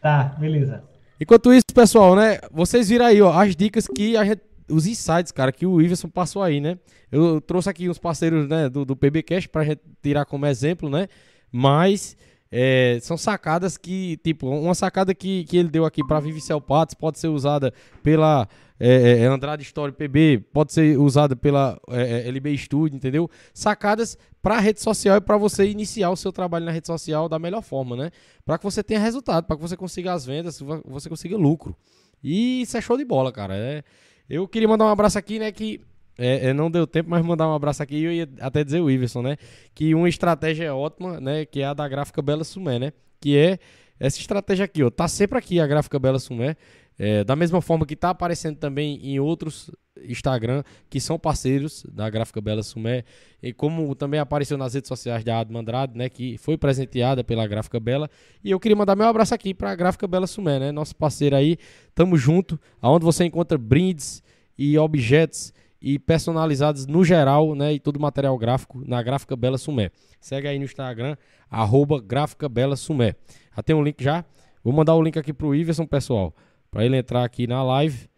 Tá, 0.00 0.34
beleza. 0.40 0.82
Enquanto 1.20 1.52
isso, 1.52 1.66
pessoal, 1.74 2.16
né? 2.16 2.38
Vocês 2.50 2.88
viram 2.88 3.04
aí, 3.04 3.20
ó, 3.20 3.30
as 3.38 3.54
dicas 3.54 3.86
que 3.86 4.16
a 4.16 4.24
gente. 4.24 4.40
Os 4.68 4.86
insights, 4.86 5.32
cara, 5.32 5.50
que 5.50 5.66
o 5.66 5.80
Iverson 5.82 6.08
passou 6.08 6.42
aí, 6.42 6.60
né? 6.60 6.78
Eu 7.10 7.40
trouxe 7.40 7.68
aqui 7.68 7.88
uns 7.88 7.98
parceiros 7.98 8.48
né, 8.48 8.68
do, 8.68 8.84
do 8.84 8.94
PBcast 8.96 9.48
pra 9.48 9.64
gente 9.64 9.80
tirar 10.00 10.24
como 10.24 10.46
exemplo, 10.46 10.88
né? 10.88 11.08
Mas 11.50 12.16
é, 12.52 12.98
são 13.00 13.16
sacadas 13.16 13.76
que, 13.76 14.16
tipo, 14.24 14.48
uma 14.48 14.74
sacada 14.74 15.14
que, 15.14 15.44
que 15.44 15.56
ele 15.56 15.68
deu 15.68 15.84
aqui 15.84 16.04
pra 16.04 16.18
Vivicel 16.18 16.60
Patos 16.60 16.94
pode 16.94 17.18
ser 17.18 17.28
usada 17.28 17.72
pela 18.02 18.48
é, 18.78 19.20
é, 19.20 19.26
Andrade 19.26 19.62
Story 19.62 19.92
PB, 19.92 20.46
pode 20.52 20.72
ser 20.72 20.98
usada 20.98 21.36
pela 21.36 21.78
é, 21.90 22.26
é, 22.26 22.28
LB 22.28 22.56
Studio, 22.58 22.96
entendeu? 22.96 23.30
Sacadas 23.54 24.18
pra 24.42 24.58
rede 24.58 24.80
social 24.80 25.18
e 25.18 25.20
pra 25.20 25.36
você 25.36 25.68
iniciar 25.68 26.10
o 26.10 26.16
seu 26.16 26.32
trabalho 26.32 26.64
na 26.64 26.72
rede 26.72 26.86
social 26.88 27.28
da 27.28 27.38
melhor 27.38 27.62
forma, 27.62 27.94
né? 27.94 28.10
Pra 28.44 28.58
que 28.58 28.64
você 28.64 28.82
tenha 28.82 28.98
resultado, 28.98 29.44
pra 29.44 29.54
que 29.54 29.62
você 29.62 29.76
consiga 29.76 30.12
as 30.12 30.26
vendas, 30.26 30.60
você 30.84 31.08
consiga 31.08 31.36
lucro. 31.36 31.76
E 32.24 32.62
isso 32.62 32.76
é 32.76 32.80
show 32.80 32.96
de 32.96 33.04
bola, 33.04 33.30
cara. 33.30 33.54
É, 33.56 33.84
eu 34.28 34.48
queria 34.48 34.66
mandar 34.66 34.86
um 34.86 34.88
abraço 34.88 35.18
aqui, 35.18 35.38
né? 35.38 35.52
Que 35.52 35.80
é, 36.18 36.48
é, 36.48 36.52
não 36.52 36.70
deu 36.70 36.86
tempo, 36.86 37.08
mas 37.08 37.24
mandar 37.24 37.48
um 37.48 37.54
abraço 37.54 37.82
aqui. 37.82 38.02
Eu 38.02 38.12
ia 38.12 38.28
até 38.40 38.62
dizer 38.62 38.80
o 38.80 38.90
Iverson, 38.90 39.22
né? 39.22 39.36
Que 39.74 39.94
uma 39.94 40.08
estratégia 40.08 40.74
ótima, 40.74 41.20
né? 41.20 41.44
Que 41.44 41.60
é 41.62 41.66
a 41.66 41.74
da 41.74 41.88
gráfica 41.88 42.20
Bela 42.20 42.44
Sumé, 42.44 42.78
né? 42.78 42.92
Que 43.20 43.36
é 43.36 43.58
essa 43.98 44.18
estratégia 44.18 44.64
aqui, 44.64 44.82
ó. 44.82 44.90
Tá 44.90 45.08
sempre 45.08 45.38
aqui 45.38 45.60
a 45.60 45.66
gráfica 45.66 45.98
Bela 45.98 46.18
Sumé. 46.18 46.56
É, 46.98 47.24
da 47.24 47.34
mesma 47.34 47.62
forma 47.62 47.86
que 47.86 47.96
tá 47.96 48.10
aparecendo 48.10 48.58
também 48.58 49.00
em 49.02 49.18
outros 49.18 49.70
Instagram 50.06 50.62
que 50.90 51.00
são 51.00 51.18
parceiros 51.18 51.82
da 51.90 52.08
gráfica 52.10 52.40
Bela 52.40 52.62
Sumé. 52.62 53.04
E 53.42 53.54
como 53.54 53.94
também 53.94 54.20
apareceu 54.20 54.58
nas 54.58 54.74
redes 54.74 54.88
sociais 54.88 55.24
da 55.24 55.40
Adma 55.40 55.60
Andrade, 55.60 55.96
né? 55.96 56.10
Que 56.10 56.36
foi 56.36 56.58
presenteada 56.58 57.24
pela 57.24 57.46
gráfica 57.46 57.80
Bela. 57.80 58.10
E 58.44 58.50
eu 58.50 58.60
queria 58.60 58.76
mandar 58.76 58.94
meu 58.94 59.06
abraço 59.06 59.34
aqui 59.34 59.54
pra 59.54 59.74
gráfica 59.74 60.06
Bela 60.06 60.26
Sumé, 60.26 60.58
né? 60.58 60.72
Nosso 60.72 60.94
parceiro 60.94 61.36
aí. 61.36 61.56
Tamo 61.94 62.16
junto. 62.18 62.60
Aonde 62.82 63.04
você 63.04 63.24
encontra 63.24 63.56
brindes 63.56 64.22
e 64.58 64.76
objetos 64.78 65.54
e 65.80 65.98
personalizados 65.98 66.86
no 66.86 67.04
geral, 67.04 67.54
né? 67.54 67.72
E 67.72 67.80
todo 67.80 67.98
material 67.98 68.36
gráfico 68.36 68.82
na 68.86 69.02
Gráfica 69.02 69.34
Bela 69.34 69.56
Sumé. 69.56 69.90
Segue 70.20 70.46
aí 70.46 70.58
no 70.58 70.64
Instagram, 70.64 71.16
arroba 71.48 72.00
Gráfica 72.00 72.48
Bela 72.48 72.76
Sumé. 72.76 73.14
Já 73.56 73.62
tem 73.62 73.74
um 73.74 73.82
link 73.82 74.02
já? 74.02 74.24
Vou 74.62 74.72
mandar 74.72 74.94
o 74.94 75.02
link 75.02 75.18
aqui 75.18 75.32
pro 75.32 75.54
Iverson, 75.54 75.86
pessoal. 75.86 76.34
Pra 76.70 76.84
ele 76.84 76.96
entrar 76.96 77.24
aqui 77.24 77.46
na 77.46 77.62
live. 77.62 78.08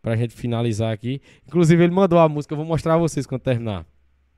Pra 0.00 0.16
gente 0.16 0.34
finalizar 0.34 0.92
aqui. 0.92 1.20
Inclusive, 1.46 1.82
ele 1.82 1.92
mandou 1.92 2.18
a 2.18 2.28
música. 2.28 2.52
Eu 2.52 2.58
vou 2.58 2.66
mostrar 2.66 2.94
a 2.94 2.98
vocês 2.98 3.26
quando 3.26 3.40
terminar. 3.40 3.86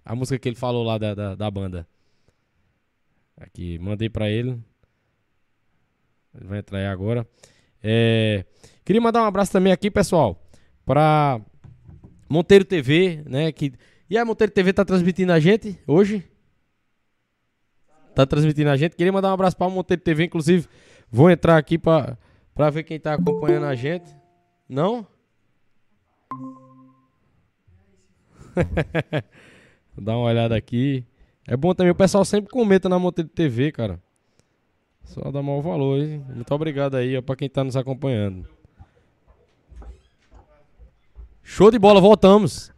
A 0.04 0.14
música 0.14 0.38
que 0.38 0.48
ele 0.48 0.56
falou 0.56 0.84
lá 0.84 0.98
da, 0.98 1.14
da, 1.14 1.34
da 1.34 1.50
banda. 1.50 1.86
Aqui, 3.36 3.78
mandei 3.78 4.08
pra 4.08 4.30
ele. 4.30 4.58
Ele 6.34 6.46
vai 6.46 6.58
entrar 6.58 6.78
aí 6.78 6.86
agora. 6.86 7.26
É, 7.82 8.44
queria 8.84 9.00
mandar 9.00 9.22
um 9.22 9.26
abraço 9.26 9.52
também 9.52 9.72
aqui, 9.72 9.90
pessoal, 9.90 10.40
pra 10.84 11.40
Monteiro 12.28 12.64
TV, 12.64 13.22
né? 13.26 13.52
Que... 13.52 13.72
E 14.08 14.16
a 14.16 14.24
Monteiro 14.24 14.52
TV 14.52 14.72
tá 14.72 14.84
transmitindo 14.84 15.32
a 15.32 15.40
gente 15.40 15.78
hoje? 15.86 16.24
Tá 18.14 18.24
transmitindo 18.24 18.70
a 18.70 18.76
gente. 18.76 18.96
Queria 18.96 19.12
mandar 19.12 19.30
um 19.30 19.34
abraço 19.34 19.56
pra 19.56 19.68
Monteiro 19.68 20.02
TV, 20.02 20.24
inclusive. 20.24 20.66
Vou 21.10 21.30
entrar 21.30 21.58
aqui 21.58 21.76
pra, 21.76 22.16
ver 22.72 22.82
quem 22.82 22.98
tá 22.98 23.14
acompanhando 23.14 23.66
a 23.66 23.74
gente. 23.74 24.10
Não? 24.68 25.06
Dar 29.98 30.16
uma 30.16 30.28
olhada 30.28 30.56
aqui. 30.56 31.04
É 31.46 31.56
bom 31.56 31.74
também, 31.74 31.92
o 31.92 31.94
pessoal 31.94 32.24
sempre 32.24 32.50
comenta 32.50 32.88
na 32.88 32.98
Monteiro 32.98 33.28
TV, 33.28 33.70
cara. 33.70 34.00
Só 35.04 35.30
dá 35.30 35.42
maior 35.42 35.60
valor, 35.60 36.00
hein? 36.00 36.24
Muito 36.34 36.52
obrigado 36.52 36.96
aí, 36.96 37.16
ó, 37.16 37.22
pra 37.22 37.36
quem 37.36 37.48
tá 37.48 37.62
nos 37.62 37.76
acompanhando. 37.76 38.48
Show 41.48 41.70
de 41.70 41.78
bola, 41.78 42.00
voltamos. 42.00 42.72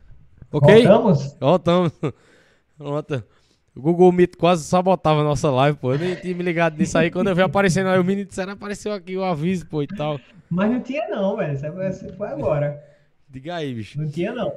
Ok? 0.53 0.87
Voltamos? 0.87 1.37
Voltamos. 1.41 1.93
Pronto. 2.77 3.25
O 3.75 3.81
Google 3.81 4.13
Meet 4.13 4.37
quase 4.37 4.63
sabotava 4.65 5.23
a 5.23 5.25
nossa 5.25 5.51
live, 5.51 5.79
pô. 5.79 5.95
Eu 5.95 5.99
nem 5.99 6.15
tinha 6.17 6.35
me 6.35 6.43
ligado 6.43 6.77
nisso 6.77 6.99
aí. 6.99 7.11
Quando 7.11 7.29
eu 7.29 7.35
vi 7.35 7.41
aparecendo 7.41 7.89
aí, 7.89 7.99
o 7.99 8.05
menino 8.05 8.29
disseram, 8.29 8.53
apareceu 8.53 8.93
aqui 8.93 9.17
o 9.17 9.25
aviso, 9.25 9.67
pô, 9.67 9.83
e 9.83 9.87
tal. 9.87 10.21
Mas 10.51 10.71
não 10.71 10.81
tinha 10.83 11.09
não, 11.09 11.35
velho. 11.37 11.59
Foi- 11.59 11.89
isso 11.89 12.13
foi 12.15 12.29
agora. 12.29 12.79
Diga 13.27 13.57
aí, 13.57 13.75
bicho. 13.75 13.99
Não 14.01 14.11
tinha 14.11 14.33
não. 14.35 14.53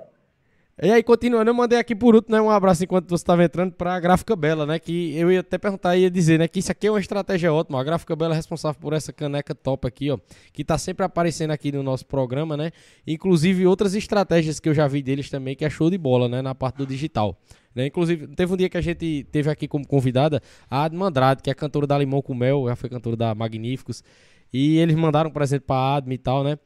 E 0.83 0.89
aí, 0.89 1.03
continuando, 1.03 1.47
eu 1.47 1.53
mandei 1.53 1.77
aqui 1.77 1.93
por 1.93 2.15
último, 2.15 2.35
né, 2.35 2.41
um 2.41 2.49
abraço 2.49 2.83
enquanto 2.83 3.07
você 3.07 3.21
estava 3.21 3.43
entrando 3.43 3.71
pra 3.71 3.99
Gráfica 3.99 4.35
Bela, 4.35 4.65
né, 4.65 4.79
que 4.79 5.15
eu 5.15 5.31
ia 5.31 5.41
até 5.41 5.55
perguntar 5.59 5.95
ia 5.95 6.09
dizer, 6.09 6.39
né, 6.39 6.47
que 6.47 6.57
isso 6.57 6.71
aqui 6.71 6.87
é 6.87 6.91
uma 6.91 6.99
estratégia 6.99 7.53
ótima, 7.53 7.79
a 7.79 7.83
Gráfica 7.83 8.15
Bela 8.15 8.33
é 8.33 8.35
responsável 8.35 8.81
por 8.81 8.91
essa 8.91 9.13
caneca 9.13 9.53
top 9.53 9.87
aqui, 9.87 10.09
ó, 10.09 10.17
que 10.51 10.63
tá 10.63 10.79
sempre 10.79 11.05
aparecendo 11.05 11.51
aqui 11.51 11.71
no 11.71 11.83
nosso 11.83 12.03
programa, 12.07 12.57
né, 12.57 12.71
inclusive 13.05 13.67
outras 13.67 13.93
estratégias 13.93 14.59
que 14.59 14.67
eu 14.67 14.73
já 14.73 14.87
vi 14.87 15.03
deles 15.03 15.29
também, 15.29 15.55
que 15.55 15.63
é 15.63 15.69
show 15.69 15.87
de 15.87 15.99
bola, 15.99 16.27
né, 16.27 16.41
na 16.41 16.55
parte 16.55 16.77
do 16.77 16.87
digital. 16.87 17.39
Né? 17.75 17.85
Inclusive, 17.85 18.25
teve 18.29 18.51
um 18.51 18.57
dia 18.57 18.67
que 18.67 18.77
a 18.77 18.81
gente 18.81 19.23
teve 19.31 19.51
aqui 19.51 19.67
como 19.67 19.85
convidada 19.87 20.41
a 20.67 20.85
Adma 20.85 21.05
Andrade, 21.05 21.43
que 21.43 21.51
é 21.51 21.53
cantora 21.53 21.85
da 21.85 21.95
Limão 21.95 22.23
com 22.23 22.33
Mel, 22.33 22.65
já 22.67 22.75
foi 22.75 22.89
cantora 22.89 23.15
da 23.15 23.35
Magníficos, 23.35 24.03
e 24.51 24.79
eles 24.79 24.95
mandaram 24.95 25.29
um 25.29 25.33
presente 25.33 25.61
pra 25.61 25.97
Adma 25.97 26.11
e 26.11 26.17
tal, 26.17 26.43
né, 26.43 26.57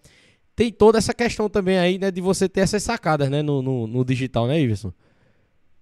tem 0.56 0.72
toda 0.72 0.98
essa 0.98 1.14
questão 1.14 1.49
também 1.49 1.77
aí, 1.77 1.99
né, 1.99 2.10
de 2.10 2.22
você 2.22 2.48
ter 2.48 2.61
essas 2.61 2.82
sacadas, 2.82 3.30
né, 3.30 3.41
no, 3.41 3.61
no, 3.61 3.88
no 3.88 4.06
digital, 4.06 4.48
né, 4.48 4.60
Iverson? 4.60 4.94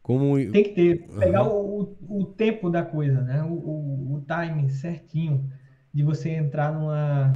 Como... 0.01 0.35
Tem 0.51 0.63
que 0.63 0.69
ter, 0.71 1.07
pegar 1.17 1.47
o, 1.47 1.95
o, 2.01 2.21
o 2.21 2.25
tempo 2.25 2.69
da 2.69 2.83
coisa, 2.83 3.21
né? 3.21 3.41
O, 3.43 3.53
o, 3.53 4.15
o 4.15 4.25
time 4.25 4.69
certinho 4.69 5.49
de 5.93 6.03
você 6.03 6.31
entrar 6.31 6.73
numa, 6.73 7.31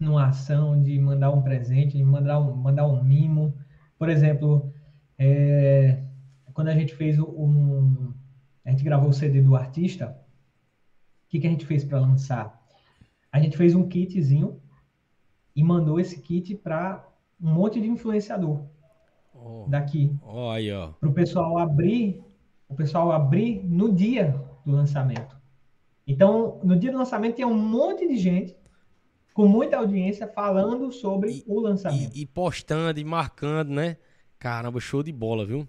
numa 0.00 0.26
ação, 0.26 0.82
de 0.82 0.98
mandar 0.98 1.30
um 1.30 1.42
presente, 1.42 1.96
de 1.96 2.02
mandar 2.02 2.40
um, 2.40 2.56
mandar 2.56 2.88
um 2.88 3.04
mimo. 3.04 3.54
Por 3.96 4.08
exemplo, 4.08 4.72
é, 5.16 6.02
quando 6.52 6.68
a 6.68 6.74
gente 6.74 6.94
fez 6.94 7.18
um. 7.18 8.12
A 8.64 8.70
gente 8.70 8.84
gravou 8.84 9.10
o 9.10 9.12
CD 9.12 9.40
do 9.40 9.54
artista, 9.54 10.16
o 11.26 11.28
que, 11.28 11.40
que 11.40 11.46
a 11.46 11.50
gente 11.50 11.66
fez 11.66 11.84
para 11.84 12.00
lançar? 12.00 12.60
A 13.30 13.40
gente 13.40 13.56
fez 13.56 13.74
um 13.74 13.88
kitzinho 13.88 14.61
e 15.54 15.62
mandou 15.62 15.98
esse 16.00 16.20
kit 16.20 16.54
para 16.54 17.06
um 17.40 17.52
monte 17.52 17.80
de 17.80 17.88
influenciador 17.88 18.62
Ó, 19.34 19.66
daqui 19.68 20.14
ó. 20.22 20.88
para 21.00 21.08
o 21.08 21.12
pessoal 21.12 21.58
abrir, 21.58 22.22
o 22.68 22.74
pessoal 22.74 23.10
abrir 23.12 23.62
no 23.64 23.92
dia 23.92 24.40
do 24.64 24.72
lançamento. 24.72 25.36
Então, 26.06 26.60
no 26.62 26.76
dia 26.76 26.90
do 26.92 26.98
lançamento 26.98 27.36
tinha 27.36 27.46
um 27.46 27.56
monte 27.56 28.06
de 28.06 28.16
gente 28.16 28.56
com 29.34 29.46
muita 29.48 29.78
audiência 29.78 30.26
falando 30.28 30.92
sobre 30.92 31.30
E- 31.30 31.44
o 31.46 31.60
lançamento. 31.60 32.14
E, 32.14 32.22
e 32.22 32.26
postando 32.26 32.98
e 33.00 33.04
marcando, 33.04 33.70
né? 33.70 33.96
Caramba, 34.38 34.80
show 34.80 35.02
de 35.02 35.12
bola, 35.12 35.46
viu? 35.46 35.66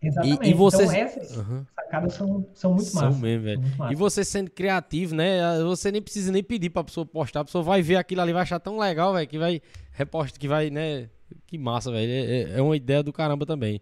Exatamente. 0.00 0.48
e 0.48 0.54
vocês- 0.54 0.88
Então 0.90 1.02
essas 1.02 1.38
Aham. 1.38 1.66
sacadas 1.74 2.12
são, 2.14 2.46
são 2.54 2.70
muito 2.74 2.84
São 2.90 3.02
massas. 3.02 3.20
mesmo, 3.20 3.44
velho. 3.44 3.62
E 3.90 3.94
você 3.96 4.24
sendo 4.24 4.50
criativo, 4.50 5.14
né? 5.14 5.40
Você 5.64 5.90
nem 5.90 6.00
precisa 6.00 6.30
nem 6.30 6.42
pedir 6.42 6.70
pra 6.70 6.84
pessoa 6.84 7.04
postar. 7.04 7.40
A 7.40 7.44
pessoa 7.44 7.64
vai 7.64 7.82
ver 7.82 7.96
aquilo 7.96 8.20
ali, 8.20 8.32
vai 8.32 8.42
achar 8.42 8.60
tão 8.60 8.78
legal, 8.78 9.12
velho, 9.12 9.26
que 9.26 9.38
vai 9.38 9.60
reposta, 9.92 10.38
que 10.38 10.46
vai, 10.46 10.70
né? 10.70 11.08
Que 11.46 11.58
massa, 11.58 11.90
velho. 11.90 12.10
É, 12.10 12.42
é- 12.54 12.58
é 12.58 12.62
uma 12.62 12.76
ideia 12.76 13.02
do 13.02 13.12
caramba 13.12 13.44
também. 13.44 13.80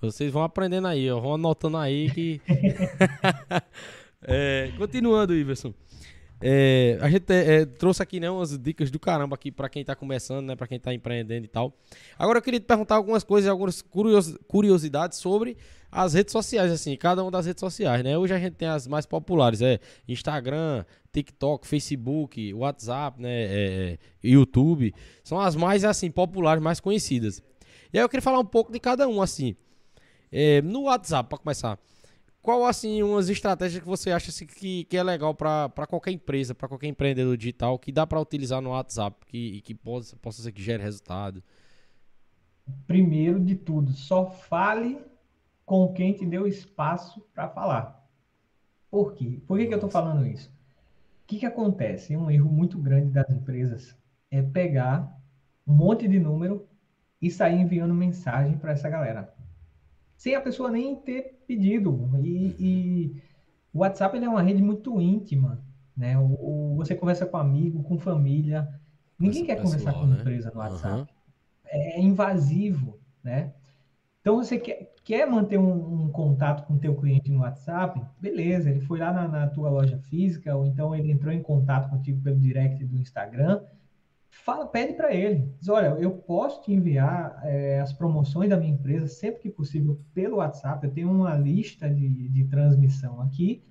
Vocês 0.00 0.32
vão 0.32 0.42
aprendendo 0.42 0.86
aí, 0.88 1.10
ó. 1.10 1.20
Vão 1.20 1.34
anotando 1.34 1.76
aí 1.76 2.10
que. 2.10 2.40
É, 4.22 4.72
continuando, 4.76 5.32
Iverson. 5.34 5.72
É, 6.40 6.96
a 7.00 7.10
gente 7.10 7.24
é, 7.32 7.64
trouxe 7.66 8.02
aqui 8.02 8.20
né, 8.20 8.30
umas 8.30 8.56
dicas 8.56 8.90
do 8.90 8.98
caramba 9.00 9.34
aqui 9.34 9.50
pra 9.50 9.68
quem 9.68 9.84
tá 9.84 9.96
começando, 9.96 10.46
né? 10.46 10.56
Pra 10.56 10.66
quem 10.68 10.78
tá 10.78 10.94
empreendendo 10.94 11.44
e 11.44 11.48
tal. 11.48 11.72
Agora 12.18 12.38
eu 12.38 12.42
queria 12.42 12.60
te 12.60 12.66
perguntar 12.66 12.94
algumas 12.94 13.24
coisas, 13.24 13.50
algumas 13.50 13.82
curios- 13.82 14.36
curiosidades 14.46 15.18
sobre 15.18 15.56
as 15.90 16.14
redes 16.14 16.32
sociais, 16.32 16.70
assim, 16.70 16.96
cada 16.96 17.22
uma 17.22 17.30
das 17.30 17.46
redes 17.46 17.60
sociais, 17.60 18.04
né? 18.04 18.16
Hoje 18.16 18.34
a 18.34 18.38
gente 18.38 18.54
tem 18.54 18.68
as 18.68 18.86
mais 18.86 19.06
populares, 19.06 19.62
é 19.62 19.80
Instagram, 20.06 20.84
TikTok, 21.12 21.66
Facebook, 21.66 22.52
WhatsApp, 22.54 23.20
né? 23.20 23.30
é, 23.30 23.48
é, 23.92 23.98
YouTube. 24.22 24.94
São 25.24 25.40
as 25.40 25.56
mais, 25.56 25.84
assim, 25.84 26.10
populares, 26.10 26.62
mais 26.62 26.78
conhecidas. 26.78 27.42
E 27.92 27.98
aí 27.98 28.04
eu 28.04 28.08
queria 28.08 28.22
falar 28.22 28.38
um 28.38 28.44
pouco 28.44 28.70
de 28.70 28.78
cada 28.78 29.08
um, 29.08 29.20
assim. 29.22 29.56
É, 30.30 30.60
no 30.60 30.82
WhatsApp, 30.82 31.28
pra 31.28 31.38
começar. 31.38 31.78
Qual, 32.48 32.64
assim, 32.64 33.02
umas 33.02 33.28
estratégias 33.28 33.82
que 33.82 33.86
você 33.86 34.10
acha 34.10 34.30
assim, 34.30 34.46
que, 34.46 34.84
que 34.84 34.96
é 34.96 35.02
legal 35.02 35.34
pra 35.34 35.68
qualquer 35.86 36.12
empresa, 36.12 36.54
pra 36.54 36.66
qualquer 36.66 36.86
empreendedor 36.86 37.36
digital, 37.36 37.78
que 37.78 37.92
dá 37.92 38.06
pra 38.06 38.18
utilizar 38.18 38.62
no 38.62 38.70
WhatsApp, 38.70 39.18
que, 39.26 39.56
e 39.56 39.60
que 39.60 39.74
possa, 39.74 40.16
possa 40.16 40.40
ser 40.40 40.50
que 40.50 40.62
gere 40.62 40.82
resultado? 40.82 41.42
Primeiro 42.86 43.38
de 43.38 43.54
tudo, 43.54 43.92
só 43.92 44.30
fale 44.30 44.98
com 45.66 45.92
quem 45.92 46.14
te 46.14 46.24
deu 46.24 46.46
espaço 46.46 47.20
para 47.34 47.50
falar. 47.50 48.08
Por 48.90 49.12
quê? 49.12 49.42
Por 49.46 49.58
que, 49.58 49.66
que 49.66 49.74
eu 49.74 49.76
estou 49.76 49.90
falando 49.90 50.26
isso? 50.26 50.48
O 50.48 51.26
que, 51.26 51.40
que 51.40 51.44
acontece? 51.44 52.16
Um 52.16 52.30
erro 52.30 52.50
muito 52.50 52.78
grande 52.78 53.10
das 53.10 53.28
empresas 53.28 53.94
é 54.30 54.40
pegar 54.40 55.20
um 55.66 55.74
monte 55.74 56.08
de 56.08 56.18
número 56.18 56.66
e 57.20 57.30
sair 57.30 57.60
enviando 57.60 57.92
mensagem 57.92 58.56
para 58.56 58.72
essa 58.72 58.88
galera. 58.88 59.36
Sem 60.18 60.34
a 60.36 60.42
pessoa 60.42 60.70
nem 60.70 60.96
ter 60.96 61.38
pedido. 61.46 62.10
E, 62.22 62.56
e 62.60 63.22
o 63.72 63.78
WhatsApp 63.78 64.18
é 64.18 64.28
uma 64.28 64.42
rede 64.42 64.62
muito 64.62 65.00
íntima. 65.00 65.64
Né? 65.96 66.18
O, 66.18 66.72
o- 66.72 66.76
você 66.76 66.94
conversa 66.94 67.24
com 67.24 67.38
amigo, 67.38 67.82
com 67.84 67.98
família. 67.98 68.68
Ninguém 69.18 69.46
quer 69.46 69.62
conversar 69.62 69.94
com 69.94 70.06
né? 70.06 70.20
empresa 70.20 70.50
no. 70.50 70.58
WhatsApp 70.58 71.10
é 71.70 72.00
invasivo, 72.00 72.98
né? 73.22 73.52
Então 74.20 74.36
você 74.36 74.58
quer, 74.58 74.94
quer 75.04 75.26
manter 75.28 75.58
um, 75.58 76.04
um 76.04 76.12
contato 76.12 76.66
com 76.66 76.74
o 76.74 76.78
teu 76.78 76.94
cliente 76.96 77.30
no 77.30 77.40
WhatsApp, 77.40 78.00
beleza, 78.20 78.70
ele 78.70 78.80
foi 78.80 78.98
lá 78.98 79.12
na, 79.12 79.28
na 79.28 79.46
tua 79.48 79.70
loja 79.70 79.98
física, 79.98 80.54
ou 80.56 80.66
então 80.66 80.94
ele 80.94 81.10
entrou 81.10 81.32
em 81.32 81.42
contato 81.42 81.90
contigo 81.90 82.20
pelo 82.22 82.38
direct 82.38 82.84
do 82.84 82.98
Instagram, 82.98 83.62
fala, 84.30 84.66
pede 84.66 84.94
para 84.94 85.12
ele, 85.14 85.52
diz, 85.58 85.68
olha, 85.68 85.88
eu 85.98 86.10
posso 86.10 86.62
te 86.62 86.72
enviar 86.72 87.40
é, 87.44 87.80
as 87.80 87.92
promoções 87.92 88.48
da 88.48 88.56
minha 88.56 88.72
empresa 88.72 89.06
sempre 89.06 89.42
que 89.42 89.50
possível 89.50 89.98
pelo 90.14 90.36
WhatsApp, 90.36 90.86
eu 90.86 90.92
tenho 90.92 91.10
uma 91.10 91.34
lista 91.34 91.88
de, 91.88 92.28
de 92.28 92.44
transmissão 92.44 93.20
aqui, 93.20 93.62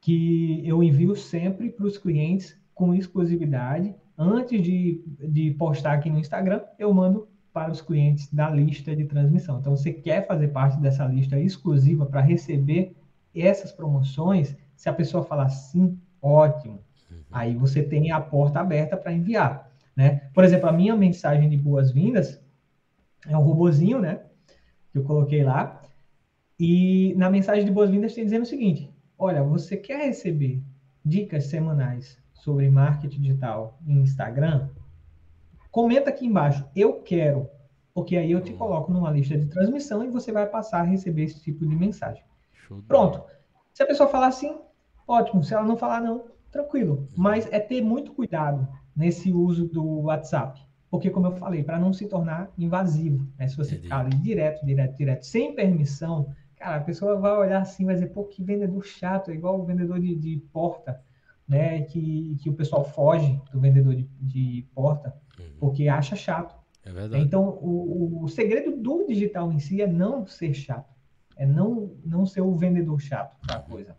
que 0.00 0.66
eu 0.66 0.82
envio 0.82 1.14
sempre 1.14 1.70
para 1.70 1.86
os 1.86 1.98
clientes 1.98 2.56
com 2.74 2.94
exclusividade. 2.94 3.94
Antes 4.16 4.62
de, 4.62 5.02
de 5.28 5.50
postar 5.52 5.92
aqui 5.92 6.10
no 6.10 6.18
Instagram, 6.18 6.62
eu 6.78 6.92
mando 6.92 7.28
para 7.52 7.70
os 7.70 7.80
clientes 7.80 8.32
da 8.32 8.48
lista 8.48 8.94
de 8.94 9.04
transmissão. 9.04 9.58
Então, 9.58 9.76
você 9.76 9.92
quer 9.92 10.26
fazer 10.26 10.48
parte 10.48 10.80
dessa 10.80 11.04
lista 11.04 11.38
exclusiva 11.38 12.06
para 12.06 12.20
receber 12.20 12.94
essas 13.34 13.72
promoções? 13.72 14.56
Se 14.76 14.88
a 14.88 14.92
pessoa 14.92 15.22
falar 15.22 15.48
sim, 15.48 15.98
ótimo. 16.22 16.80
Aí 17.30 17.54
você 17.54 17.82
tem 17.82 18.10
a 18.10 18.20
porta 18.20 18.60
aberta 18.60 18.96
para 18.96 19.12
enviar. 19.12 19.69
Né? 19.96 20.30
Por 20.32 20.44
exemplo, 20.44 20.68
a 20.68 20.72
minha 20.72 20.94
mensagem 20.96 21.48
de 21.48 21.56
boas-vindas 21.56 22.40
é 23.28 23.36
um 23.36 23.42
robozinho, 23.42 24.00
né? 24.00 24.22
Que 24.92 24.98
eu 24.98 25.04
coloquei 25.04 25.42
lá. 25.42 25.82
E 26.58 27.14
na 27.16 27.30
mensagem 27.30 27.64
de 27.64 27.70
boas-vindas 27.70 28.14
tem 28.14 28.24
dizendo 28.24 28.42
o 28.42 28.46
seguinte: 28.46 28.92
olha, 29.18 29.42
você 29.42 29.76
quer 29.76 30.06
receber 30.06 30.62
dicas 31.04 31.44
semanais 31.44 32.18
sobre 32.34 32.68
marketing 32.68 33.20
digital 33.20 33.78
em 33.86 34.00
Instagram? 34.00 34.68
Comenta 35.70 36.10
aqui 36.10 36.26
embaixo, 36.26 36.68
eu 36.74 37.00
quero, 37.00 37.48
porque 37.94 38.16
aí 38.16 38.32
eu 38.32 38.40
te 38.40 38.52
coloco 38.52 38.92
numa 38.92 39.10
lista 39.10 39.38
de 39.38 39.46
transmissão 39.46 40.04
e 40.04 40.10
você 40.10 40.32
vai 40.32 40.46
passar 40.46 40.80
a 40.80 40.84
receber 40.84 41.24
esse 41.24 41.40
tipo 41.42 41.66
de 41.66 41.76
mensagem. 41.76 42.24
Pronto. 42.88 43.22
Se 43.72 43.82
a 43.82 43.86
pessoa 43.86 44.08
falar 44.08 44.26
assim, 44.28 44.58
ótimo. 45.06 45.42
Se 45.44 45.54
ela 45.54 45.64
não 45.64 45.76
falar 45.76 46.00
não, 46.00 46.24
tranquilo. 46.50 47.08
Mas 47.16 47.46
é 47.52 47.60
ter 47.60 47.80
muito 47.80 48.12
cuidado 48.12 48.68
nesse 48.94 49.32
uso 49.32 49.66
do 49.66 50.02
WhatsApp. 50.02 50.60
Porque, 50.90 51.08
como 51.10 51.26
eu 51.28 51.32
falei, 51.36 51.62
para 51.62 51.78
não 51.78 51.92
se 51.92 52.06
tornar 52.06 52.50
invasivo. 52.58 53.26
Né? 53.38 53.46
Se 53.46 53.56
você 53.56 53.72
Entendi. 53.72 53.82
ficar 53.84 54.00
ali 54.00 54.16
direto, 54.16 54.64
direto, 54.66 54.96
direto, 54.96 55.22
sem 55.24 55.54
permissão, 55.54 56.32
cara, 56.56 56.76
a 56.76 56.80
pessoa 56.80 57.16
vai 57.16 57.32
olhar 57.36 57.62
assim, 57.62 57.84
vai 57.84 57.94
dizer, 57.94 58.08
pô, 58.08 58.24
que 58.24 58.42
vendedor 58.42 58.84
chato, 58.84 59.30
é 59.30 59.34
igual 59.34 59.60
o 59.60 59.64
vendedor 59.64 60.00
de, 60.00 60.14
de 60.16 60.42
porta, 60.52 61.00
né? 61.46 61.82
Que, 61.82 62.36
que 62.42 62.50
o 62.50 62.54
pessoal 62.54 62.84
foge 62.84 63.40
do 63.52 63.60
vendedor 63.60 63.94
de, 63.94 64.08
de 64.20 64.66
porta, 64.74 65.14
Uhum. 65.38 65.46
porque 65.58 65.88
acha 65.88 66.14
chato. 66.16 66.54
É 66.84 66.92
verdade. 66.92 67.22
Então, 67.22 67.48
o, 67.62 68.24
o 68.24 68.28
segredo 68.28 68.76
do 68.76 69.06
digital 69.06 69.50
em 69.52 69.58
si 69.58 69.80
é 69.80 69.86
não 69.86 70.26
ser 70.26 70.52
chato. 70.52 70.90
É 71.36 71.46
não, 71.46 71.92
não 72.04 72.26
ser 72.26 72.40
o 72.42 72.52
vendedor 72.54 73.00
chato 73.00 73.36
da 73.46 73.58
coisa. 73.60 73.96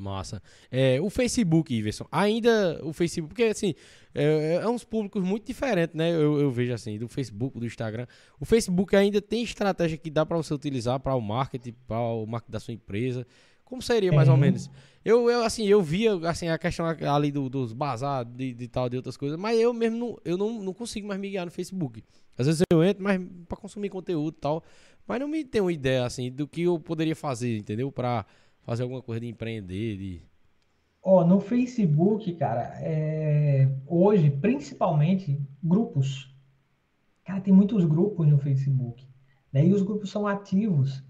Massa. 0.00 0.42
É, 0.70 1.00
o 1.00 1.10
Facebook, 1.10 1.74
Iverson, 1.74 2.06
ainda 2.10 2.80
o 2.84 2.92
Facebook, 2.92 3.34
porque 3.34 3.44
assim, 3.50 3.74
é, 4.14 4.60
é 4.62 4.68
uns 4.68 4.84
públicos 4.84 5.22
muito 5.22 5.46
diferentes, 5.46 5.94
né? 5.94 6.10
Eu, 6.10 6.38
eu 6.40 6.50
vejo 6.50 6.72
assim, 6.72 6.98
do 6.98 7.08
Facebook, 7.08 7.58
do 7.58 7.66
Instagram. 7.66 8.06
O 8.40 8.44
Facebook 8.44 8.94
ainda 8.96 9.20
tem 9.20 9.42
estratégia 9.42 9.96
que 9.98 10.10
dá 10.10 10.24
para 10.24 10.36
você 10.36 10.52
utilizar 10.54 10.98
para 11.00 11.14
o 11.14 11.20
marketing, 11.20 11.74
para 11.86 11.98
o 12.00 12.26
marketing 12.26 12.52
da 12.52 12.60
sua 12.60 12.74
empresa. 12.74 13.26
Como 13.64 13.82
seria 13.82 14.10
mais 14.10 14.28
ou 14.30 14.34
Tem. 14.34 14.40
menos? 14.44 14.70
Eu, 15.04 15.28
eu 15.30 15.42
assim, 15.44 15.66
eu 15.66 15.82
via 15.82 16.14
assim 16.28 16.48
a 16.48 16.56
questão 16.56 16.86
ali 16.86 17.30
do- 17.30 17.50
dos 17.50 17.74
bazar 17.74 18.24
de, 18.24 18.54
de 18.54 18.66
tal 18.66 18.88
de 18.88 18.96
outras 18.96 19.14
coisas, 19.14 19.38
mas 19.38 19.58
eu 19.60 19.74
mesmo 19.74 19.98
não, 19.98 20.18
eu 20.24 20.38
não, 20.38 20.62
não 20.62 20.72
consigo 20.72 21.06
mais 21.06 21.20
me 21.20 21.28
guiar 21.28 21.44
no 21.44 21.52
Facebook. 21.52 22.02
Às 22.38 22.46
vezes 22.46 22.62
eu 22.72 22.82
entro, 22.82 23.02
mas 23.04 23.20
para 23.46 23.58
consumir 23.58 23.90
conteúdo 23.90 24.34
e 24.38 24.40
tal, 24.40 24.64
mas 25.06 25.20
não 25.20 25.28
me 25.28 25.44
tenho 25.44 25.64
uma 25.64 25.72
ideia 25.72 26.04
assim 26.06 26.30
do 26.32 26.48
que 26.48 26.62
eu 26.62 26.78
poderia 26.78 27.14
fazer, 27.14 27.58
entendeu? 27.58 27.92
Para 27.92 28.24
fazer 28.68 28.82
alguma 28.82 29.00
coisa 29.00 29.22
de 29.22 29.26
empreender, 29.28 29.96
de 29.96 30.22
Ó, 31.02 31.24
no 31.24 31.40
Facebook, 31.40 32.30
cara, 32.34 32.74
é, 32.82 33.66
hoje, 33.86 34.30
principalmente, 34.30 35.40
grupos. 35.62 36.36
Cara, 37.24 37.40
tem 37.40 37.54
muitos 37.54 37.86
grupos 37.86 38.28
no 38.28 38.36
Facebook. 38.36 39.06
Né? 39.50 39.64
E 39.64 39.72
os 39.72 39.80
grupos 39.80 40.10
são 40.10 40.26
ativos. 40.26 41.02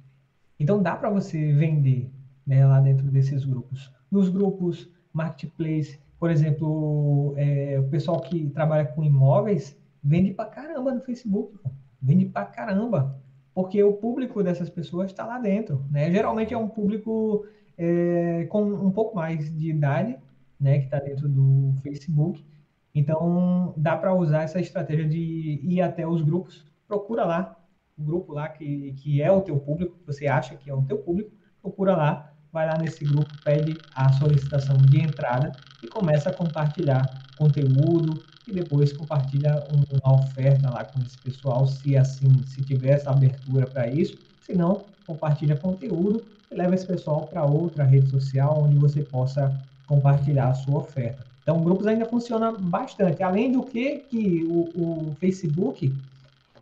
Então 0.60 0.80
dá 0.80 0.94
para 0.94 1.10
você 1.10 1.52
vender 1.52 2.08
né, 2.46 2.64
lá 2.64 2.78
dentro 2.78 3.10
desses 3.10 3.44
grupos. 3.44 3.92
Nos 4.08 4.28
grupos 4.28 4.88
marketplace, 5.12 5.98
por 6.16 6.30
exemplo, 6.30 7.34
é, 7.36 7.80
o 7.80 7.88
pessoal 7.88 8.20
que 8.20 8.48
trabalha 8.50 8.84
com 8.84 9.02
imóveis 9.02 9.76
vende 10.00 10.30
pra 10.32 10.44
caramba 10.44 10.92
no 10.92 11.00
Facebook. 11.00 11.58
Vende 12.00 12.24
pra 12.24 12.44
caramba. 12.44 13.20
Porque 13.58 13.82
o 13.82 13.94
público 13.94 14.40
dessas 14.40 14.70
pessoas 14.70 15.10
está 15.10 15.26
lá 15.26 15.36
dentro. 15.36 15.84
Né? 15.90 16.12
Geralmente 16.12 16.54
é 16.54 16.56
um 16.56 16.68
público 16.68 17.44
é, 17.76 18.46
com 18.48 18.62
um 18.62 18.92
pouco 18.92 19.16
mais 19.16 19.52
de 19.52 19.70
idade, 19.70 20.16
né, 20.60 20.78
que 20.78 20.84
está 20.84 21.00
dentro 21.00 21.28
do 21.28 21.74
Facebook. 21.82 22.46
Então, 22.94 23.74
dá 23.76 23.96
para 23.96 24.14
usar 24.14 24.44
essa 24.44 24.60
estratégia 24.60 25.08
de 25.08 25.58
ir 25.60 25.80
até 25.80 26.06
os 26.06 26.22
grupos. 26.22 26.64
Procura 26.86 27.24
lá 27.24 27.58
o 27.98 28.04
grupo 28.04 28.32
lá 28.32 28.48
que, 28.48 28.92
que 28.92 29.20
é 29.20 29.32
o 29.32 29.40
teu 29.40 29.58
público, 29.58 29.98
que 29.98 30.06
você 30.06 30.28
acha 30.28 30.54
que 30.54 30.70
é 30.70 30.74
o 30.74 30.82
teu 30.82 30.98
público, 30.98 31.32
procura 31.60 31.96
lá, 31.96 32.32
vai 32.52 32.64
lá 32.64 32.78
nesse 32.78 33.04
grupo, 33.04 33.28
pede 33.42 33.76
a 33.92 34.12
solicitação 34.12 34.76
de 34.76 35.00
entrada 35.00 35.50
e 35.82 35.88
começa 35.88 36.30
a 36.30 36.32
compartilhar 36.32 37.04
conteúdo 37.36 38.22
e 38.48 38.52
depois 38.52 38.92
compartilha 38.92 39.62
um- 39.70 39.98
uma 40.02 40.20
oferta 40.20 40.70
lá 40.70 40.84
com 40.84 41.00
esse 41.00 41.18
pessoal, 41.18 41.66
se 41.66 41.96
assim, 41.96 42.32
se 42.46 42.62
tiver 42.62 42.90
essa 42.90 43.10
abertura 43.10 43.66
para 43.66 43.86
isso. 43.88 44.16
Se 44.40 44.54
não, 44.54 44.80
compartilha 45.06 45.56
conteúdo 45.56 46.22
e 46.50 46.54
leva 46.54 46.74
esse 46.74 46.86
pessoal 46.86 47.26
para 47.26 47.44
outra 47.44 47.84
rede 47.84 48.08
social 48.08 48.62
onde 48.62 48.76
você 48.76 49.02
possa 49.02 49.54
compartilhar 49.86 50.48
a 50.48 50.54
sua 50.54 50.78
oferta. 50.78 51.26
Então, 51.42 51.62
grupos 51.62 51.86
ainda 51.86 52.06
funciona 52.06 52.52
bastante. 52.52 53.22
Além 53.22 53.52
do 53.52 53.62
que, 53.62 53.98
que 54.10 54.44
o, 54.44 55.08
o 55.10 55.16
Facebook 55.18 55.92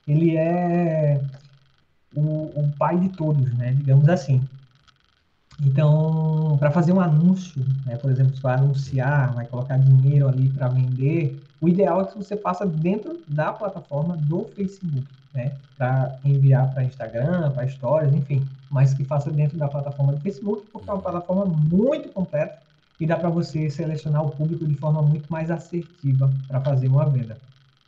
ele 0.06 0.36
é 0.36 1.20
o, 2.14 2.20
o 2.20 2.72
pai 2.78 2.98
de 2.98 3.08
todos, 3.10 3.52
né? 3.54 3.72
Digamos 3.72 4.08
assim. 4.08 4.40
Então, 5.60 6.56
para 6.58 6.70
fazer 6.70 6.92
um 6.92 7.00
anúncio, 7.00 7.64
né? 7.84 7.96
Por 7.96 8.10
exemplo, 8.10 8.34
você 8.34 8.42
vai 8.42 8.54
anunciar, 8.56 9.34
vai 9.34 9.46
colocar 9.46 9.78
dinheiro 9.78 10.28
ali 10.28 10.48
para 10.50 10.68
vender, 10.68 11.40
O 11.60 11.68
ideal 11.68 12.02
é 12.02 12.04
que 12.04 12.18
você 12.18 12.36
faça 12.36 12.66
dentro 12.66 13.20
da 13.28 13.52
plataforma 13.52 14.16
do 14.16 14.44
Facebook, 14.54 15.06
né? 15.34 15.56
Para 15.76 16.18
enviar 16.24 16.72
para 16.72 16.84
Instagram, 16.84 17.50
para 17.52 17.68
stories, 17.68 18.14
enfim, 18.14 18.46
mas 18.70 18.92
que 18.92 19.04
faça 19.04 19.30
dentro 19.30 19.56
da 19.56 19.68
plataforma 19.68 20.12
do 20.12 20.20
Facebook, 20.20 20.66
porque 20.72 20.88
é 20.88 20.92
uma 20.92 21.02
plataforma 21.02 21.46
muito 21.46 22.10
completa 22.10 22.58
e 22.98 23.06
dá 23.06 23.16
para 23.16 23.28
você 23.28 23.70
selecionar 23.70 24.24
o 24.24 24.30
público 24.30 24.66
de 24.66 24.74
forma 24.74 25.02
muito 25.02 25.30
mais 25.30 25.50
assertiva 25.50 26.32
para 26.48 26.60
fazer 26.60 26.88
uma 26.88 27.08
venda. 27.08 27.38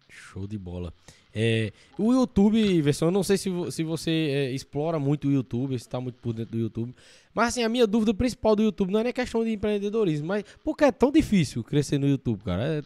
Show 0.09 0.47
de 0.47 0.59
bola. 0.59 0.93
É, 1.35 1.73
o 1.99 2.13
YouTube, 2.13 2.83
versão, 2.83 3.09
eu 3.09 3.13
não 3.13 3.23
sei 3.23 3.37
se, 3.37 3.51
se 3.71 3.85
você 3.85 4.11
é, 4.11 4.53
explora 4.53 4.99
muito 4.99 5.29
o 5.29 5.31
YouTube, 5.33 5.79
se 5.79 5.87
está 5.87 6.01
muito 6.01 6.19
por 6.21 6.33
dentro 6.33 6.53
do 6.53 6.59
YouTube, 6.59 6.95
mas 7.35 7.49
assim, 7.49 7.63
a 7.63 7.69
minha 7.69 7.87
dúvida 7.87 8.13
principal 8.15 8.57
do 8.57 8.63
YouTube 8.63 8.91
não 8.91 9.01
é 9.01 9.05
nem 9.05 9.13
questão 9.13 9.45
de 9.45 9.53
empreendedorismo, 9.53 10.27
mas 10.27 10.45
porque 10.65 10.85
é 10.85 10.93
tão 10.93 11.13
difícil 11.13 11.63
crescer 11.63 11.99
no 11.99 12.09
YouTube, 12.09 12.43
cara? 12.43 12.65
É, 12.65 12.83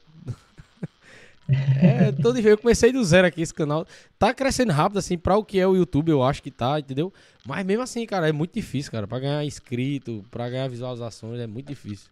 é 1.49 2.13
tão 2.13 2.33
difícil. 2.33 2.51
Eu 2.51 2.59
comecei 2.59 2.93
do 2.93 3.05
zero 3.05 3.27
aqui 3.27 3.43
esse 3.43 3.55
canal, 3.55 3.87
tá 4.19 4.33
crescendo 4.33 4.73
rápido 4.73 4.99
assim 4.99 5.19
para 5.19 5.37
o 5.37 5.45
que 5.45 5.59
é 5.59 5.67
o 5.67 5.77
YouTube, 5.77 6.11
eu 6.11 6.23
acho 6.23 6.43
que 6.43 6.51
tá, 6.51 6.79
entendeu? 6.79 7.13
Mas 7.47 7.65
mesmo 7.65 7.83
assim, 7.83 8.07
cara, 8.07 8.29
é 8.29 8.33
muito 8.33 8.55
difícil, 8.55 8.93
cara, 8.93 9.07
para 9.07 9.21
ganhar 9.21 9.45
inscrito, 9.45 10.25
para 10.31 10.49
ganhar 10.49 10.69
visualizações, 10.69 11.41
é 11.41 11.47
muito 11.47 11.69
difícil. 11.69 12.11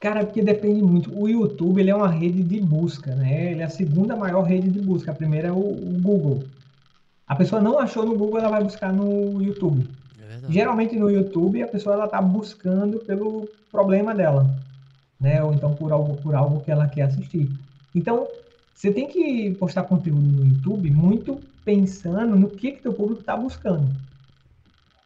Cara, 0.00 0.24
porque 0.24 0.42
depende 0.42 0.82
muito. 0.82 1.18
O 1.18 1.28
YouTube 1.28 1.80
ele 1.80 1.90
é 1.90 1.94
uma 1.94 2.10
rede 2.10 2.42
de 2.42 2.60
busca, 2.60 3.14
né? 3.14 3.52
Ele 3.52 3.62
é 3.62 3.64
a 3.64 3.70
segunda 3.70 4.14
maior 4.14 4.42
rede 4.42 4.68
de 4.68 4.80
busca. 4.80 5.10
A 5.10 5.14
primeira 5.14 5.48
é 5.48 5.52
o, 5.52 5.56
o 5.56 5.98
Google. 6.02 6.44
A 7.26 7.34
pessoa 7.34 7.60
não 7.62 7.78
achou 7.78 8.04
no 8.04 8.16
Google, 8.16 8.38
ela 8.38 8.50
vai 8.50 8.62
buscar 8.62 8.92
no 8.92 9.42
YouTube. 9.42 9.88
É 10.20 10.52
Geralmente 10.52 10.94
no 10.96 11.10
YouTube 11.10 11.62
a 11.62 11.68
pessoa 11.68 11.94
ela 11.94 12.04
está 12.04 12.20
buscando 12.20 12.98
pelo 12.98 13.48
problema 13.70 14.14
dela, 14.14 14.54
né? 15.18 15.42
Ou 15.42 15.54
então 15.54 15.74
por 15.74 15.90
algo 15.90 16.16
por 16.18 16.34
algo 16.34 16.60
que 16.60 16.70
ela 16.70 16.86
quer 16.86 17.02
assistir. 17.02 17.50
Então 17.94 18.28
você 18.74 18.92
tem 18.92 19.08
que 19.08 19.54
postar 19.54 19.84
conteúdo 19.84 20.20
no 20.20 20.46
YouTube 20.46 20.90
muito 20.90 21.40
pensando 21.64 22.36
no 22.36 22.50
que 22.50 22.72
que 22.72 22.82
teu 22.82 22.92
público 22.92 23.20
está 23.20 23.36
buscando 23.36 23.88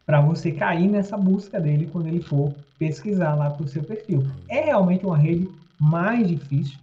para 0.08 0.22
você 0.22 0.50
cair 0.50 0.88
nessa 0.88 1.18
busca 1.18 1.60
dele 1.60 1.86
quando 1.92 2.06
ele 2.06 2.22
for 2.22 2.54
pesquisar 2.78 3.34
lá 3.34 3.50
para 3.50 3.66
o 3.66 3.68
seu 3.68 3.84
perfil. 3.84 4.26
É 4.48 4.62
realmente 4.62 5.04
uma 5.04 5.18
rede 5.18 5.46
mais 5.78 6.26
difícil 6.26 6.78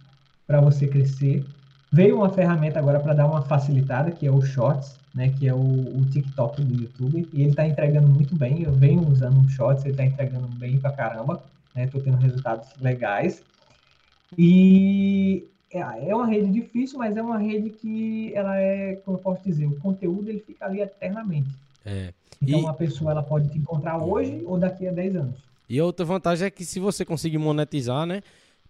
para 0.46 0.60
você 0.60 0.86
crescer. 0.86 1.44
Veio 1.90 2.18
uma 2.18 2.30
ferramenta 2.30 2.78
agora 2.78 3.00
para 3.00 3.14
dar 3.14 3.26
uma 3.26 3.42
facilitada, 3.42 4.12
que 4.12 4.28
é 4.28 4.30
o 4.30 4.40
Shorts, 4.40 4.96
né, 5.12 5.30
que 5.30 5.48
é 5.48 5.52
o, 5.52 5.58
o 5.58 6.06
TikTok 6.08 6.62
do 6.62 6.82
YouTube, 6.82 7.28
e 7.32 7.40
ele 7.40 7.50
está 7.50 7.66
entregando 7.66 8.06
muito 8.06 8.36
bem. 8.36 8.62
Eu 8.62 8.72
venho 8.72 9.04
usando 9.08 9.40
o 9.40 9.48
Shorts, 9.48 9.84
ele 9.84 9.94
está 9.94 10.04
entregando 10.04 10.46
bem 10.46 10.78
para 10.78 10.92
caramba, 10.92 11.42
né? 11.74 11.88
Tô 11.88 11.98
tendo 11.98 12.18
resultados 12.18 12.68
legais. 12.80 13.42
E 14.38 15.48
é, 15.70 15.78
é 16.10 16.14
uma 16.14 16.26
rede 16.26 16.52
difícil, 16.52 16.98
mas 16.98 17.16
é 17.16 17.22
uma 17.22 17.38
rede 17.38 17.70
que 17.70 18.32
ela 18.34 18.56
é, 18.58 18.96
como 19.04 19.16
eu 19.16 19.22
posso 19.22 19.42
dizer, 19.42 19.66
o 19.66 19.78
conteúdo 19.80 20.28
ele 20.28 20.40
fica 20.40 20.64
ali 20.64 20.80
eternamente. 20.80 21.50
É. 21.84 22.12
Então, 22.42 22.58
E- 22.60 22.62
uma 22.62 22.74
pessoa 22.74 23.10
ela 23.10 23.22
pode 23.22 23.48
te 23.48 23.58
encontrar 23.58 23.98
hoje 23.98 24.42
ou 24.44 24.58
daqui 24.58 24.86
a 24.86 24.92
10 24.92 25.16
anos. 25.16 25.36
E 25.68 25.78
a 25.78 25.84
outra 25.84 26.04
vantagem 26.04 26.46
é 26.46 26.50
que 26.50 26.64
se 26.64 26.78
você 26.78 27.04
conseguir 27.04 27.38
monetizar, 27.38 28.06
né? 28.06 28.22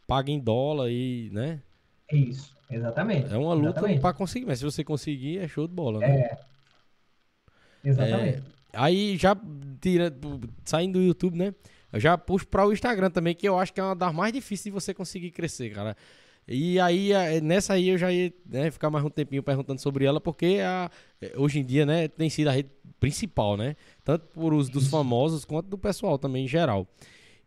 Paga 0.06 0.30
em 0.30 0.38
dólar 0.38 0.90
e, 0.90 1.28
né? 1.32 1.60
É 2.08 2.16
isso, 2.16 2.54
exatamente. 2.70 3.32
É 3.32 3.36
uma 3.36 3.52
luta 3.52 3.82
para 4.00 4.12
conseguir, 4.14 4.46
mas 4.46 4.60
se 4.60 4.64
você 4.64 4.84
conseguir, 4.84 5.38
é 5.38 5.48
show 5.48 5.66
de 5.66 5.74
bola, 5.74 5.98
né? 6.00 6.06
É. 6.20 6.38
Exatamente. 7.84 8.42
Aí 8.72 9.16
já 9.16 9.36
tira, 9.80 10.12
saindo 10.64 10.98
do 10.98 11.04
YouTube, 11.04 11.36
né? 11.36 11.54
Eu 11.92 12.00
já 12.00 12.16
puxo 12.18 12.46
para 12.46 12.66
o 12.66 12.72
Instagram 12.72 13.10
também, 13.10 13.34
que 13.34 13.48
eu 13.48 13.58
acho 13.58 13.72
que 13.72 13.80
é 13.80 13.82
uma 13.82 13.96
das 13.96 14.14
mais 14.14 14.32
difíceis 14.32 14.64
de 14.64 14.70
você 14.70 14.92
conseguir 14.92 15.30
crescer, 15.30 15.70
cara. 15.70 15.96
E 16.48 16.78
aí, 16.78 17.12
eh, 17.12 17.40
nessa 17.40 17.74
aí 17.74 17.88
eu 17.88 17.98
já 17.98 18.12
ia 18.12 18.32
né, 18.46 18.70
ficar 18.70 18.88
mais 18.88 19.04
um 19.04 19.10
tempinho 19.10 19.42
perguntando 19.42 19.80
sobre 19.80 20.04
ela, 20.04 20.20
porque 20.20 20.60
a, 20.64 20.90
eh, 21.20 21.32
hoje 21.36 21.58
em 21.58 21.64
dia, 21.64 21.84
né, 21.84 22.06
tem 22.06 22.30
sido 22.30 22.48
a 22.48 22.52
rede 22.52 22.70
principal, 23.00 23.56
né? 23.56 23.74
Tanto 24.04 24.26
por 24.28 24.54
uso 24.54 24.70
dos 24.70 24.88
famosos 24.88 25.44
quanto 25.44 25.68
do 25.68 25.76
pessoal 25.76 26.18
também 26.18 26.44
em 26.44 26.48
geral. 26.48 26.86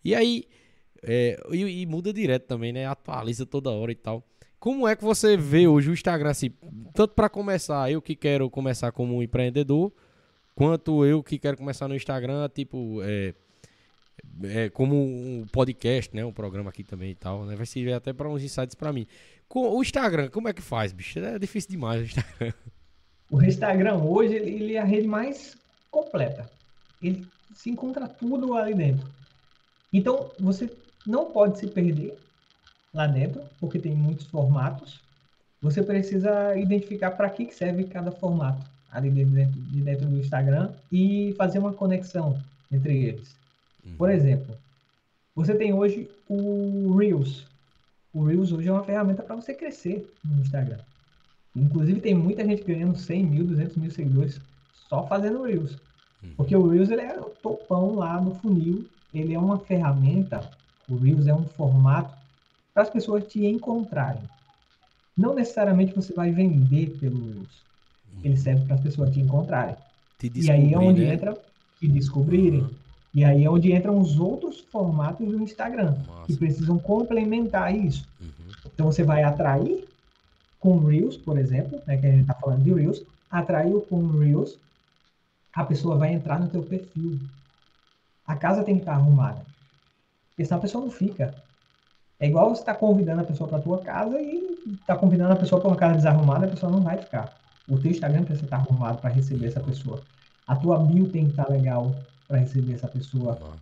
E 0.03 0.13
aí, 0.13 0.45
é, 1.03 1.39
e, 1.51 1.81
e 1.81 1.85
muda 1.85 2.11
direto 2.11 2.45
também, 2.45 2.73
né? 2.73 2.85
Atualiza 2.85 3.45
toda 3.45 3.69
hora 3.69 3.91
e 3.91 3.95
tal. 3.95 4.23
Como 4.59 4.87
é 4.87 4.95
que 4.95 5.03
você 5.03 5.37
vê 5.37 5.67
hoje 5.67 5.89
o 5.89 5.93
Instagram, 5.93 6.31
assim, 6.31 6.51
tanto 6.93 7.13
para 7.13 7.29
começar, 7.29 7.89
eu 7.89 8.01
que 8.01 8.15
quero 8.15 8.49
começar 8.49 8.91
como 8.91 9.15
um 9.15 9.23
empreendedor, 9.23 9.93
quanto 10.53 11.05
eu 11.05 11.23
que 11.23 11.39
quero 11.39 11.55
começar 11.55 11.87
no 11.87 11.95
Instagram, 11.95 12.49
tipo, 12.49 12.99
é, 13.01 13.33
é, 14.43 14.69
como 14.69 14.95
um 14.95 15.45
podcast, 15.51 16.15
né? 16.15 16.25
Um 16.25 16.31
programa 16.31 16.69
aqui 16.69 16.83
também 16.83 17.11
e 17.11 17.15
tal, 17.15 17.45
né? 17.45 17.55
Vai 17.55 17.65
servir 17.65 17.93
até 17.93 18.13
para 18.13 18.29
uns 18.29 18.43
insights 18.43 18.75
para 18.75 18.93
mim. 18.93 19.05
Com 19.47 19.69
o 19.69 19.81
Instagram, 19.81 20.29
como 20.29 20.47
é 20.47 20.53
que 20.53 20.61
faz, 20.61 20.91
bicho? 20.91 21.19
É 21.19 21.39
difícil 21.39 21.71
demais 21.71 22.01
o 22.01 22.05
Instagram. 22.05 22.53
O 23.31 23.43
Instagram 23.43 23.97
hoje 23.97 24.33
ele, 24.33 24.49
ele 24.49 24.73
é 24.73 24.79
a 24.79 24.83
rede 24.83 25.07
mais 25.07 25.55
completa. 25.91 26.49
Ele 26.99 27.27
se 27.53 27.69
encontra 27.69 28.07
tudo 28.07 28.55
ali 28.55 28.73
dentro. 28.73 29.07
Então 29.93 30.31
você 30.39 30.67
não 31.05 31.31
pode 31.31 31.59
se 31.59 31.67
perder 31.67 32.17
lá 32.91 33.05
dentro, 33.05 33.43
porque 33.59 33.77
tem 33.77 33.93
muitos 33.93 34.25
formatos. 34.25 34.99
Você 35.61 35.83
precisa 35.83 36.57
identificar 36.57 37.11
para 37.11 37.29
que 37.29 37.53
serve 37.53 37.83
cada 37.83 38.11
formato 38.11 38.65
ali 38.91 39.11
de 39.11 39.25
dentro, 39.25 39.61
de 39.61 39.81
dentro 39.81 40.07
do 40.07 40.17
Instagram 40.17 40.71
e 40.91 41.33
fazer 41.37 41.59
uma 41.59 41.73
conexão 41.73 42.41
entre 42.71 42.97
eles. 42.97 43.38
Por 43.97 44.09
exemplo, 44.09 44.55
você 45.35 45.55
tem 45.55 45.73
hoje 45.73 46.09
o 46.27 46.95
Reels. 46.97 47.45
O 48.13 48.23
Reels 48.23 48.51
hoje 48.51 48.67
é 48.67 48.71
uma 48.71 48.83
ferramenta 48.83 49.23
para 49.23 49.35
você 49.35 49.53
crescer 49.53 50.11
no 50.23 50.41
Instagram. 50.41 50.79
Inclusive 51.55 52.01
tem 52.01 52.13
muita 52.13 52.45
gente 52.45 52.63
ganhando 52.63 52.97
100 52.97 53.25
mil, 53.25 53.45
200 53.45 53.77
mil 53.77 53.91
seguidores 53.91 54.39
só 54.87 55.05
fazendo 55.07 55.43
Reels. 55.43 55.77
Porque 56.35 56.55
o 56.55 56.67
Reels 56.67 56.89
ele 56.89 57.01
é 57.01 57.19
o 57.19 57.29
topão 57.29 57.95
lá 57.95 58.19
no 58.19 58.35
funil. 58.35 58.85
Ele 59.13 59.33
é 59.33 59.39
uma 59.39 59.57
ferramenta, 59.59 60.41
o 60.87 60.95
Reels 60.95 61.27
é 61.27 61.33
um 61.33 61.45
formato 61.45 62.15
para 62.73 62.83
as 62.83 62.89
pessoas 62.89 63.25
te 63.25 63.45
encontrarem. 63.45 64.21
Não 65.17 65.33
necessariamente 65.33 65.95
você 65.95 66.13
vai 66.13 66.31
vender 66.31 66.97
pelo 66.99 67.17
Reels. 67.17 67.63
Ele 68.23 68.37
serve 68.37 68.65
para 68.65 68.75
as 68.75 68.81
pessoas 68.81 69.11
te 69.11 69.19
encontrarem. 69.19 69.75
Te 70.17 70.31
E 70.35 70.51
aí 70.51 70.73
é 70.73 70.77
onde 70.77 71.05
né? 71.05 71.13
entra 71.13 71.37
e 71.81 71.87
descobrirem. 71.87 72.61
Uhum. 72.61 72.69
E 73.13 73.23
aí 73.23 73.43
é 73.43 73.49
onde 73.49 73.73
entram 73.73 73.97
os 73.99 74.19
outros 74.19 74.59
formatos 74.59 75.27
do 75.27 75.41
Instagram, 75.41 75.93
que 75.93 76.33
Massa. 76.33 76.37
precisam 76.37 76.77
complementar 76.77 77.75
isso. 77.75 78.07
Uhum. 78.21 78.27
Então 78.65 78.91
você 78.91 79.03
vai 79.03 79.23
atrair 79.23 79.87
com 80.59 80.77
Reels, 80.77 81.17
por 81.17 81.37
exemplo, 81.37 81.81
né, 81.87 81.97
que 81.97 82.05
a 82.05 82.11
gente 82.11 82.21
está 82.21 82.33
falando 82.35 82.63
de 82.63 82.73
Reels, 82.73 83.01
atraiu 83.31 83.81
com 83.81 84.05
Reels, 84.19 84.59
a 85.53 85.63
pessoa 85.63 85.97
vai 85.97 86.13
entrar 86.13 86.39
no 86.39 86.47
teu 86.47 86.61
perfil. 86.61 87.19
A 88.27 88.35
casa 88.35 88.63
tem 88.63 88.75
que 88.75 88.81
estar 88.81 88.93
arrumada. 88.93 89.41
Porque 90.29 90.45
senão 90.45 90.59
a 90.59 90.61
pessoa 90.61 90.83
não 90.83 90.91
fica. 90.91 91.33
É 92.19 92.27
igual 92.27 92.49
você 92.49 92.61
está 92.61 92.75
convidando 92.75 93.21
a 93.21 93.23
pessoa 93.23 93.49
para 93.49 93.59
tua 93.59 93.79
casa 93.79 94.21
e 94.21 94.59
está 94.79 94.95
convidando 94.95 95.33
a 95.33 95.35
pessoa 95.37 95.59
para 95.59 95.69
uma 95.69 95.77
casa 95.77 95.95
desarrumada, 95.95 96.45
a 96.45 96.49
pessoa 96.49 96.71
não 96.71 96.81
vai 96.81 96.97
ficar. 96.97 97.33
O 97.67 97.79
teu 97.79 97.91
Instagram 97.91 98.23
precisa 98.23 98.45
estar 98.45 98.57
arrumado 98.57 98.99
para 98.99 99.09
receber 99.09 99.47
essa 99.47 99.59
pessoa. 99.59 100.01
A 100.45 100.55
tua 100.55 100.79
bio 100.79 101.09
tem 101.09 101.25
que 101.25 101.31
estar 101.31 101.49
legal 101.49 101.95
para 102.29 102.37
receber 102.37 102.73
essa 102.73 102.87
pessoa 102.87 103.33
Massa. 103.33 103.57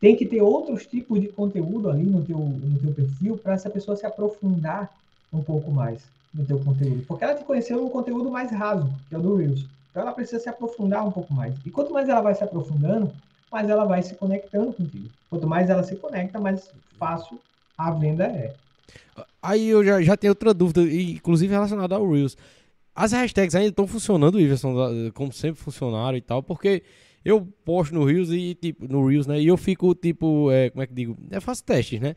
tem 0.00 0.16
que 0.16 0.26
ter 0.26 0.42
outros 0.42 0.84
tipos 0.84 1.20
de 1.20 1.28
conteúdo 1.28 1.88
ali 1.88 2.02
no 2.02 2.22
teu, 2.24 2.38
no 2.38 2.78
teu 2.80 2.92
perfil 2.92 3.38
para 3.38 3.54
essa 3.54 3.70
pessoa 3.70 3.96
se 3.96 4.04
aprofundar 4.04 4.90
um 5.32 5.40
pouco 5.40 5.70
mais 5.70 6.02
no 6.34 6.44
teu 6.44 6.58
conteúdo. 6.58 7.04
Porque 7.06 7.22
ela 7.22 7.36
te 7.36 7.44
conheceu 7.44 7.80
no 7.80 7.88
conteúdo 7.88 8.28
mais 8.28 8.50
raso, 8.50 8.92
que 9.08 9.14
é 9.14 9.18
o 9.18 9.22
do 9.22 9.36
Reels. 9.36 9.64
Então 9.90 10.02
ela 10.02 10.12
precisa 10.12 10.40
se 10.40 10.48
aprofundar 10.48 11.06
um 11.06 11.12
pouco 11.12 11.32
mais. 11.32 11.54
E 11.64 11.70
quanto 11.70 11.92
mais 11.92 12.08
ela 12.08 12.20
vai 12.20 12.34
se 12.34 12.42
aprofundando, 12.42 13.12
mais 13.50 13.70
ela 13.70 13.84
vai 13.84 14.02
se 14.02 14.14
conectando 14.16 14.72
contigo. 14.72 15.08
Quanto 15.28 15.46
mais 15.46 15.70
ela 15.70 15.84
se 15.84 15.94
conecta, 15.94 16.40
mais 16.40 16.68
fácil 16.98 17.40
a 17.78 17.92
venda 17.92 18.24
é. 18.24 18.54
Aí 19.40 19.68
eu 19.68 19.84
já, 19.84 20.02
já 20.02 20.16
tenho 20.16 20.32
outra 20.32 20.52
dúvida, 20.52 20.82
e, 20.82 21.12
inclusive 21.12 21.52
relacionada 21.52 21.94
ao 21.94 22.10
Reels. 22.10 22.36
As 22.94 23.12
hashtags 23.12 23.54
ainda 23.54 23.70
estão 23.70 23.86
funcionando, 23.86 24.40
Iverson, 24.40 24.74
como 25.14 25.32
sempre 25.32 25.60
funcionaram 25.62 26.18
e 26.18 26.20
tal, 26.20 26.42
porque 26.42 26.82
eu 27.24 27.46
posto 27.64 27.94
no 27.94 28.04
Reels 28.04 28.30
e 28.30 28.54
tipo, 28.54 28.88
no 28.88 29.06
Reels, 29.06 29.26
né? 29.26 29.40
E 29.40 29.46
eu 29.46 29.56
fico 29.56 29.94
tipo, 29.94 30.50
é, 30.50 30.70
como 30.70 30.82
é 30.82 30.86
que 30.86 30.94
digo? 30.94 31.16
Eu 31.30 31.40
faço 31.40 31.64
testes, 31.64 32.00
né? 32.00 32.14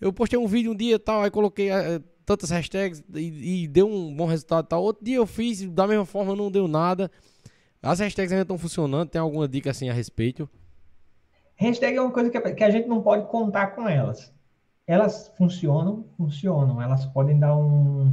Eu 0.00 0.12
postei 0.12 0.38
um 0.38 0.46
vídeo 0.46 0.72
um 0.72 0.76
dia 0.76 0.96
e 0.96 0.98
tal, 0.98 1.22
aí 1.22 1.30
coloquei 1.30 1.70
é, 1.70 2.00
tantas 2.26 2.50
hashtags 2.50 3.02
e, 3.14 3.64
e 3.64 3.68
deu 3.68 3.88
um 3.88 4.14
bom 4.14 4.26
resultado 4.26 4.66
e 4.66 4.68
tal. 4.68 4.82
Outro 4.82 5.04
dia 5.04 5.16
eu 5.16 5.26
fiz, 5.26 5.62
da 5.70 5.86
mesma 5.86 6.04
forma 6.04 6.34
não 6.34 6.50
deu 6.50 6.68
nada. 6.68 7.10
As 7.82 8.00
hashtags 8.00 8.32
ainda 8.32 8.42
estão 8.42 8.58
funcionando, 8.58 9.08
tem 9.08 9.20
alguma 9.20 9.48
dica 9.48 9.70
assim 9.70 9.88
a 9.88 9.92
respeito? 9.92 10.48
Hashtag 11.56 11.96
é 11.96 12.00
uma 12.00 12.10
coisa 12.10 12.30
que 12.30 12.36
a, 12.36 12.54
que 12.54 12.64
a 12.64 12.70
gente 12.70 12.88
não 12.88 13.02
pode 13.02 13.26
contar 13.28 13.68
com 13.68 13.88
elas. 13.88 14.32
Elas 14.86 15.32
funcionam, 15.36 16.04
funcionam. 16.16 16.82
Elas 16.82 17.06
podem 17.06 17.38
dar 17.38 17.56
um, 17.56 18.12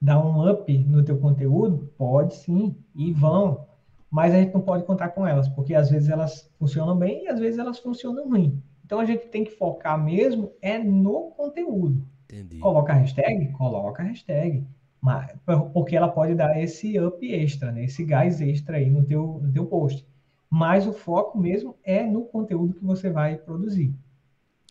dar 0.00 0.18
um 0.18 0.50
up 0.50 0.78
no 0.78 1.02
teu 1.02 1.18
conteúdo? 1.18 1.90
Pode 1.96 2.36
sim, 2.36 2.76
e 2.94 3.12
vão. 3.12 3.65
Mas 4.10 4.32
a 4.34 4.38
gente 4.38 4.54
não 4.54 4.60
pode 4.60 4.84
contar 4.84 5.10
com 5.10 5.26
elas, 5.26 5.48
porque 5.48 5.74
às 5.74 5.90
vezes 5.90 6.08
elas 6.08 6.50
funcionam 6.58 6.96
bem 6.96 7.24
e 7.24 7.28
às 7.28 7.38
vezes 7.40 7.58
elas 7.58 7.78
funcionam 7.78 8.28
ruim. 8.28 8.62
Então 8.84 9.00
a 9.00 9.04
gente 9.04 9.26
tem 9.28 9.44
que 9.44 9.50
focar 9.50 10.02
mesmo 10.02 10.52
é 10.62 10.78
no 10.78 11.32
conteúdo. 11.36 12.06
Entendi. 12.24 12.58
Coloca 12.58 12.92
a 12.92 12.96
hashtag? 12.96 13.52
Coloca 13.52 14.02
a 14.02 14.06
hashtag. 14.06 14.66
Mas, 15.00 15.32
por- 15.44 15.70
porque 15.70 15.96
ela 15.96 16.08
pode 16.08 16.34
dar 16.34 16.60
esse 16.60 16.98
up 17.00 17.24
extra, 17.32 17.70
né? 17.72 17.84
Esse 17.84 18.04
gás 18.04 18.40
extra 18.40 18.76
aí 18.76 18.88
no 18.90 19.04
teu, 19.04 19.40
no 19.42 19.52
teu 19.52 19.66
post. 19.66 20.06
Mas 20.48 20.86
o 20.86 20.92
foco 20.92 21.38
mesmo 21.38 21.76
é 21.84 22.02
no 22.04 22.24
conteúdo 22.24 22.74
que 22.74 22.84
você 22.84 23.10
vai 23.10 23.36
produzir. 23.36 23.92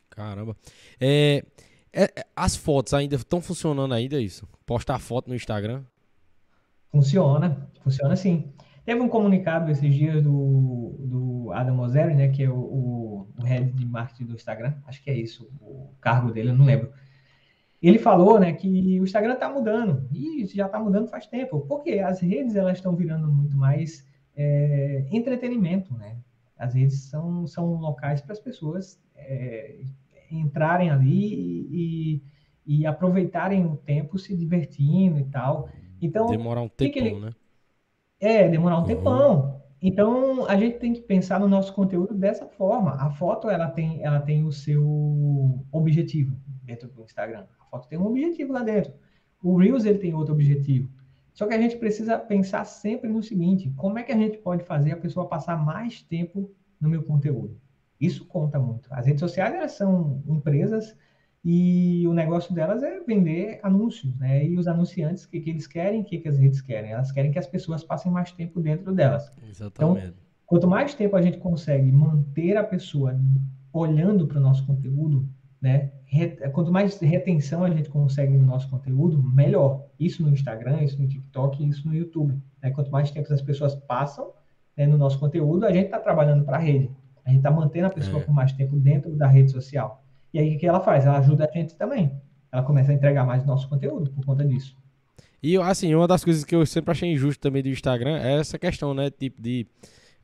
Caramba. 0.10 0.56
É, 1.00 1.44
é, 1.94 2.04
é, 2.04 2.26
as 2.36 2.56
fotos 2.56 2.94
ainda 2.94 3.16
estão 3.16 3.42
funcionando 3.42 3.94
ainda 3.94 4.20
isso? 4.20 4.48
Postar 4.66 5.00
foto 5.00 5.30
no 5.30 5.36
Instagram? 5.36 5.84
Funciona, 6.92 7.70
funciona 7.84 8.16
sim. 8.16 8.52
Teve 8.86 9.02
um 9.02 9.10
comunicado 9.10 9.72
esses 9.72 9.94
dias 9.94 10.22
do, 10.22 10.96
do 11.00 11.52
Adam 11.52 11.76
Mosseri, 11.76 12.14
né, 12.14 12.28
que 12.28 12.44
é 12.44 12.50
o, 12.50 12.56
o, 12.56 13.28
o 13.38 13.44
head 13.44 13.72
de 13.72 13.86
marketing 13.86 14.26
do 14.26 14.36
Instagram, 14.36 14.76
acho 14.86 15.04
que 15.04 15.10
é 15.10 15.18
isso, 15.18 15.50
o 15.60 15.90
cargo 16.00 16.32
dele, 16.32 16.50
eu 16.50 16.56
não 16.56 16.66
lembro. 16.66 16.92
Ele 17.82 17.98
falou, 17.98 18.40
né, 18.40 18.54
que 18.54 19.00
o 19.00 19.04
Instagram 19.04 19.34
está 19.34 19.50
mudando, 19.50 20.08
e 20.14 20.46
já 20.46 20.68
está 20.68 20.80
mudando 20.80 21.08
faz 21.10 21.26
tempo, 21.26 21.62
porque 21.62 22.00
as 22.00 22.20
redes 22.20 22.56
elas 22.56 22.78
estão 22.78 22.96
virando 22.96 23.28
muito 23.28 23.58
mais 23.58 24.08
é, 24.36 25.06
entretenimento, 25.12 25.94
né? 25.96 26.18
As 26.58 26.74
redes 26.74 27.02
são, 27.04 27.46
são 27.48 27.76
locais 27.76 28.22
para 28.22 28.34
as 28.34 28.40
pessoas 28.40 29.00
é, 29.16 29.82
entrarem 30.32 30.90
ali 30.90 31.68
e, 31.70 32.24
e 32.66 32.86
aproveitarem 32.86 33.66
o 33.66 33.76
tempo 33.76 34.18
se 34.18 34.36
divertindo 34.36 35.20
e 35.20 35.26
tal. 35.26 35.70
Então, 36.02 36.28
Demorar 36.28 36.62
um 36.62 36.70
ele- 36.80 37.20
né? 37.20 37.32
É, 38.20 38.48
demorar 38.50 38.78
um 38.80 38.86
Uhum. 38.86 38.86
tempão. 38.86 39.62
Então, 39.82 40.46
a 40.48 40.56
gente 40.58 40.80
tem 40.80 40.94
que 40.94 41.02
pensar 41.02 41.40
no 41.40 41.48
nosso 41.48 41.74
conteúdo 41.74 42.14
dessa 42.14 42.48
forma. 42.48 42.96
A 42.96 43.10
foto, 43.12 43.50
ela 43.50 43.70
tem, 43.70 44.02
ela 44.04 44.20
tem 44.20 44.44
o 44.46 44.52
seu 44.52 45.66
objetivo 45.72 46.40
dentro 46.64 46.88
do 46.90 47.04
Instagram. 47.04 47.46
A 47.60 47.66
foto 47.66 47.88
tem 47.88 48.00
um 48.00 48.06
objetivo 48.06 48.54
lá 48.54 48.64
dentro. 48.64 48.94
O 49.44 49.58
Reels, 49.58 49.86
ele 49.86 50.00
tem 50.00 50.14
outro 50.14 50.34
objetivo. 50.34 50.90
Só 51.34 51.46
que 51.46 51.54
a 51.54 51.60
gente 51.62 51.78
precisa 51.78 52.18
pensar 52.18 52.64
sempre 52.66 53.10
no 53.10 53.22
seguinte, 53.22 53.72
como 53.76 54.00
é 54.00 54.04
que 54.04 54.12
a 54.12 54.18
gente 54.18 54.38
pode 54.38 54.64
fazer 54.64 54.94
a 54.94 54.98
pessoa 54.98 55.28
passar 55.28 55.58
mais 55.64 56.02
tempo 56.02 56.50
no 56.80 56.90
meu 56.90 57.04
conteúdo? 57.04 57.60
Isso 58.00 58.26
conta 58.26 58.58
muito. 58.60 58.88
As 58.92 59.06
redes 59.06 59.20
sociais, 59.20 59.54
elas 59.54 59.74
são 59.74 60.24
empresas 60.28 60.96
e 61.48 62.08
o 62.08 62.14
negócio 62.14 62.54
delas 62.56 62.82
é 62.82 63.00
vender 63.02 63.60
anúncios, 63.62 64.18
né? 64.18 64.44
E 64.44 64.58
os 64.58 64.68
anunciantes, 64.68 65.26
o 65.26 65.30
que, 65.30 65.40
que 65.40 65.50
eles 65.52 65.68
querem, 65.68 66.02
o 66.02 66.04
que, 66.04 66.18
que 66.18 66.28
as 66.28 66.38
redes 66.40 66.60
querem? 66.60 66.92
Elas 66.92 67.12
querem 67.12 67.32
que 67.32 67.38
as 67.38 67.46
pessoas 67.46 67.84
passem 67.84 68.12
mais 68.12 68.32
tempo 68.32 68.60
dentro 68.60 68.92
delas. 68.92 69.32
Exatamente. 69.48 70.16
Quanto 70.48 70.68
mais 70.68 70.96
tempo 70.96 71.16
a 71.16 71.22
gente 71.22 71.38
consegue 71.38 71.92
manter 71.92 72.58
a 72.58 72.64
pessoa 72.64 73.16
olhando 73.72 74.26
para 74.28 74.38
o 74.40 74.42
nosso 74.42 74.66
conteúdo, 74.66 75.28
né? 75.62 75.92
Quanto 76.54 76.72
mais 76.72 77.00
retenção 77.00 77.64
a 77.64 77.70
gente 77.70 77.90
consegue 77.90 78.34
no 78.36 78.46
nosso 78.46 78.70
conteúdo, 78.70 79.22
melhor. 79.22 79.86
Isso 80.00 80.24
no 80.24 80.30
Instagram, 80.30 80.82
isso 80.82 81.00
no 81.00 81.08
TikTok, 81.08 81.68
isso 81.68 81.88
no 81.88 81.94
YouTube. 81.94 82.40
né? 82.62 82.72
Quanto 82.72 82.90
mais 82.92 83.12
tempo 83.12 83.32
as 83.32 83.42
pessoas 83.42 83.76
passam 83.76 84.32
né, 84.78 84.88
no 84.88 84.98
nosso 84.98 85.20
conteúdo, 85.20 85.66
a 85.66 85.72
gente 85.72 85.86
está 85.86 86.00
trabalhando 86.00 86.44
para 86.44 86.58
a 86.58 86.60
rede. 86.60 86.90
A 87.24 87.30
gente 87.30 87.38
está 87.40 87.52
mantendo 87.52 87.88
a 87.88 87.90
pessoa 87.90 88.20
É. 88.22 88.24
por 88.24 88.34
mais 88.34 88.52
tempo 88.54 88.76
dentro 88.78 89.16
da 89.16 89.28
rede 89.28 89.52
social. 89.52 90.05
E 90.36 90.40
aí 90.40 90.58
o 90.58 90.60
que 90.60 90.68
ela 90.68 90.82
faz? 90.82 91.06
Ela 91.06 91.20
ajuda 91.20 91.50
a 91.50 91.58
gente 91.58 91.76
também. 91.76 92.12
Ela 92.52 92.62
começa 92.62 92.92
a 92.92 92.94
entregar 92.94 93.26
mais 93.26 93.46
nosso 93.46 93.70
conteúdo 93.70 94.12
por 94.12 94.26
conta 94.26 94.44
disso. 94.44 94.76
E 95.42 95.56
assim, 95.56 95.96
uma 95.96 96.10
das 96.10 96.26
coisas 96.26 96.44
que 96.44 96.54
eu 96.54 96.66
sempre 96.66 96.92
achei 96.92 97.10
injusto 97.10 97.40
também 97.40 97.64
do 97.64 97.70
Instagram 97.70 98.18
é 98.18 98.38
essa 98.38 98.60
questão, 98.60 98.94
né? 98.94 99.10
Tipo 99.10 99.42
de 99.42 99.66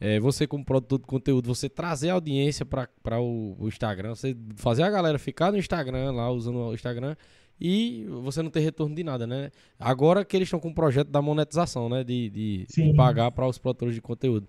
é, 0.02 0.20
você 0.20 0.46
como 0.46 0.66
produtor 0.66 1.00
de 1.00 1.06
conteúdo, 1.06 1.48
você 1.48 1.70
trazer 1.70 2.10
a 2.10 2.16
audiência 2.16 2.66
para 2.66 3.22
o, 3.22 3.56
o 3.58 3.70
Instagram, 3.70 4.14
você 4.14 4.36
fazer 4.58 4.84
a 4.84 4.90
galera 4.90 5.18
ficar 5.18 5.50
no 5.50 5.58
Instagram 5.58 6.12
lá 6.12 6.30
usando 6.30 6.58
o 6.58 6.74
Instagram 6.74 7.16
e 7.58 8.06
você 8.22 8.42
não 8.42 8.50
ter 8.50 8.60
retorno 8.60 8.94
de 8.94 9.06
nada, 9.06 9.26
né? 9.26 9.50
Agora 9.80 10.26
que 10.26 10.36
eles 10.36 10.48
estão 10.48 10.60
com 10.60 10.72
o 10.72 10.76
projeto 10.76 11.08
da 11.08 11.22
monetização, 11.22 11.88
né? 11.88 12.04
De, 12.04 12.30
de, 12.30 12.68
de 12.70 12.94
pagar 12.96 13.32
para 13.32 13.48
os 13.48 13.58
produtores 13.58 13.96
de 13.96 14.02
conteúdo. 14.02 14.46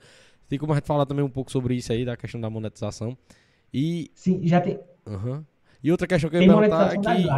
Tem 0.49 0.59
como 0.59 0.73
a 0.73 0.75
gente 0.75 0.87
falar 0.87 1.07
também 1.07 1.25
um 1.25 1.31
pouco 1.31 1.53
sobre 1.53 1.77
isso 1.77 1.93
aí, 1.93 2.05
da 2.05 2.17
questão 2.17 2.41
da 2.41 2.51
monetização. 2.51 3.17
E 3.73 4.11
Sim, 4.13 4.41
já 4.45 4.61
tem. 4.61 4.81
Aham. 5.07 5.47
E 5.83 5.91
outra 5.91 6.07
questão 6.07 6.31
que 6.31 6.37
eu 6.37 6.43
ia 6.43 6.47
perguntar 6.71 6.93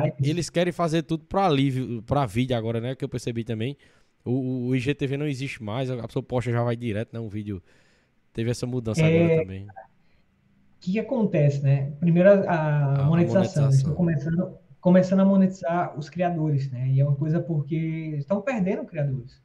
é 0.07 0.11
que 0.11 0.31
eles 0.31 0.51
querem 0.51 0.73
fazer 0.73 1.03
tudo 1.03 1.25
para 1.25 1.47
alívio, 1.47 2.03
para 2.03 2.27
vídeo 2.27 2.57
agora, 2.57 2.81
né? 2.81 2.95
Que 2.95 3.05
eu 3.05 3.09
percebi 3.09 3.43
também. 3.45 3.77
O, 4.25 4.31
o- 4.33 4.67
o 4.69 4.77
IGTV 4.77 5.17
não 5.17 5.27
existe 5.27 5.63
mais, 5.63 5.91
a 5.91 6.07
pessoa 6.07 6.23
posta 6.23 6.51
já 6.53 6.63
vai 6.63 6.77
direto, 6.77 7.13
né? 7.13 7.21
Um 7.21 7.29
vídeo. 7.29 7.63
Teve 8.33 8.51
essa 8.51 8.67
mudança 8.67 9.01
É, 9.03 9.25
agora 9.25 9.43
também. 9.43 9.65
O 9.65 9.71
que, 10.81 10.93
que 10.93 10.99
acontece, 10.99 11.63
né? 11.63 11.93
Primeiro, 12.01 12.29
a, 12.29 13.01
a 13.01 13.05
monetização. 13.05 13.65
Eles 13.65 13.77
estão 13.77 13.95
começando, 13.95 14.59
começando 14.81 15.21
a 15.21 15.25
monetizar 15.25 15.99
os 15.99 16.11
criadores, 16.11 16.71
né? 16.71 16.89
E 16.89 17.01
é 17.01 17.05
uma 17.05 17.17
coisa 17.17 17.41
porque 17.41 18.15
estão 18.19 18.43
perdendo 18.43 18.85
criadores. 18.85 19.41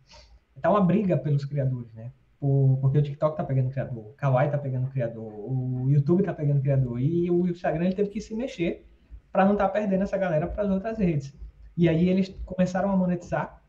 Tá 0.62 0.70
uma 0.70 0.82
briga 0.82 1.18
pelos 1.18 1.46
criadores, 1.46 1.94
né? 1.94 2.12
Por- 2.38 2.78
porque 2.82 2.98
o 2.98 3.02
TikTok 3.02 3.38
tá 3.38 3.44
pegando 3.46 3.70
criador, 3.70 3.98
o 4.00 4.14
Kawaii 4.18 4.50
tá 4.52 4.58
pegando 4.58 4.90
criador, 4.90 5.24
o 5.34 5.88
YouTube 5.90 6.24
tá 6.24 6.34
pegando 6.34 6.62
criador 6.62 7.00
e 7.00 7.30
o 7.32 7.48
Instagram 7.48 7.86
ele 7.86 7.96
teve 7.96 8.10
que 8.10 8.20
se 8.22 8.34
mexer 8.36 8.86
para 9.32 9.46
não 9.46 9.54
estar 9.54 9.70
perdendo 9.70 10.04
essa 10.04 10.18
galera 10.18 10.48
para 10.48 10.64
as 10.64 10.70
outras 10.70 10.98
redes. 10.98 11.34
E 11.78 11.88
aí 11.88 12.10
eles 12.10 12.30
começaram 12.46 12.92
a 12.92 12.96
monetizar 12.98 13.62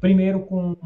primeiro 0.00 0.40
com 0.40 0.76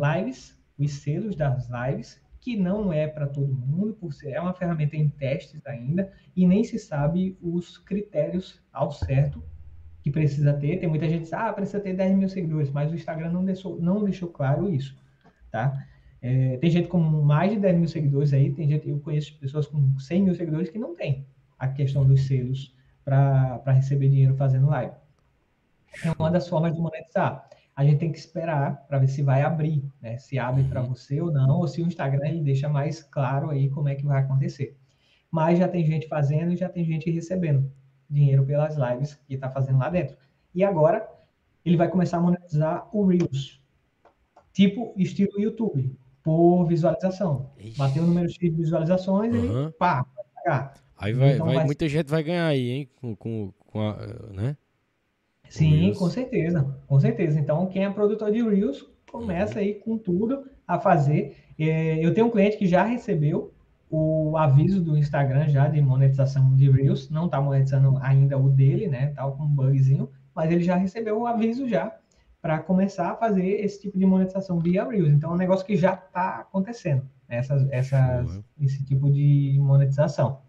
lives, 0.00 0.56
os 0.78 0.92
selos 0.92 1.34
das 1.34 1.68
lives, 1.68 2.20
que 2.40 2.56
não 2.56 2.92
é 2.92 3.08
para 3.08 3.26
todo 3.26 3.52
mundo, 3.52 3.94
por 3.94 4.12
ser 4.12 4.30
é 4.30 4.40
uma 4.40 4.54
ferramenta 4.54 4.96
em 4.96 5.08
testes 5.08 5.66
ainda 5.66 6.12
e 6.36 6.46
nem 6.46 6.62
se 6.62 6.78
sabe 6.78 7.36
os 7.42 7.76
critérios 7.78 8.62
ao 8.72 8.92
certo 8.92 9.42
que 10.00 10.12
precisa 10.12 10.52
ter. 10.52 10.78
Tem 10.78 10.88
muita 10.88 11.08
gente 11.08 11.18
que 11.18 11.24
diz, 11.24 11.32
ah, 11.32 11.52
precisa 11.52 11.80
ter 11.80 11.94
10 11.94 12.16
mil 12.16 12.28
seguidores, 12.28 12.70
mas 12.70 12.92
o 12.92 12.94
Instagram 12.94 13.32
não 13.32 13.44
deixou, 13.44 13.80
não 13.80 14.04
deixou 14.04 14.28
claro 14.28 14.72
isso, 14.72 14.96
tá? 15.50 15.84
É, 16.22 16.56
tem 16.58 16.70
gente 16.70 16.86
com 16.86 17.00
mais 17.00 17.50
de 17.50 17.58
10 17.58 17.78
mil 17.78 17.88
seguidores 17.88 18.32
aí, 18.32 18.52
tem 18.52 18.68
gente, 18.68 18.88
eu 18.88 19.00
conheço 19.00 19.36
pessoas 19.40 19.66
com 19.66 19.98
100 19.98 20.22
mil 20.22 20.34
seguidores 20.36 20.70
que 20.70 20.78
não 20.78 20.94
tem 20.94 21.26
a 21.58 21.66
questão 21.66 22.06
dos 22.06 22.28
selos 22.28 22.75
para 23.06 23.72
receber 23.72 24.08
dinheiro 24.08 24.34
fazendo 24.34 24.66
live. 24.66 24.92
É 26.04 26.10
uma 26.18 26.28
das 26.28 26.48
formas 26.48 26.74
de 26.74 26.80
monetizar. 26.80 27.48
A 27.74 27.84
gente 27.84 27.98
tem 27.98 28.10
que 28.10 28.18
esperar 28.18 28.84
para 28.88 28.98
ver 28.98 29.06
se 29.06 29.22
vai 29.22 29.42
abrir, 29.42 29.84
né? 30.00 30.18
Se 30.18 30.38
abre 30.38 30.64
para 30.64 30.82
você 30.82 31.20
ou 31.20 31.30
não, 31.30 31.60
ou 31.60 31.68
se 31.68 31.80
o 31.80 31.86
Instagram 31.86 32.26
ele 32.26 32.42
deixa 32.42 32.68
mais 32.68 33.02
claro 33.02 33.50
aí 33.50 33.70
como 33.70 33.88
é 33.88 33.94
que 33.94 34.04
vai 34.04 34.22
acontecer. 34.22 34.76
Mas 35.30 35.58
já 35.58 35.68
tem 35.68 35.86
gente 35.86 36.08
fazendo 36.08 36.52
e 36.52 36.56
já 36.56 36.68
tem 36.68 36.84
gente 36.84 37.08
recebendo 37.10 37.70
dinheiro 38.10 38.44
pelas 38.44 38.76
lives 38.76 39.14
que 39.14 39.34
está 39.34 39.48
fazendo 39.50 39.78
lá 39.78 39.88
dentro. 39.88 40.16
E 40.54 40.64
agora 40.64 41.08
ele 41.64 41.76
vai 41.76 41.88
começar 41.88 42.16
a 42.16 42.20
monetizar 42.20 42.88
o 42.92 43.06
Reels, 43.06 43.60
tipo 44.52 44.92
estilo 44.96 45.40
YouTube, 45.40 45.96
por 46.24 46.64
visualização. 46.64 47.50
Ixi. 47.58 47.78
Bateu 47.78 48.02
o 48.02 48.06
número 48.06 48.28
X 48.28 48.38
de 48.38 48.50
visualizações, 48.50 49.32
ele 49.32 49.48
Aham. 49.48 49.72
pá, 49.78 50.06
vai 50.14 50.24
pagar. 50.34 50.85
Aí 50.96 51.12
vai, 51.12 51.34
Então 51.34 51.46
vai- 51.46 51.56
vai- 51.56 51.64
muita 51.64 51.88
gente 51.88 52.08
vai 52.08 52.22
ganhar 52.22 52.46
aí, 52.46 52.70
hein? 52.70 52.90
Com, 53.00 53.14
com, 53.16 53.52
com 53.66 53.80
a, 53.80 53.96
né? 54.32 54.56
Sim, 55.48 55.92
Reels. 55.92 55.98
com 55.98 56.10
certeza, 56.10 56.76
com 56.86 56.98
certeza. 57.00 57.38
Então, 57.38 57.66
quem 57.68 57.84
é 57.84 57.90
produtor 57.90 58.30
de 58.32 58.42
Reels, 58.42 58.84
começa 59.10 59.60
aí 59.60 59.74
com 59.74 59.96
tudo 59.96 60.44
a 60.66 60.78
fazer. 60.78 61.36
É, 61.58 62.04
eu 62.04 62.12
tenho 62.12 62.26
um 62.26 62.30
cliente 62.30 62.56
que 62.56 62.66
já 62.66 62.84
recebeu 62.84 63.52
o 63.88 64.36
aviso 64.36 64.82
do 64.82 64.96
Instagram 64.96 65.48
já 65.48 65.68
de 65.68 65.80
monetização 65.80 66.54
de 66.56 66.68
Reels, 66.70 67.08
não 67.10 67.26
está 67.26 67.40
monetizando 67.40 67.96
ainda 68.02 68.36
o 68.36 68.48
dele, 68.50 68.88
né? 68.88 69.08
Tá 69.08 69.30
com 69.30 69.44
um 69.44 69.48
bugzinho, 69.48 70.10
mas 70.34 70.50
ele 70.50 70.62
já 70.64 70.74
recebeu 70.76 71.20
o 71.20 71.26
aviso 71.26 71.68
já 71.68 71.96
para 72.42 72.58
começar 72.58 73.10
a 73.12 73.16
fazer 73.16 73.46
esse 73.64 73.80
tipo 73.80 73.96
de 73.98 74.04
monetização 74.06 74.58
via 74.58 74.84
Reels. 74.88 75.12
Então, 75.12 75.30
é 75.30 75.34
um 75.34 75.36
negócio 75.38 75.64
que 75.64 75.76
já 75.76 75.94
está 75.94 76.40
acontecendo, 76.40 77.02
né? 77.28 77.36
essas, 77.36 77.66
essas, 77.70 78.28
Show, 78.28 78.44
esse 78.60 78.84
tipo 78.84 79.08
de 79.10 79.56
monetização. 79.60 80.40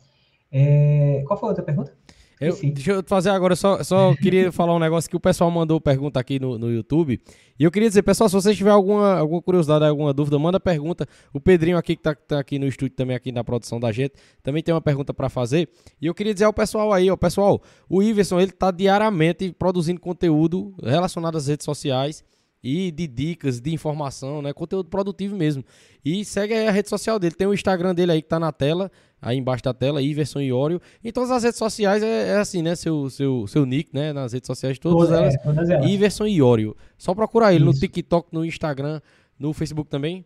É, 0.52 1.24
qual 1.28 1.40
foi 1.40 1.48
a 1.48 1.52
outra 1.52 1.64
pergunta? 1.64 1.94
Eu, 2.40 2.56
deixa 2.62 2.92
eu 2.92 3.04
fazer 3.04 3.32
agora, 3.32 3.56
só, 3.56 3.84
só 3.84 4.14
queria 4.22 4.52
falar 4.52 4.76
um 4.76 4.80
negócio 4.80 5.10
que 5.10 5.16
o 5.16 5.20
pessoal 5.20 5.50
mandou 5.50 5.82
pergunta 5.82 6.20
aqui 6.20 6.40
no, 6.40 6.58
no 6.58 6.72
YouTube. 6.72 7.20
E 7.60 7.64
eu 7.64 7.72
queria 7.72 7.90
dizer, 7.90 8.04
pessoal, 8.04 8.30
se 8.30 8.36
vocês 8.36 8.56
tiverem 8.56 8.76
alguma, 8.76 9.18
alguma 9.18 9.42
curiosidade, 9.42 9.86
alguma 9.86 10.14
dúvida, 10.14 10.38
manda 10.38 10.60
pergunta. 10.60 11.08
O 11.34 11.42
Pedrinho 11.42 11.78
aqui, 11.78 11.96
que 11.96 12.04
tá, 12.04 12.14
tá 12.14 12.40
aqui 12.40 12.60
no 12.60 12.68
estúdio 12.68 12.96
também, 12.96 13.16
aqui 13.16 13.32
na 13.32 13.44
produção 13.44 13.80
da 13.80 13.92
gente, 13.92 14.14
também 14.44 14.62
tem 14.62 14.74
uma 14.74 14.82
pergunta 14.82 15.14
para 15.14 15.30
fazer. 15.30 15.68
E 16.00 16.06
eu 16.06 16.14
queria 16.14 16.34
dizer 16.34 16.46
ao 16.46 16.54
pessoal 16.54 16.94
aí, 16.94 17.10
ó, 17.10 17.18
pessoal, 17.18 17.62
o 17.90 18.04
Iverson, 18.04 18.40
ele 18.40 18.52
tá 18.52 18.70
diariamente 18.70 19.52
produzindo 19.58 20.00
conteúdo 20.00 20.76
relacionado 20.84 21.38
às 21.38 21.48
redes 21.48 21.66
sociais 21.66 22.24
e 22.70 22.92
de 22.92 23.08
dicas, 23.08 23.62
de 23.62 23.74
informação, 23.74 24.42
né? 24.42 24.52
Conteúdo 24.52 24.90
produtivo 24.90 25.38
mesmo. 25.38 25.64
E 26.04 26.26
segue 26.26 26.54
aí 26.54 26.68
a 26.68 26.72
rede 26.72 26.90
social 26.90 27.18
dele. 27.18 27.34
Tem 27.34 27.48
o 27.48 27.54
Instagram 27.54 27.96
dele 27.96 28.12
aí 28.12 28.22
que 28.22 28.28
tá 28.28 28.38
na 28.38 28.52
tela, 28.52 28.92
aí 29.22 29.38
embaixo 29.38 29.64
da 29.64 29.74
tela, 29.74 30.02
Iverson 30.02 30.42
Iório. 30.42 30.82
Em 31.02 31.10
todas 31.10 31.32
as 31.32 31.44
redes 31.44 31.58
sociais 31.58 32.04
é, 32.04 32.28
é 32.32 32.38
assim, 32.38 32.62
né? 32.62 32.76
Seu, 32.76 33.10
seu, 33.10 33.48
seu 33.48 33.66
nick, 33.66 33.92
né? 33.94 34.12
Nas 34.12 34.34
redes 34.34 34.48
sociais, 34.48 34.78
todas 34.78 35.08
Todas, 35.08 35.18
elas. 35.18 35.36
é, 35.36 35.38
todas 35.38 35.70
elas. 35.70 35.90
Iverson 35.90 36.26
Iório. 36.28 36.76
Só 36.98 37.16
procurar 37.16 37.54
ele 37.54 37.64
no 37.64 37.72
Isso. 37.72 37.80
TikTok, 37.80 38.28
no 38.34 38.44
Instagram, 38.44 39.00
no 39.40 39.54
Facebook 39.54 39.90
também. 39.90 40.26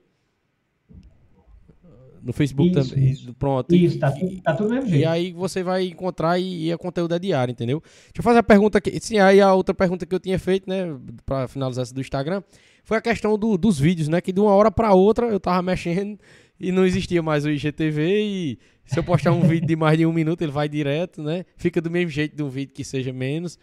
No 2.23 2.31
Facebook 2.33 2.77
Isso, 2.79 2.89
também. 2.91 3.09
isso. 3.09 3.33
Pronto. 3.33 3.75
Isso, 3.75 3.95
E- 3.95 3.99
tá, 3.99 4.11
tudo- 4.11 4.41
tá 4.41 4.53
tudo 4.53 4.69
do 4.69 4.75
mesmo 4.75 4.87
E 4.89 4.91
jeito. 4.91 5.09
aí 5.09 5.31
você 5.33 5.63
vai 5.63 5.87
encontrar 5.87 6.37
e, 6.39 6.65
e 6.67 6.71
a 6.71 6.77
conteúdo 6.77 7.15
é 7.15 7.19
diário, 7.19 7.51
entendeu? 7.51 7.81
Deixa 7.81 8.11
eu 8.19 8.23
fazer 8.23 8.39
a 8.39 8.43
pergunta 8.43 8.77
aqui. 8.77 8.99
Sim, 8.99 9.17
aí 9.17 9.41
a 9.41 9.53
outra 9.53 9.73
pergunta 9.73 10.05
que 10.05 10.13
eu 10.13 10.19
tinha 10.19 10.37
feito, 10.37 10.69
né, 10.69 10.95
pra 11.25 11.47
finalizar 11.47 11.81
essa 11.83 11.93
do 11.93 11.99
Instagram, 12.01 12.43
foi 12.83 12.97
a 12.97 13.01
questão 13.01 13.37
do- 13.37 13.57
dos 13.57 13.79
vídeos, 13.79 14.07
né? 14.07 14.21
Que 14.21 14.31
de 14.31 14.39
uma 14.39 14.51
hora 14.51 14.69
pra 14.71 14.93
outra 14.93 15.27
eu 15.27 15.39
tava 15.39 15.61
mexendo 15.61 16.19
e 16.59 16.71
não 16.71 16.85
existia 16.85 17.21
mais 17.23 17.43
o 17.45 17.49
IGTV 17.49 18.21
e 18.23 18.59
se 18.85 18.99
eu 18.99 19.03
postar 19.03 19.31
um 19.31 19.41
vídeo 19.41 19.65
de 19.67 19.75
mais 19.75 19.97
de 19.97 20.05
um 20.05 20.13
minuto, 20.13 20.41
ele 20.43 20.51
vai 20.51 20.69
direto, 20.69 21.23
né? 21.23 21.43
Fica 21.57 21.81
do 21.81 21.89
mesmo 21.89 22.09
jeito 22.11 22.35
de 22.35 22.43
um 22.43 22.49
vídeo 22.49 22.73
que 22.73 22.83
seja 22.83 23.11
menos. 23.11 23.57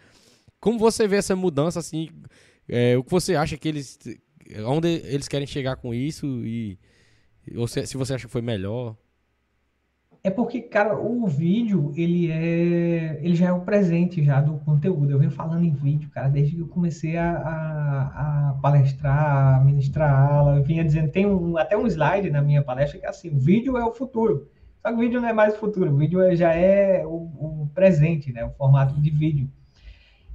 Como 0.59 0.77
você 0.77 1.07
vê 1.07 1.15
essa 1.15 1.35
mudança, 1.35 1.79
assim, 1.79 2.09
é, 2.67 2.97
o 2.97 3.03
que 3.03 3.11
você 3.11 3.35
acha 3.35 3.55
que 3.57 3.67
eles... 3.69 3.97
Onde 4.65 4.87
eles 5.05 5.27
querem 5.27 5.47
chegar 5.47 5.75
com 5.77 5.93
isso 5.93 6.25
e... 6.45 6.77
Ou 7.57 7.67
se, 7.67 7.85
se 7.85 7.97
você 7.97 8.13
acha 8.13 8.25
que 8.27 8.31
foi 8.31 8.41
melhor... 8.41 8.95
É 10.21 10.29
porque, 10.29 10.59
cara, 10.59 10.99
o 10.99 11.25
vídeo, 11.27 11.93
ele 11.95 12.29
é, 12.29 13.19
ele 13.23 13.35
já 13.35 13.47
é 13.47 13.51
o 13.53 13.61
presente 13.61 14.21
já 14.21 14.41
do 14.41 14.57
conteúdo. 14.59 15.11
Eu 15.11 15.19
venho 15.19 15.31
falando 15.31 15.63
em 15.63 15.71
vídeo, 15.71 16.09
cara, 16.09 16.27
desde 16.27 16.55
que 16.55 16.61
eu 16.61 16.67
comecei 16.67 17.15
a, 17.15 17.37
a, 17.37 18.49
a 18.49 18.53
palestrar, 18.61 19.61
a 19.61 19.63
ministrar 19.63 20.13
aula. 20.13 20.57
Eu 20.57 20.63
vinha 20.63 20.83
dizendo, 20.83 21.09
tem 21.09 21.25
um, 21.25 21.57
até 21.57 21.77
um 21.77 21.87
slide 21.87 22.29
na 22.29 22.41
minha 22.41 22.61
palestra 22.61 22.99
que 22.99 23.05
é 23.05 23.09
assim, 23.09 23.29
o 23.29 23.39
vídeo 23.39 23.77
é 23.77 23.85
o 23.85 23.93
futuro. 23.93 24.49
Só 24.81 24.89
que 24.89 24.95
o 24.95 24.99
vídeo 24.99 25.21
não 25.21 25.29
é 25.29 25.33
mais 25.33 25.53
o 25.53 25.57
futuro, 25.57 25.93
o 25.93 25.97
vídeo 25.97 26.21
é- 26.21 26.35
já 26.35 26.53
é 26.53 27.05
o, 27.05 27.63
o 27.63 27.69
presente, 27.73 28.33
né? 28.33 28.43
O 28.43 28.51
formato 28.51 28.99
de 28.99 29.09
vídeo. 29.09 29.49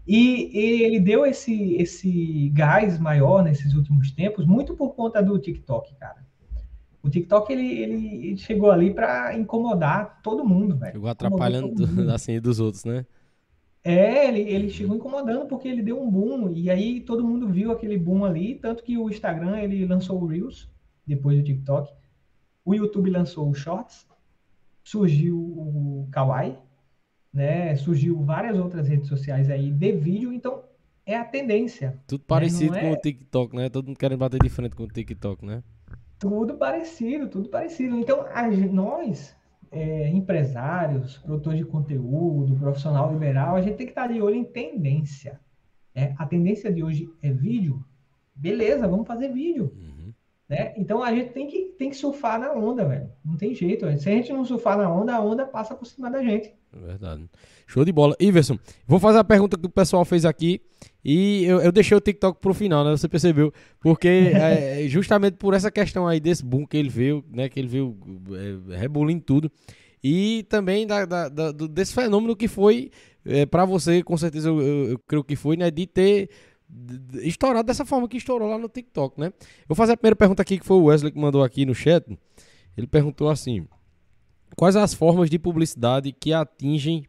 E, 0.07 0.51
e 0.59 0.83
ele 0.83 0.99
deu 0.99 1.27
esse, 1.27 1.75
esse 1.75 2.51
gás 2.55 2.99
maior 2.99 3.45
nesses 3.45 3.75
últimos 3.75 4.11
tempos, 4.11 4.47
muito 4.47 4.75
por 4.75 4.95
conta 4.95 5.23
do 5.23 5.39
TikTok, 5.39 5.95
cara. 5.97 6.25
O 7.05 7.11
TikTok, 7.11 7.53
ele, 7.53 7.83
ele 7.83 8.37
chegou 8.39 8.71
ali 8.71 8.95
para 8.95 9.37
incomodar 9.37 10.23
todo 10.23 10.43
mundo, 10.43 10.75
velho. 10.75 10.93
Chegou 10.93 11.11
atrapalhando 11.11 11.69
mundo. 11.69 12.09
assim 12.11 12.41
dos 12.41 12.59
outros, 12.59 12.87
né? 12.87 13.05
É, 13.85 14.27
ele, 14.27 14.41
ele 14.41 14.71
chegou 14.71 14.97
incomodando 14.97 15.47
porque 15.47 15.69
ele 15.69 15.83
deu 15.83 16.03
um 16.03 16.11
boom 16.11 16.51
e 16.51 16.71
aí 16.71 17.03
todo 17.03 17.23
mundo 17.23 17.47
viu 17.47 17.71
aquele 17.71 17.99
boom 17.99 18.25
ali, 18.25 18.55
tanto 18.55 18.83
que 18.83 18.97
o 18.97 19.11
Instagram 19.11 19.59
ele 19.59 19.85
lançou 19.85 20.19
o 20.19 20.27
Reels 20.27 20.67
depois 21.07 21.37
do 21.37 21.45
TikTok, 21.45 21.93
o 22.65 22.75
YouTube 22.75 23.11
lançou 23.11 23.51
o 23.51 23.55
Shorts, 23.55 24.07
surgiu 24.83 25.37
o 25.37 26.09
Kawaii, 26.11 26.57
né? 27.31 27.77
Surgiu 27.77 28.23
várias 28.23 28.59
outras 28.59 28.89
redes 28.89 29.09
sociais 29.09 29.51
aí 29.51 29.71
de 29.71 29.93
vídeo, 29.93 30.33
então 30.33 30.65
é 31.05 31.19
a 31.19 31.25
tendência. 31.25 31.99
Tudo 32.07 32.25
parecido 32.25 32.73
não 32.73 32.81
com 32.81 32.87
é- 32.87 32.93
o 32.93 32.97
TikTok, 32.97 33.55
né? 33.55 33.69
Todo 33.69 33.89
mundo 33.89 33.99
querendo 33.99 34.19
bater 34.19 34.41
de 34.43 34.49
frente 34.49 34.75
com 34.75 34.85
o 34.85 34.89
TikTok, 34.89 35.45
né? 35.45 35.63
Tudo 36.29 36.55
parecido, 36.55 37.29
tudo 37.29 37.49
parecido. 37.51 37.99
Então, 37.99 38.25
nós, 38.73 39.37
é, 39.71 40.09
empresários, 40.09 41.19
produtores 41.19 41.59
de 41.59 41.67
conteúdo, 41.67 42.57
profissional 42.57 43.13
liberal, 43.13 43.57
a 43.57 43.61
gente 43.61 43.77
tem 43.77 43.87
que 43.87 43.93
estar 43.93 44.07
de 44.09 44.23
olho 44.23 44.37
em 44.37 44.45
tendência. 44.45 45.39
né? 45.95 46.15
A 46.19 46.27
tendência 46.27 46.73
de 46.73 46.83
hoje 46.83 47.11
é 47.23 47.31
vídeo. 47.31 47.85
Beleza, 48.35 48.89
vamos 48.89 49.07
fazer 49.07 49.29
vídeo. 49.29 49.73
Uhum. 49.77 50.13
Né? 50.49 50.73
Então, 50.77 51.03
a 51.03 51.15
gente 51.15 51.33
tem 51.33 51.47
que, 51.47 51.75
tem 51.79 51.91
que 51.91 51.97
surfar 51.97 52.41
na 52.41 52.53
onda, 52.53 52.85
velho. 52.87 53.11
Não 53.25 53.37
tem 53.37 53.55
jeito. 53.55 53.85
velho. 53.85 53.99
Se 53.99 54.09
a 54.09 54.13
gente 54.13 54.33
não 54.33 54.45
surfar 54.45 54.79
na 54.79 54.91
onda, 54.91 55.15
a 55.15 55.21
onda 55.21 55.45
passa 55.47 55.75
por 55.75 55.85
cima 55.85 56.11
da 56.11 56.23
gente. 56.23 56.55
É 56.77 56.87
verdade. 56.87 57.29
Show 57.67 57.85
de 57.85 57.93
bola. 57.93 58.17
Iverson, 58.21 58.59
vou 58.87 58.99
fazer 58.99 59.19
a 59.19 59.25
pergunta 59.25 59.57
que 59.57 59.67
o 59.67 59.71
pessoal 59.71 60.05
fez 60.05 60.25
aqui. 60.25 60.61
E 61.05 61.45
eu, 61.45 61.61
eu 61.61 61.71
deixei 61.73 61.97
o 61.97 62.01
TikTok 62.01 62.41
pro 62.41 62.53
final, 62.55 62.85
né? 62.85 62.91
Você 62.91 63.09
percebeu? 63.09 63.53
Porque 63.81 64.09
é, 64.35 64.87
justamente 64.89 65.35
por 65.37 65.55
essa 65.55 65.71
questão 65.71 66.07
aí 66.07 66.19
desse 66.21 66.45
boom 66.45 66.67
que 66.67 66.77
ele 66.77 66.89
veio, 66.89 67.25
né? 67.31 67.49
Que 67.49 67.61
ele 67.61 67.69
veio 67.69 67.97
é, 68.71 68.77
rebulindo 68.77 69.23
tudo. 69.23 69.51
E 70.03 70.45
também 70.51 70.87
da, 70.87 71.05
da- 71.07 71.29
da- 71.29 71.53
desse 71.53 71.95
fenômeno 71.95 72.37
que 72.37 72.49
foi 72.49 72.91
é, 73.25 73.47
para 73.47 73.65
você, 73.65 74.03
com 74.03 74.17
certeza 74.17 74.49
eu, 74.49 74.61
eu- 74.61 74.91
eu 74.91 74.99
creio 75.07 75.25
que 75.25 75.37
foi, 75.37 75.57
né? 75.57 75.71
De 75.71 75.87
ter 75.87 76.29
estourado 77.23 77.67
dessa 77.67 77.85
forma 77.85 78.09
que 78.09 78.17
estourou 78.17 78.49
lá 78.49 78.59
no 78.59 78.69
TikTok, 78.69 79.19
né? 79.21 79.27
Eu 79.29 79.67
vou 79.69 79.77
fazer 79.77 79.93
a 79.93 79.97
primeira 79.97 80.17
pergunta 80.17 80.43
aqui, 80.43 80.59
que 80.59 80.67
foi 80.67 80.77
o 80.77 80.85
Wesley 80.85 81.13
que 81.13 81.19
mandou 81.19 81.43
aqui 81.43 81.65
no 81.65 81.75
chat. 81.75 82.05
Ele 82.77 82.87
perguntou 82.87 83.29
assim: 83.29 83.67
Quais 84.57 84.77
as 84.77 84.95
formas 84.95 85.29
de 85.31 85.39
publicidade 85.39 86.13
que 86.13 86.33
atingem 86.33 87.05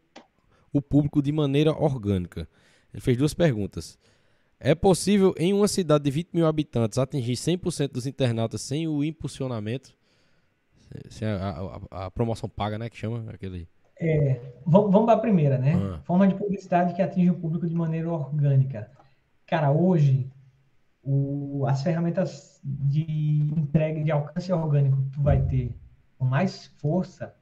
o 0.72 0.80
público 0.82 1.22
de 1.22 1.30
maneira 1.32 1.72
orgânica? 1.72 2.48
Ele 2.92 3.00
fez 3.00 3.16
duas 3.16 3.34
perguntas. 3.34 3.98
É 4.58 4.74
possível 4.74 5.34
em 5.38 5.52
uma 5.52 5.68
cidade 5.68 6.04
de 6.04 6.10
20 6.10 6.32
mil 6.32 6.46
habitantes 6.46 6.98
atingir 6.98 7.34
100% 7.34 7.92
dos 7.92 8.06
internautas 8.06 8.62
sem 8.62 8.88
o 8.88 9.04
impulsionamento? 9.04 9.94
Sem 11.10 11.28
a, 11.28 11.50
a- 11.90 12.06
a- 12.06 12.10
promoção 12.10 12.48
paga, 12.48 12.78
né? 12.78 12.88
Que 12.88 12.96
chama 12.96 13.24
aquele. 13.30 13.68
Vamos, 14.64 14.90
vamos 14.92 15.06
para 15.06 15.14
a 15.14 15.20
primeira, 15.20 15.58
né? 15.58 15.74
Ah. 15.74 16.00
Forma 16.04 16.26
de 16.26 16.34
publicidade 16.34 16.94
que 16.94 17.02
atinge 17.02 17.30
o 17.30 17.34
público 17.38 17.66
de 17.66 17.74
maneira 17.74 18.10
orgânica. 18.10 18.90
Cara, 19.46 19.70
hoje, 19.70 20.30
o- 21.02 21.64
as 21.66 21.82
ferramentas 21.82 22.58
de 22.64 23.02
entrega 23.56 24.02
de 24.02 24.10
alcance 24.10 24.50
orgânico 24.52 24.96
que 25.02 25.10
tu 25.10 25.22
vai 25.22 25.42
ter 25.46 25.74
com 26.18 26.24
mais 26.24 26.66
força 26.78 27.34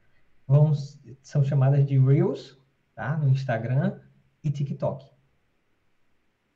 vão, 0.46 0.72
são 1.22 1.44
chamadas 1.44 1.86
de 1.86 1.98
Reels, 1.98 2.58
tá? 2.94 3.16
No 3.16 3.28
Instagram 3.28 4.00
e 4.42 4.50
TikTok. 4.50 5.10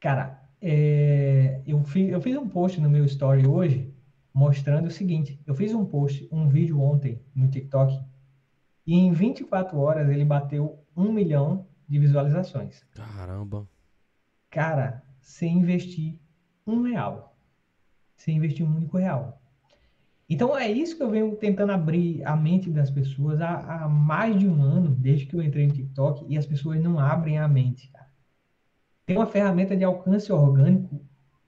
Cara, 0.00 0.48
é, 0.60 1.62
eu 1.66 1.82
fiz, 1.84 2.10
eu 2.10 2.20
fiz 2.20 2.36
um 2.36 2.48
post 2.48 2.80
no 2.80 2.90
meu 2.90 3.04
story 3.04 3.46
hoje 3.46 3.94
mostrando 4.32 4.86
o 4.86 4.90
seguinte: 4.90 5.40
eu 5.46 5.54
fiz 5.54 5.72
um 5.74 5.84
post, 5.84 6.28
um 6.30 6.48
vídeo 6.48 6.80
ontem 6.80 7.22
no 7.34 7.48
TikTok 7.48 8.00
e 8.86 8.94
em 8.94 9.12
24 9.12 9.78
horas 9.78 10.08
ele 10.08 10.24
bateu 10.24 10.84
um 10.96 11.12
milhão 11.12 11.66
de 11.88 11.98
visualizações. 11.98 12.84
Caramba. 12.94 13.68
Cara, 14.50 15.02
sem 15.20 15.58
investir 15.58 16.18
um 16.66 16.82
real. 16.82 17.36
Sem 18.16 18.36
investir 18.36 18.66
um 18.66 18.74
único 18.74 18.96
real. 18.96 19.37
Então 20.28 20.56
é 20.56 20.70
isso 20.70 20.96
que 20.96 21.02
eu 21.02 21.10
venho 21.10 21.34
tentando 21.36 21.72
abrir 21.72 22.22
a 22.24 22.36
mente 22.36 22.68
das 22.70 22.90
pessoas 22.90 23.40
há, 23.40 23.84
há 23.84 23.88
mais 23.88 24.38
de 24.38 24.46
um 24.46 24.62
ano, 24.62 24.90
desde 24.90 25.24
que 25.26 25.34
eu 25.34 25.42
entrei 25.42 25.66
no 25.66 25.72
TikTok, 25.72 26.26
e 26.28 26.36
as 26.36 26.44
pessoas 26.44 26.82
não 26.82 26.98
abrem 26.98 27.38
a 27.38 27.48
mente, 27.48 27.90
cara. 27.90 28.08
Tem 29.06 29.16
uma 29.16 29.26
ferramenta 29.26 29.74
de 29.74 29.84
alcance 29.84 30.30
orgânico 30.30 31.00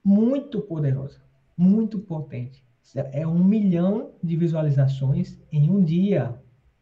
muito 0.02 0.62
poderosa, 0.62 1.20
muito 1.56 1.98
potente. 1.98 2.64
É 3.12 3.26
um 3.26 3.44
milhão 3.44 4.12
de 4.22 4.34
visualizações 4.34 5.38
em 5.52 5.70
um 5.70 5.84
dia. 5.84 6.34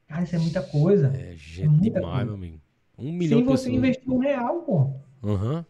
Cara, 0.06 0.22
isso 0.22 0.36
é 0.36 0.38
muita 0.38 0.62
coisa. 0.62 1.08
É 1.08 1.34
gente 1.36 1.68
muita 1.68 2.00
demais, 2.00 2.12
coisa. 2.12 2.24
meu 2.26 2.34
amigo. 2.34 2.60
Um 2.96 3.12
milhão 3.12 3.38
Sem 3.38 3.46
de 3.46 3.50
você 3.50 3.64
pessoas. 3.64 3.76
investir 3.76 4.10
um 4.10 4.18
real, 4.18 4.62
pô. 4.62 4.90
Aham. 5.22 5.66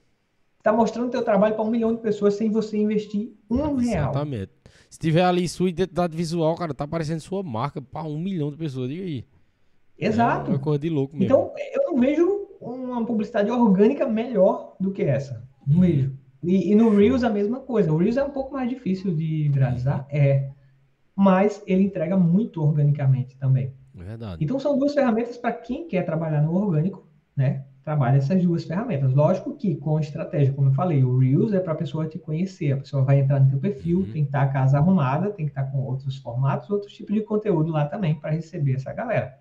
Tá 0.63 0.73
mostrando 0.73 1.11
teu 1.11 1.25
trabalho 1.25 1.55
para 1.55 1.65
um 1.65 1.71
milhão 1.71 1.95
de 1.95 2.03
pessoas 2.03 2.35
sem 2.35 2.51
você 2.51 2.77
investir 2.77 3.33
um 3.51 3.77
real. 3.77 4.13
Se 4.91 4.99
tiver 4.99 5.25
ali 5.25 5.49
sua 5.49 5.69
identidade 5.69 6.17
visual, 6.17 6.55
cara, 6.55 6.73
tá 6.73 6.85
aparecendo 6.85 7.21
sua 7.21 7.43
marca 7.43 7.81
para 7.81 8.07
um 8.07 8.19
milhão 8.19 8.51
de 8.51 8.57
pessoas. 8.57 8.89
Diga 8.89 9.03
aí. 9.03 9.25
Exato. 9.99 10.51
É 10.51 10.55
uma 10.55 10.61
coisa 10.61 10.79
de 10.79 10.89
louco 10.89 11.17
mesmo. 11.17 11.27
Então, 11.27 11.53
eu 11.75 11.93
não 11.93 12.01
vejo 12.01 12.49
uma 12.61 13.05
publicidade 13.05 13.51
orgânica 13.51 14.07
melhor 14.09 14.77
do 14.79 14.93
que 14.93 15.03
essa. 15.03 15.47
Não 15.67 15.81
vejo. 15.81 16.17
E, 16.43 16.71
e 16.71 16.75
no 16.75 16.91
Reels 16.91 17.25
a 17.25 17.31
mesma 17.31 17.61
coisa. 17.61 17.93
O 17.93 17.97
Reels 17.97 18.17
é 18.17 18.25
um 18.25 18.31
pouco 18.31 18.53
mais 18.53 18.69
difícil 18.69 19.15
de 19.15 19.49
viralizar, 19.49 20.07
é. 20.11 20.51
Mas 21.15 21.63
ele 21.67 21.83
entrega 21.83 22.17
muito 22.17 22.63
organicamente 22.63 23.37
também. 23.37 23.75
É 23.99 24.05
verdade. 24.05 24.45
Então 24.45 24.59
são 24.61 24.79
duas 24.79 24.95
ferramentas 24.95 25.37
para 25.37 25.53
quem 25.53 25.89
quer 25.89 26.05
trabalhar 26.05 26.41
no 26.41 26.55
orgânico, 26.55 27.07
né? 27.37 27.65
Trabalha 27.89 28.19
essas 28.19 28.43
duas 28.43 28.65
ferramentas. 28.65 29.15
Lógico 29.15 29.57
que 29.57 29.75
com 29.77 29.99
estratégia, 29.99 30.53
como 30.53 30.69
eu 30.69 30.75
falei, 30.75 31.03
o 31.05 31.19
Reels 31.19 31.53
é 31.55 31.61
para 31.61 31.73
a 31.73 31.77
pessoa 31.77 32.07
te 32.07 32.19
conhecer. 32.19 32.73
A 32.73 32.77
pessoa 32.79 33.03
vai 33.05 33.21
entrar 33.21 33.41
no 33.41 33.49
teu 33.51 33.59
perfil, 33.59 34.01
Uhum. 34.01 34.13
tem 34.13 34.23
que 34.25 34.29
estar 34.29 34.43
a 34.43 34.49
casa 34.49 34.79
arrumada, 34.79 35.31
tem 35.33 35.47
que 35.47 35.53
estar 35.53 35.65
com 35.73 35.79
outros 35.81 36.17
formatos, 36.19 36.69
outros 36.71 36.93
tipos 36.93 37.15
de 37.15 37.23
conteúdo 37.23 37.73
lá 37.73 37.87
também 37.87 38.15
para 38.21 38.31
receber 38.33 38.75
essa 38.75 38.93
galera. 38.93 39.39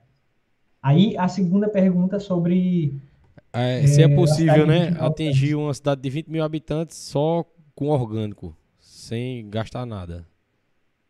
Aí 0.82 1.18
a 1.18 1.28
segunda 1.28 1.70
pergunta 1.70 2.20
sobre 2.20 3.02
É, 3.54 3.86
se 3.88 4.02
é 4.02 4.08
É, 4.08 4.08
possível, 4.08 4.66
né, 4.66 4.92
de 4.92 4.94
20 4.94 5.02
mil 5.02 5.16
atingir 5.16 5.56
uma 5.56 5.74
cidade 5.74 6.02
de 6.02 6.10
20 6.10 6.28
mil 6.30 6.44
habitantes 6.44 6.98
só 6.98 7.46
com 7.76 7.88
orgânico, 7.90 8.56
sem 8.80 9.50
gastar 9.50 9.86
nada. 9.86 10.26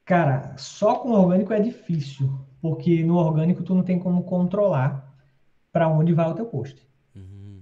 Cara, 0.05 0.57
só 0.57 0.95
com 0.95 1.11
orgânico 1.11 1.53
é 1.53 1.59
difícil, 1.59 2.30
porque 2.61 3.03
no 3.03 3.15
orgânico 3.18 3.61
tu 3.64 3.76
não 3.76 3.84
tem 3.84 3.99
como 3.99 4.23
controlar 4.23 5.14
para 5.72 5.89
onde 5.89 6.14
vai 6.14 6.30
o 6.30 6.35
teu 6.35 6.45
post. 6.47 6.86
Uhum. 7.18 7.61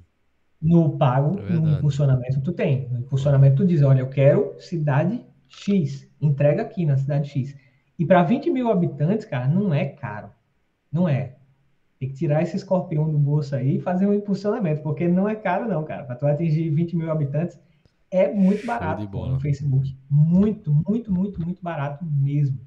No 0.62 0.98
pago, 0.98 1.40
É 1.40 1.54
no 1.54 1.70
impulsionamento 1.70 2.42
tu 2.42 2.52
tem. 2.52 2.88
No 2.90 3.00
impulsionamento 3.00 3.58
tu 3.58 3.66
diz, 3.66 3.82
olha, 3.82 4.00
eu 4.00 4.10
quero 4.10 4.56
cidade 4.60 5.26
X, 5.48 6.10
entrega 6.22 6.62
aqui 6.62 6.86
na 6.86 6.98
cidade 6.98 7.30
X. 7.30 7.56
E 7.98 8.06
para 8.06 8.24
20 8.24 8.50
mil 8.50 8.70
habitantes, 8.70 9.26
cara, 9.26 9.48
não 9.48 9.74
é 9.74 9.86
caro. 9.86 10.30
Não 10.92 11.08
é. 11.08 11.36
Tem 12.00 12.10
que 12.10 12.16
tirar 12.16 12.42
esse 12.42 12.56
escorpião 12.58 13.10
do 13.10 13.18
bolso 13.18 13.56
aí 13.56 13.78
e 13.78 13.80
fazer 13.80 14.06
um 14.06 14.14
impulsionamento, 14.14 14.82
porque 14.82 15.08
não 15.08 15.30
é 15.30 15.36
caro 15.36 15.68
não, 15.68 15.84
cara. 15.84 16.04
Para 16.04 16.16
tu 16.16 16.28
atingir 16.28 16.70
20 16.70 16.96
mil 16.96 17.10
habitantes 17.10 17.58
é 18.12 18.32
muito 18.32 18.66
barato 18.66 19.02
de 19.02 19.08
pô, 19.08 19.26
no 19.28 19.40
Facebook. 19.40 19.98
Muito, 20.10 20.74
muito, 20.88 21.12
muito, 21.12 21.42
muito 21.42 21.64
barato 21.64 22.06
mesmo. 22.06 22.60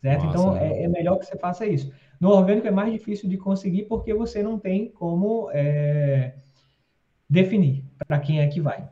certo? 0.00 0.24
Massa, 0.24 0.38
então, 0.38 0.54
né? 0.54 0.72
é, 0.72 0.84
é 0.84 0.88
melhor 0.88 1.18
que 1.18 1.26
você 1.26 1.36
faça 1.36 1.66
isso. 1.66 1.92
No 2.22 2.30
orgânico 2.30 2.68
é 2.68 2.70
mais 2.70 2.92
difícil 2.92 3.28
de 3.28 3.36
conseguir 3.36 3.86
porque 3.86 4.14
você 4.14 4.44
não 4.44 4.56
tem 4.56 4.92
como 4.92 5.50
é, 5.50 6.36
definir 7.28 7.84
para 8.06 8.20
quem 8.20 8.40
é 8.40 8.46
que 8.46 8.60
vai. 8.60 8.88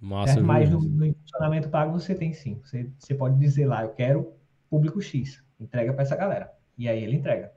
Massa? 0.00 0.40
Mas 0.40 0.70
no, 0.70 0.80
no 0.80 1.14
funcionamento 1.14 1.68
pago 1.68 1.92
você 1.92 2.16
tem 2.16 2.32
sim. 2.32 2.60
Você, 2.64 2.90
você 2.98 3.14
pode 3.14 3.38
dizer 3.38 3.66
lá, 3.66 3.84
eu 3.84 3.90
quero 3.90 4.32
público 4.68 5.00
X, 5.00 5.40
entrega 5.60 5.92
para 5.92 6.02
essa 6.02 6.16
galera. 6.16 6.50
E 6.76 6.88
aí 6.88 7.04
ele 7.04 7.14
entrega. 7.14 7.52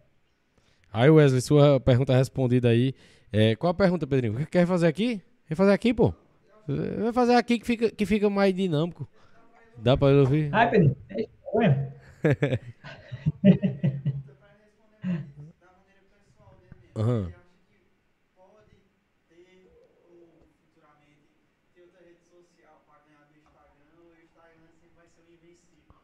Aí, 0.93 1.09
Wesley, 1.09 1.41
sua 1.41 1.79
pergunta 1.79 2.15
respondida 2.15 2.69
aí. 2.69 2.93
É, 3.33 3.55
qual 3.55 3.71
a 3.71 3.73
pergunta, 3.73 4.05
Pedrinho? 4.05 4.45
Quer 4.45 4.67
fazer 4.67 4.85
aqui? 4.85 5.19
Quer 5.47 5.55
fazer 5.55 5.71
aqui, 5.71 5.95
pô? 5.95 6.13
Vai 6.67 7.11
fazer 7.11 7.33
aqui 7.33 7.57
que 7.57 7.65
fica, 7.65 7.89
que 7.89 8.05
fica 8.05 8.29
mais 8.29 8.53
dinâmico. 8.53 9.09
Dá 9.79 9.93
ele 9.93 10.19
ouvir? 10.19 10.49
Ai, 10.53 10.69
Pedro, 10.69 10.95
é 11.09 11.27
ué, 15.07 15.23
para 15.23 15.43
responder 15.43 15.43
mais 15.43 15.59
da 15.59 15.71
maneira 15.77 16.01
pessoal 16.11 16.55
dele 16.59 16.75
mesmo. 16.81 17.01
Aham. 17.01 17.25
Ele 17.27 17.35
acha 17.35 17.57
que 17.67 17.77
pode 18.35 18.75
ter 19.29 19.71
ou 20.09 20.47
futuramente 20.61 21.27
ter 21.73 21.81
outra 21.81 21.99
rede 22.01 22.23
social 22.29 22.83
para 22.87 22.99
ganhar 23.05 23.25
do 23.27 23.37
Instagram 23.37 23.95
ou 24.03 24.11
o 24.11 24.23
Instagram 24.23 24.67
sempre 24.81 24.95
vai 24.95 25.07
ser 25.07 25.21
o 25.21 25.29
invencível. 25.33 25.95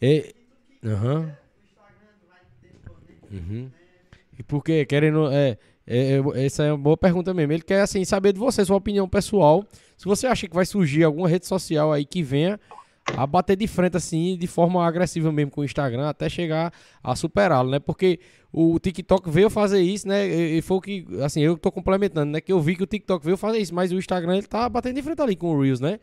É, 0.00 0.16
E 0.16 0.20
tudo 0.32 0.56
que 0.80 0.86
Aham. 0.88 1.20
o 1.20 1.64
Instagram 1.64 2.14
vai 2.28 2.40
ter 2.60 2.74
poder, 2.86 3.18
Uhum. 3.30 3.64
né? 3.64 3.72
E 4.38 4.42
por 4.42 4.62
quê? 4.64 4.84
Querendo. 4.86 5.30
É, 5.30 5.58
é, 5.86 6.16
é, 6.16 6.44
essa 6.46 6.62
é 6.64 6.72
uma 6.72 6.78
boa 6.78 6.96
pergunta 6.96 7.34
mesmo. 7.34 7.52
Ele 7.52 7.62
quer 7.62 7.82
assim 7.82 8.04
saber 8.04 8.32
de 8.32 8.38
você, 8.38 8.64
sua 8.64 8.76
opinião 8.76 9.08
pessoal. 9.08 9.64
Se 9.96 10.04
você 10.06 10.26
acha 10.26 10.48
que 10.48 10.54
vai 10.54 10.64
surgir 10.66 11.04
alguma 11.04 11.28
rede 11.28 11.46
social 11.46 11.92
aí 11.92 12.04
que 12.04 12.22
venha 12.22 12.58
a 13.06 13.26
bater 13.26 13.56
de 13.56 13.66
frente 13.66 13.96
assim, 13.96 14.36
de 14.36 14.46
forma 14.46 14.84
agressiva 14.86 15.30
mesmo 15.32 15.50
com 15.50 15.60
o 15.60 15.64
Instagram, 15.64 16.08
até 16.08 16.28
chegar 16.28 16.72
a 17.02 17.14
superá-lo, 17.16 17.70
né? 17.70 17.78
Porque 17.78 18.20
o 18.52 18.78
TikTok 18.78 19.30
veio 19.30 19.50
fazer 19.50 19.80
isso, 19.80 20.06
né? 20.06 20.26
E 20.26 20.62
foi 20.62 20.76
o 20.76 20.80
que, 20.80 21.06
assim, 21.22 21.40
eu 21.40 21.56
tô 21.56 21.70
complementando, 21.70 22.32
né? 22.32 22.40
Que 22.40 22.52
eu 22.52 22.60
vi 22.60 22.76
que 22.76 22.82
o 22.82 22.86
TikTok 22.86 23.24
veio 23.24 23.36
fazer 23.36 23.58
isso, 23.58 23.74
mas 23.74 23.92
o 23.92 23.98
Instagram 23.98 24.36
ele 24.36 24.46
tá 24.46 24.68
batendo 24.68 24.96
de 24.96 25.02
frente 25.02 25.20
ali 25.20 25.36
com 25.36 25.48
o 25.54 25.60
Reels, 25.60 25.80
né? 25.80 25.98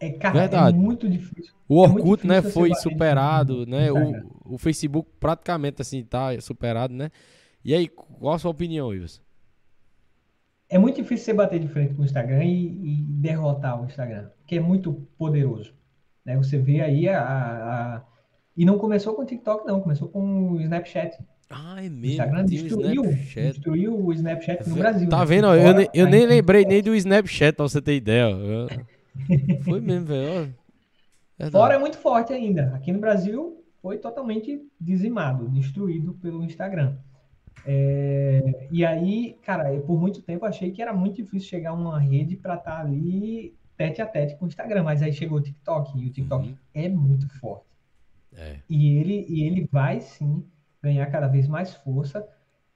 é, 0.00 0.10
cara, 0.10 0.40
Verdade. 0.40 0.76
é 0.76 0.80
muito 0.80 1.08
difícil. 1.08 1.52
O 1.68 1.84
É 1.84 1.88
Orkut, 1.88 2.26
né, 2.26 2.36
difícil 2.40 2.62
você 2.62 2.68
foi 2.68 2.74
superado, 2.74 3.66
né? 3.66 3.90
O, 3.90 4.54
o 4.54 4.58
Facebook 4.58 5.08
praticamente 5.18 5.80
assim 5.80 6.02
tá 6.04 6.38
superado, 6.40 6.92
né? 6.92 7.10
E 7.64 7.74
aí, 7.74 7.88
qual 7.88 8.34
a 8.34 8.38
sua 8.38 8.50
opinião, 8.50 8.92
Ives? 8.92 9.23
É 10.74 10.78
muito 10.78 10.96
difícil 10.96 11.26
você 11.26 11.32
bater 11.32 11.60
de 11.60 11.68
frente 11.68 11.94
com 11.94 12.02
o 12.02 12.04
Instagram 12.04 12.42
e, 12.44 12.66
e 12.66 12.96
derrotar 13.02 13.80
o 13.80 13.84
Instagram, 13.84 14.28
porque 14.40 14.56
é 14.56 14.60
muito 14.60 14.92
poderoso. 15.16 15.72
Né? 16.26 16.36
Você 16.36 16.58
vê 16.58 16.80
aí 16.80 17.08
a, 17.08 17.20
a- 17.22 17.94
a- 17.96 18.02
E 18.56 18.64
não 18.64 18.76
começou 18.76 19.14
com 19.14 19.22
o 19.22 19.24
TikTok, 19.24 19.64
não, 19.66 19.80
começou 19.80 20.08
com 20.08 20.50
o 20.50 20.60
Snapchat. 20.60 21.16
Ah, 21.48 21.76
é 21.78 21.86
O 21.86 21.90
mesmo, 21.92 22.06
Instagram 22.06 22.44
tinha 22.46 22.60
o 22.60 22.64
destruiu, 22.64 23.02
destruiu 23.04 24.04
o 24.04 24.12
Snapchat 24.12 24.68
no 24.68 24.74
Brasil. 24.74 25.08
Tá 25.08 25.18
né? 25.20 25.24
vendo? 25.26 25.46
Fora, 25.46 25.60
Eu, 25.60 25.74
nem- 25.74 25.88
eu 25.94 26.04
tá 26.06 26.10
nem 26.10 26.22
em- 26.24 26.26
lembrei 26.26 26.64
nem 26.64 26.82
do 26.82 26.94
Snapchat, 26.96 27.54
pra 27.56 27.68
você 27.68 27.80
ter 27.80 27.94
ideia. 27.94 28.30
Eu- 28.30 28.66
Foi 29.64 29.80
mesmo, 29.80 30.06
velho. 30.06 30.54
Verdade. 31.38 31.52
Fora 31.52 31.74
é 31.74 31.78
muito 31.78 31.98
forte 31.98 32.32
ainda. 32.32 32.72
Aqui 32.74 32.90
no 32.90 32.98
Brasil 32.98 33.62
foi 33.80 33.98
totalmente 33.98 34.60
dizimado, 34.80 35.48
destruído 35.50 36.14
pelo 36.14 36.42
Instagram. 36.44 36.96
É, 37.62 38.68
e 38.70 38.84
aí, 38.84 39.38
cara, 39.42 39.72
eu 39.72 39.82
por 39.82 39.98
muito 39.98 40.22
tempo 40.22 40.44
achei 40.44 40.70
que 40.70 40.82
era 40.82 40.92
muito 40.92 41.16
difícil 41.16 41.48
chegar 41.48 41.70
a 41.70 41.74
uma 41.74 41.98
rede 41.98 42.36
para 42.36 42.56
estar 42.56 42.80
ali 42.80 43.58
tete 43.76 44.02
a 44.02 44.06
tete 44.06 44.36
com 44.36 44.44
o 44.44 44.48
Instagram, 44.48 44.82
mas 44.84 45.02
aí 45.02 45.12
chegou 45.12 45.38
o 45.38 45.42
TikTok 45.42 45.98
e 45.98 46.06
o 46.06 46.12
TikTok 46.12 46.48
Uhum. 46.48 46.56
é 46.74 46.88
muito 46.88 47.28
forte. 47.40 47.66
É. 48.32 48.60
E 48.68 48.96
ele, 48.98 49.26
e 49.28 49.44
ele 49.44 49.68
vai 49.70 50.00
sim 50.00 50.44
ganhar 50.82 51.06
cada 51.10 51.28
vez 51.28 51.48
mais 51.48 51.74
força. 51.74 52.26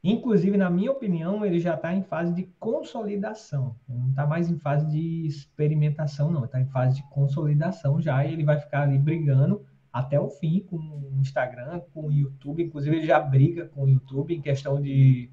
Inclusive, 0.02 0.57
na 0.57 0.70
minha 0.70 0.92
opinião, 0.92 1.44
ele 1.44 1.58
já 1.58 1.74
está 1.74 1.92
em 1.94 2.02
fase 2.02 2.32
de 2.34 2.44
consolidação. 2.58 3.76
Não 3.89 4.10
está 4.10 4.26
mais 4.26 4.48
em 4.48 4.58
fase 4.58 4.86
de 4.89 5.26
experimentação, 5.26 6.31
não. 6.31 6.44
Está 6.44 6.60
em 6.60 6.66
fase 6.66 6.97
de 6.97 7.10
consolidação 7.10 8.00
já. 8.00 8.24
E 8.24 8.32
ele 8.32 8.44
vai 8.44 8.58
ficar 8.60 8.82
ali 8.82 8.98
brigando 8.98 9.66
até 9.99 10.18
o 10.20 10.28
fim 10.28 10.60
com 10.60 10.77
o 10.77 11.18
Instagram, 11.20 11.81
com 11.93 12.07
o 12.07 12.12
YouTube. 12.12 12.62
Inclusive, 12.62 12.97
ele 12.97 13.07
já 13.07 13.18
briga 13.18 13.67
com 13.67 13.83
o 13.83 13.89
YouTube 13.89 14.33
em 14.33 14.41
questão 14.41 14.81
de, 14.81 15.28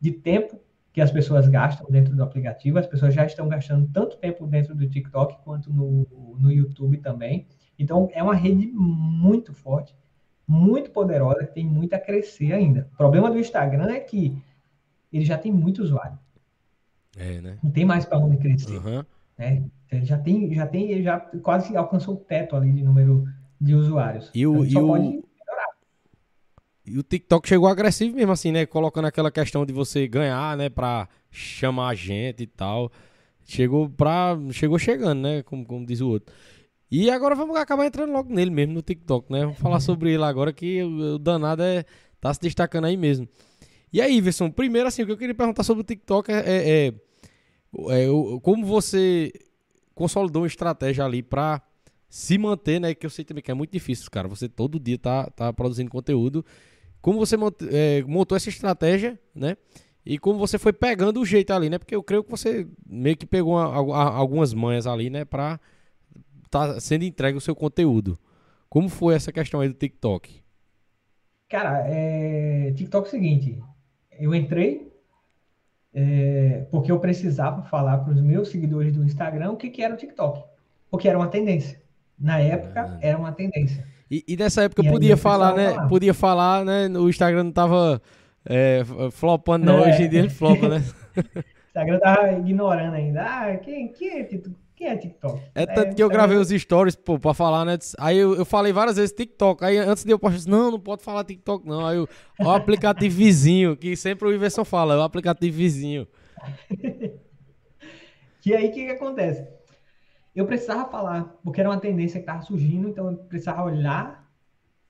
de 0.00 0.12
tempo 0.12 0.60
que 0.92 1.00
as 1.00 1.10
pessoas 1.10 1.48
gastam 1.48 1.90
dentro 1.90 2.14
do 2.14 2.22
aplicativo. 2.22 2.78
As 2.78 2.86
pessoas 2.86 3.12
já 3.12 3.26
estão 3.26 3.48
gastando 3.48 3.88
tanto 3.92 4.16
tempo 4.16 4.46
dentro 4.46 4.72
do 4.72 4.88
TikTok 4.88 5.42
quanto 5.42 5.72
no, 5.72 6.06
no 6.38 6.52
YouTube 6.52 6.98
também. 6.98 7.46
Então, 7.76 8.08
é 8.12 8.22
uma 8.22 8.36
rede 8.36 8.68
muito 8.68 9.52
forte, 9.52 9.96
muito 10.46 10.92
poderosa, 10.92 11.44
que 11.44 11.52
tem 11.54 11.66
muito 11.66 11.94
a 11.94 11.98
crescer 11.98 12.52
ainda. 12.52 12.88
O 12.92 12.96
problema 12.96 13.28
do 13.28 13.38
Instagram 13.38 13.90
é 13.90 13.98
que 13.98 14.40
ele 15.12 15.24
já 15.24 15.36
tem 15.36 15.50
muito 15.50 15.82
usuário. 15.82 16.16
É, 17.16 17.40
né? 17.40 17.58
Não 17.60 17.70
tem 17.72 17.84
mais 17.84 18.04
para 18.04 18.18
onde 18.18 18.36
crescer. 18.36 18.76
Aham. 18.76 19.04
Né? 19.36 19.64
Ele 19.90 20.04
já 20.04 20.18
tem, 20.18 20.54
já 20.54 20.66
tem, 20.68 20.90
ele 20.92 21.02
já 21.02 21.18
quase 21.18 21.76
alcançou 21.76 22.14
o 22.14 22.18
teto 22.18 22.54
ali 22.54 22.72
de 22.72 22.84
número 22.84 23.26
de 23.64 23.74
usuários. 23.74 24.30
E 24.34 24.46
o- 24.46 24.64
Então, 24.64 24.96
e 25.14 25.18
o- 25.18 25.24
E 26.86 26.98
o 26.98 27.02
TikTok 27.02 27.48
chegou 27.48 27.66
agressivo 27.66 28.14
mesmo, 28.14 28.32
assim, 28.32 28.52
né? 28.52 28.66
Colocando 28.66 29.06
aquela 29.06 29.30
questão 29.30 29.64
de 29.64 29.72
você 29.72 30.06
ganhar, 30.06 30.54
né? 30.56 30.68
Pra 30.68 31.08
chamar 31.30 31.88
a 31.88 31.94
gente 31.94 32.42
e 32.42 32.46
tal. 32.46 32.92
Chegou 33.42 33.88
pra. 33.88 34.36
Chegou 34.52 34.78
chegando, 34.78 35.20
né? 35.22 35.42
Como, 35.44 35.64
como 35.64 35.86
diz 35.86 36.02
o 36.02 36.08
outro. 36.08 36.34
E 36.90 37.10
agora 37.10 37.34
vamos 37.34 37.56
acabar 37.56 37.86
entrando 37.86 38.12
logo 38.12 38.30
nele 38.32 38.50
mesmo, 38.50 38.74
no 38.74 38.82
TikTok, 38.82 39.32
né? 39.32 39.40
Vamos 39.46 39.58
falar 39.58 39.80
sobre 39.80 40.12
ele 40.12 40.22
agora, 40.24 40.52
que 40.52 40.82
o, 40.82 41.14
o 41.14 41.18
danado 41.18 41.62
é, 41.62 41.86
tá 42.20 42.32
se 42.34 42.40
destacando 42.40 42.84
aí 42.84 42.98
mesmo. 42.98 43.26
E 43.90 44.00
aí, 44.02 44.14
Iverson, 44.18 44.50
primeiro, 44.50 44.86
assim, 44.86 45.02
o 45.02 45.06
que 45.06 45.12
eu 45.12 45.16
queria 45.16 45.34
perguntar 45.34 45.62
sobre 45.62 45.80
o 45.80 45.84
TikTok 45.84 46.30
é, 46.30 46.34
é, 46.34 46.86
é- 46.88 46.94
é 48.02 48.06
como 48.42 48.66
você 48.66 49.32
consolidou 49.94 50.42
uma 50.42 50.48
estratégia 50.48 51.02
ali 51.04 51.22
pra 51.22 51.62
se 52.14 52.38
manter, 52.38 52.80
né? 52.80 52.94
Que 52.94 53.06
eu 53.06 53.10
sei 53.10 53.24
também 53.24 53.42
que 53.42 53.50
é 53.50 53.54
muito 53.54 53.72
difícil, 53.72 54.10
cara. 54.10 54.28
Você 54.28 54.48
todo 54.48 54.78
dia 54.78 54.96
tá, 54.98 55.28
tá 55.30 55.52
produzindo 55.52 55.90
conteúdo. 55.90 56.44
Como 57.00 57.18
você 57.18 57.36
mont- 57.36 57.60
é, 57.70 58.02
montou 58.04 58.36
essa 58.36 58.48
estratégia, 58.48 59.18
né? 59.34 59.56
E 60.06 60.18
como 60.18 60.38
você 60.38 60.58
foi 60.58 60.72
pegando 60.72 61.20
o 61.20 61.26
jeito 61.26 61.52
ali, 61.52 61.68
né? 61.70 61.78
Porque 61.78 61.94
eu 61.94 62.02
creio 62.02 62.22
que 62.24 62.30
você 62.30 62.66
meio 62.86 63.16
que 63.16 63.26
pegou 63.26 63.54
uma- 63.54 63.96
a- 63.96 64.14
algumas 64.16 64.54
manhas 64.54 64.86
ali, 64.86 65.10
né? 65.10 65.24
Pra 65.24 65.58
tá 66.50 66.80
sendo 66.80 67.04
entregue 67.04 67.38
o 67.38 67.40
seu 67.40 67.54
conteúdo. 67.56 68.18
Como 68.68 68.88
foi 68.88 69.14
essa 69.14 69.32
questão 69.32 69.60
aí 69.60 69.68
do 69.68 69.74
TikTok? 69.74 70.42
Cara, 71.48 71.84
é... 71.88 72.72
TikTok 72.72 73.06
é 73.06 73.08
o 73.08 73.10
seguinte, 73.10 73.58
eu 74.18 74.34
entrei 74.34 74.92
é, 75.92 76.66
porque 76.70 76.90
eu 76.90 76.98
precisava 77.00 77.62
falar 77.62 77.98
para 77.98 78.12
os 78.12 78.20
meus 78.20 78.48
seguidores 78.48 78.92
do 78.92 79.04
Instagram 79.04 79.52
o 79.52 79.56
que, 79.56 79.70
que 79.70 79.82
era 79.82 79.94
o 79.94 79.96
TikTok, 79.96 80.44
porque 80.90 81.08
era 81.08 81.18
uma 81.18 81.28
tendência. 81.28 81.80
Na 82.18 82.38
época, 82.38 82.98
era 83.02 83.18
uma 83.18 83.32
tendência. 83.32 83.86
E, 84.10 84.24
e 84.28 84.36
nessa 84.36 84.62
época 84.62 84.82
E 84.84 84.88
podia 84.88 85.12
eu 85.12 85.16
falar, 85.16 85.54
né? 85.54 85.70
falar. 85.72 85.88
Podia 85.88 86.14
falar, 86.14 86.64
né? 86.64 86.88
O 86.98 87.08
Instagram 87.08 87.44
não 87.44 87.52
tava 87.52 88.00
é, 88.44 88.82
flopando, 89.10 89.66
não. 89.66 89.84
É. 89.84 89.88
Hoje 89.88 90.02
em 90.04 90.08
dia 90.08 90.20
ele 90.20 90.30
flopa, 90.30 90.68
né? 90.68 90.82
O 91.74 91.76
Instagram 91.76 91.98
tava 91.98 92.32
ignorando 92.34 92.94
ainda. 92.94 93.22
Ah, 93.24 93.56
quem, 93.56 93.88
quem, 93.88 94.20
é, 94.20 94.22
Tik- 94.22 94.54
quem 94.76 94.86
é 94.86 94.96
TikTok? 94.96 95.42
É 95.56 95.66
tanto 95.66 95.96
que 95.96 96.02
eu 96.04 96.08
gravei 96.08 96.36
os 96.36 96.48
stories, 96.50 96.94
pô, 96.94 97.18
pra 97.18 97.34
falar, 97.34 97.64
né? 97.64 97.76
Aí 97.98 98.16
eu, 98.16 98.36
eu 98.36 98.44
falei 98.44 98.72
várias 98.72 98.94
vezes 98.94 99.10
TikTok. 99.12 99.64
Aí 99.64 99.78
antes 99.78 100.04
de 100.04 100.12
eu 100.12 100.18
postar, 100.18 100.48
eu 100.48 100.56
não, 100.56 100.70
não 100.70 100.78
pode 100.78 101.02
falar 101.02 101.24
TikTok, 101.24 101.66
não. 101.66 101.84
Aí 101.84 101.98
o, 101.98 102.08
o 102.40 102.50
aplicativo 102.50 103.16
vizinho, 103.16 103.76
que 103.76 103.96
sempre 103.96 104.28
o 104.28 104.32
Iverson 104.32 104.64
fala, 104.64 104.94
é 104.94 104.98
o 104.98 105.02
aplicativo 105.02 105.56
vizinho. 105.56 106.06
Que 108.40 108.54
aí 108.54 108.68
o 108.68 108.72
que, 108.72 108.84
que 108.84 108.90
acontece? 108.92 109.44
Eu 110.34 110.46
precisava 110.46 110.90
falar, 110.90 111.24
porque 111.44 111.60
era 111.60 111.70
uma 111.70 111.78
tendência 111.78 112.18
que 112.18 112.24
estava 112.24 112.42
surgindo, 112.42 112.88
então 112.88 113.10
eu 113.10 113.16
precisava 113.16 113.62
olhar, 113.62 114.28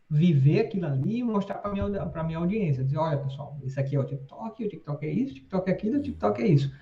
viver 0.09 0.61
aquilo 0.61 0.87
ali 0.87 1.19
e 1.19 1.23
mostrar 1.23 1.57
para 1.57 1.71
minha, 1.71 2.07
pra 2.07 2.25
minha 2.25 2.39
audiência. 2.39 2.83
Dizer, 2.83 2.97
olha, 2.97 3.19
pessoal, 3.19 3.59
esse 3.63 3.79
aqui 3.79 3.95
é 3.97 4.01
o 4.01 4.05
TikTok, 4.05 4.65
o 4.65 4.69
TikTok 4.69 5.05
é 5.05 5.11
isso, 5.11 5.33
o 5.33 5.35
TikTok 5.35 5.71
é 5.71 5.73
aquilo, 5.73 5.99
o 5.99 6.03
TikTok 6.03 6.43
é 6.43 6.47
isso. 6.47 6.73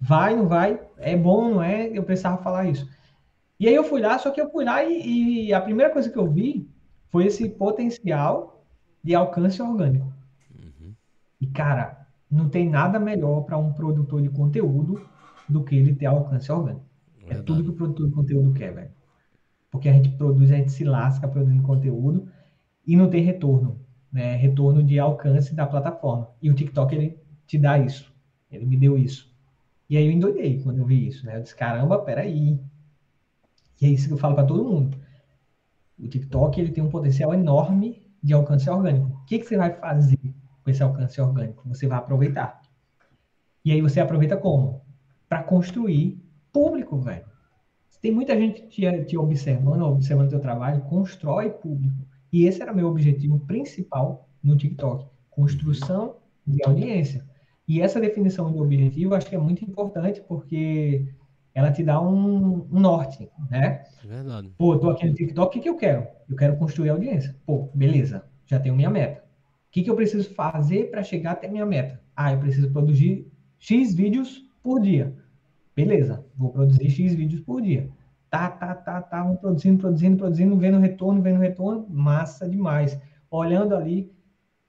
Vai, 0.00 0.34
não 0.34 0.48
vai, 0.48 0.80
é 0.98 1.16
bom, 1.16 1.50
não 1.50 1.62
é? 1.62 1.86
Eu 1.86 2.02
precisava 2.02 2.42
falar 2.42 2.66
isso. 2.66 2.88
E 3.58 3.68
aí 3.68 3.74
eu 3.74 3.84
fui 3.84 4.00
lá, 4.00 4.18
só 4.18 4.30
que 4.32 4.40
eu 4.40 4.50
fui 4.50 4.64
lá 4.64 4.82
e, 4.82 5.46
e 5.46 5.54
a 5.54 5.60
primeira 5.60 5.92
coisa 5.92 6.10
que 6.10 6.18
eu 6.18 6.28
vi 6.28 6.68
foi 7.10 7.26
esse 7.26 7.48
potencial 7.48 8.64
de 9.04 9.14
alcance 9.14 9.62
orgânico. 9.62 10.12
E, 11.40 11.46
cara, 11.46 12.06
não 12.30 12.48
tem 12.48 12.68
nada 12.68 12.98
melhor 12.98 13.42
para 13.42 13.58
um 13.58 13.72
produtor 13.72 14.22
de 14.22 14.30
conteúdo 14.30 15.06
do 15.48 15.62
que 15.62 15.76
ele 15.76 15.94
ter 15.94 16.06
alcance 16.06 16.50
orgânico. 16.50 16.91
É 17.32 17.34
Verdade. 17.34 17.46
tudo 17.46 17.64
que 17.64 17.70
o 17.70 17.72
produtor 17.72 18.08
de 18.08 18.14
conteúdo 18.14 18.52
quer, 18.52 18.74
velho. 18.74 18.90
Porque 19.70 19.88
a 19.88 19.92
gente 19.92 20.10
produz, 20.10 20.52
a 20.52 20.56
gente 20.56 20.70
se 20.70 20.84
lasca 20.84 21.26
produzindo 21.26 21.62
conteúdo 21.62 22.28
e 22.86 22.94
não 22.94 23.08
tem 23.08 23.22
retorno, 23.22 23.80
né? 24.12 24.36
Retorno 24.36 24.82
de 24.82 24.98
alcance 24.98 25.54
da 25.54 25.66
plataforma. 25.66 26.28
E 26.42 26.50
o 26.50 26.54
TikTok, 26.54 26.94
ele 26.94 27.18
te 27.46 27.56
dá 27.56 27.78
isso. 27.78 28.12
Ele 28.50 28.66
me 28.66 28.76
deu 28.76 28.98
isso. 28.98 29.32
E 29.88 29.96
aí 29.96 30.04
eu 30.04 30.12
endoidei 30.12 30.62
quando 30.62 30.78
eu 30.78 30.84
vi 30.84 31.08
isso, 31.08 31.24
né? 31.24 31.38
Eu 31.38 31.42
disse, 31.42 31.56
caramba, 31.56 31.98
peraí. 31.98 32.60
E 33.80 33.86
é 33.86 33.88
isso 33.88 34.08
que 34.08 34.12
eu 34.12 34.18
falo 34.18 34.34
para 34.34 34.44
todo 34.44 34.64
mundo. 34.64 34.96
O 35.98 36.06
TikTok 36.06 36.60
ele 36.60 36.70
tem 36.70 36.84
um 36.84 36.90
potencial 36.90 37.32
enorme 37.32 38.02
de 38.22 38.34
alcance 38.34 38.68
orgânico. 38.68 39.06
O 39.06 39.24
que, 39.24 39.38
que 39.38 39.46
você 39.46 39.56
vai 39.56 39.72
fazer 39.72 40.18
com 40.62 40.70
esse 40.70 40.82
alcance 40.82 41.20
orgânico? 41.20 41.66
Você 41.68 41.86
vai 41.86 41.98
aproveitar. 41.98 42.60
E 43.64 43.72
aí 43.72 43.80
você 43.80 44.00
aproveita 44.00 44.36
como? 44.36 44.82
Para 45.28 45.42
construir 45.42 46.22
público, 46.52 46.98
velho. 47.00 47.24
Tem 48.00 48.10
muita 48.10 48.36
gente 48.36 48.66
te, 48.68 49.04
te 49.04 49.16
observando, 49.16 49.82
observando 49.82 50.30
teu 50.30 50.40
trabalho, 50.40 50.82
constrói 50.82 51.50
público. 51.50 52.04
E 52.32 52.46
esse 52.46 52.60
era 52.60 52.72
meu 52.72 52.88
objetivo 52.88 53.38
principal 53.46 54.28
no 54.42 54.56
TikTok. 54.56 55.06
Construção 55.30 56.16
de 56.44 56.58
audiência. 56.66 57.24
E 57.68 57.80
essa 57.80 58.00
definição 58.00 58.52
de 58.52 58.58
objetivo 58.58 59.14
acho 59.14 59.28
que 59.28 59.36
é 59.36 59.38
muito 59.38 59.64
importante 59.64 60.20
porque 60.26 61.06
ela 61.54 61.70
te 61.70 61.84
dá 61.84 62.00
um, 62.00 62.66
um 62.72 62.80
norte, 62.80 63.30
né? 63.50 63.84
É 64.02 64.06
verdade. 64.06 64.52
Pô, 64.58 64.76
tô 64.78 64.90
aqui 64.90 65.06
no 65.06 65.14
TikTok, 65.14 65.46
o 65.46 65.50
que, 65.50 65.60
que 65.60 65.68
eu 65.68 65.76
quero? 65.76 66.06
Eu 66.28 66.36
quero 66.36 66.56
construir 66.56 66.88
audiência. 66.88 67.36
Pô, 67.46 67.70
beleza, 67.74 68.24
já 68.46 68.58
tenho 68.58 68.74
minha 68.74 68.90
meta. 68.90 69.22
O 69.68 69.70
que, 69.70 69.82
que 69.82 69.90
eu 69.90 69.96
preciso 69.96 70.34
fazer 70.34 70.90
para 70.90 71.04
chegar 71.04 71.32
até 71.32 71.48
minha 71.48 71.64
meta? 71.64 72.00
Ah, 72.16 72.32
eu 72.32 72.40
preciso 72.40 72.70
produzir 72.72 73.30
X 73.58 73.94
vídeos 73.94 74.42
por 74.62 74.80
dia. 74.80 75.16
Beleza, 75.74 76.24
vou 76.36 76.50
produzir 76.50 76.90
X 76.90 77.14
vídeos 77.14 77.40
por 77.40 77.62
dia. 77.62 77.88
Tá, 78.28 78.48
tá, 78.48 78.74
tá, 78.74 79.00
tá, 79.00 79.22
vou 79.24 79.36
produzindo, 79.36 79.78
produzindo, 79.78 80.16
produzindo, 80.16 80.56
vendo 80.56 80.78
retorno, 80.78 81.20
vendo 81.20 81.40
retorno, 81.40 81.86
massa 81.88 82.48
demais. 82.48 82.98
Olhando 83.30 83.74
ali 83.74 84.10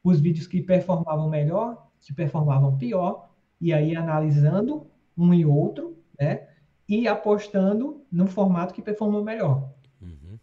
os 0.04 0.20
vídeos 0.20 0.48
que 0.48 0.62
performavam 0.62 1.30
melhor, 1.30 1.90
que 2.02 2.14
performavam 2.14 2.78
pior, 2.78 3.30
e 3.60 3.74
aí 3.74 3.96
analisando 3.96 4.88
um 5.18 5.34
e 5.34 5.46
outro, 5.46 5.98
né? 6.20 6.48
E 6.88 7.08
apostando 7.08 8.04
no 8.12 8.28
formato 8.28 8.74
que 8.74 8.82
performou 8.82 9.24
melhor. 9.24 9.72
Uhum. 10.02 10.38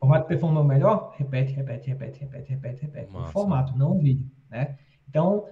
Formato 0.00 0.22
que 0.22 0.28
performou 0.28 0.64
melhor, 0.64 1.14
repete, 1.16 1.52
repete, 1.52 1.88
repete, 1.88 2.20
repete, 2.20 2.50
repete, 2.50 2.82
repete. 2.82 3.12
Massa. 3.12 3.28
O 3.28 3.32
formato, 3.32 3.78
não 3.78 3.96
o 3.96 4.00
vídeo, 4.00 4.28
né? 4.50 4.76
Então, 5.08 5.46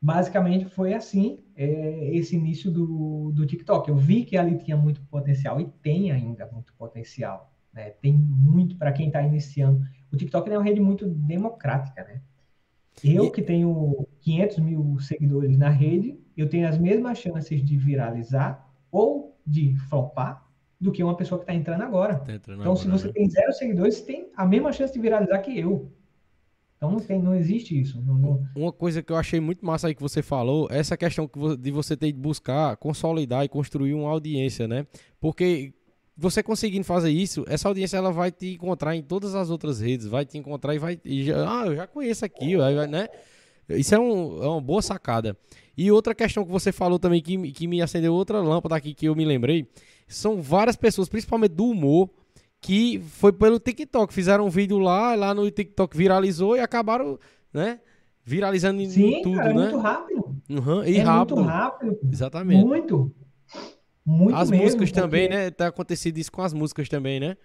basicamente 0.00 0.64
foi 0.66 0.94
assim 0.94 1.44
é, 1.56 2.14
esse 2.14 2.36
início 2.36 2.70
do, 2.70 3.32
do 3.32 3.46
TikTok. 3.46 3.88
Eu 3.88 3.96
vi 3.96 4.24
que 4.24 4.36
ali 4.36 4.58
tinha 4.58 4.76
muito 4.76 5.02
potencial 5.02 5.60
e 5.60 5.66
tem 5.82 6.10
ainda 6.10 6.46
muito 6.46 6.72
potencial. 6.74 7.52
Né? 7.72 7.90
Tem 7.90 8.12
muito 8.12 8.76
para 8.76 8.92
quem 8.92 9.08
está 9.08 9.22
iniciando. 9.22 9.84
O 10.12 10.16
TikTok 10.16 10.48
é 10.50 10.56
uma 10.56 10.64
rede 10.64 10.80
muito 10.80 11.06
democrática, 11.06 12.04
né? 12.04 12.20
Eu 13.04 13.30
que 13.30 13.42
tenho 13.42 14.08
500 14.20 14.58
mil 14.58 14.98
seguidores 14.98 15.56
na 15.56 15.68
rede, 15.68 16.18
eu 16.36 16.48
tenho 16.48 16.66
as 16.66 16.76
mesmas 16.76 17.18
chances 17.18 17.64
de 17.64 17.76
viralizar 17.76 18.68
ou 18.90 19.36
de 19.46 19.76
flopar 19.88 20.44
do 20.80 20.92
que 20.92 21.02
uma 21.02 21.16
pessoa 21.16 21.38
que 21.38 21.44
está 21.44 21.54
entrando 21.54 21.82
agora. 21.82 22.16
Tá 22.20 22.34
entrando 22.34 22.60
Então, 22.60 22.74
se 22.74 22.86
agora, 22.86 22.98
você 22.98 23.06
né? 23.08 23.12
tem 23.12 23.30
zero 23.30 23.52
seguidores, 23.52 23.94
você 23.96 24.04
tem 24.04 24.30
a 24.36 24.46
mesma 24.46 24.72
chance 24.72 24.92
de 24.92 25.00
viralizar 25.00 25.38
que 25.38 25.58
eu. 25.58 25.92
Então, 26.78 26.92
não, 26.92 27.00
tem, 27.00 27.20
não 27.20 27.34
existe 27.34 27.78
isso. 27.78 28.00
Não- 28.00 28.16
não- 28.16 28.46
Uma 28.54 28.72
coisa 28.72 29.02
que 29.02 29.12
eu 29.12 29.16
achei 29.16 29.40
muito 29.40 29.66
massa 29.66 29.88
aí 29.88 29.94
que 29.94 30.00
você 30.00 30.22
falou, 30.22 30.68
essa 30.70 30.96
questão 30.96 31.28
de 31.58 31.70
você 31.70 31.96
ter 31.96 32.10
de 32.12 32.18
buscar 32.18 32.76
consolidar 32.76 33.44
e 33.44 33.48
construir 33.48 33.92
uma 33.94 34.08
audiência, 34.08 34.66
né? 34.68 34.86
Porque 35.20 35.74
você 36.16 36.40
conseguindo 36.42 36.84
fazer 36.84 37.10
isso, 37.10 37.44
essa 37.48 37.66
audiência 37.68 37.96
ela 37.96 38.12
vai 38.12 38.30
te 38.30 38.54
encontrar 38.54 38.94
em 38.94 39.02
todas 39.02 39.34
as 39.34 39.50
outras 39.50 39.80
redes, 39.80 40.06
vai 40.06 40.24
te 40.24 40.38
encontrar 40.38 40.74
e 40.74 40.78
vai. 40.78 41.00
e 41.04 41.24
já- 41.24 41.62
ah, 41.62 41.66
eu 41.66 41.74
já 41.76 41.86
conheço 41.86 42.24
aqui, 42.24 42.56
né? 42.88 43.08
Isso 43.70 43.94
é, 43.94 43.98
um- 43.98 44.42
é 44.42 44.46
uma 44.48 44.60
boa 44.60 44.80
sacada. 44.80 45.36
E 45.76 45.90
outra 45.92 46.14
questão 46.14 46.44
que 46.44 46.50
você 46.50 46.72
falou 46.72 46.98
também, 46.98 47.20
que, 47.20 47.52
que 47.52 47.66
me 47.66 47.82
acendeu 47.82 48.14
outra 48.14 48.40
lâmpada 48.40 48.74
aqui 48.76 48.94
que 48.94 49.06
eu 49.06 49.14
me 49.14 49.24
lembrei, 49.24 49.66
são 50.06 50.40
várias 50.40 50.74
pessoas, 50.76 51.08
principalmente 51.08 51.52
do 51.52 51.66
humor, 51.66 52.08
que 52.60 53.00
foi 53.00 53.32
pelo 53.32 53.58
TikTok. 53.58 54.12
Fizeram 54.12 54.46
um 54.46 54.50
vídeo 54.50 54.78
lá, 54.78 55.14
lá 55.14 55.34
no 55.34 55.50
TikTok 55.50 55.96
viralizou 55.96 56.56
e 56.56 56.60
acabaram, 56.60 57.18
né? 57.52 57.80
Viralizando 58.24 58.80
em, 58.82 58.90
Sim, 58.90 59.22
tudo, 59.22 59.36
cara, 59.36 59.50
é 59.50 59.54
né? 59.54 59.62
muito 59.62 59.78
rápido. 59.78 60.36
Uhum, 60.50 60.84
e 60.84 60.96
é 60.96 61.02
rápido. 61.02 61.36
muito 61.36 61.48
rápido. 61.48 61.98
Exatamente. 62.12 62.64
Muito. 62.64 63.14
Muito 64.04 64.36
as 64.36 64.50
mesmo, 64.50 64.64
músicas 64.64 64.90
também, 64.90 65.28
porque 65.28 65.36
né? 65.36 65.50
Tá 65.50 65.66
acontecido 65.66 66.16
isso 66.16 66.32
com 66.32 66.40
as 66.40 66.52
músicas 66.54 66.88
também, 66.88 67.20
né? 67.20 67.36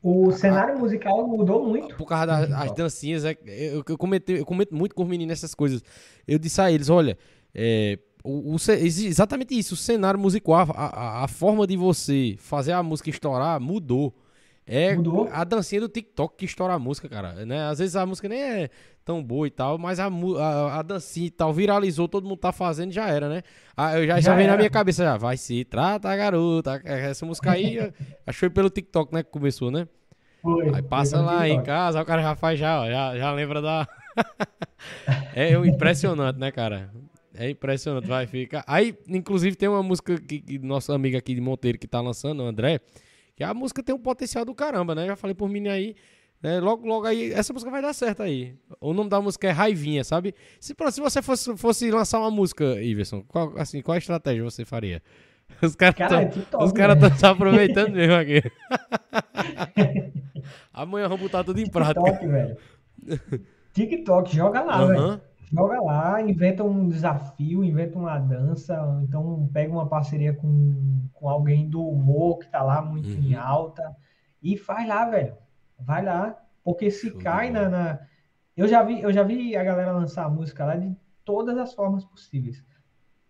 O 0.00 0.30
cenário 0.30 0.78
musical 0.78 1.26
mudou 1.26 1.66
muito. 1.66 1.96
Por 1.96 2.06
causa 2.06 2.26
das 2.26 2.46
TikTok. 2.46 2.76
dancinhas, 2.76 3.24
é, 3.24 3.36
eu, 3.46 3.82
eu, 3.88 3.98
comento, 3.98 4.30
eu 4.30 4.46
comento 4.46 4.74
muito 4.74 4.94
com 4.94 5.02
os 5.02 5.08
meninos 5.08 5.32
essas 5.32 5.54
coisas. 5.54 5.82
Eu 6.26 6.38
disse 6.38 6.60
a 6.60 6.70
eles, 6.70 6.88
olha, 6.88 7.18
é, 7.52 7.98
o, 8.26 8.54
o 8.54 8.56
exatamente 8.56 9.56
isso, 9.56 9.74
o 9.74 9.76
cenário 9.76 10.18
musical, 10.18 10.66
a, 10.74 10.86
a, 10.86 11.24
a 11.24 11.28
forma 11.28 11.66
de 11.66 11.76
você 11.76 12.36
fazer 12.38 12.72
a 12.72 12.82
música 12.82 13.10
estourar 13.10 13.60
mudou. 13.60 14.14
É 14.68 14.96
Mudou. 14.96 15.28
a 15.30 15.44
dancinha 15.44 15.80
do 15.80 15.88
TikTok 15.88 16.34
que 16.36 16.44
estoura 16.44 16.74
a 16.74 16.78
música, 16.78 17.08
cara. 17.08 17.46
Né? 17.46 17.68
Às 17.68 17.78
vezes 17.78 17.94
a 17.94 18.04
música 18.04 18.28
nem 18.28 18.42
é 18.42 18.70
tão 19.04 19.22
boa 19.22 19.46
e 19.46 19.50
tal, 19.50 19.78
mas 19.78 20.00
a, 20.00 20.06
a, 20.08 20.78
a 20.80 20.82
dancinha 20.82 21.28
e 21.28 21.30
tal 21.30 21.52
viralizou, 21.52 22.08
todo 22.08 22.24
mundo 22.24 22.38
tá 22.38 22.50
fazendo 22.50 22.90
já 22.90 23.06
era, 23.06 23.28
né? 23.28 23.42
Ah, 23.76 23.96
eu 23.96 24.04
já, 24.04 24.14
já 24.16 24.20
Já 24.32 24.34
vem 24.34 24.48
na 24.48 24.56
minha 24.56 24.68
cabeça, 24.68 25.04
já, 25.04 25.16
vai 25.16 25.36
se 25.36 25.64
trata, 25.64 26.14
garota. 26.16 26.82
Essa 26.84 27.24
música 27.24 27.52
aí, 27.52 27.78
acho 27.78 27.92
que 28.26 28.40
foi 28.40 28.50
pelo 28.50 28.68
TikTok, 28.68 29.14
né, 29.14 29.22
que 29.22 29.30
começou, 29.30 29.70
né? 29.70 29.86
Foi, 30.42 30.74
Aí 30.74 30.82
passa 30.82 31.20
lá 31.20 31.48
em 31.48 31.62
casa, 31.62 32.02
o 32.02 32.04
cara 32.04 32.20
já 32.22 32.34
faz 32.34 32.58
já, 32.58 32.80
ó, 32.80 32.90
já, 32.90 33.16
já 33.16 33.32
lembra 33.32 33.62
da. 33.62 33.86
é 35.32 35.52
impressionante, 35.52 36.40
né, 36.40 36.50
cara? 36.50 36.90
É 37.38 37.50
impressionante, 37.50 38.06
vai 38.06 38.26
ficar. 38.26 38.64
Aí, 38.66 38.96
inclusive, 39.08 39.56
tem 39.56 39.68
uma 39.68 39.82
música 39.82 40.18
que, 40.20 40.40
que 40.40 40.58
nosso 40.58 40.92
amigo 40.92 41.16
aqui 41.16 41.34
de 41.34 41.40
Monteiro 41.40 41.78
que 41.78 41.86
tá 41.86 42.00
lançando, 42.00 42.42
o 42.42 42.46
André, 42.46 42.80
que 43.36 43.44
a 43.44 43.52
música 43.52 43.82
tem 43.82 43.94
um 43.94 43.98
potencial 43.98 44.44
do 44.44 44.54
caramba, 44.54 44.94
né? 44.94 45.06
Já 45.06 45.16
falei 45.16 45.34
por 45.34 45.48
mim 45.48 45.68
aí. 45.68 45.94
né? 46.42 46.58
Logo, 46.60 46.86
logo 46.86 47.06
aí, 47.06 47.32
essa 47.32 47.52
música 47.52 47.70
vai 47.70 47.82
dar 47.82 47.92
certo 47.92 48.22
aí. 48.22 48.54
O 48.80 48.94
nome 48.94 49.10
da 49.10 49.20
música 49.20 49.48
é 49.48 49.50
Raivinha, 49.50 50.02
sabe? 50.04 50.34
Se, 50.58 50.74
se 50.90 51.00
você 51.00 51.20
fosse, 51.22 51.56
fosse 51.56 51.90
lançar 51.90 52.18
uma 52.20 52.30
música, 52.30 52.80
Iverson, 52.82 53.22
qual, 53.28 53.52
assim, 53.58 53.82
qual 53.82 53.98
estratégia 53.98 54.42
você 54.42 54.64
faria? 54.64 55.02
Os 55.62 55.76
caras 55.76 55.94
Cara, 55.94 56.22
é 56.22 56.24
tão- 56.24 56.30
TikTok. 56.30 56.64
os 56.64 56.72
caras 56.72 56.98
né? 56.98 57.06
estão 57.06 57.18
se 57.18 57.26
aproveitando 57.26 57.92
mesmo 57.92 58.14
aqui. 58.14 58.42
Amanhã 60.72 61.08
vamos 61.08 61.22
botar 61.22 61.44
tudo 61.44 61.60
em 61.60 61.68
prática. 61.68 62.00
TikTok, 62.02 62.26
velho. 62.26 62.56
TikTok, 63.72 64.34
joga 64.36 64.62
lá, 64.62 64.86
velho. 64.86 65.20
Joga 65.52 65.80
lá, 65.80 66.20
inventa 66.20 66.64
um 66.64 66.88
desafio, 66.88 67.62
inventa 67.64 67.98
uma 67.98 68.18
dança, 68.18 68.82
ou 68.82 69.00
então 69.02 69.48
pega 69.52 69.72
uma 69.72 69.88
parceria 69.88 70.34
com, 70.34 71.08
com 71.12 71.28
alguém 71.28 71.68
do 71.68 71.82
humor 71.86 72.38
que 72.38 72.48
tá 72.50 72.62
lá 72.62 72.82
muito 72.82 73.16
em 73.18 73.34
Uhum. 73.34 73.40
alta 73.40 73.96
e 74.42 74.56
faz 74.56 74.86
lá, 74.88 75.04
velho. 75.08 75.36
Vai 75.78 76.02
lá, 76.04 76.36
porque 76.64 76.90
se 76.90 77.10
Show 77.10 77.18
cai 77.18 77.50
na, 77.50 77.68
na- 77.68 78.00
Eu 78.56 78.68
já 78.68 78.82
vi, 78.82 79.00
eu 79.02 79.12
já 79.12 79.22
vi 79.24 79.56
a 79.56 79.62
galera 79.64 79.92
lançar 79.92 80.24
a 80.26 80.30
música 80.30 80.64
lá 80.64 80.76
de 80.76 80.96
todas 81.24 81.58
as 81.58 81.74
formas 81.74 82.04
possíveis. 82.04 82.64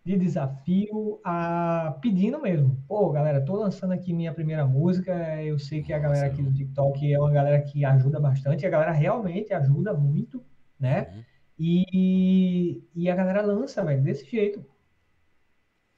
De 0.04 0.16
desafio 0.16 1.20
a 1.24 1.98
pedindo 2.00 2.40
mesmo. 2.40 2.80
Pô, 2.86 3.10
galera, 3.10 3.44
tô 3.44 3.56
lançando 3.56 3.92
aqui 3.92 4.12
minha 4.12 4.32
primeira 4.32 4.64
música. 4.64 5.42
Eu 5.42 5.58
sei 5.58 5.82
que 5.82 5.92
a 5.92 5.98
galera 5.98 6.26
aqui 6.26 6.42
do 6.42 6.52
TikTok 6.52 7.12
é 7.12 7.18
uma 7.18 7.32
galera 7.32 7.60
que 7.60 7.84
ajuda 7.84 8.20
bastante. 8.20 8.64
A 8.64 8.70
galera 8.70 8.92
realmente 8.92 9.52
ajuda 9.52 9.92
muito, 9.94 10.44
né? 10.78 11.08
Uhum. 11.08 11.24
E, 11.58 12.82
e 12.94 13.08
a 13.10 13.14
galera 13.16 13.42
lança, 13.42 13.82
velho, 13.84 14.02
desse 14.02 14.24
jeito. 14.26 14.64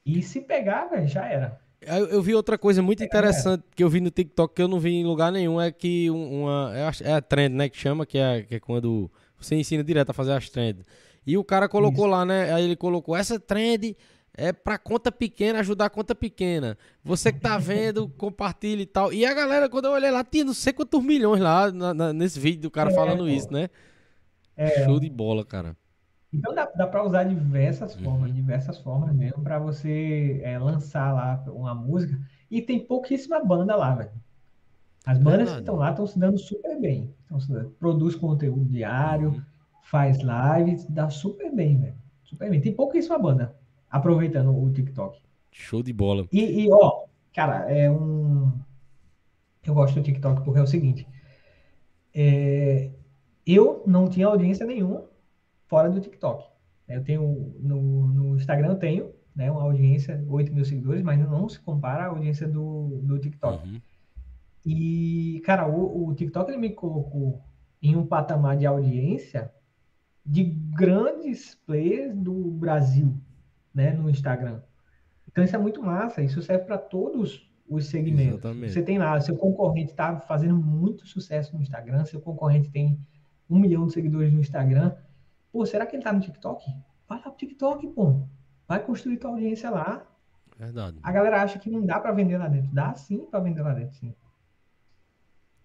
E 0.05 0.21
se 0.21 0.41
pegar, 0.41 0.85
velho, 0.87 1.07
já 1.07 1.25
era. 1.25 1.59
Eu, 1.81 2.07
eu 2.07 2.21
vi 2.21 2.33
outra 2.33 2.57
coisa 2.57 2.81
muito 2.81 3.03
interessante 3.03 3.63
que 3.75 3.83
eu 3.83 3.89
vi 3.89 4.01
no 4.01 4.09
TikTok 4.11 4.53
que 4.53 4.61
eu 4.61 4.67
não 4.67 4.79
vi 4.79 4.91
em 4.95 5.05
lugar 5.05 5.31
nenhum. 5.31 5.59
É 5.61 5.71
que 5.71 6.09
um- 6.11 6.43
uma. 6.43 6.71
É 7.01 7.13
a 7.13 7.21
trend, 7.21 7.55
né? 7.55 7.69
Que 7.69 7.77
chama, 7.77 8.05
que 8.05 8.17
é, 8.17 8.43
que 8.43 8.55
é 8.55 8.59
quando 8.59 9.09
você 9.37 9.55
ensina 9.55 9.83
direto 9.83 10.09
a 10.09 10.13
fazer 10.13 10.33
as 10.33 10.49
trends. 10.49 10.85
E 11.25 11.37
o 11.37 11.43
cara 11.43 11.69
colocou 11.69 12.05
lá, 12.05 12.25
né? 12.25 12.51
Aí 12.53 12.63
ele 12.65 12.75
colocou: 12.75 13.15
essa 13.15 13.39
trend 13.39 13.95
é 14.33 14.51
pra 14.51 14.77
conta 14.77 15.11
pequena, 15.11 15.59
ajudar 15.59 15.85
a 15.85 15.89
conta 15.89 16.13
pequena. 16.15 16.77
Você 17.03 17.31
que 17.31 17.39
tá 17.39 17.57
vendo, 17.59 18.09
compartilha 18.17 18.81
e 18.81 18.85
tal. 18.85 19.13
E 19.13 19.25
a 19.25 19.33
galera, 19.33 19.69
quando 19.69 19.85
eu 19.85 19.91
olhei 19.91 20.11
lá, 20.11 20.23
tinha 20.23 20.43
não 20.43 20.53
sei 20.53 20.73
quantos 20.73 21.01
milhões 21.03 21.39
lá 21.41 21.71
na- 21.71 21.93
na- 21.93 22.13
nesse 22.13 22.39
vídeo 22.39 22.61
do 22.63 22.71
cara 22.71 22.91
É, 22.91 22.93
falando 22.93 23.19
pô. 23.19 23.27
isso, 23.27 23.51
né? 23.53 23.69
É. 24.59 24.83
Show 24.85 24.99
de 24.99 25.09
bola, 25.09 25.45
cara. 25.45 25.75
Então 26.33 26.53
dá, 26.53 26.65
dá 26.65 26.85
para 26.85 27.03
usar 27.03 27.23
diversas 27.23 27.95
Uhum. 27.95 28.03
formas, 28.03 28.33
diversas 28.33 28.77
formas 28.79 29.15
mesmo, 29.15 29.41
para 29.41 29.57
você 29.57 30.41
é, 30.43 30.59
lançar 30.59 31.11
lá 31.13 31.43
uma 31.47 31.73
música. 31.73 32.19
E 32.51 32.61
tem 32.61 32.85
pouquíssima 32.85 33.43
banda 33.43 33.75
lá, 33.75 33.95
velho. 33.95 34.11
As 35.05 35.17
bandas 35.17 35.37
Verdade. 35.37 35.55
que 35.55 35.59
estão 35.61 35.75
lá 35.75 35.89
estão 35.91 36.05
se 36.05 36.19
dando 36.19 36.37
super 36.37 36.79
bem. 36.79 37.13
Então, 37.25 37.39
produz 37.79 38.15
conteúdo 38.15 38.65
diário, 38.65 39.29
Uhum. 39.29 39.41
faz 39.83 40.17
lives, 40.19 40.85
dá 40.89 41.09
super 41.09 41.53
bem, 41.55 41.79
velho. 41.79 41.95
Super 42.23 42.49
bem. 42.49 42.61
Tem 42.61 42.73
pouquíssima 42.73 43.17
banda 43.17 43.55
aproveitando 43.89 44.55
o 44.55 44.71
TikTok. 44.71 45.19
Show 45.51 45.81
de 45.81 45.93
bola. 45.93 46.27
E, 46.31 46.65
e, 46.65 46.71
ó, 46.71 47.05
cara, 47.33 47.71
é 47.71 47.89
um. 47.89 48.51
Eu 49.63 49.73
gosto 49.73 49.95
do 49.95 50.03
TikTok 50.03 50.43
porque 50.43 50.59
é 50.59 50.63
o 50.63 50.67
seguinte. 50.67 51.07
é, 52.13 52.91
Eu 53.51 53.81
não 53.87 54.07
tinha 54.07 54.27
audiência 54.27 54.63
nenhuma 54.63 55.09
fora 55.65 55.89
do 55.89 55.99
TikTok. 55.99 56.47
Eu 56.87 57.03
tenho. 57.03 57.55
No, 57.59 58.07
no 58.07 58.35
Instagram 58.35 58.69
eu 58.69 58.75
tenho, 58.75 59.11
né, 59.35 59.49
uma 59.49 59.63
audiência, 59.63 60.23
8 60.27 60.53
mil 60.53 60.63
seguidores, 60.63 61.01
mas 61.01 61.19
não 61.19 61.49
se 61.49 61.59
compara 61.59 62.03
à 62.03 62.07
audiência 62.09 62.47
do, 62.47 62.99
do 63.01 63.17
TikTok. 63.17 63.67
Uhum. 63.67 63.81
E, 64.63 65.41
cara, 65.45 65.67
o, 65.67 66.09
o 66.09 66.13
TikTok 66.13 66.51
ele 66.51 66.59
me 66.59 66.69
colocou 66.69 67.41
em 67.81 67.95
um 67.95 68.05
patamar 68.05 68.55
de 68.55 68.67
audiência 68.67 69.51
de 70.23 70.43
grandes 70.43 71.55
players 71.55 72.15
do 72.15 72.51
Brasil, 72.51 73.15
né, 73.73 73.93
no 73.93 74.11
Instagram. 74.11 74.61
Então 75.27 75.43
isso 75.43 75.55
é 75.55 75.59
muito 75.59 75.81
massa, 75.81 76.21
isso 76.21 76.41
serve 76.43 76.65
para 76.65 76.77
todos 76.77 77.49
os 77.67 77.87
segmentos. 77.87 78.39
Exatamente. 78.39 78.73
Você 78.73 78.83
tem 78.83 78.99
lá, 78.99 79.19
seu 79.21 79.35
concorrente 79.35 79.91
está 79.91 80.17
fazendo 80.17 80.55
muito 80.55 81.07
sucesso 81.07 81.55
no 81.55 81.61
Instagram, 81.63 82.05
seu 82.05 82.21
concorrente 82.21 82.69
tem 82.69 82.99
um 83.49 83.59
milhão 83.59 83.87
de 83.87 83.93
seguidores 83.93 84.31
no 84.31 84.39
Instagram. 84.39 84.95
Pô, 85.51 85.65
será 85.65 85.85
que 85.85 85.95
ele 85.95 86.03
tá 86.03 86.13
no 86.13 86.19
TikTok? 86.19 86.63
Vai 87.07 87.17
lá 87.17 87.23
pro 87.23 87.37
TikTok, 87.37 87.87
pô. 87.87 88.21
Vai 88.67 88.83
construir 88.83 89.17
tua 89.17 89.31
audiência 89.31 89.69
lá. 89.69 90.05
Verdade. 90.57 90.97
A 91.01 91.11
galera 91.11 91.41
acha 91.41 91.57
que 91.57 91.69
não 91.69 91.85
dá 91.85 91.99
para 91.99 92.11
vender 92.11 92.37
lá 92.37 92.47
dentro. 92.47 92.69
Dá 92.73 92.93
sim 92.93 93.25
para 93.25 93.39
vender 93.39 93.61
lá 93.61 93.73
dentro, 93.73 93.95
sim. 93.95 94.13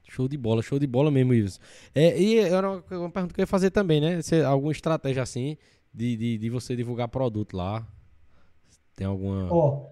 Show 0.09 0.29
de 0.29 0.37
bola, 0.37 0.63
show 0.63 0.79
de 0.79 0.87
bola 0.87 1.11
mesmo, 1.11 1.35
Ives. 1.35 1.61
É, 1.95 2.19
e 2.21 2.39
era 2.39 2.71
uma, 2.71 2.85
uma 2.91 3.11
pergunta 3.11 3.35
que 3.35 3.41
eu 3.41 3.43
ia 3.43 3.47
fazer 3.47 3.71
também, 3.71 4.01
né? 4.01 4.23
Se, 4.23 4.43
alguma 4.43 4.73
estratégia 4.73 5.23
assim 5.23 5.57
de, 5.93 6.17
de, 6.17 6.39
de 6.39 6.51
você 6.51 6.77
divulgar 6.77 7.09
produto 7.09 7.57
lá? 7.57 7.87
Tem 8.95 9.07
alguma. 9.07 9.53
Ó, 9.53 9.91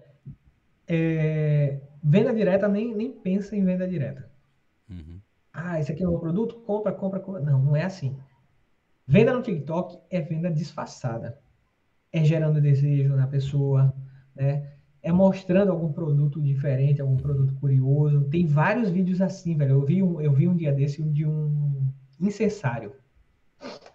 é, 0.87 1.79
venda 2.03 2.33
direta, 2.33 2.67
nem, 2.67 2.95
nem 2.95 3.11
pensa 3.11 3.55
em 3.55 3.63
venda 3.63 3.87
direta. 3.87 4.29
Uhum. 4.89 5.19
Ah, 5.53 5.79
esse 5.79 5.91
aqui 5.91 6.03
é 6.03 6.07
o 6.07 6.11
meu 6.11 6.19
produto, 6.19 6.55
compra, 6.61 6.91
compra, 6.91 7.19
compra. 7.19 7.41
Não, 7.41 7.61
não 7.61 7.75
é 7.75 7.83
assim. 7.83 8.17
Venda 9.07 9.33
no 9.33 9.41
TikTok 9.41 9.99
é 10.09 10.19
venda 10.21 10.49
disfarçada. 10.49 11.37
É 12.11 12.23
gerando 12.23 12.59
desejo 12.61 13.15
na 13.15 13.27
pessoa, 13.27 13.93
né? 14.35 14.73
É 15.01 15.11
mostrando 15.11 15.71
algum 15.71 15.91
produto 15.91 16.41
diferente, 16.41 17.01
algum 17.01 17.17
produto 17.17 17.53
curioso. 17.55 18.23
Tem 18.29 18.45
vários 18.47 18.89
vídeos 18.89 19.21
assim, 19.21 19.55
velho. 19.55 19.71
Eu 19.71 19.85
vi 19.85 20.01
um, 20.01 20.19
eu 20.21 20.31
vi 20.33 20.47
um 20.47 20.55
dia 20.55 20.71
desse 20.73 21.03
de 21.03 21.25
um 21.25 21.91
incensário. 22.19 22.93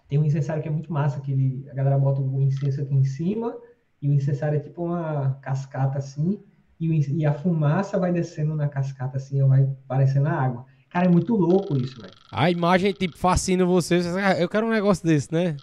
Tem 0.07 0.17
um 0.19 0.25
incensário 0.25 0.61
que 0.61 0.67
é 0.67 0.71
muito 0.71 0.91
massa, 0.91 1.19
que 1.19 1.31
ele, 1.31 1.69
a 1.69 1.73
galera 1.73 1.97
bota 1.97 2.21
o 2.21 2.41
incenso 2.41 2.81
aqui 2.81 2.95
em 2.95 3.03
cima 3.03 3.55
e 4.01 4.09
o 4.09 4.13
incensário 4.13 4.57
é 4.57 4.59
tipo 4.59 4.83
uma 4.85 5.35
cascata 5.41 5.97
assim, 5.97 6.41
e, 6.79 6.89
o, 6.89 6.93
e 6.93 7.25
a 7.25 7.33
fumaça 7.33 7.99
vai 7.99 8.11
descendo 8.11 8.55
na 8.55 8.67
cascata 8.67 9.17
assim, 9.17 9.43
vai 9.45 9.67
parecendo 9.87 10.27
a 10.27 10.31
água. 10.31 10.65
Cara, 10.89 11.05
é 11.05 11.09
muito 11.09 11.35
louco 11.35 11.77
isso, 11.77 12.01
velho. 12.01 12.13
A 12.31 12.49
imagem, 12.49 12.91
tipo, 12.91 13.17
fascina 13.17 13.63
você. 13.63 14.01
você 14.01 14.19
ah, 14.19 14.39
Eu 14.39 14.49
quero 14.49 14.65
um 14.65 14.71
negócio 14.71 15.05
desse, 15.05 15.31
né? 15.31 15.55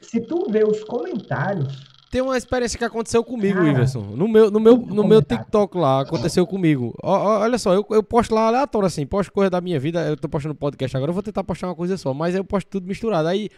Se 0.00 0.20
tu 0.20 0.50
vê 0.50 0.64
os 0.64 0.84
comentários, 0.84 1.86
Tem 2.10 2.20
uma 2.20 2.36
experiência 2.36 2.78
que 2.78 2.84
aconteceu 2.84 3.22
comigo, 3.22 3.58
Cara, 3.58 3.68
Iverson. 3.68 4.00
No 4.00 4.26
meu, 4.26 4.50
no 4.50 4.58
meu, 4.58 4.76
no 4.76 5.04
meu. 5.04 5.22
TikTok 5.22 5.78
lá, 5.78 6.00
aconteceu 6.00 6.46
comigo. 6.46 6.94
Ó, 7.02 7.38
olha 7.40 7.58
só, 7.58 7.72
eu, 7.72 7.86
eu 7.90 8.02
posto 8.02 8.34
lá 8.34 8.48
aleatório 8.48 8.86
assim, 8.86 9.06
posto 9.06 9.32
coisa 9.32 9.48
da 9.48 9.60
minha 9.60 9.78
vida. 9.78 10.06
Eu 10.06 10.16
tô 10.16 10.28
postando 10.28 10.54
podcast 10.54 10.96
agora, 10.96 11.10
eu 11.10 11.14
vou 11.14 11.22
tentar 11.22 11.44
postar 11.44 11.68
uma 11.68 11.74
coisa 11.74 11.96
só, 11.96 12.12
mas 12.12 12.34
eu 12.34 12.44
posto 12.44 12.68
tudo 12.68 12.86
misturado. 12.86 13.28
Aí, 13.28 13.48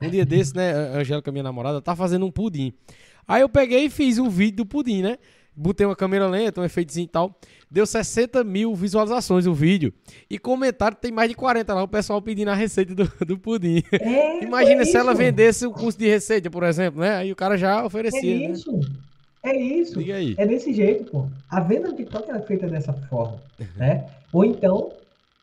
um 0.00 0.08
dia 0.08 0.24
desse, 0.24 0.56
né, 0.56 0.72
a 0.72 0.98
Angélica, 0.98 1.30
minha 1.30 1.42
namorada, 1.42 1.82
tá 1.82 1.94
fazendo 1.94 2.24
um 2.24 2.30
pudim. 2.30 2.72
Aí 3.26 3.42
eu 3.42 3.48
peguei 3.48 3.84
e 3.84 3.90
fiz 3.90 4.18
um 4.18 4.30
vídeo 4.30 4.58
do 4.58 4.66
pudim, 4.66 5.02
né? 5.02 5.18
Botei 5.60 5.84
uma 5.86 5.96
câmera 5.96 6.28
lenta, 6.28 6.60
um 6.60 6.64
efeitozinho 6.64 7.04
e 7.04 7.08
tal. 7.08 7.34
Deu 7.70 7.84
60 7.84 8.44
mil 8.44 8.74
visualizações 8.74 9.46
o 9.46 9.52
vídeo. 9.52 9.92
E 10.30 10.38
comentário 10.38 10.96
tem 10.96 11.10
mais 11.10 11.28
de 11.28 11.34
40 11.34 11.74
lá, 11.74 11.82
o 11.82 11.88
pessoal 11.88 12.22
pedindo 12.22 12.48
a 12.50 12.54
receita 12.54 12.94
do, 12.94 13.10
do 13.26 13.38
pudim. 13.38 13.82
é, 13.92 14.44
Imagina 14.44 14.82
é 14.82 14.84
se 14.84 14.96
ela 14.96 15.12
vendesse 15.14 15.66
o 15.66 15.72
curso 15.72 15.98
de 15.98 16.06
receita, 16.08 16.48
por 16.48 16.62
exemplo, 16.62 17.00
né? 17.00 17.16
Aí 17.16 17.32
o 17.32 17.36
cara 17.36 17.58
já 17.58 17.80
É 17.80 17.84
oferecia, 17.84 18.38
né? 18.38 18.52
isso. 18.54 18.80
É 19.42 19.56
isso. 19.56 19.98
Diga 19.98 20.14
aí. 20.14 20.34
É 20.38 20.46
desse 20.46 20.72
jeito, 20.72 21.10
pô. 21.10 21.26
A 21.50 21.60
venda 21.60 21.88
no 21.88 21.96
TikTok 21.96 22.30
é 22.30 22.38
feita 22.40 22.66
dessa 22.68 22.92
forma, 22.92 23.38
né? 23.76 24.04
Ou 24.32 24.44
então, 24.44 24.92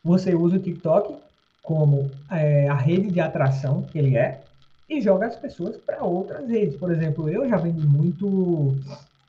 você 0.02 0.34
usa 0.34 0.56
o 0.56 0.60
TikTok 0.60 1.14
como 1.62 2.10
é, 2.30 2.68
a 2.68 2.74
rede 2.74 3.10
de 3.10 3.20
atração 3.20 3.82
que 3.82 3.98
ele 3.98 4.16
é 4.16 4.40
e 4.88 5.00
joga 5.00 5.26
as 5.26 5.36
pessoas 5.36 5.76
para 5.76 6.02
outras 6.04 6.48
redes. 6.48 6.76
Por 6.76 6.90
exemplo, 6.92 7.28
eu 7.28 7.48
já 7.48 7.56
vendi 7.56 7.84
muito 7.86 8.74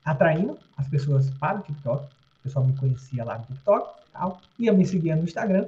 atraindo 0.08 0.58
as 0.77 0.88
pessoas 0.88 1.30
para 1.32 1.60
o 1.60 1.61
TikTok. 1.61 2.06
O 2.06 2.44
pessoal 2.44 2.66
me 2.66 2.74
conhecia 2.77 3.24
lá 3.26 3.38
no 3.38 3.45
TikTok, 3.45 3.90
tal, 4.14 4.40
ia 4.58 4.72
me 4.72 4.86
seguir 4.86 5.16
no 5.16 5.24
Instagram. 5.24 5.68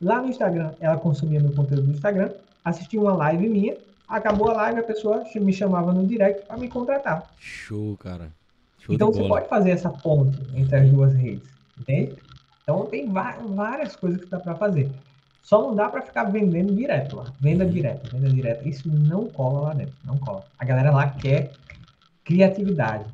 Lá 0.00 0.20
no 0.20 0.28
Instagram, 0.28 0.72
ela 0.80 0.98
consumia 0.98 1.40
meu 1.40 1.52
conteúdo 1.52 1.84
no 1.86 1.94
Instagram, 1.94 2.30
assistia 2.64 3.00
uma 3.00 3.14
live 3.14 3.48
minha, 3.48 3.76
acabou 4.06 4.50
a 4.50 4.54
live, 4.54 4.80
a 4.80 4.84
pessoa 4.84 5.24
me 5.34 5.52
chamava 5.52 5.92
no 5.92 6.06
direct 6.06 6.46
para 6.46 6.58
me 6.58 6.68
contratar. 6.68 7.30
Show, 7.38 7.96
cara. 7.96 8.30
Show 8.80 8.94
Então 8.94 9.10
você 9.10 9.20
bola. 9.20 9.36
pode 9.36 9.48
fazer 9.48 9.70
essa 9.70 9.88
ponte 9.88 10.38
entre 10.54 10.76
as 10.76 10.90
duas 10.90 11.14
redes, 11.14 11.48
entende? 11.78 12.16
Então 12.62 12.84
tem 12.86 13.08
várias 13.10 13.96
coisas 13.96 14.20
que 14.20 14.26
dá 14.30 14.38
para 14.40 14.54
fazer. 14.56 14.90
Só 15.42 15.62
não 15.62 15.74
dá 15.74 15.88
para 15.88 16.02
ficar 16.02 16.24
vendendo 16.24 16.74
direto 16.74 17.16
lá. 17.16 17.26
Venda 17.40 17.64
direta, 17.66 18.08
venda 18.10 18.28
direta. 18.30 18.66
Isso 18.68 18.88
não 18.88 19.26
cola 19.28 19.60
lá 19.60 19.74
dentro, 19.74 19.94
não 20.04 20.16
cola. 20.18 20.44
A 20.58 20.64
galera 20.64 20.90
lá 20.90 21.08
quer 21.10 21.52
criatividade. 22.24 23.04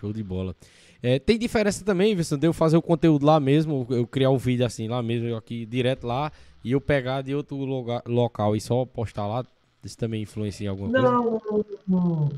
Show 0.00 0.12
de 0.14 0.22
bola. 0.22 0.56
É, 1.02 1.18
tem 1.18 1.38
diferença 1.38 1.84
também, 1.84 2.14
Wilson, 2.14 2.38
de 2.38 2.46
eu 2.46 2.52
fazer 2.52 2.76
o 2.76 2.82
conteúdo 2.82 3.24
lá 3.26 3.38
mesmo, 3.38 3.86
eu 3.90 4.06
criar 4.06 4.30
o 4.30 4.38
vídeo 4.38 4.64
assim 4.64 4.88
lá 4.88 5.02
mesmo, 5.02 5.28
eu 5.28 5.36
aqui 5.36 5.66
direto 5.66 6.06
lá, 6.06 6.32
e 6.64 6.72
eu 6.72 6.80
pegar 6.80 7.22
de 7.22 7.34
outro 7.34 7.56
loga- 7.56 8.02
local 8.06 8.56
e 8.56 8.60
só 8.60 8.84
postar 8.86 9.26
lá, 9.26 9.44
isso 9.84 9.96
também 9.96 10.22
influencia 10.22 10.66
em 10.66 10.68
alguma 10.68 10.90
coisa? 10.90 11.10
Não, 11.10 11.40
não, 11.50 11.64
não, 11.86 12.28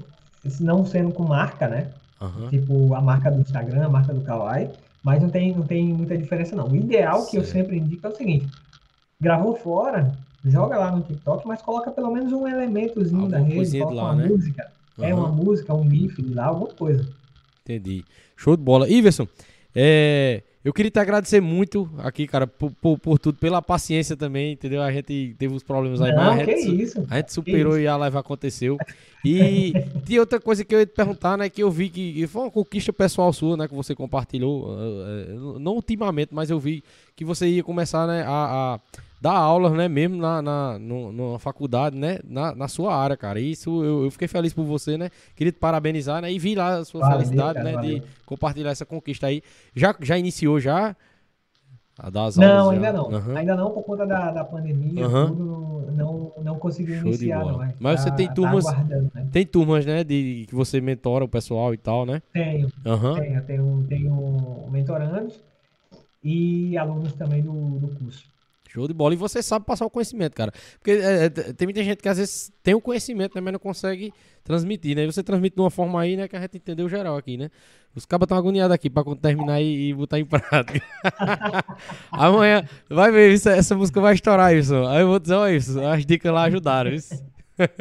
não 0.61 0.85
sendo 0.87 1.13
com 1.13 1.25
marca, 1.25 1.69
né? 1.69 1.89
Aham. 2.21 2.51
Tipo 2.51 2.95
a 2.95 3.01
marca 3.01 3.31
do 3.31 3.41
Instagram, 3.41 3.87
a 3.87 3.89
marca 3.89 4.13
do 4.13 4.21
Kawaii, 4.23 4.71
mas 5.03 5.23
não 5.23 5.29
tem, 5.29 5.55
não 5.55 5.65
tem 5.65 5.87
muita 5.87 6.17
diferença 6.17 6.55
não. 6.55 6.69
O 6.69 6.77
ideal 6.77 7.27
que 7.27 7.37
eu 7.37 7.43
Certo. 7.45 7.53
sempre 7.53 7.79
indico 7.79 8.07
é 8.07 8.11
o 8.11 8.15
seguinte: 8.17 8.47
gravou 9.21 9.55
fora, 9.57 10.13
joga 10.45 10.79
lá 10.79 10.91
no 10.93 11.03
TikTok, 11.03 11.47
mas 11.47 11.63
coloca 11.63 11.91
pelo 11.91 12.13
menos 12.13 12.33
um 12.33 12.47
elementozinho 12.47 13.29
da 13.29 13.39
Alguma 13.39 13.45
rede, 13.45 13.57
coisinha 13.57 13.83
de 13.87 13.89
coloca 13.89 14.07
lá, 14.07 14.13
uma 14.15 14.23
né? 14.23 14.29
música, 14.29 14.73
é 15.01 15.15
uma 15.15 15.29
música, 15.29 15.75
um 15.75 15.91
GIF 15.91 16.23
lá, 16.33 16.47
alguma 16.47 16.69
coisa. 16.69 17.22
Entendi. 17.63 18.05
Show 18.37 18.57
de 18.57 18.63
bola. 18.63 18.89
Iverson, 18.89 19.27
é, 19.75 20.43
eu 20.65 20.73
queria 20.73 20.91
te 20.91 20.99
agradecer 20.99 21.41
muito 21.41 21.91
aqui, 21.99 22.27
cara, 22.27 22.47
por, 22.47 22.71
por, 22.73 22.99
por 22.99 23.19
tudo, 23.19 23.39
pela 23.39 23.61
paciência 23.63 24.17
também, 24.17 24.53
entendeu? 24.53 24.83
A 24.83 24.93
gente 24.93 25.35
teve 25.39 25.55
uns 25.55 25.63
problemas 25.63 26.01
aí, 26.01 26.15
mas 26.15 26.25
Não, 26.25 26.33
a 26.33 26.45
que 26.45 26.57
gente, 26.57 26.83
isso. 26.83 27.07
a 27.09 27.17
gente 27.17 27.33
superou 27.33 27.79
e 27.79 27.87
a 27.87 27.97
live 27.97 28.17
aconteceu. 28.17 28.77
E 29.25 29.73
tinha 30.05 30.21
outra 30.21 30.39
coisa 30.41 30.65
que 30.65 30.75
eu 30.75 30.81
ia 30.81 30.87
te 30.87 30.93
perguntar, 30.95 31.39
né? 31.39 31.49
Que 31.49 31.63
eu 31.63 31.71
vi 31.71 31.89
que, 31.89 32.13
que 32.13 32.27
foi 32.27 32.43
uma 32.43 32.51
conquista 32.51 32.93
pessoal 32.93 33.33
sua, 33.33 33.57
né? 33.57 33.67
Que 33.67 33.75
você 33.75 33.95
compartilhou. 33.95 34.77
eh, 34.79 35.27
eh, 35.31 35.59
não 35.59 35.75
ultimamente, 35.75 36.31
mas 36.33 36.51
eu 36.51 36.61
vi 36.61 36.85
que 37.17 37.25
você 37.25 37.49
ia 37.49 37.63
começar 37.65 38.07
né, 38.07 38.23
a, 38.27 38.75
a 38.75 38.81
dar 39.23 39.35
aulas, 39.37 39.73
né? 39.73 39.87
Mesmo 39.89 40.17
na, 40.17 40.43
na, 40.43 40.79
no- 40.81 41.13
numa 41.13 41.39
faculdade, 41.39 41.97
né? 41.97 42.19
Na, 42.25 42.55
na 42.55 42.67
sua 42.67 42.95
área, 42.95 43.17
cara. 43.17 43.39
E 43.39 43.53
Isso 43.53 43.83
eu, 43.85 44.05
eu 44.05 44.11
fiquei 44.11 44.27
feliz 44.27 44.53
por 44.53 44.65
você, 44.65 44.99
né? 44.99 45.11
Queria 45.37 45.53
te 45.53 45.59
parabenizar, 45.59 46.21
né? 46.21 46.33
E 46.33 46.39
vi 46.41 46.55
lá 46.57 46.79
a 46.79 46.85
sua 46.85 47.01
Valeu, 47.01 47.17
felicidade, 47.19 47.55
cara, 47.55 47.65
né? 47.65 47.73
valeu. 47.77 48.01
De 48.01 48.03
compartilhar 48.27 48.71
essa 48.71 48.85
conquista 48.85 49.29
aí. 49.29 49.41
Já, 49.77 49.95
já 50.01 50.19
iniciou 50.19 50.59
já? 50.59 50.97
A 51.99 52.11
dar 52.11 52.25
as 52.25 52.37
Não, 52.37 52.47
aulas 52.47 52.67
já? 52.81 52.89
ainda 52.89 52.93
não. 52.93 53.15
Aham. 53.15 53.37
Ainda 53.37 53.55
não, 53.55 53.71
por 53.71 53.83
conta 53.85 54.07
da, 54.07 54.31
da 54.33 54.45
pandemia, 54.45 55.05
Aham. 55.07 55.29
tudo, 55.29 55.93
não, 55.93 56.33
não 56.43 56.59
consegui 56.59 56.95
Show 56.99 57.09
iniciar, 57.09 57.45
não. 57.45 57.59
Mas, 57.59 57.75
Mas 57.79 58.01
você 58.01 58.11
tá- 58.11 58.17
tem 58.17 58.27
tá 58.29 58.35
turmas- 58.35 58.67
aguardando, 58.67 59.11
né? 59.15 59.29
Tem 59.31 59.47
turmas, 59.47 59.87
né? 59.87 60.03
De 60.03 60.47
que 60.49 60.55
você 60.55 60.81
mentora 60.81 61.25
o 61.25 61.29
pessoal 61.29 61.73
e 61.73 61.77
tal, 61.77 62.05
né? 62.05 62.21
Tenho, 62.33 62.69
Aham. 62.85 63.15
tenho, 63.21 63.43
tenho, 63.43 63.87
tenho 63.89 64.69
mentorandos 64.71 65.35
e 66.25 66.77
alunos 66.77 67.13
também 67.13 67.41
do, 67.43 67.53
do 67.79 67.89
curso. 67.99 68.25
Show 68.73 68.89
de 68.89 68.95
bola. 68.95 69.13
E 69.13 69.17
você 69.19 69.43
sabe 69.43 69.67
passar 69.67 69.85
o 69.85 69.91
conhecimento, 69.91 70.35
cara. 70.35 70.51
Porque 70.79 70.93
é, 70.93 71.25
é, 71.25 71.29
tem 71.29 71.67
muita 71.67 71.85
gente 71.85 71.99
que 71.99 72.09
às 72.09 72.17
vezes 72.17 72.51
tem 72.63 72.75
o 72.75 72.81
conhecimento, 72.81 73.35
né, 73.35 73.41
mas 73.43 73.53
não 73.53 73.61
consegue 73.61 74.15
transmitir, 74.43 74.97
né? 74.97 75.05
E 75.05 75.13
você 75.13 75.23
transmite 75.23 75.55
de 75.55 75.61
uma 75.61 75.71
forma 75.71 76.01
aí, 76.01 76.17
né, 76.17 76.27
que 76.27 76.35
a 76.35 76.41
gente 76.41 76.57
entendeu 76.57 76.89
geral 76.89 77.19
aqui, 77.19 77.37
né? 77.37 77.51
Os 77.95 78.07
cabas 78.07 78.25
estão 78.25 78.39
agoniados 78.39 78.75
aqui 78.75 78.89
pra 78.89 79.05
quando 79.05 79.19
terminar 79.19 79.61
e, 79.61 79.91
e 79.91 79.95
botar 79.95 80.19
em 80.19 80.25
prática. 80.25 80.81
Amanhã, 82.11 82.67
vai 82.89 83.13
ver, 83.13 83.33
isso, 83.33 83.51
essa 83.51 83.77
música 83.77 84.01
vai 84.01 84.15
estourar, 84.15 84.57
isso. 84.57 84.75
Aí 84.87 85.03
eu 85.03 85.09
vou 85.09 85.19
dizer, 85.19 85.35
ó, 85.35 85.47
isso, 85.49 85.79
as 85.79 86.07
dicas 86.07 86.33
lá 86.33 86.45
ajudaram, 86.45 86.91
isso. 86.91 87.23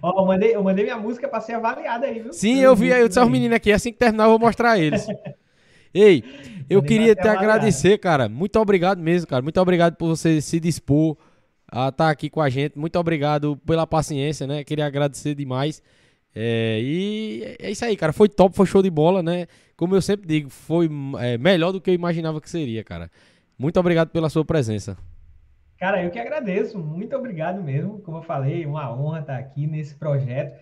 Ó, 0.00 0.22
eu 0.22 0.26
mandei, 0.26 0.54
eu 0.54 0.62
mandei 0.62 0.84
minha 0.84 0.96
música 0.96 1.26
para 1.28 1.40
ser 1.40 1.54
avaliada 1.54 2.06
aí, 2.06 2.20
viu? 2.20 2.32
Sim, 2.32 2.60
eu 2.60 2.76
vi 2.76 2.92
aí, 2.92 3.00
eu 3.00 3.08
disse 3.08 3.18
aos 3.18 3.28
meninos 3.28 3.56
aqui, 3.56 3.72
assim 3.72 3.92
que 3.92 3.98
terminar 3.98 4.24
eu 4.24 4.30
vou 4.30 4.38
mostrar 4.38 4.72
a 4.72 4.78
eles. 4.78 5.06
Ei, 5.92 6.22
eu 6.68 6.82
queria 6.82 7.14
te 7.14 7.20
avaliado. 7.20 7.44
agradecer, 7.44 7.98
cara. 7.98 8.28
Muito 8.28 8.58
obrigado 8.58 9.00
mesmo, 9.00 9.26
cara. 9.26 9.42
Muito 9.42 9.60
obrigado 9.60 9.96
por 9.96 10.08
você 10.08 10.40
se 10.40 10.60
dispor 10.60 11.16
a 11.70 11.88
estar 11.88 12.10
aqui 12.10 12.30
com 12.30 12.40
a 12.40 12.48
gente. 12.48 12.78
Muito 12.78 12.98
obrigado 12.98 13.56
pela 13.58 13.86
paciência, 13.86 14.46
né? 14.46 14.64
Queria 14.64 14.86
agradecer 14.86 15.34
demais. 15.34 15.82
É, 16.34 16.78
e 16.80 17.56
é 17.58 17.70
isso 17.70 17.84
aí, 17.84 17.96
cara. 17.96 18.12
Foi 18.12 18.28
top, 18.28 18.54
foi 18.54 18.66
show 18.66 18.82
de 18.82 18.90
bola, 18.90 19.22
né? 19.22 19.46
Como 19.76 19.94
eu 19.94 20.02
sempre 20.02 20.26
digo, 20.26 20.50
foi 20.50 20.88
é, 21.18 21.38
melhor 21.38 21.72
do 21.72 21.80
que 21.80 21.90
eu 21.90 21.94
imaginava 21.94 22.40
que 22.40 22.50
seria, 22.50 22.84
cara. 22.84 23.10
Muito 23.58 23.78
obrigado 23.80 24.10
pela 24.10 24.28
sua 24.28 24.44
presença. 24.44 24.96
Cara, 25.78 26.02
eu 26.02 26.10
que 26.10 26.18
agradeço. 26.18 26.78
Muito 26.78 27.14
obrigado 27.16 27.62
mesmo. 27.62 28.00
Como 28.00 28.18
eu 28.18 28.22
falei, 28.22 28.66
uma 28.66 28.92
honra 28.92 29.20
estar 29.20 29.38
aqui 29.38 29.66
nesse 29.66 29.94
projeto. 29.94 30.58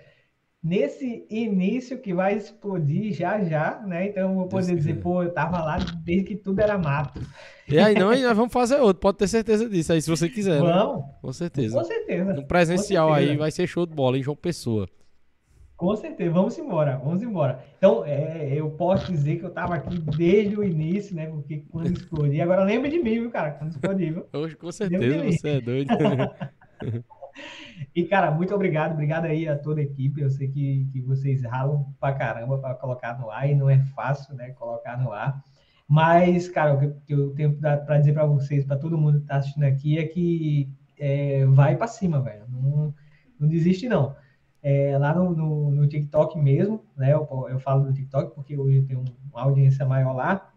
Nesse 0.63 1.27
início 1.31 1.99
que 1.99 2.13
vai 2.13 2.37
explodir 2.37 3.13
já 3.13 3.43
já, 3.45 3.81
né? 3.87 4.09
Então 4.09 4.31
eu 4.31 4.35
vou 4.35 4.49
poder 4.49 4.67
Deus 4.67 4.79
dizer, 4.79 5.01
pô, 5.01 5.23
eu 5.23 5.33
tava 5.33 5.63
lá 5.63 5.79
desde 6.05 6.25
que 6.25 6.37
tudo 6.37 6.61
era 6.61 6.77
mato. 6.77 7.21
E 7.69 7.79
aí 7.79 7.95
não, 7.95 8.13
e 8.13 8.23
nós 8.23 8.37
vamos 8.37 8.53
fazer 8.53 8.77
outro, 8.77 9.01
pode 9.01 9.19
ter 9.19 9.29
certeza 9.29 9.69
disso 9.69 9.93
aí, 9.93 10.01
se 10.03 10.11
você 10.11 10.29
quiser, 10.29 10.63
né? 10.63 10.73
Vamos, 10.73 11.05
Com 11.21 11.33
certeza. 11.33 11.77
com 11.77 11.85
certeza. 11.85 12.33
No 12.35 12.47
presencial 12.47 13.09
Com 13.09 13.15
aí 13.15 13.23
certeza. 13.25 13.41
vai 13.41 13.51
ser 13.51 13.67
show 13.67 13.87
de 13.87 13.95
bola 13.95 14.19
em 14.19 14.23
João 14.23 14.37
Pessoa. 14.37 14.89
Com 15.77 15.95
certeza, 15.95 16.31
vamos 16.31 16.57
embora, 16.59 16.97
vamos 16.97 17.23
embora. 17.23 17.63
Então, 17.77 18.03
é, 18.07 18.51
eu 18.55 18.71
posso 18.71 19.13
dizer 19.13 19.37
que 19.37 19.45
eu 19.45 19.51
estava 19.51 19.75
aqui 19.75 19.99
desde 20.17 20.57
o 20.59 20.65
início, 20.65 21.15
né? 21.15 21.27
Porque 21.27 21.65
quando 21.71 21.93
explodir, 21.93 22.43
agora 22.43 22.65
lembra 22.65 22.89
de 22.89 22.99
mim, 22.99 23.21
viu, 23.21 23.31
cara? 23.31 23.51
Quando 23.51 23.73
explodir, 23.73 24.15
viu? 24.15 24.27
Hoje, 24.33 24.57
com 24.57 24.73
certeza, 24.73 25.23
você 25.25 25.49
é 25.49 25.61
doido. 25.61 25.89
E, 27.95 28.05
cara, 28.05 28.31
muito 28.31 28.55
obrigado, 28.55 28.93
obrigado 28.93 29.27
aí 29.27 29.49
a 29.49 29.57
toda 29.57 29.81
a 29.81 29.85
equipe. 29.85 30.21
Eu 30.21 30.31
sei 30.31 30.49
que, 30.49 30.89
que 30.93 31.01
vocês 31.01 31.43
ralam 31.43 31.87
pra 32.01 32.13
caramba 32.13 32.59
para 32.59 32.75
colocar 32.75 33.19
no 33.19 33.31
ar 33.31 33.49
e 33.51 33.55
não 33.55 33.71
é 33.71 33.79
fácil, 33.79 34.35
né? 34.35 34.51
Colocar 34.51 34.99
no 34.99 35.13
ar. 35.13 35.43
Mas, 35.89 36.49
cara, 36.49 36.75
o 36.75 37.01
que 37.01 37.13
eu 37.13 37.33
tenho 37.35 37.55
para 37.57 37.99
dizer 37.99 38.13
para 38.13 38.27
vocês, 38.27 38.65
para 38.65 38.77
todo 38.77 38.99
mundo 38.99 39.21
que 39.21 39.27
tá 39.27 39.37
assistindo 39.37 39.65
aqui, 39.65 39.99
é 39.99 40.05
que 40.05 40.69
é, 40.99 41.47
vai 41.47 41.77
para 41.77 41.87
cima, 41.87 42.21
velho. 42.21 42.45
Não, 42.49 42.95
não 43.39 43.49
desiste, 43.49 43.89
não. 43.89 44.15
É, 44.63 44.99
lá 44.99 45.15
no, 45.15 45.31
no, 45.33 45.71
no 45.71 45.87
TikTok 45.87 46.39
mesmo, 46.39 46.85
né? 46.97 47.13
Eu, 47.13 47.29
eu 47.49 47.61
falo 47.61 47.85
do 47.85 47.93
TikTok 47.93 48.35
porque 48.35 48.57
hoje 48.57 48.83
tenho 48.83 49.05
uma 49.33 49.43
audiência 49.43 49.87
maior 49.87 50.13
lá. 50.13 50.53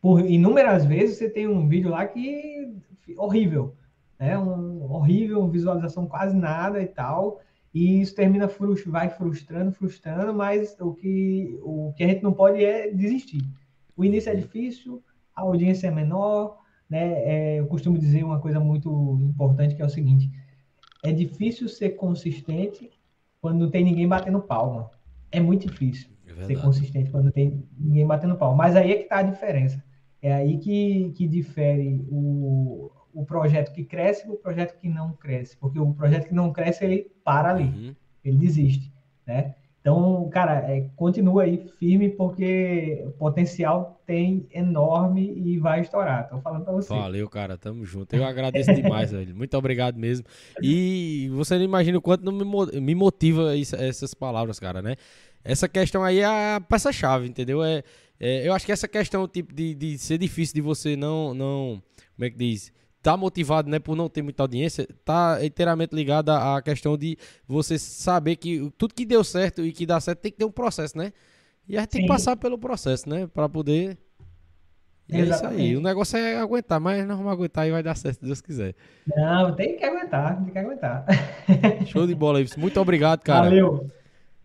Por 0.00 0.20
inúmeras 0.20 0.84
vezes 0.84 1.18
você 1.18 1.30
tem 1.30 1.46
um 1.46 1.68
vídeo 1.68 1.88
lá 1.88 2.04
que 2.04 2.76
horrível, 3.16 3.76
né? 4.22 4.38
Um 4.38 4.84
horrível, 4.92 5.48
visualização 5.48 6.06
quase 6.06 6.36
nada 6.36 6.80
e 6.80 6.86
tal. 6.86 7.40
E 7.74 8.00
isso 8.00 8.14
termina 8.14 8.46
frust, 8.46 8.86
vai 8.86 9.10
frustrando, 9.10 9.72
frustrando, 9.72 10.32
mas 10.32 10.76
o 10.78 10.94
que, 10.94 11.58
o 11.60 11.92
que 11.96 12.04
a 12.04 12.06
gente 12.06 12.22
não 12.22 12.32
pode 12.32 12.64
é 12.64 12.92
desistir. 12.92 13.42
O 13.96 14.04
início 14.04 14.30
é 14.30 14.34
difícil, 14.36 15.02
a 15.34 15.40
audiência 15.40 15.88
é 15.88 15.90
menor, 15.90 16.58
né? 16.88 17.04
É, 17.24 17.60
eu 17.60 17.66
costumo 17.66 17.98
dizer 17.98 18.22
uma 18.22 18.38
coisa 18.38 18.60
muito 18.60 19.18
importante 19.20 19.74
que 19.74 19.82
é 19.82 19.84
o 19.84 19.90
seguinte: 19.90 20.30
é 21.02 21.10
difícil 21.10 21.68
ser 21.68 21.90
consistente 21.90 22.90
quando 23.40 23.58
não 23.58 23.70
tem 23.70 23.82
ninguém 23.82 24.06
batendo 24.06 24.40
palma. 24.40 24.88
É 25.32 25.40
muito 25.40 25.66
difícil 25.66 26.10
É 26.28 26.44
ser 26.44 26.60
consistente 26.60 27.10
quando 27.10 27.24
não 27.24 27.32
tem 27.32 27.66
ninguém 27.76 28.06
batendo 28.06 28.36
palma. 28.36 28.56
Mas 28.56 28.76
aí 28.76 28.92
é 28.92 28.96
que 28.98 29.02
está 29.02 29.18
a 29.18 29.22
diferença. 29.22 29.82
É 30.20 30.32
aí 30.32 30.58
que, 30.58 31.10
que 31.16 31.26
difere 31.26 32.06
o, 32.08 32.91
o 33.14 33.24
projeto 33.24 33.72
que 33.72 33.84
cresce 33.84 34.26
do 34.26 34.34
projeto 34.34 34.78
que 34.78 34.88
não 34.88 35.12
cresce. 35.12 35.56
Porque 35.56 35.78
o 35.78 35.92
projeto 35.92 36.28
que 36.28 36.34
não 36.34 36.52
cresce, 36.52 36.84
ele 36.84 37.10
para 37.24 37.50
ali, 37.50 37.64
Uhum. 37.64 37.94
ele 38.24 38.36
desiste, 38.38 38.92
né? 39.26 39.54
Então, 39.80 40.28
cara, 40.32 40.58
é, 40.72 40.88
continua 40.94 41.42
aí 41.42 41.66
firme, 41.80 42.08
porque 42.08 43.02
o 43.04 43.10
potencial 43.10 44.00
tem 44.06 44.46
enorme 44.52 45.32
e 45.44 45.58
vai 45.58 45.80
estourar. 45.80 46.28
Tô 46.28 46.38
falando 46.40 46.62
para 46.64 46.72
você. 46.72 46.88
Valeu, 46.88 47.28
cara, 47.28 47.58
tamo 47.58 47.84
junto. 47.84 48.14
Eu 48.14 48.24
agradeço 48.24 48.72
demais, 48.72 49.10
velho. 49.10 49.34
Muito 49.34 49.56
obrigado 49.58 49.96
mesmo. 49.98 50.24
E 50.62 51.28
você 51.32 51.56
não 51.58 51.64
imagina 51.64 51.98
o 51.98 52.00
quanto 52.00 52.24
não 52.24 52.32
me 52.80 52.94
motiva 52.94 53.56
isso- 53.56 53.74
essas 53.74 54.14
palavras, 54.14 54.60
cara, 54.60 54.80
né? 54.80 54.94
Essa 55.44 55.68
questão 55.68 56.04
aí 56.04 56.20
é 56.20 56.24
a 56.54 56.60
peça-chave, 56.60 57.26
entendeu? 57.26 57.64
É, 57.64 57.82
é, 58.20 58.46
eu 58.46 58.52
acho 58.52 58.64
que 58.64 58.70
essa 58.70 58.86
questão 58.86 59.26
tipo, 59.26 59.52
de, 59.52 59.74
de 59.74 59.98
ser 59.98 60.16
difícil 60.16 60.54
de 60.54 60.60
você 60.60 60.94
não, 60.94 61.34
não. 61.34 61.82
Como 62.14 62.24
é 62.24 62.30
que 62.30 62.36
diz? 62.36 62.72
Tá 63.02 63.16
motivado, 63.16 63.68
né, 63.68 63.80
por 63.80 63.96
não 63.96 64.08
ter 64.08 64.22
muita 64.22 64.44
audiência, 64.44 64.86
tá 65.04 65.38
inteiramente 65.44 65.92
ligada 65.92 66.54
à 66.56 66.62
questão 66.62 66.96
de 66.96 67.18
você 67.48 67.76
saber 67.76 68.36
que 68.36 68.72
tudo 68.78 68.94
que 68.94 69.04
deu 69.04 69.24
certo 69.24 69.64
e 69.64 69.72
que 69.72 69.84
dá 69.84 70.00
certo 70.00 70.20
tem 70.20 70.30
que 70.30 70.38
ter 70.38 70.44
um 70.44 70.52
processo, 70.52 70.96
né? 70.96 71.12
E 71.68 71.76
a 71.76 71.80
gente 71.80 71.90
tem 71.90 72.00
que 72.02 72.06
Sim. 72.06 72.12
passar 72.12 72.36
pelo 72.36 72.56
processo, 72.56 73.08
né? 73.08 73.26
Pra 73.26 73.48
poder. 73.48 73.98
E 75.08 75.16
é 75.16 75.24
isso 75.24 75.46
aí. 75.46 75.76
O 75.76 75.80
negócio 75.80 76.16
é 76.16 76.38
aguentar, 76.38 76.80
mas 76.80 77.04
nós 77.06 77.16
vamos 77.16 77.32
aguentar 77.32 77.66
e 77.66 77.72
vai 77.72 77.82
dar 77.82 77.96
certo, 77.96 78.20
se 78.20 78.24
Deus 78.24 78.40
quiser. 78.40 78.74
Não, 79.06 79.52
tem 79.54 79.76
que 79.76 79.84
aguentar, 79.84 80.36
tem 80.42 80.52
que 80.52 80.58
aguentar. 80.58 81.04
Show 81.86 82.06
de 82.06 82.14
bola, 82.14 82.40
Ives. 82.40 82.56
Muito 82.56 82.80
obrigado, 82.80 83.20
cara. 83.20 83.44
Valeu, 83.46 83.90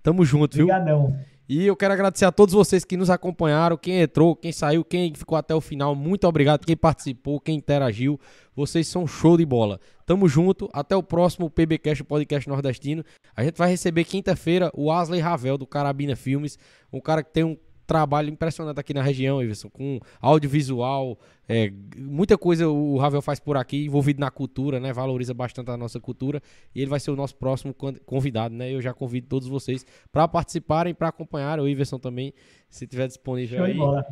Tamo 0.02 0.26
junto, 0.26 0.56
viu? 0.56 0.66
obrigadão. 0.66 1.18
E 1.50 1.66
eu 1.66 1.77
quero 1.77 1.93
agradecer 1.93 2.26
a 2.26 2.32
todos 2.32 2.53
vocês 2.53 2.84
que 2.84 2.98
nos 2.98 3.09
acompanharam, 3.09 3.77
quem 3.77 4.01
entrou, 4.01 4.35
quem 4.35 4.51
saiu, 4.51 4.84
quem 4.84 5.14
ficou 5.14 5.38
até 5.38 5.56
o 5.56 5.61
final. 5.61 5.95
Muito 5.95 6.27
obrigado, 6.27 6.66
quem 6.66 6.76
participou, 6.76 7.40
quem 7.40 7.56
interagiu. 7.56 8.19
Vocês 8.53 8.85
são 8.88 9.08
show 9.08 9.38
de 9.38 9.45
bola. 9.45 9.80
Tamo 10.06 10.27
junto, 10.27 10.69
até 10.74 10.93
o 10.93 11.01
próximo 11.01 11.50
PBcast, 11.50 12.03
podcast 12.03 12.50
nordestino. 12.50 13.01
A 13.34 13.45
gente 13.45 13.58
vai 13.58 13.69
receber 13.69 14.03
quinta-feira 14.03 14.69
o 14.74 14.92
Asley 14.92 15.22
Ravel 15.22 15.58
do 15.58 15.66
Carabina 15.66 16.17
Filmes, 16.17 16.59
um 16.92 17.00
cara 17.00 17.24
que 17.24 17.32
tem 17.32 17.45
um 17.45 17.58
trabalho 17.88 18.30
impressionante 18.30 18.80
aqui 18.80 18.93
na 18.93 19.01
região, 19.01 19.41
Iverson, 19.41 19.69
com 19.69 19.99
audiovisual, 20.22 21.17
é, 21.48 21.72
muita 21.98 22.38
coisa 22.38 22.67
o 22.67 22.98
Ravel 22.98 23.22
faz 23.22 23.40
por 23.40 23.56
aqui, 23.57 23.85
envolvido 23.85 24.19
na 24.19 24.30
cultura, 24.30 24.80
né? 24.80 24.91
Valoriza 24.93 25.33
bastante 25.33 25.72
a 25.72 25.77
nossa 25.77 25.99
cultura 25.99 26.41
e 26.75 26.82
ele 26.82 26.90
vai 26.90 26.99
ser 26.99 27.11
o 27.11 27.16
nosso 27.16 27.35
próximo 27.38 27.74
con- 27.74 27.95
convidado, 28.06 28.53
né? 28.53 28.69
Eu 28.72 28.82
já 28.82 28.93
convido 28.93 29.27
todos 29.27 29.48
vocês 29.48 29.85
para 30.11 30.27
participarem, 30.27 30.93
para 30.93 31.07
acompanhar 31.07 31.59
o 31.59 31.67
Iverson 31.67 31.98
também, 31.98 32.33
se 32.69 32.85
tiver 32.85 33.07
disponível 33.07 33.57
Show 33.59 33.66
de 33.66 33.72
aí. 33.72 33.77
bola. 33.77 34.06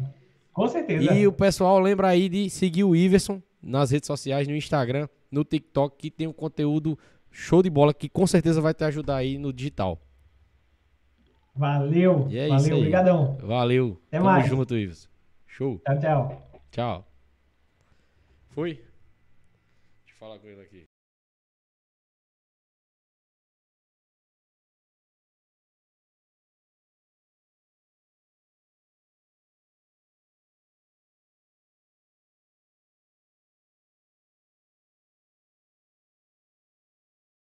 Com 0.54 0.68
certeza. 0.70 1.14
E 1.14 1.28
o 1.28 1.34
pessoal 1.34 1.78
lembra 1.80 2.08
aí 2.08 2.30
de 2.30 2.50
seguir 2.50 2.86
o 2.86 2.96
Iverson 2.96 3.42
nas 3.62 3.92
redes 3.92 4.08
sociais, 4.08 4.48
no 4.48 4.56
Instagram, 4.56 5.10
no 5.30 5.44
TikTok, 5.44 5.98
que 5.98 6.10
tem 6.10 6.28
um 6.28 6.34
conteúdo 6.34 6.98
show 7.30 7.62
de 7.62 7.70
bola 7.70 7.94
que 7.94 8.08
com 8.08 8.26
certeza 8.26 8.62
vai 8.62 8.74
te 8.74 8.86
ajudar 8.86 9.18
aí 9.18 9.38
no 9.38 9.52
digital. 9.52 10.00
Valeu, 11.56 12.28
E 12.30 12.38
é 12.38 12.48
isso 12.48 12.58
valeu, 12.58 12.74
aí. 12.76 12.80
obrigadão. 12.82 13.38
Valeu. 13.38 14.02
Até 14.08 14.18
Tamo 14.18 14.30
mais. 14.30 14.48
junto, 14.48 14.76
Iverson. 14.78 15.08
Show. 15.48 15.82
Tchau, 15.86 16.00
tchau. 16.00 16.50
Tchau. 16.72 17.08
Foi? 18.50 18.74
Deixa 18.74 18.86
eu 20.14 20.18
falar 20.20 20.40
com 20.40 20.48
ele 20.48 20.62
aqui. 20.62 20.85